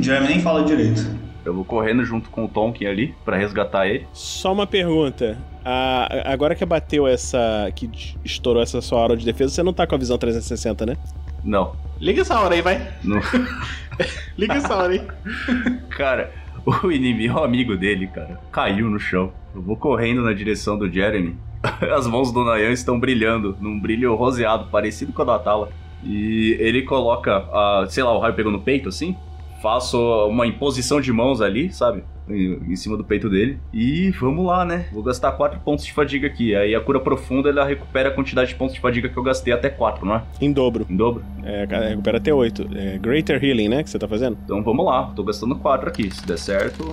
Jeremy 0.00 0.28
nem 0.28 0.40
fala 0.40 0.64
direito. 0.64 1.06
Eu 1.44 1.54
vou 1.54 1.64
correndo 1.64 2.04
junto 2.04 2.28
com 2.28 2.44
o 2.44 2.48
Tonkin 2.48 2.84
ali 2.84 3.14
pra 3.24 3.36
resgatar 3.36 3.86
ele. 3.86 4.06
Só 4.12 4.52
uma 4.52 4.66
pergunta. 4.66 5.38
Ah, 5.64 6.08
agora 6.24 6.54
que 6.54 6.64
bateu 6.64 7.06
essa. 7.06 7.70
que 7.74 7.90
estourou 8.24 8.62
essa 8.62 8.80
sua 8.80 8.98
hora 8.98 9.16
de 9.16 9.24
defesa, 9.24 9.54
você 9.54 9.62
não 9.62 9.72
tá 9.72 9.86
com 9.86 9.94
a 9.94 9.98
visão 9.98 10.16
360, 10.18 10.86
né? 10.86 10.96
Não. 11.44 11.74
Liga 12.00 12.22
essa 12.22 12.38
hora 12.38 12.54
aí, 12.54 12.62
vai. 12.62 12.92
Não. 13.02 13.20
Liga 14.36 14.54
essa 14.54 14.76
hora 14.76 14.92
aí. 14.92 15.02
cara, 15.90 16.32
o 16.82 16.90
inimigo, 16.90 17.38
o 17.38 17.44
amigo 17.44 17.76
dele, 17.76 18.06
cara, 18.06 18.40
caiu 18.52 18.88
no 18.88 18.98
chão. 18.98 19.32
Eu 19.54 19.62
vou 19.62 19.76
correndo 19.76 20.22
na 20.22 20.32
direção 20.32 20.78
do 20.78 20.90
Jeremy. 20.90 21.36
As 21.96 22.06
mãos 22.06 22.30
do 22.32 22.44
Nayan 22.44 22.70
estão 22.70 22.98
brilhando 23.00 23.56
num 23.60 23.78
brilho 23.80 24.14
roseado, 24.14 24.68
parecido 24.70 25.12
com 25.12 25.22
a 25.22 25.24
da 25.24 25.38
Tala. 25.38 25.70
E 26.04 26.56
ele 26.60 26.82
coloca, 26.82 27.36
a, 27.36 27.86
sei 27.88 28.04
lá, 28.04 28.12
o 28.12 28.20
raio 28.20 28.34
pegou 28.34 28.52
no 28.52 28.60
peito 28.60 28.88
assim. 28.88 29.16
Faço 29.62 29.98
uma 30.28 30.46
imposição 30.46 31.00
de 31.00 31.12
mãos 31.12 31.40
ali, 31.40 31.72
sabe? 31.72 32.02
em 32.30 32.76
cima 32.76 32.96
do 32.96 33.04
peito 33.04 33.28
dele. 33.28 33.58
E 33.72 34.10
vamos 34.10 34.44
lá, 34.44 34.64
né? 34.64 34.86
Vou 34.92 35.02
gastar 35.02 35.32
4 35.32 35.60
pontos 35.60 35.84
de 35.84 35.92
fadiga 35.92 36.26
aqui. 36.26 36.54
Aí 36.54 36.74
a 36.74 36.80
cura 36.80 37.00
profunda 37.00 37.48
ela 37.48 37.64
recupera 37.64 38.10
a 38.10 38.12
quantidade 38.12 38.50
de 38.50 38.54
pontos 38.54 38.74
de 38.74 38.80
fadiga 38.80 39.08
que 39.08 39.16
eu 39.16 39.22
gastei 39.22 39.52
até 39.52 39.68
4, 39.70 40.04
não 40.04 40.16
é? 40.16 40.22
Em 40.40 40.52
dobro. 40.52 40.86
Em 40.88 40.96
dobro? 40.96 41.24
É, 41.42 41.66
recupera 41.90 42.18
até 42.18 42.32
8. 42.32 42.68
É 42.74 42.98
Greater 42.98 43.42
Healing, 43.42 43.68
né? 43.68 43.82
Que 43.82 43.90
você 43.90 43.98
tá 43.98 44.08
fazendo? 44.08 44.36
Então 44.44 44.62
vamos 44.62 44.84
lá. 44.84 45.10
Tô 45.14 45.24
gastando 45.24 45.56
4 45.56 45.88
aqui. 45.88 46.14
Se 46.14 46.26
der 46.26 46.38
certo. 46.38 46.92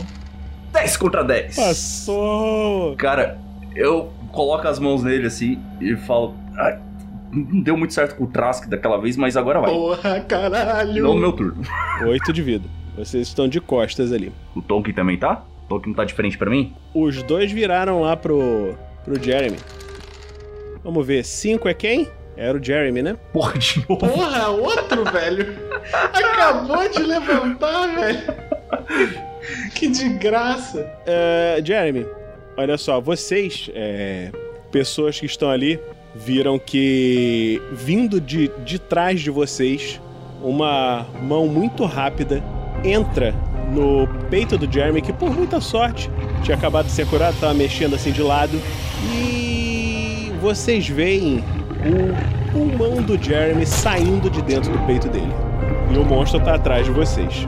10 0.71 0.97
contra 0.97 1.23
10. 1.23 1.55
Passou! 1.55 2.95
Cara, 2.95 3.37
eu 3.75 4.11
coloco 4.31 4.67
as 4.67 4.79
mãos 4.79 5.03
nele 5.03 5.27
assim 5.27 5.59
e 5.79 5.95
falo. 5.95 6.35
Ai, 6.57 6.79
não 7.35 7.61
deu 7.61 7.77
muito 7.77 7.93
certo 7.93 8.15
com 8.15 8.23
o 8.23 8.27
Trask 8.27 8.67
daquela 8.67 8.97
vez, 8.97 9.17
mas 9.17 9.35
agora 9.35 9.59
vai. 9.59 9.71
Porra, 9.71 10.19
caralho! 10.21 11.03
Não 11.03 11.13
no 11.13 11.19
meu 11.19 11.31
turno. 11.33 11.61
8 12.05 12.33
de 12.33 12.41
vida. 12.41 12.67
Vocês 12.97 13.27
estão 13.27 13.47
de 13.47 13.59
costas 13.59 14.11
ali. 14.11 14.31
O 14.55 14.61
Tonkin 14.61 14.93
também 14.93 15.17
tá? 15.17 15.43
O 15.65 15.67
Tonkin 15.67 15.89
não 15.89 15.95
tá 15.95 16.05
de 16.05 16.13
frente 16.13 16.37
pra 16.37 16.49
mim? 16.49 16.73
Os 16.93 17.21
dois 17.23 17.51
viraram 17.51 18.01
lá 18.01 18.15
pro, 18.15 18.75
pro 19.03 19.21
Jeremy. 19.21 19.57
Vamos 20.83 21.05
ver, 21.05 21.25
5 21.25 21.67
é 21.67 21.73
quem? 21.73 22.07
Era 22.37 22.57
o 22.57 22.63
Jeremy, 22.63 23.01
né? 23.01 23.17
Porra, 23.31 23.57
de 23.57 23.79
novo. 23.87 24.07
Porra, 24.07 24.49
outro, 24.49 25.03
velho. 25.05 25.55
Acabou 25.91 26.87
de 26.89 26.99
levantar, 26.99 27.95
velho. 27.95 28.19
Que 29.73 29.87
de 29.87 30.09
graça. 30.09 30.81
Uh, 31.07 31.65
Jeremy, 31.65 32.05
olha 32.57 32.77
só, 32.77 32.99
vocês, 32.99 33.69
é, 33.73 34.31
pessoas 34.75 35.17
que 35.17 35.25
estão 35.25 35.49
ali, 35.49 35.79
viram 36.13 36.59
que 36.59 37.61
vindo 37.71 38.19
de, 38.19 38.51
de 38.65 38.77
trás 38.77 39.21
de 39.21 39.29
vocês, 39.29 40.01
uma 40.43 41.05
mão 41.21 41.47
muito 41.47 41.85
rápida 41.85 42.43
entra 42.83 43.33
no 43.71 44.05
peito 44.29 44.57
do 44.57 44.69
Jeremy, 44.69 45.01
que 45.01 45.13
por 45.13 45.33
muita 45.33 45.61
sorte 45.61 46.11
tinha 46.43 46.57
acabado 46.57 46.87
de 46.87 46.91
ser 46.91 47.07
curado, 47.07 47.39
tava 47.39 47.53
mexendo 47.53 47.95
assim 47.95 48.11
de 48.11 48.21
lado. 48.21 48.61
E 49.13 50.29
vocês 50.41 50.89
veem 50.89 51.41
o 51.85 52.51
pulmão 52.51 53.01
do 53.01 53.17
Jeremy 53.17 53.65
saindo 53.65 54.29
de 54.29 54.41
dentro 54.41 54.73
do 54.73 54.79
peito 54.85 55.07
dele. 55.07 55.31
E 55.93 55.97
o 55.97 56.03
monstro 56.03 56.41
tá 56.41 56.55
atrás 56.55 56.85
de 56.85 56.91
vocês. 56.91 57.47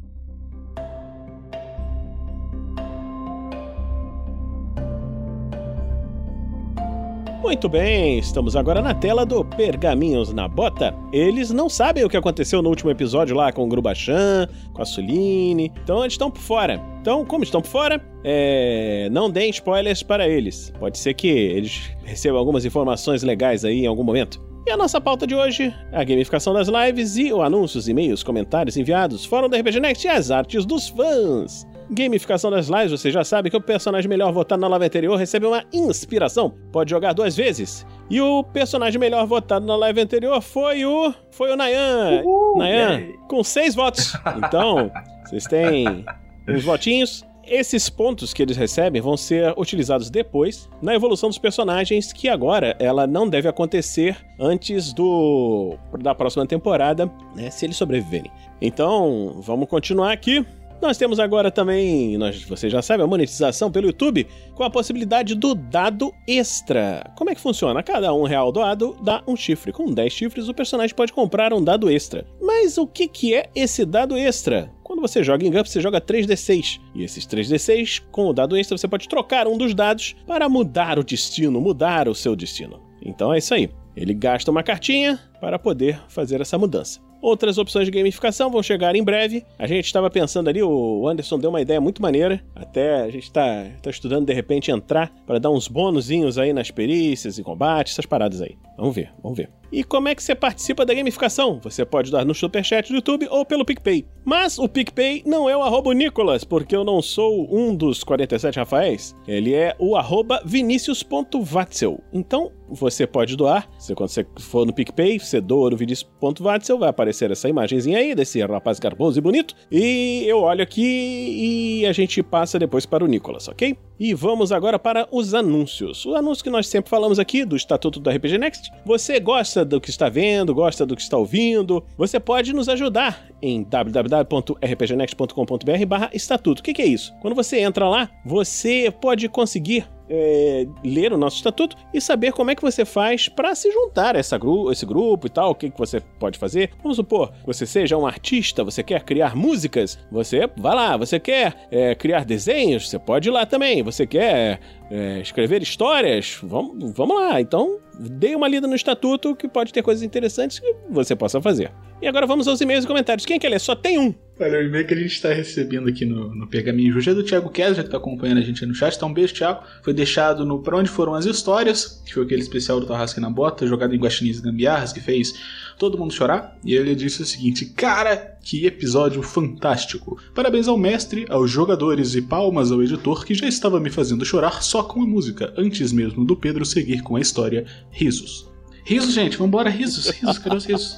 Muito 7.41 7.67
bem, 7.67 8.19
estamos 8.19 8.55
agora 8.55 8.83
na 8.83 8.93
tela 8.93 9.25
do 9.25 9.43
Pergaminhos 9.43 10.31
na 10.31 10.47
Bota. 10.47 10.95
Eles 11.11 11.49
não 11.49 11.67
sabem 11.67 12.05
o 12.05 12.09
que 12.09 12.15
aconteceu 12.15 12.61
no 12.61 12.69
último 12.69 12.91
episódio 12.91 13.35
lá 13.35 13.51
com 13.51 13.63
o 13.63 13.67
Grubachan, 13.67 14.47
com 14.71 14.81
a 14.81 14.85
Suline, 14.85 15.71
então 15.83 16.01
eles 16.01 16.13
estão 16.13 16.29
por 16.29 16.39
fora. 16.39 16.79
Então, 17.01 17.25
como 17.25 17.43
estão 17.43 17.59
por 17.59 17.67
fora, 17.67 17.99
é... 18.23 19.09
não 19.11 19.27
deem 19.27 19.49
spoilers 19.49 20.03
para 20.03 20.29
eles. 20.29 20.71
Pode 20.79 20.99
ser 20.99 21.15
que 21.15 21.27
eles 21.27 21.89
recebam 22.03 22.37
algumas 22.37 22.63
informações 22.63 23.23
legais 23.23 23.65
aí 23.65 23.85
em 23.85 23.87
algum 23.87 24.03
momento. 24.03 24.39
E 24.67 24.69
a 24.69 24.77
nossa 24.77 25.01
pauta 25.01 25.25
de 25.25 25.33
hoje, 25.33 25.73
a 25.91 26.03
gamificação 26.03 26.53
das 26.53 26.67
lives 26.67 27.17
e 27.17 27.33
o 27.33 27.41
anúncios, 27.41 27.89
e-mails, 27.89 28.21
comentários 28.21 28.77
enviados, 28.77 29.25
fórum 29.25 29.49
da 29.49 29.57
RPG 29.57 29.79
Next 29.79 30.05
e 30.05 30.09
as 30.09 30.29
artes 30.29 30.63
dos 30.63 30.89
fãs. 30.89 31.65
Gamificação 31.93 32.49
das 32.49 32.69
lives, 32.69 32.91
você 32.91 33.11
já 33.11 33.21
sabe 33.21 33.49
que 33.49 33.57
o 33.57 33.61
personagem 33.61 34.07
melhor 34.07 34.31
votado 34.31 34.61
na 34.61 34.67
live 34.69 34.85
anterior 34.85 35.17
recebe 35.17 35.45
uma 35.45 35.65
inspiração. 35.73 36.53
Pode 36.71 36.89
jogar 36.89 37.11
duas 37.11 37.35
vezes. 37.35 37.85
E 38.09 38.21
o 38.21 38.45
personagem 38.45 38.97
melhor 38.97 39.27
votado 39.27 39.65
na 39.65 39.75
live 39.75 39.99
anterior 39.99 40.41
foi 40.41 40.85
o. 40.85 41.13
Foi 41.31 41.51
o 41.51 41.57
Nayan. 41.57 42.21
Uhul, 42.23 42.59
Nayan, 42.59 43.11
com 43.27 43.43
seis 43.43 43.75
votos. 43.75 44.13
Então, 44.37 44.89
vocês 45.25 45.43
têm 45.43 46.05
uns 46.47 46.63
votinhos. 46.63 47.25
Esses 47.43 47.89
pontos 47.89 48.33
que 48.33 48.41
eles 48.41 48.55
recebem 48.55 49.01
vão 49.01 49.17
ser 49.17 49.53
utilizados 49.57 50.09
depois 50.09 50.69
na 50.81 50.95
evolução 50.95 51.27
dos 51.27 51.39
personagens, 51.39 52.13
que 52.13 52.29
agora 52.29 52.75
ela 52.79 53.05
não 53.05 53.27
deve 53.27 53.49
acontecer 53.49 54.15
antes 54.39 54.93
do 54.93 55.75
da 55.99 56.15
próxima 56.15 56.45
temporada, 56.45 57.11
né, 57.35 57.49
se 57.49 57.65
eles 57.65 57.75
sobreviverem. 57.75 58.31
Então, 58.61 59.35
vamos 59.41 59.67
continuar 59.67 60.13
aqui. 60.13 60.45
Nós 60.81 60.97
temos 60.97 61.19
agora 61.19 61.51
também, 61.51 62.17
nós, 62.17 62.41
você 62.43 62.67
já 62.67 62.81
sabe, 62.81 63.03
a 63.03 63.07
monetização 63.07 63.71
pelo 63.71 63.85
YouTube 63.85 64.25
com 64.55 64.63
a 64.63 64.69
possibilidade 64.69 65.35
do 65.35 65.53
dado 65.53 66.11
extra. 66.27 67.11
Como 67.15 67.29
é 67.29 67.35
que 67.35 67.39
funciona? 67.39 67.83
Cada 67.83 68.11
um 68.11 68.23
real 68.23 68.51
doado 68.51 68.97
dá 69.03 69.21
um 69.27 69.35
chifre. 69.35 69.71
Com 69.71 69.93
10 69.93 70.11
chifres, 70.11 70.47
o 70.47 70.55
personagem 70.55 70.95
pode 70.95 71.13
comprar 71.13 71.53
um 71.53 71.63
dado 71.63 71.87
extra. 71.87 72.25
Mas 72.41 72.79
o 72.79 72.87
que, 72.87 73.07
que 73.07 73.35
é 73.35 73.47
esse 73.55 73.85
dado 73.85 74.17
extra? 74.17 74.71
Quando 74.83 75.01
você 75.01 75.23
joga 75.23 75.45
em 75.45 75.51
GURPS, 75.51 75.71
você 75.71 75.81
joga 75.81 76.01
3d6. 76.01 76.79
E 76.95 77.03
esses 77.03 77.27
3d6, 77.27 78.01
com 78.11 78.27
o 78.27 78.33
dado 78.33 78.57
extra, 78.57 78.75
você 78.75 78.87
pode 78.87 79.07
trocar 79.07 79.47
um 79.47 79.59
dos 79.59 79.75
dados 79.75 80.15
para 80.25 80.49
mudar 80.49 80.97
o 80.97 81.03
destino, 81.03 81.61
mudar 81.61 82.09
o 82.09 82.15
seu 82.15 82.35
destino. 82.35 82.81
Então 83.03 83.31
é 83.31 83.37
isso 83.37 83.53
aí. 83.53 83.69
Ele 83.95 84.15
gasta 84.15 84.49
uma 84.49 84.63
cartinha 84.63 85.19
para 85.39 85.59
poder 85.59 86.01
fazer 86.07 86.41
essa 86.41 86.57
mudança. 86.57 86.99
Outras 87.21 87.57
opções 87.57 87.85
de 87.85 87.91
gamificação 87.91 88.49
vão 88.49 88.63
chegar 88.63 88.95
em 88.95 89.03
breve. 89.03 89.45
A 89.59 89.67
gente 89.67 89.85
estava 89.85 90.09
pensando 90.09 90.49
ali, 90.49 90.63
o 90.63 91.07
Anderson 91.07 91.37
deu 91.37 91.51
uma 91.51 91.61
ideia 91.61 91.79
muito 91.79 92.01
maneira. 92.01 92.43
Até 92.55 93.01
a 93.01 93.09
gente 93.09 93.23
está 93.23 93.67
tá 93.81 93.89
estudando 93.89 94.25
de 94.25 94.33
repente 94.33 94.71
entrar 94.71 95.11
para 95.27 95.39
dar 95.39 95.51
uns 95.51 95.67
bônusinhos 95.67 96.37
aí 96.37 96.51
nas 96.51 96.71
perícias 96.71 97.37
e 97.37 97.43
combate, 97.43 97.91
essas 97.91 98.05
paradas 98.05 98.41
aí. 98.41 98.57
Vamos 98.75 98.95
ver, 98.95 99.11
vamos 99.21 99.37
ver. 99.37 99.60
E 99.71 99.83
como 99.83 100.07
é 100.07 100.15
que 100.15 100.21
você 100.21 100.35
participa 100.35 100.85
da 100.85 100.93
gamificação? 100.93 101.59
Você 101.63 101.85
pode 101.85 102.11
dar 102.11 102.25
no 102.25 102.35
Superchat 102.35 102.89
do 102.89 102.95
YouTube 102.95 103.27
ou 103.29 103.45
pelo 103.45 103.65
PicPay. 103.65 104.05
Mas 104.25 104.59
o 104.59 104.67
PicPay 104.67 105.23
não 105.25 105.49
é 105.49 105.55
o 105.55 105.63
arroba 105.63 105.93
Nicolas, 105.93 106.43
porque 106.43 106.75
eu 106.75 106.83
não 106.83 107.01
sou 107.01 107.47
um 107.51 107.75
dos 107.75 108.03
47 108.03 108.59
Rafaéis. 108.59 109.15
Ele 109.27 109.53
é 109.53 109.75
o 109.79 109.95
arroba 109.95 110.41
vinicius.vatzel. 110.45 112.01
Então, 112.13 112.51
você 112.69 113.05
pode 113.05 113.35
doar. 113.35 113.69
Você, 113.77 113.95
quando 113.95 114.09
você 114.09 114.25
for 114.39 114.65
no 114.65 114.73
PicPay, 114.73 115.19
você 115.19 115.41
doa 115.41 115.69
no 115.69 115.77
vinicius.vatzel, 115.77 116.77
vai 116.77 116.89
aparecer 116.89 117.31
essa 117.31 117.49
imagenzinha 117.49 117.97
aí 117.97 118.15
desse 118.15 118.41
rapaz 118.41 118.79
garboso 118.79 119.19
e 119.19 119.21
bonito. 119.21 119.55
E 119.71 120.23
eu 120.25 120.39
olho 120.39 120.63
aqui 120.63 121.81
e 121.81 121.85
a 121.85 121.91
gente 121.91 122.21
passa 122.23 122.57
depois 122.57 122.85
para 122.85 123.03
o 123.03 123.07
Nicolas, 123.07 123.47
ok? 123.47 123.77
E 123.99 124.13
vamos 124.13 124.51
agora 124.51 124.79
para 124.79 125.07
os 125.11 125.33
anúncios. 125.33 126.05
O 126.05 126.15
anúncio 126.15 126.43
que 126.43 126.49
nós 126.49 126.67
sempre 126.67 126.89
falamos 126.89 127.19
aqui 127.19 127.45
do 127.45 127.55
Estatuto 127.55 127.99
do 127.99 128.09
RPG 128.09 128.37
Next. 128.37 128.71
Você 128.85 129.19
gosta 129.19 129.60
do 129.65 129.81
que 129.81 129.89
está 129.89 130.09
vendo, 130.09 130.53
gosta 130.53 130.85
do 130.85 130.95
que 130.95 131.01
está 131.01 131.17
ouvindo? 131.17 131.83
Você 131.97 132.19
pode 132.19 132.53
nos 132.53 132.69
ajudar 132.69 133.25
em 133.41 133.63
www.rpgnext.com.br 133.63 135.85
barra 135.87 136.11
estatuto. 136.13 136.61
O 136.61 136.63
que, 136.63 136.73
que 136.73 136.81
é 136.81 136.87
isso? 136.87 137.13
Quando 137.21 137.35
você 137.35 137.59
entra 137.59 137.87
lá, 137.87 138.09
você 138.25 138.91
pode 139.01 139.29
conseguir 139.29 139.85
é, 140.11 140.67
ler 140.83 141.13
o 141.13 141.17
nosso 141.17 141.37
estatuto 141.37 141.77
e 141.93 142.01
saber 142.01 142.33
como 142.33 142.51
é 142.51 142.55
que 142.55 142.61
você 142.61 142.83
faz 142.83 143.29
para 143.29 143.55
se 143.55 143.71
juntar 143.71 144.15
a 144.15 144.19
essa 144.19 144.37
gru 144.37 144.71
esse 144.71 144.85
grupo 144.85 145.27
e 145.27 145.29
tal, 145.29 145.51
o 145.51 145.55
que, 145.55 145.69
que 145.69 145.77
você 145.79 146.01
pode 146.19 146.37
fazer. 146.37 146.71
Vamos 146.83 146.97
supor 146.97 147.31
você 147.45 147.65
seja 147.65 147.97
um 147.97 148.05
artista, 148.05 148.63
você 148.63 148.83
quer 148.83 149.03
criar 149.03 149.35
músicas, 149.35 149.97
você 150.11 150.49
vai 150.57 150.75
lá, 150.75 150.97
você 150.97 151.19
quer 151.19 151.67
é, 151.71 151.95
criar 151.95 152.25
desenhos, 152.25 152.89
você 152.89 152.99
pode 152.99 153.29
ir 153.29 153.31
lá 153.31 153.45
também, 153.45 153.81
você 153.81 154.05
quer 154.05 154.59
é, 154.89 155.19
escrever 155.19 155.61
histórias, 155.61 156.39
vamos, 156.43 156.91
vamos 156.93 157.15
lá. 157.15 157.39
Então, 157.39 157.79
dê 157.97 158.35
uma 158.35 158.47
lida 158.47 158.67
no 158.67 158.75
estatuto 158.75 159.35
que 159.35 159.47
pode 159.47 159.71
ter 159.71 159.81
coisas 159.81 160.03
interessantes 160.03 160.59
que 160.59 160.75
você 160.89 161.15
possa 161.15 161.41
fazer. 161.41 161.71
E 162.01 162.07
agora 162.07 162.25
vamos 162.25 162.47
aos 162.47 162.59
e-mails 162.59 162.83
e 162.83 162.87
comentários. 162.87 163.25
Quem 163.27 163.37
quer 163.37 163.49
ler? 163.49 163.59
Só 163.59 163.75
tem 163.75 163.99
um. 163.99 164.11
Olha, 164.39 164.57
o 164.57 164.63
e-mail 164.63 164.87
que 164.87 164.93
a 164.95 164.97
gente 164.97 165.11
está 165.11 165.31
recebendo 165.31 165.87
aqui 165.87 166.03
no, 166.03 166.33
no 166.33 166.47
Pergaminho 166.47 166.91
Juju 166.91 167.11
é 167.11 167.13
do 167.13 167.23
Thiago 167.23 167.51
Kessler, 167.51 167.83
que 167.83 167.89
está 167.89 167.97
acompanhando 167.97 168.39
a 168.39 168.41
gente 168.41 168.65
no 168.65 168.73
chat. 168.73 168.95
Então, 168.95 169.09
um 169.09 169.13
beijo, 169.13 169.35
Thiago. 169.35 169.61
Foi 169.83 169.93
deixado 169.93 170.43
no 170.43 170.63
Pra 170.63 170.77
Onde 170.77 170.89
Foram 170.89 171.13
as 171.13 171.25
Histórias, 171.25 172.01
que 172.03 172.15
foi 172.15 172.23
aquele 172.23 172.41
especial 172.41 172.79
do 172.79 172.87
Tarrasque 172.87 173.19
na 173.19 173.29
Bota, 173.29 173.67
jogado 173.67 173.93
em 173.93 173.99
Guaxinins 173.99 174.39
e 174.39 174.41
Gambiarras, 174.41 174.91
que 174.91 174.99
fez 174.99 175.35
todo 175.77 175.95
mundo 175.95 176.11
chorar. 176.11 176.57
E 176.65 176.73
ele 176.73 176.95
disse 176.95 177.21
o 177.21 177.25
seguinte: 177.25 177.67
Cara, 177.67 178.35
que 178.41 178.65
episódio 178.65 179.21
fantástico! 179.21 180.19
Parabéns 180.33 180.67
ao 180.67 180.79
mestre, 180.79 181.27
aos 181.29 181.51
jogadores 181.51 182.15
e 182.15 182.21
palmas 182.23 182.71
ao 182.71 182.81
editor 182.81 183.23
que 183.23 183.35
já 183.35 183.47
estava 183.47 183.79
me 183.79 183.91
fazendo 183.91 184.25
chorar 184.25 184.63
só 184.63 184.81
com 184.81 185.03
a 185.03 185.05
música, 185.05 185.53
antes 185.55 185.91
mesmo 185.91 186.25
do 186.25 186.35
Pedro 186.35 186.65
seguir 186.65 187.03
com 187.03 187.15
a 187.15 187.21
história. 187.21 187.63
Risos. 187.91 188.50
Risos, 188.83 189.13
gente, 189.13 189.37
vambora, 189.37 189.69
risos, 189.69 190.09
risos, 190.09 190.37
cadê 190.37 190.55
os 190.55 190.65
risos? 190.65 190.97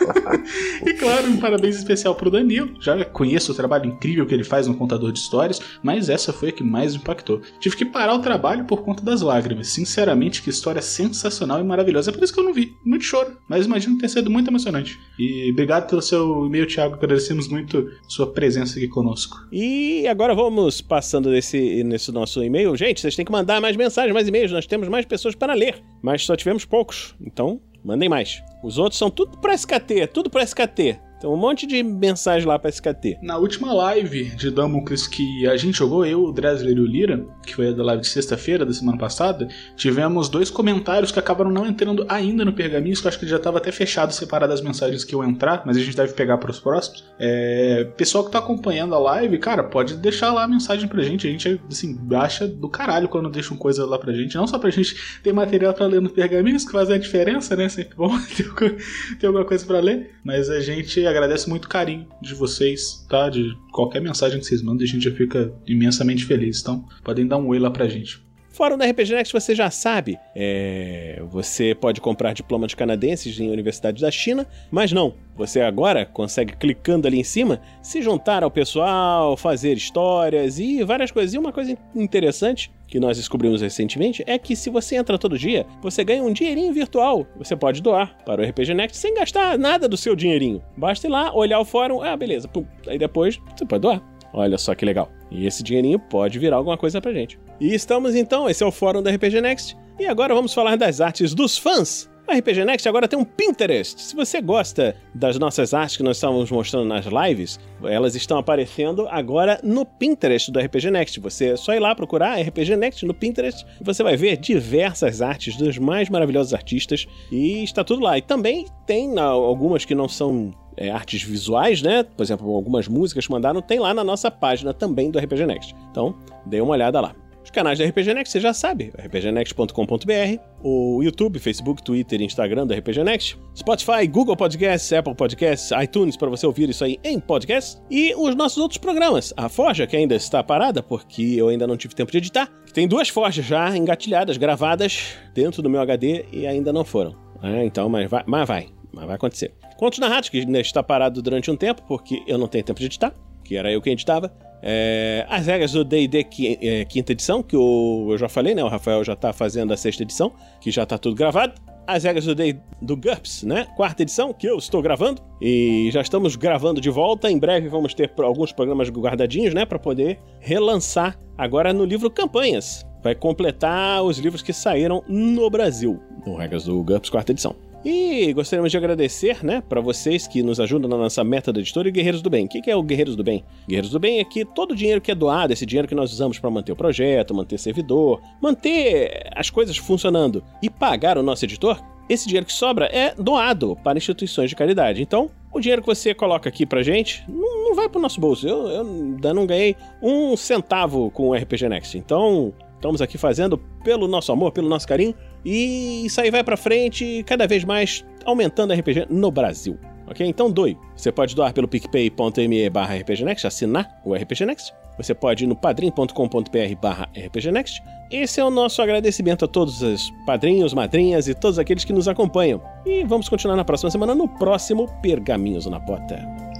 e 0.86 0.94
claro, 0.94 1.28
um 1.28 1.36
parabéns 1.36 1.76
especial 1.76 2.14
pro 2.14 2.30
Danilo. 2.30 2.74
Já 2.80 3.04
conheço 3.04 3.52
o 3.52 3.54
trabalho 3.54 3.86
incrível 3.86 4.26
que 4.26 4.34
ele 4.34 4.44
faz 4.44 4.66
no 4.66 4.74
contador 4.74 5.12
de 5.12 5.18
histórias, 5.18 5.60
mas 5.82 6.08
essa 6.08 6.32
foi 6.32 6.48
a 6.48 6.52
que 6.52 6.62
mais 6.62 6.94
me 6.94 7.00
impactou. 7.00 7.40
Tive 7.60 7.76
que 7.76 7.84
parar 7.84 8.14
o 8.14 8.20
trabalho 8.20 8.64
por 8.64 8.82
conta 8.82 9.04
das 9.04 9.20
lágrimas. 9.20 9.68
Sinceramente, 9.68 10.42
que 10.42 10.50
história 10.50 10.80
sensacional 10.80 11.60
e 11.60 11.64
maravilhosa. 11.64 12.10
É 12.10 12.14
por 12.14 12.22
isso 12.22 12.32
que 12.32 12.40
eu 12.40 12.44
não 12.44 12.54
vi. 12.54 12.74
Muito 12.84 13.04
choro, 13.04 13.36
mas 13.48 13.66
imagino 13.66 13.98
ter 13.98 14.08
sido 14.08 14.30
muito 14.30 14.48
emocionante. 14.48 14.98
E 15.18 15.50
obrigado 15.52 15.88
pelo 15.88 16.02
seu 16.02 16.46
e-mail, 16.46 16.66
Thiago. 16.66 16.94
Agradecemos 16.94 17.48
muito 17.48 17.90
sua 18.08 18.32
presença 18.32 18.78
aqui 18.78 18.88
conosco. 18.88 19.36
E 19.52 20.06
agora 20.06 20.34
vamos 20.34 20.80
passando 20.80 21.30
nesse, 21.30 21.84
nesse 21.84 22.10
nosso 22.12 22.42
e-mail. 22.42 22.74
Gente, 22.76 23.00
vocês 23.00 23.14
têm 23.14 23.24
que 23.24 23.32
mandar 23.32 23.60
mais 23.60 23.76
mensagens, 23.76 24.14
mais 24.14 24.28
e-mails. 24.28 24.52
Nós 24.52 24.66
temos 24.66 24.88
mais 24.88 25.04
pessoas 25.04 25.34
para 25.34 25.54
ler, 25.54 25.82
mas 26.02 26.24
só 26.24 26.36
tivemos 26.36 26.64
poucos. 26.64 26.93
Então, 27.20 27.60
mandem 27.84 28.08
mais. 28.08 28.42
Os 28.62 28.78
outros 28.78 28.98
são 28.98 29.10
tudo 29.10 29.38
para 29.38 29.54
SKT, 29.54 30.06
tudo 30.12 30.30
para 30.30 30.42
SKT. 30.42 30.98
Um 31.24 31.36
monte 31.36 31.66
de 31.66 31.82
mensagem 31.82 32.46
lá 32.46 32.58
pra 32.58 32.70
SKT. 32.70 33.18
Na 33.22 33.36
última 33.38 33.72
live 33.72 34.24
de 34.36 34.50
Damocles 34.50 35.06
que 35.06 35.46
a 35.46 35.56
gente 35.56 35.78
jogou, 35.78 36.04
eu, 36.04 36.24
o 36.24 36.32
Dresler 36.32 36.76
e 36.76 36.80
o 36.80 36.86
Lira, 36.86 37.24
que 37.44 37.54
foi 37.54 37.68
a 37.68 37.72
da 37.72 37.82
live 37.84 38.02
de 38.02 38.08
sexta-feira 38.08 38.64
da 38.64 38.72
semana 38.72 38.98
passada, 38.98 39.48
tivemos 39.76 40.28
dois 40.28 40.50
comentários 40.50 41.10
que 41.10 41.18
acabaram 41.18 41.50
não 41.50 41.66
entrando 41.66 42.04
ainda 42.08 42.44
no 42.44 42.52
pergaminho, 42.52 42.94
que 42.96 43.04
eu 43.04 43.08
acho 43.08 43.18
que 43.18 43.26
já 43.26 43.36
estava 43.36 43.58
até 43.58 43.72
fechado, 43.72 44.12
separado 44.12 44.52
das 44.52 44.60
mensagens 44.60 45.04
que 45.04 45.14
eu 45.14 45.24
entrar, 45.24 45.62
mas 45.64 45.76
a 45.76 45.80
gente 45.80 45.96
deve 45.96 46.12
pegar 46.12 46.38
para 46.38 46.50
os 46.50 46.60
próximos. 46.60 47.04
É, 47.18 47.84
pessoal 47.96 48.24
que 48.24 48.30
tá 48.30 48.38
acompanhando 48.38 48.94
a 48.94 48.98
live, 48.98 49.38
cara, 49.38 49.64
pode 49.64 49.96
deixar 49.96 50.32
lá 50.32 50.44
a 50.44 50.48
mensagem 50.48 50.88
pra 50.88 51.02
gente. 51.02 51.26
A 51.26 51.30
gente, 51.30 51.60
assim, 51.70 51.98
acha 52.14 52.46
do 52.46 52.68
caralho 52.68 53.08
quando 53.08 53.30
deixam 53.30 53.56
coisa 53.56 53.86
lá 53.86 53.98
pra 53.98 54.12
gente. 54.12 54.36
Não 54.36 54.46
só 54.46 54.58
pra 54.58 54.70
gente 54.70 54.96
ter 55.22 55.32
material 55.32 55.74
pra 55.74 55.86
ler 55.86 56.00
nos 56.00 56.12
pergaminhos, 56.12 56.64
que 56.64 56.72
faz 56.72 56.90
a 56.90 56.98
diferença, 56.98 57.56
né? 57.56 57.68
Sempre 57.68 57.96
bom 57.96 58.12
ter, 59.18 59.26
alguma 59.26 59.44
coisa 59.44 59.64
pra 59.64 59.80
ler, 59.80 60.14
mas 60.24 60.50
a 60.50 60.60
gente 60.60 61.04
agradece 61.14 61.48
muito 61.48 61.64
o 61.66 61.68
carinho 61.68 62.06
de 62.20 62.34
vocês, 62.34 63.06
tá? 63.08 63.28
De 63.30 63.56
qualquer 63.72 64.00
mensagem 64.00 64.38
que 64.38 64.46
vocês 64.46 64.62
mandem, 64.62 64.86
a 64.86 64.90
gente 64.90 65.04
já 65.04 65.14
fica 65.14 65.52
imensamente 65.66 66.24
feliz. 66.24 66.60
Então, 66.60 66.84
podem 67.02 67.26
dar 67.26 67.38
um 67.38 67.48
oi 67.48 67.58
lá 67.58 67.70
pra 67.70 67.88
gente. 67.88 68.22
Fórum 68.54 68.78
da 68.78 68.86
RPG 68.86 69.12
Next 69.12 69.32
você 69.32 69.52
já 69.52 69.68
sabe, 69.68 70.16
é, 70.32 71.20
você 71.28 71.74
pode 71.74 72.00
comprar 72.00 72.32
diploma 72.32 72.68
de 72.68 72.76
canadenses 72.76 73.40
em 73.40 73.50
universidades 73.50 74.00
da 74.00 74.12
China, 74.12 74.46
mas 74.70 74.92
não, 74.92 75.14
você 75.34 75.60
agora 75.60 76.06
consegue, 76.06 76.56
clicando 76.56 77.08
ali 77.08 77.18
em 77.18 77.24
cima, 77.24 77.60
se 77.82 78.00
juntar 78.00 78.44
ao 78.44 78.52
pessoal, 78.52 79.36
fazer 79.36 79.72
histórias 79.76 80.60
e 80.60 80.84
várias 80.84 81.10
coisas. 81.10 81.34
E 81.34 81.38
uma 81.38 81.50
coisa 81.52 81.76
interessante 81.96 82.70
que 82.86 83.00
nós 83.00 83.16
descobrimos 83.16 83.60
recentemente 83.60 84.22
é 84.24 84.38
que 84.38 84.54
se 84.54 84.70
você 84.70 84.94
entra 84.94 85.18
todo 85.18 85.36
dia, 85.36 85.66
você 85.82 86.04
ganha 86.04 86.22
um 86.22 86.32
dinheirinho 86.32 86.72
virtual. 86.72 87.26
Você 87.36 87.56
pode 87.56 87.82
doar 87.82 88.16
para 88.24 88.40
o 88.40 88.48
RPG 88.48 88.72
Next 88.72 88.96
sem 88.98 89.16
gastar 89.16 89.58
nada 89.58 89.88
do 89.88 89.96
seu 89.96 90.14
dinheirinho. 90.14 90.62
Basta 90.76 91.08
ir 91.08 91.10
lá, 91.10 91.34
olhar 91.34 91.58
o 91.58 91.64
fórum, 91.64 92.02
ah, 92.02 92.16
beleza, 92.16 92.46
pum. 92.46 92.64
aí 92.86 92.98
depois 92.98 93.36
você 93.56 93.66
pode 93.66 93.82
doar. 93.82 94.00
Olha 94.32 94.58
só 94.58 94.76
que 94.76 94.84
legal. 94.84 95.10
E 95.28 95.44
esse 95.44 95.62
dinheirinho 95.62 95.98
pode 95.98 96.38
virar 96.38 96.56
alguma 96.56 96.78
coisa 96.78 97.00
pra 97.00 97.12
gente. 97.12 97.36
E 97.60 97.74
estamos 97.74 98.14
então, 98.14 98.48
esse 98.48 98.62
é 98.62 98.66
o 98.66 98.72
fórum 98.72 99.02
da 99.02 99.10
RPG 99.10 99.40
Next. 99.40 99.76
E 99.98 100.06
agora 100.06 100.34
vamos 100.34 100.52
falar 100.52 100.76
das 100.76 101.00
artes 101.00 101.34
dos 101.34 101.56
fãs. 101.56 102.10
O 102.26 102.32
RPG 102.32 102.64
Next 102.64 102.88
agora 102.88 103.06
tem 103.06 103.18
um 103.18 103.24
Pinterest. 103.24 104.00
Se 104.00 104.16
você 104.16 104.40
gosta 104.40 104.96
das 105.14 105.38
nossas 105.38 105.74
artes 105.74 105.98
que 105.98 106.02
nós 106.02 106.16
estávamos 106.16 106.50
mostrando 106.50 106.86
nas 106.86 107.04
lives, 107.04 107.60
elas 107.82 108.14
estão 108.14 108.38
aparecendo 108.38 109.06
agora 109.08 109.60
no 109.62 109.84
Pinterest 109.84 110.50
do 110.50 110.58
RPG 110.58 110.90
Next. 110.90 111.20
Você 111.20 111.50
é 111.50 111.56
só 111.56 111.74
ir 111.74 111.80
lá 111.80 111.94
procurar 111.94 112.40
RPG 112.40 112.76
Next 112.76 113.04
no 113.04 113.12
Pinterest 113.12 113.66
você 113.80 114.02
vai 114.02 114.16
ver 114.16 114.38
diversas 114.38 115.20
artes 115.20 115.54
dos 115.56 115.76
mais 115.76 116.08
maravilhosos 116.08 116.54
artistas 116.54 117.06
e 117.30 117.62
está 117.62 117.84
tudo 117.84 118.02
lá. 118.02 118.16
E 118.16 118.22
também 118.22 118.66
tem 118.86 119.18
algumas 119.18 119.84
que 119.84 119.94
não 119.94 120.08
são 120.08 120.54
é, 120.78 120.90
artes 120.90 121.22
visuais, 121.22 121.82
né? 121.82 122.02
Por 122.02 122.22
exemplo, 122.22 122.50
algumas 122.54 122.88
músicas 122.88 123.26
que 123.26 123.32
mandaram, 123.32 123.60
tem 123.60 123.78
lá 123.78 123.92
na 123.92 124.02
nossa 124.02 124.30
página 124.30 124.72
também 124.72 125.10
do 125.10 125.18
RPG 125.18 125.46
Next. 125.46 125.74
Então, 125.90 126.16
dê 126.46 126.60
uma 126.60 126.72
olhada 126.72 127.00
lá. 127.02 127.14
Os 127.44 127.50
canais 127.50 127.78
da 127.78 127.84
RPG 127.84 128.14
Next, 128.14 128.32
você 128.32 128.40
já 128.40 128.54
sabe, 128.54 128.90
rpgnext.com.br, 128.96 130.40
o 130.62 131.02
YouTube, 131.02 131.38
Facebook, 131.38 131.82
Twitter 131.84 132.22
e 132.22 132.24
Instagram 132.24 132.66
da 132.66 132.74
RPG 132.74 133.04
Next, 133.04 133.38
Spotify, 133.54 134.06
Google 134.08 134.34
Podcasts, 134.34 134.90
Apple 134.94 135.14
Podcasts, 135.14 135.70
iTunes 135.82 136.16
para 136.16 136.30
você 136.30 136.46
ouvir 136.46 136.70
isso 136.70 136.82
aí 136.82 136.98
em 137.04 137.20
podcast 137.20 137.78
e 137.90 138.14
os 138.14 138.34
nossos 138.34 138.56
outros 138.56 138.78
programas. 138.78 139.34
A 139.36 139.50
Forja, 139.50 139.86
que 139.86 139.94
ainda 139.94 140.14
está 140.14 140.42
parada 140.42 140.82
porque 140.82 141.34
eu 141.36 141.48
ainda 141.48 141.66
não 141.66 141.76
tive 141.76 141.94
tempo 141.94 142.10
de 142.10 142.16
editar, 142.16 142.50
tem 142.72 142.88
duas 142.88 143.10
Forjas 143.10 143.44
já 143.44 143.76
engatilhadas, 143.76 144.38
gravadas 144.38 145.14
dentro 145.34 145.60
do 145.60 145.68
meu 145.68 145.82
HD 145.82 146.24
e 146.32 146.46
ainda 146.46 146.72
não 146.72 146.82
foram. 146.82 147.14
É, 147.42 147.62
então, 147.62 147.90
mas 147.90 148.08
vai, 148.08 148.24
mas 148.26 148.48
vai, 148.48 148.68
mas 148.90 149.04
vai 149.04 149.16
acontecer. 149.16 149.52
Contos 149.76 149.98
Narrados, 149.98 150.30
que 150.30 150.38
ainda 150.38 150.60
está 150.60 150.82
parado 150.82 151.20
durante 151.20 151.50
um 151.50 151.56
tempo 151.56 151.82
porque 151.86 152.22
eu 152.26 152.38
não 152.38 152.48
tenho 152.48 152.64
tempo 152.64 152.80
de 152.80 152.86
editar, 152.86 153.12
que 153.44 153.54
era 153.54 153.70
eu 153.70 153.82
quem 153.82 153.92
editava. 153.92 154.34
É, 154.66 155.26
as 155.28 155.46
regras 155.46 155.72
do 155.72 155.84
D&D 155.84 156.26
é, 156.62 156.86
quinta 156.86 157.12
edição, 157.12 157.42
que 157.42 157.54
o, 157.54 158.08
eu 158.12 158.16
já 158.16 158.30
falei, 158.30 158.54
né? 158.54 158.64
O 158.64 158.68
Rafael 158.68 159.04
já 159.04 159.12
está 159.12 159.30
fazendo 159.30 159.74
a 159.74 159.76
sexta 159.76 160.02
edição, 160.02 160.32
que 160.58 160.70
já 160.70 160.84
está 160.84 160.96
tudo 160.96 161.14
gravado. 161.14 161.52
As 161.86 162.04
regras 162.04 162.24
do, 162.24 162.34
do 162.80 162.96
GURPS, 162.96 163.42
né? 163.42 163.66
Quarta 163.76 164.02
edição, 164.02 164.32
que 164.32 164.48
eu 164.48 164.56
estou 164.56 164.80
gravando. 164.80 165.20
E 165.38 165.90
já 165.92 166.00
estamos 166.00 166.34
gravando 166.34 166.80
de 166.80 166.88
volta. 166.88 167.30
Em 167.30 167.38
breve 167.38 167.68
vamos 167.68 167.92
ter 167.92 168.10
alguns 168.16 168.52
programas 168.52 168.88
guardadinhos, 168.88 169.52
né? 169.52 169.66
Para 169.66 169.78
poder 169.78 170.18
relançar 170.40 171.18
agora 171.36 171.70
no 171.74 171.84
livro 171.84 172.10
Campanhas. 172.10 172.86
Vai 173.02 173.14
completar 173.14 174.02
os 174.02 174.16
livros 174.16 174.40
que 174.40 174.54
saíram 174.54 175.04
no 175.06 175.50
Brasil. 175.50 176.00
No 176.26 176.36
Regras 176.36 176.64
do 176.64 176.82
GURPS, 176.82 177.10
quarta 177.10 177.32
edição. 177.32 177.54
E 177.84 178.32
gostaríamos 178.32 178.70
de 178.70 178.78
agradecer, 178.78 179.44
né, 179.44 179.62
para 179.68 179.78
vocês 179.78 180.26
que 180.26 180.42
nos 180.42 180.58
ajudam 180.58 180.88
na 180.88 180.96
nossa 180.96 181.22
meta 181.22 181.52
da 181.52 181.60
editora 181.60 181.86
e 181.86 181.92
Guerreiros 181.92 182.22
do 182.22 182.30
Bem. 182.30 182.46
O 182.46 182.48
que 182.48 182.70
é 182.70 182.74
o 182.74 182.82
Guerreiros 182.82 183.14
do 183.14 183.22
Bem? 183.22 183.44
Guerreiros 183.68 183.90
do 183.90 184.00
Bem 184.00 184.20
é 184.20 184.24
que 184.24 184.42
todo 184.42 184.72
o 184.72 184.74
dinheiro 184.74 185.02
que 185.02 185.10
é 185.10 185.14
doado, 185.14 185.52
esse 185.52 185.66
dinheiro 185.66 185.86
que 185.86 185.94
nós 185.94 186.10
usamos 186.10 186.38
para 186.38 186.50
manter 186.50 186.72
o 186.72 186.76
projeto, 186.76 187.34
manter 187.34 187.58
servidor, 187.58 188.22
manter 188.40 189.28
as 189.36 189.50
coisas 189.50 189.76
funcionando 189.76 190.42
e 190.62 190.70
pagar 190.70 191.18
o 191.18 191.22
nosso 191.22 191.44
editor, 191.44 191.78
esse 192.08 192.26
dinheiro 192.26 192.46
que 192.46 192.54
sobra 192.54 192.86
é 192.86 193.14
doado 193.14 193.76
para 193.84 193.98
instituições 193.98 194.48
de 194.48 194.56
caridade. 194.56 195.02
Então, 195.02 195.30
o 195.52 195.60
dinheiro 195.60 195.82
que 195.82 195.86
você 195.86 196.14
coloca 196.14 196.48
aqui 196.48 196.64
pra 196.64 196.82
gente 196.82 197.22
não, 197.28 197.64
não 197.64 197.74
vai 197.74 197.86
pro 197.86 198.00
nosso 198.00 198.18
bolso. 198.18 198.48
Eu, 198.48 198.66
eu 198.66 198.80
ainda 198.80 199.34
não 199.34 199.46
ganhei 199.46 199.76
um 200.02 200.36
centavo 200.38 201.10
com 201.10 201.28
o 201.28 201.34
RPG 201.34 201.68
Next. 201.68 201.98
Então, 201.98 202.54
estamos 202.76 203.02
aqui 203.02 203.18
fazendo 203.18 203.58
pelo 203.84 204.08
nosso 204.08 204.32
amor, 204.32 204.52
pelo 204.52 204.70
nosso 204.70 204.88
carinho 204.88 205.14
e 205.44 206.06
isso 206.06 206.20
aí 206.20 206.30
vai 206.30 206.42
para 206.42 206.56
frente, 206.56 207.22
cada 207.26 207.46
vez 207.46 207.64
mais 207.64 208.04
aumentando 208.24 208.72
a 208.72 208.76
RPG 208.76 209.06
no 209.10 209.30
Brasil. 209.30 209.78
Ok? 210.06 210.26
Então 210.26 210.50
doe. 210.50 210.76
Você 210.96 211.10
pode 211.10 211.34
doar 211.34 211.52
pelo 211.52 211.66
picpay.me 211.66 212.70
barra 212.70 212.94
rpgnext, 212.94 213.46
assinar 213.46 214.00
o 214.04 214.14
RPG 214.14 214.44
Next. 214.46 214.72
Você 214.96 215.14
pode 215.14 215.44
ir 215.44 215.46
no 215.46 215.56
padrim.com.br 215.56 216.76
barra 216.80 217.08
rpgnext. 217.16 217.82
Esse 218.10 218.40
é 218.40 218.44
o 218.44 218.50
nosso 218.50 218.80
agradecimento 218.80 219.44
a 219.44 219.48
todos 219.48 219.82
os 219.82 220.12
padrinhos, 220.24 220.72
madrinhas 220.72 221.26
e 221.26 221.34
todos 221.34 221.58
aqueles 221.58 221.84
que 221.84 221.92
nos 221.92 222.06
acompanham. 222.06 222.62
E 222.86 223.02
vamos 223.04 223.28
continuar 223.28 223.56
na 223.56 223.64
próxima 223.64 223.90
semana 223.90 224.14
no 224.14 224.28
próximo 224.28 224.88
Pergaminhos 225.02 225.66
na 225.66 225.78
Bota. 225.78 226.16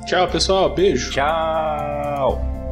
Tchau, 0.06 0.28
pessoal. 0.28 0.74
Beijo. 0.74 1.12
Tchau. 1.12 2.63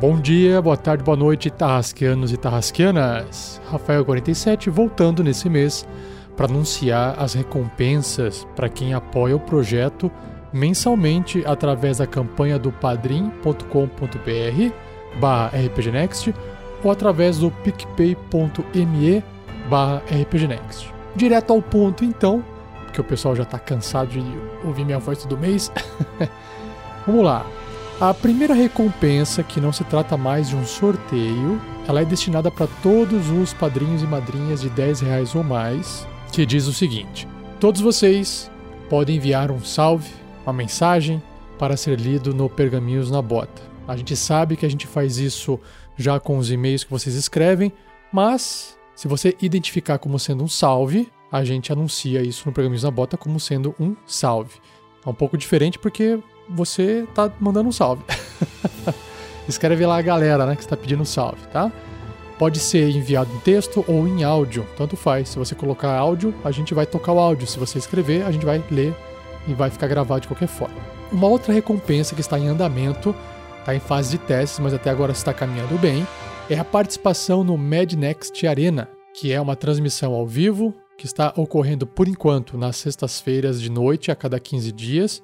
Bom 0.00 0.20
dia, 0.20 0.62
boa 0.62 0.76
tarde, 0.76 1.02
boa 1.02 1.16
noite, 1.16 1.50
tarrasqueanos 1.50 2.32
e 2.32 2.36
tarrasqueanas. 2.36 3.60
Rafael47 3.68 4.70
voltando 4.70 5.24
nesse 5.24 5.50
mês 5.50 5.84
para 6.36 6.46
anunciar 6.46 7.16
as 7.18 7.34
recompensas 7.34 8.46
para 8.54 8.68
quem 8.68 8.94
apoia 8.94 9.34
o 9.34 9.40
projeto 9.40 10.08
mensalmente 10.52 11.42
através 11.44 11.98
da 11.98 12.06
campanha 12.06 12.60
do 12.60 12.70
padrim.com.br 12.70 13.58
barra 15.18 15.48
rpgnext 15.48 16.32
ou 16.84 16.92
através 16.92 17.38
do 17.38 17.50
picpay.me 17.50 19.24
barra 19.68 20.00
rpgnext. 20.12 20.94
Direto 21.16 21.52
ao 21.52 21.60
ponto 21.60 22.04
então, 22.04 22.44
porque 22.84 23.00
o 23.00 23.04
pessoal 23.04 23.34
já 23.34 23.42
está 23.42 23.58
cansado 23.58 24.10
de 24.10 24.22
ouvir 24.64 24.84
minha 24.84 25.00
voz 25.00 25.24
todo 25.24 25.36
mês. 25.36 25.72
Vamos 27.04 27.24
lá. 27.24 27.44
A 28.00 28.14
primeira 28.14 28.54
recompensa, 28.54 29.42
que 29.42 29.60
não 29.60 29.72
se 29.72 29.82
trata 29.82 30.16
mais 30.16 30.50
de 30.50 30.54
um 30.54 30.64
sorteio, 30.64 31.60
ela 31.88 32.00
é 32.00 32.04
destinada 32.04 32.48
para 32.48 32.68
todos 32.80 33.28
os 33.28 33.52
padrinhos 33.52 34.04
e 34.04 34.06
madrinhas 34.06 34.60
de 34.60 34.70
10 34.70 35.00
reais 35.00 35.34
ou 35.34 35.42
mais, 35.42 36.06
que 36.30 36.46
diz 36.46 36.68
o 36.68 36.72
seguinte: 36.72 37.26
Todos 37.58 37.80
vocês 37.80 38.48
podem 38.88 39.16
enviar 39.16 39.50
um 39.50 39.64
salve, 39.64 40.12
uma 40.46 40.52
mensagem 40.52 41.20
para 41.58 41.76
ser 41.76 41.98
lido 41.98 42.32
no 42.32 42.48
Pergaminhos 42.48 43.10
na 43.10 43.20
Bota. 43.20 43.60
A 43.88 43.96
gente 43.96 44.14
sabe 44.14 44.56
que 44.56 44.64
a 44.64 44.70
gente 44.70 44.86
faz 44.86 45.18
isso 45.18 45.58
já 45.96 46.20
com 46.20 46.38
os 46.38 46.52
e-mails 46.52 46.84
que 46.84 46.90
vocês 46.92 47.16
escrevem, 47.16 47.72
mas 48.12 48.78
se 48.94 49.08
você 49.08 49.36
identificar 49.42 49.98
como 49.98 50.20
sendo 50.20 50.44
um 50.44 50.48
salve, 50.48 51.08
a 51.32 51.42
gente 51.42 51.72
anuncia 51.72 52.22
isso 52.22 52.44
no 52.46 52.52
Pergaminhos 52.52 52.84
na 52.84 52.92
Bota 52.92 53.16
como 53.16 53.40
sendo 53.40 53.74
um 53.80 53.96
salve. 54.06 54.60
É 55.04 55.08
um 55.08 55.14
pouco 55.14 55.36
diferente 55.36 55.80
porque 55.80 56.20
você 56.48 57.06
tá 57.14 57.30
mandando 57.40 57.68
um 57.68 57.72
salve. 57.72 58.02
Escreve 59.48 59.86
lá 59.86 59.98
a 59.98 60.02
galera, 60.02 60.44
né, 60.46 60.54
que 60.54 60.62
está 60.62 60.76
pedindo 60.76 61.02
um 61.02 61.06
salve, 61.06 61.40
tá? 61.52 61.72
Pode 62.38 62.60
ser 62.60 62.88
enviado 62.90 63.30
em 63.34 63.38
texto 63.40 63.84
ou 63.88 64.06
em 64.06 64.22
áudio, 64.22 64.66
tanto 64.76 64.96
faz. 64.96 65.30
Se 65.30 65.38
você 65.38 65.54
colocar 65.54 65.96
áudio, 65.96 66.34
a 66.44 66.50
gente 66.50 66.74
vai 66.74 66.86
tocar 66.86 67.12
o 67.12 67.18
áudio. 67.18 67.46
Se 67.46 67.58
você 67.58 67.78
escrever, 67.78 68.24
a 68.24 68.30
gente 68.30 68.46
vai 68.46 68.62
ler 68.70 68.94
e 69.48 69.54
vai 69.54 69.70
ficar 69.70 69.88
gravado 69.88 70.20
de 70.20 70.28
qualquer 70.28 70.46
forma. 70.46 70.76
Uma 71.10 71.26
outra 71.26 71.52
recompensa 71.52 72.14
que 72.14 72.20
está 72.20 72.38
em 72.38 72.46
andamento, 72.46 73.14
está 73.58 73.74
em 73.74 73.80
fase 73.80 74.10
de 74.10 74.18
testes, 74.18 74.60
mas 74.60 74.72
até 74.72 74.90
agora 74.90 75.10
está 75.10 75.32
caminhando 75.32 75.76
bem, 75.78 76.06
é 76.48 76.58
a 76.58 76.64
participação 76.64 77.42
no 77.42 77.56
MadNext 77.56 78.46
Arena, 78.46 78.88
que 79.14 79.32
é 79.32 79.40
uma 79.40 79.56
transmissão 79.56 80.14
ao 80.14 80.26
vivo 80.26 80.74
que 80.96 81.06
está 81.06 81.32
ocorrendo 81.36 81.86
por 81.86 82.08
enquanto 82.08 82.58
nas 82.58 82.76
sextas-feiras 82.76 83.60
de 83.60 83.70
noite 83.70 84.10
a 84.10 84.16
cada 84.16 84.38
15 84.38 84.72
dias 84.72 85.22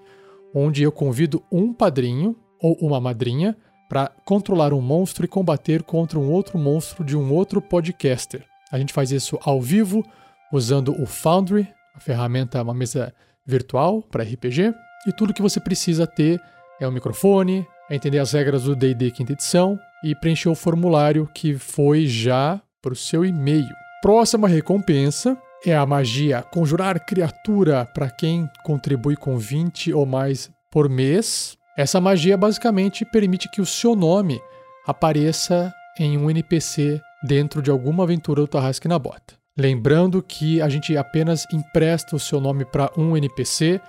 onde 0.55 0.83
eu 0.83 0.93
convido 0.93 1.43
um 1.51 1.73
padrinho 1.73 2.37
ou 2.63 2.77
uma 2.81 3.01
madrinha 3.01 3.57
para 3.89 4.11
controlar 4.25 4.73
um 4.73 4.81
monstro 4.81 5.25
e 5.25 5.29
combater 5.29 5.83
contra 5.83 6.19
um 6.19 6.31
outro 6.31 6.59
monstro 6.59 7.05
de 7.05 7.17
um 7.17 7.33
outro 7.33 7.61
podcaster. 7.61 8.45
A 8.71 8.79
gente 8.79 8.93
faz 8.93 9.11
isso 9.11 9.39
ao 9.43 9.61
vivo 9.61 10.03
usando 10.53 10.99
o 11.01 11.07
Foundry, 11.07 11.69
a 11.95 12.01
ferramenta, 12.01 12.63
uma 12.63 12.73
mesa 12.73 13.13
virtual 13.45 14.03
para 14.03 14.23
RPG, 14.23 14.73
e 15.07 15.13
tudo 15.13 15.35
que 15.35 15.43
você 15.43 15.61
precisa 15.61 16.07
ter 16.07 16.41
é 16.81 16.89
um 16.89 16.93
microfone, 16.93 17.67
é 17.91 17.97
entender 17.97 18.19
as 18.19 18.33
regras 18.33 18.65
do 18.65 18.75
D&D 18.75 19.11
quinta 19.11 19.33
edição 19.33 19.79
e 20.03 20.15
preencher 20.15 20.49
o 20.49 20.55
formulário 20.55 21.29
que 21.35 21.55
foi 21.59 22.07
já 22.07 22.61
para 22.81 22.93
o 22.93 22.97
seu 22.97 23.25
e-mail. 23.25 23.69
Próxima 24.01 24.49
recompensa 24.49 25.37
é 25.67 25.75
a 25.75 25.87
magia 25.87 26.43
Conjurar 26.43 27.05
Criatura 27.05 27.87
para 27.87 28.11
quem 28.11 28.49
contribui 28.63 29.17
com 29.17 29.39
20 29.39 29.93
ou 29.93 30.05
mais 30.05 30.51
por 30.71 30.89
mês. 30.89 31.57
Essa 31.77 32.01
magia 32.01 32.37
basicamente 32.37 33.05
permite 33.05 33.49
que 33.51 33.61
o 33.61 33.67
seu 33.67 33.97
nome 33.97 34.41
apareça 34.87 35.73
em 35.99 36.19
um 36.19 36.31
NPC 36.31 37.01
dentro 37.23 37.63
de 37.63 37.71
alguma 37.71 38.05
aventura 38.05 38.43
do 38.43 38.49
Tarrasque 38.49 38.89
na 38.89 38.99
Bota. 38.99 39.35
Lembrando 39.57 40.23
que 40.23 40.61
a 40.61 40.69
gente 40.69 40.97
apenas 40.97 41.47
empresta 41.53 42.17
o 42.17 42.21
seu 42.21 42.41
nome 42.41 42.65
para 42.65 42.91
um 42.97 43.17
NPC 43.17 43.81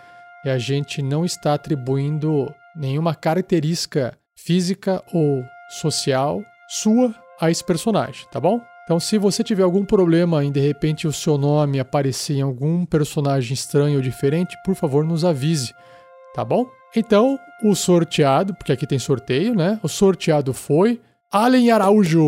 e 0.46 0.50
a 0.50 0.58
gente 0.58 1.02
não 1.02 1.26
está 1.26 1.56
atribuindo 1.56 2.54
nenhuma 2.76 3.16
característica 3.16 4.18
física 4.36 5.04
ou 5.12 5.44
social 5.70 6.42
sua 6.70 7.14
a 7.40 7.50
esse 7.52 7.64
personagem, 7.64 8.26
tá 8.32 8.40
bom? 8.40 8.62
Então, 8.86 9.00
se 9.00 9.18
você 9.18 9.44
tiver 9.44 9.64
algum 9.64 9.84
problema 9.84 10.46
em 10.46 10.52
de 10.52 10.60
repente 10.60 11.08
o 11.08 11.12
seu 11.12 11.40
nome 11.40 11.80
aparecer 11.80 12.36
em 12.36 12.42
algum 12.44 12.86
personagem 12.86 13.56
estranho 13.56 13.96
ou 13.96 14.02
diferente, 14.02 14.56
por 14.64 14.76
favor, 14.76 15.04
nos 15.04 15.26
avise, 15.26 15.74
tá 16.36 16.46
bom? 16.46 16.68
Então, 16.96 17.40
o 17.64 17.74
sorteado, 17.74 18.54
porque 18.54 18.72
aqui 18.72 18.86
tem 18.86 19.00
sorteio, 19.00 19.56
né? 19.56 19.80
O 19.82 19.88
sorteado 19.88 20.54
foi 20.54 21.02
Allen 21.32 21.72
Araújo. 21.72 22.22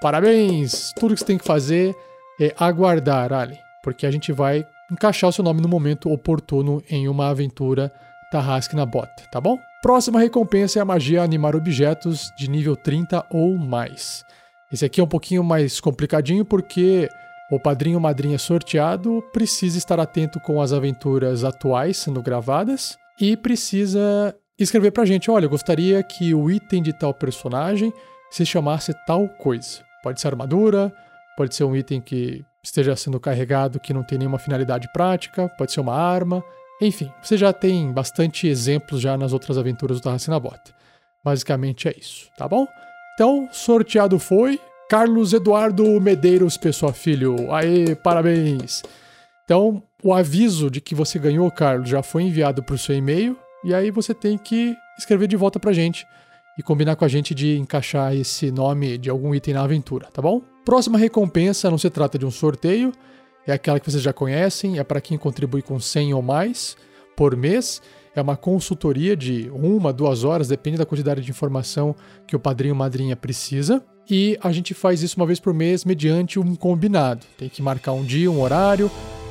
Parabéns! 0.00 0.92
Tudo 1.00 1.14
que 1.14 1.20
você 1.20 1.26
tem 1.26 1.36
que 1.36 1.44
fazer 1.44 1.96
é 2.40 2.54
aguardar, 2.56 3.32
Allen, 3.32 3.58
porque 3.82 4.06
a 4.06 4.10
gente 4.12 4.30
vai 4.30 4.64
encaixar 4.88 5.30
o 5.30 5.32
seu 5.32 5.42
nome 5.42 5.60
no 5.60 5.68
momento 5.68 6.12
oportuno 6.12 6.80
em 6.88 7.08
uma 7.08 7.28
aventura 7.28 7.92
Tarrasque 8.30 8.76
na 8.76 8.86
bota, 8.86 9.24
tá 9.32 9.40
bom? 9.40 9.58
Próxima 9.82 10.20
recompensa 10.20 10.78
é 10.78 10.82
a 10.82 10.84
magia 10.84 11.24
animar 11.24 11.56
objetos 11.56 12.30
de 12.38 12.48
nível 12.48 12.76
30 12.76 13.26
ou 13.30 13.58
mais. 13.58 14.24
Esse 14.72 14.84
aqui 14.84 15.00
é 15.00 15.04
um 15.04 15.08
pouquinho 15.08 15.44
mais 15.44 15.80
complicadinho 15.80 16.44
porque 16.44 17.08
o 17.50 17.60
padrinho 17.60 17.96
ou 17.96 18.00
madrinha 18.00 18.38
sorteado 18.38 19.22
precisa 19.32 19.76
estar 19.76 20.00
atento 20.00 20.40
com 20.40 20.60
as 20.60 20.72
aventuras 20.72 21.44
atuais 21.44 21.98
sendo 21.98 22.22
gravadas 22.22 22.96
e 23.20 23.36
precisa 23.36 24.34
escrever 24.58 24.90
pra 24.90 25.04
gente: 25.04 25.30
olha, 25.30 25.44
eu 25.44 25.50
gostaria 25.50 26.02
que 26.02 26.34
o 26.34 26.50
item 26.50 26.82
de 26.82 26.92
tal 26.92 27.12
personagem 27.12 27.92
se 28.30 28.46
chamasse 28.46 28.94
tal 29.06 29.28
coisa. 29.28 29.82
Pode 30.02 30.20
ser 30.20 30.28
armadura, 30.28 30.90
pode 31.36 31.54
ser 31.54 31.64
um 31.64 31.76
item 31.76 32.00
que 32.00 32.42
esteja 32.64 32.96
sendo 32.96 33.20
carregado 33.20 33.78
que 33.78 33.92
não 33.92 34.02
tem 34.02 34.18
nenhuma 34.18 34.38
finalidade 34.38 34.90
prática, 34.92 35.48
pode 35.58 35.72
ser 35.72 35.80
uma 35.80 35.94
arma, 35.94 36.42
enfim, 36.80 37.12
você 37.22 37.36
já 37.36 37.52
tem 37.52 37.92
bastante 37.92 38.46
exemplos 38.48 39.00
já 39.00 39.16
nas 39.18 39.32
outras 39.32 39.58
aventuras 39.58 39.98
do 40.00 40.02
Tarracina 40.02 40.40
Bota. 40.40 40.74
Basicamente 41.24 41.88
é 41.88 41.94
isso, 41.96 42.30
tá 42.36 42.48
bom? 42.48 42.66
Então, 43.14 43.46
sorteado 43.52 44.18
foi 44.18 44.58
Carlos 44.88 45.34
Eduardo 45.34 46.00
Medeiros 46.00 46.56
Pessoa 46.56 46.92
Filho. 46.94 47.52
Aê, 47.52 47.94
parabéns! 47.94 48.82
Então, 49.44 49.82
o 50.02 50.14
aviso 50.14 50.70
de 50.70 50.80
que 50.80 50.94
você 50.94 51.18
ganhou, 51.18 51.50
Carlos, 51.50 51.90
já 51.90 52.02
foi 52.02 52.22
enviado 52.22 52.62
para 52.62 52.74
o 52.74 52.78
seu 52.78 52.96
e-mail 52.96 53.36
e 53.62 53.74
aí 53.74 53.90
você 53.90 54.14
tem 54.14 54.38
que 54.38 54.74
escrever 54.98 55.28
de 55.28 55.36
volta 55.36 55.60
pra 55.60 55.74
gente 55.74 56.06
e 56.58 56.62
combinar 56.62 56.96
com 56.96 57.04
a 57.04 57.08
gente 57.08 57.34
de 57.34 57.58
encaixar 57.58 58.14
esse 58.14 58.50
nome 58.50 58.96
de 58.96 59.10
algum 59.10 59.34
item 59.34 59.54
na 59.54 59.62
aventura, 59.62 60.08
tá 60.10 60.22
bom? 60.22 60.40
Próxima 60.64 60.98
recompensa 60.98 61.70
não 61.70 61.78
se 61.78 61.90
trata 61.90 62.18
de 62.18 62.24
um 62.24 62.30
sorteio, 62.30 62.92
é 63.46 63.52
aquela 63.52 63.78
que 63.78 63.90
vocês 63.90 64.02
já 64.02 64.12
conhecem, 64.12 64.78
é 64.78 64.84
para 64.84 65.00
quem 65.00 65.18
contribui 65.18 65.60
com 65.60 65.78
100 65.78 66.14
ou 66.14 66.22
mais 66.22 66.76
por 67.16 67.36
mês 67.36 67.82
é 68.14 68.20
uma 68.20 68.36
consultoria 68.36 69.16
de 69.16 69.50
uma, 69.54 69.92
duas 69.92 70.24
horas, 70.24 70.48
depende 70.48 70.76
da 70.76 70.86
quantidade 70.86 71.22
de 71.22 71.30
informação 71.30 71.94
que 72.26 72.36
o 72.36 72.40
padrinho 72.40 72.74
ou 72.74 72.78
madrinha 72.78 73.16
precisa. 73.16 73.82
E 74.08 74.38
a 74.42 74.52
gente 74.52 74.74
faz 74.74 75.02
isso 75.02 75.16
uma 75.16 75.26
vez 75.26 75.40
por 75.40 75.54
mês 75.54 75.84
mediante 75.84 76.38
um 76.38 76.54
combinado. 76.54 77.24
Tem 77.38 77.48
que 77.48 77.62
marcar 77.62 77.92
um 77.92 78.04
dia, 78.04 78.30
um 78.30 78.42
horário. 78.42 78.90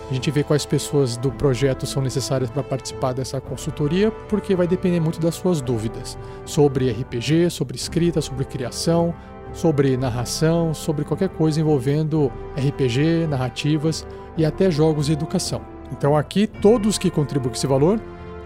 A 0.09 0.13
gente 0.13 0.29
vê 0.31 0.43
quais 0.43 0.65
pessoas 0.65 1.15
do 1.15 1.31
projeto 1.31 1.85
são 1.85 2.01
necessárias 2.01 2.49
para 2.49 2.63
participar 2.63 3.13
dessa 3.13 3.39
consultoria, 3.39 4.11
porque 4.27 4.55
vai 4.55 4.67
depender 4.67 4.99
muito 4.99 5.21
das 5.21 5.35
suas 5.35 5.61
dúvidas 5.61 6.17
sobre 6.45 6.91
RPG, 6.91 7.49
sobre 7.49 7.77
escrita, 7.77 8.19
sobre 8.19 8.43
criação, 8.43 9.13
sobre 9.53 9.95
narração, 9.95 10.73
sobre 10.73 11.05
qualquer 11.05 11.29
coisa 11.29 11.61
envolvendo 11.61 12.31
RPG, 12.57 13.27
narrativas 13.29 14.05
e 14.37 14.43
até 14.43 14.71
jogos 14.71 15.07
e 15.07 15.13
educação. 15.13 15.61
Então 15.91 16.15
aqui 16.15 16.47
todos 16.47 16.97
que 16.97 17.09
contribuem 17.09 17.49
com 17.49 17.55
esse 17.55 17.67
valor 17.67 17.99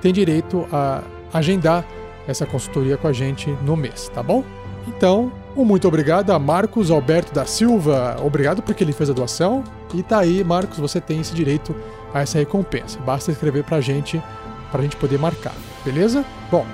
tem 0.06 0.14
direito 0.14 0.68
a 0.72 1.02
agendar 1.34 1.84
essa 2.28 2.46
consultoria 2.46 2.96
com 2.96 3.08
a 3.08 3.12
gente 3.12 3.50
no 3.64 3.76
mês, 3.76 4.08
tá 4.14 4.22
bom? 4.22 4.44
Então, 4.88 5.32
um 5.58 5.66
muito 5.66 5.88
obrigado 5.88 6.30
a 6.30 6.38
Marcos 6.38 6.92
Alberto 6.92 7.34
da 7.34 7.44
Silva. 7.44 8.16
Obrigado 8.24 8.62
porque 8.62 8.84
ele 8.84 8.94
fez 8.94 9.10
a 9.10 9.14
doação. 9.14 9.64
E 9.96 10.04
tá 10.04 10.20
aí, 10.20 10.44
Marcos, 10.44 10.78
você 10.78 11.02
tem 11.02 11.22
esse 11.22 11.34
direito 11.34 11.76
a 12.14 12.22
essa 12.22 12.38
recompensa. 12.38 13.00
Basta 13.00 13.32
escrever 13.32 13.64
pra 13.64 13.82
gente, 13.82 14.22
pra 14.72 14.84
gente 14.84 14.96
poder 14.96 15.18
marcar, 15.18 15.56
beleza? 15.84 16.24
Bom, 16.52 16.68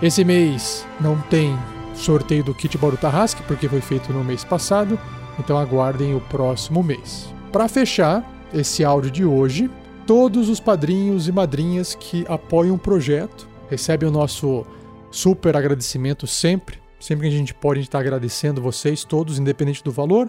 esse 0.00 0.24
mês 0.24 0.86
não 0.98 1.18
tem 1.28 1.58
sorteio 1.94 2.42
do 2.42 2.54
kit 2.54 2.78
Bauru 2.78 2.96
Tarrasque, 2.96 3.42
porque 3.42 3.68
foi 3.68 3.82
feito 3.82 4.10
no 4.10 4.24
mês 4.24 4.42
passado. 4.42 4.98
Então 5.38 5.58
aguardem 5.58 6.14
o 6.14 6.20
próximo 6.22 6.82
mês. 6.82 7.28
Para 7.52 7.68
fechar 7.68 8.24
esse 8.54 8.82
áudio 8.82 9.10
de 9.10 9.22
hoje, 9.22 9.70
todos 10.10 10.48
os 10.48 10.58
padrinhos 10.58 11.28
e 11.28 11.32
madrinhas 11.32 11.94
que 11.94 12.24
apoiam 12.28 12.74
o 12.74 12.78
projeto. 12.78 13.46
Recebem 13.70 14.08
o 14.08 14.12
nosso 14.12 14.66
super 15.08 15.56
agradecimento 15.56 16.26
sempre. 16.26 16.80
Sempre 16.98 17.28
que 17.28 17.34
a 17.36 17.38
gente 17.38 17.54
pode, 17.54 17.78
a 17.78 17.82
gente 17.82 17.90
está 17.90 18.00
agradecendo 18.00 18.60
vocês 18.60 19.04
todos, 19.04 19.38
independente 19.38 19.84
do 19.84 19.92
valor. 19.92 20.28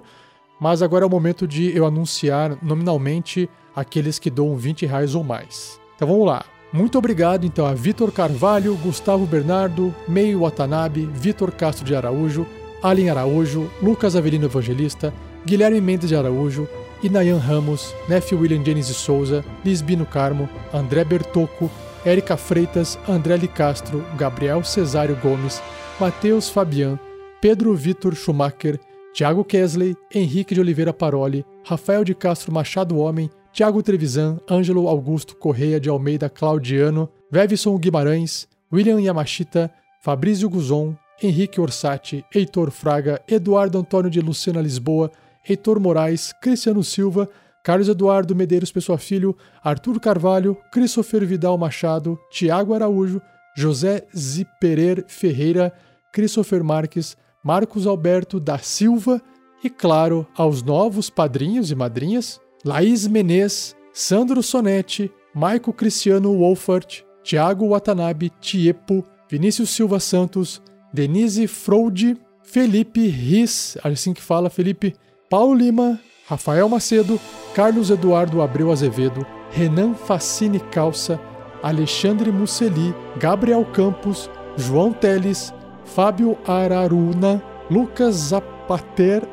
Mas 0.59 0.83
agora 0.83 1.03
é 1.03 1.07
o 1.07 1.09
momento 1.09 1.47
de 1.47 1.75
eu 1.75 1.83
anunciar 1.83 2.55
nominalmente 2.61 3.49
aqueles 3.75 4.19
que 4.19 4.29
doam 4.29 4.55
20 4.55 4.85
reais 4.85 5.15
ou 5.15 5.23
mais. 5.23 5.79
Então 5.95 6.07
vamos 6.07 6.27
lá. 6.27 6.45
Muito 6.71 6.99
obrigado 6.99 7.47
então 7.47 7.65
a 7.65 7.73
Vitor 7.73 8.11
Carvalho, 8.11 8.77
Gustavo 8.83 9.25
Bernardo, 9.25 9.91
Meio 10.07 10.41
Watanabe, 10.41 11.09
Vitor 11.11 11.51
Castro 11.51 11.83
de 11.83 11.95
Araújo, 11.95 12.45
Allen 12.83 13.09
Araújo, 13.09 13.67
Lucas 13.81 14.15
Avelino 14.15 14.45
Evangelista, 14.45 15.11
Guilherme 15.43 15.81
Mendes 15.81 16.09
de 16.09 16.15
Araújo, 16.15 16.69
Inayan 17.03 17.39
Ramos, 17.39 17.95
Nef 18.07 18.31
William 18.33 18.63
James 18.63 18.87
de 18.87 18.93
Souza, 18.93 19.43
Lisbino 19.65 20.05
Carmo, 20.05 20.47
André 20.71 21.03
Bertocco, 21.03 21.69
Érica 22.05 22.37
Freitas, 22.37 22.97
André 23.07 23.37
Licastro, 23.37 24.03
Gabriel 24.17 24.63
Cesário 24.63 25.17
Gomes, 25.21 25.61
Matheus 25.99 26.49
Fabian, 26.49 26.99
Pedro 27.41 27.73
Vitor 27.73 28.15
Schumacher, 28.15 28.79
Tiago 29.13 29.43
Kesley, 29.43 29.95
Henrique 30.13 30.53
de 30.53 30.61
Oliveira 30.61 30.93
Paroli, 30.93 31.43
Rafael 31.65 32.03
de 32.03 32.13
Castro 32.13 32.53
Machado 32.53 32.97
Homem, 32.99 33.29
Tiago 33.51 33.81
Trevisan, 33.81 34.39
Ângelo 34.47 34.87
Augusto 34.87 35.35
Correia 35.35 35.79
de 35.79 35.89
Almeida 35.89 36.29
Claudiano, 36.29 37.09
Vevison 37.31 37.77
Guimarães, 37.79 38.47
William 38.71 38.99
Yamashita, 38.99 39.71
Fabrício 40.01 40.49
Guzon, 40.49 40.95
Henrique 41.21 41.59
Orsatti, 41.59 42.23
Heitor 42.33 42.71
Fraga, 42.71 43.21
Eduardo 43.27 43.79
Antônio 43.79 44.09
de 44.09 44.21
Lucena 44.21 44.61
Lisboa, 44.61 45.11
Heitor 45.47 45.79
Moraes, 45.79 46.33
Cristiano 46.41 46.83
Silva, 46.83 47.29
Carlos 47.63 47.87
Eduardo 47.87 48.35
Medeiros 48.35 48.71
Pessoa 48.71 48.97
Filho, 48.97 49.37
Arthur 49.63 49.99
Carvalho, 49.99 50.57
Christopher 50.71 51.25
Vidal 51.25 51.57
Machado, 51.57 52.19
Tiago 52.31 52.73
Araújo, 52.73 53.21
José 53.57 54.03
Ziperer 54.15 55.05
Ferreira, 55.07 55.73
Christopher 56.11 56.63
Marques, 56.63 57.15
Marcos 57.43 57.85
Alberto 57.87 58.39
da 58.39 58.57
Silva 58.57 59.21
e, 59.63 59.69
claro, 59.69 60.27
aos 60.35 60.63
novos 60.63 61.09
padrinhos 61.09 61.71
e 61.71 61.75
madrinhas, 61.75 62.39
Laís 62.65 63.07
Menez, 63.07 63.75
Sandro 63.93 64.41
Sonetti, 64.41 65.11
Maico 65.33 65.73
Cristiano 65.73 66.33
Wolfert, 66.37 67.03
Tiago 67.23 67.67
Watanabe 67.67 68.29
Tiepo, 68.41 69.03
Vinícius 69.29 69.69
Silva 69.69 69.99
Santos, 69.99 70.61
Denise 70.93 71.47
Fraude, 71.47 72.17
Felipe 72.43 73.07
Riz, 73.07 73.77
assim 73.83 74.13
que 74.13 74.21
fala, 74.21 74.49
Felipe, 74.49 74.95
Paulo 75.31 75.53
Lima, 75.53 75.97
Rafael 76.27 76.67
Macedo, 76.67 77.17
Carlos 77.55 77.89
Eduardo 77.89 78.41
Abreu 78.41 78.69
Azevedo, 78.69 79.25
Renan 79.49 79.93
Facine 79.93 80.59
Calça, 80.59 81.17
Alexandre 81.63 82.29
Musseli, 82.33 82.93
Gabriel 83.15 83.63
Campos, 83.63 84.29
João 84.57 84.91
Teles, 84.91 85.53
Fábio 85.85 86.37
Araruna, 86.45 87.41
Lucas 87.69 88.15
Zapater, 88.15 89.23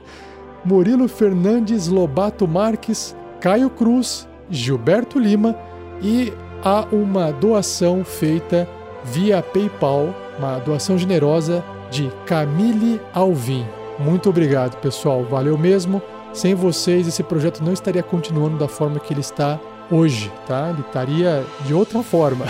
Murilo 0.64 1.06
Fernandes 1.08 1.88
Lobato 1.88 2.48
Marques, 2.48 3.14
Caio 3.38 3.68
Cruz, 3.68 4.26
Gilberto 4.48 5.18
Lima 5.18 5.54
e 6.00 6.32
há 6.64 6.86
uma 6.90 7.30
doação 7.30 8.02
feita 8.02 8.66
via 9.04 9.42
PayPal, 9.42 10.14
uma 10.38 10.58
doação 10.60 10.96
generosa 10.96 11.62
de 11.90 12.10
Camille 12.24 12.98
Alvim. 13.12 13.66
Muito 13.98 14.28
obrigado, 14.28 14.76
pessoal. 14.80 15.22
Valeu 15.24 15.56
mesmo. 15.56 16.02
Sem 16.32 16.54
vocês, 16.54 17.06
esse 17.06 17.22
projeto 17.22 17.62
não 17.62 17.72
estaria 17.72 18.02
continuando 18.02 18.58
da 18.58 18.66
forma 18.66 18.98
que 18.98 19.12
ele 19.12 19.20
está 19.20 19.58
hoje, 19.90 20.32
tá? 20.46 20.70
Ele 20.70 20.80
estaria 20.80 21.44
de 21.64 21.72
outra 21.72 22.02
forma. 22.02 22.44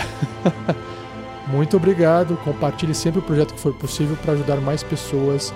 Muito 1.47 1.77
obrigado. 1.77 2.35
Compartilhe 2.43 2.95
sempre 2.95 3.19
o 3.19 3.21
projeto 3.21 3.53
que 3.53 3.59
for 3.59 3.73
possível 3.75 4.17
para 4.23 4.33
ajudar 4.33 4.57
mais 4.57 4.81
pessoas 4.81 5.53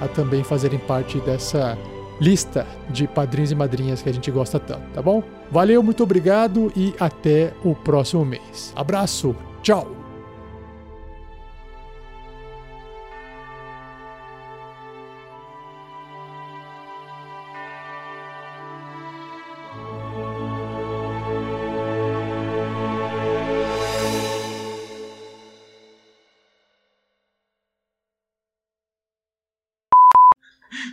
a 0.00 0.06
também 0.06 0.44
fazerem 0.44 0.78
parte 0.78 1.18
dessa 1.20 1.76
lista 2.20 2.66
de 2.90 3.08
padrinhos 3.08 3.50
e 3.50 3.54
madrinhas 3.54 4.02
que 4.02 4.08
a 4.08 4.14
gente 4.14 4.30
gosta 4.30 4.60
tanto, 4.60 4.82
tá 4.94 5.02
bom? 5.02 5.22
Valeu, 5.50 5.82
muito 5.82 6.02
obrigado 6.02 6.72
e 6.76 6.94
até 7.00 7.52
o 7.64 7.74
próximo 7.74 8.24
mês. 8.24 8.72
Abraço, 8.76 9.34
tchau! 9.60 10.01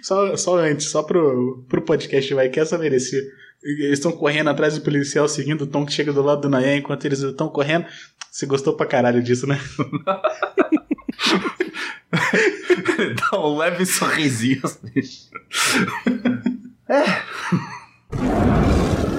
Só, 0.10 0.36
só 0.36 0.57
antes, 0.57 0.90
só 0.90 1.03
pro, 1.03 1.64
pro 1.69 1.84
podcast, 1.84 2.34
vai, 2.34 2.49
que 2.49 2.60
essa 2.60 2.80
merecia. 2.80 3.22
Eles 3.61 3.99
estão 3.99 4.11
correndo 4.11 4.49
atrás 4.49 4.73
do 4.73 4.81
policial, 4.81 5.30
seguindo 5.30 5.61
o 5.61 5.68
Tom 5.68 5.86
que 5.86 5.94
chega 5.94 6.11
do 6.11 6.23
lado 6.23 6.41
do 6.41 6.49
Nayan 6.49 6.77
enquanto 6.77 7.06
eles 7.06 7.19
estão 7.19 7.48
correndo. 7.48 7.86
Você 8.31 8.48
gostou 8.48 8.73
pra 8.73 8.88
caralho 8.88 9.22
disso, 9.22 9.45
né? 9.45 9.61
Dá 13.31 13.40
um 13.40 13.56
leve 13.56 13.86
sorrisinho. 13.86 14.61
Assim. 14.64 14.90
é. 16.90 17.03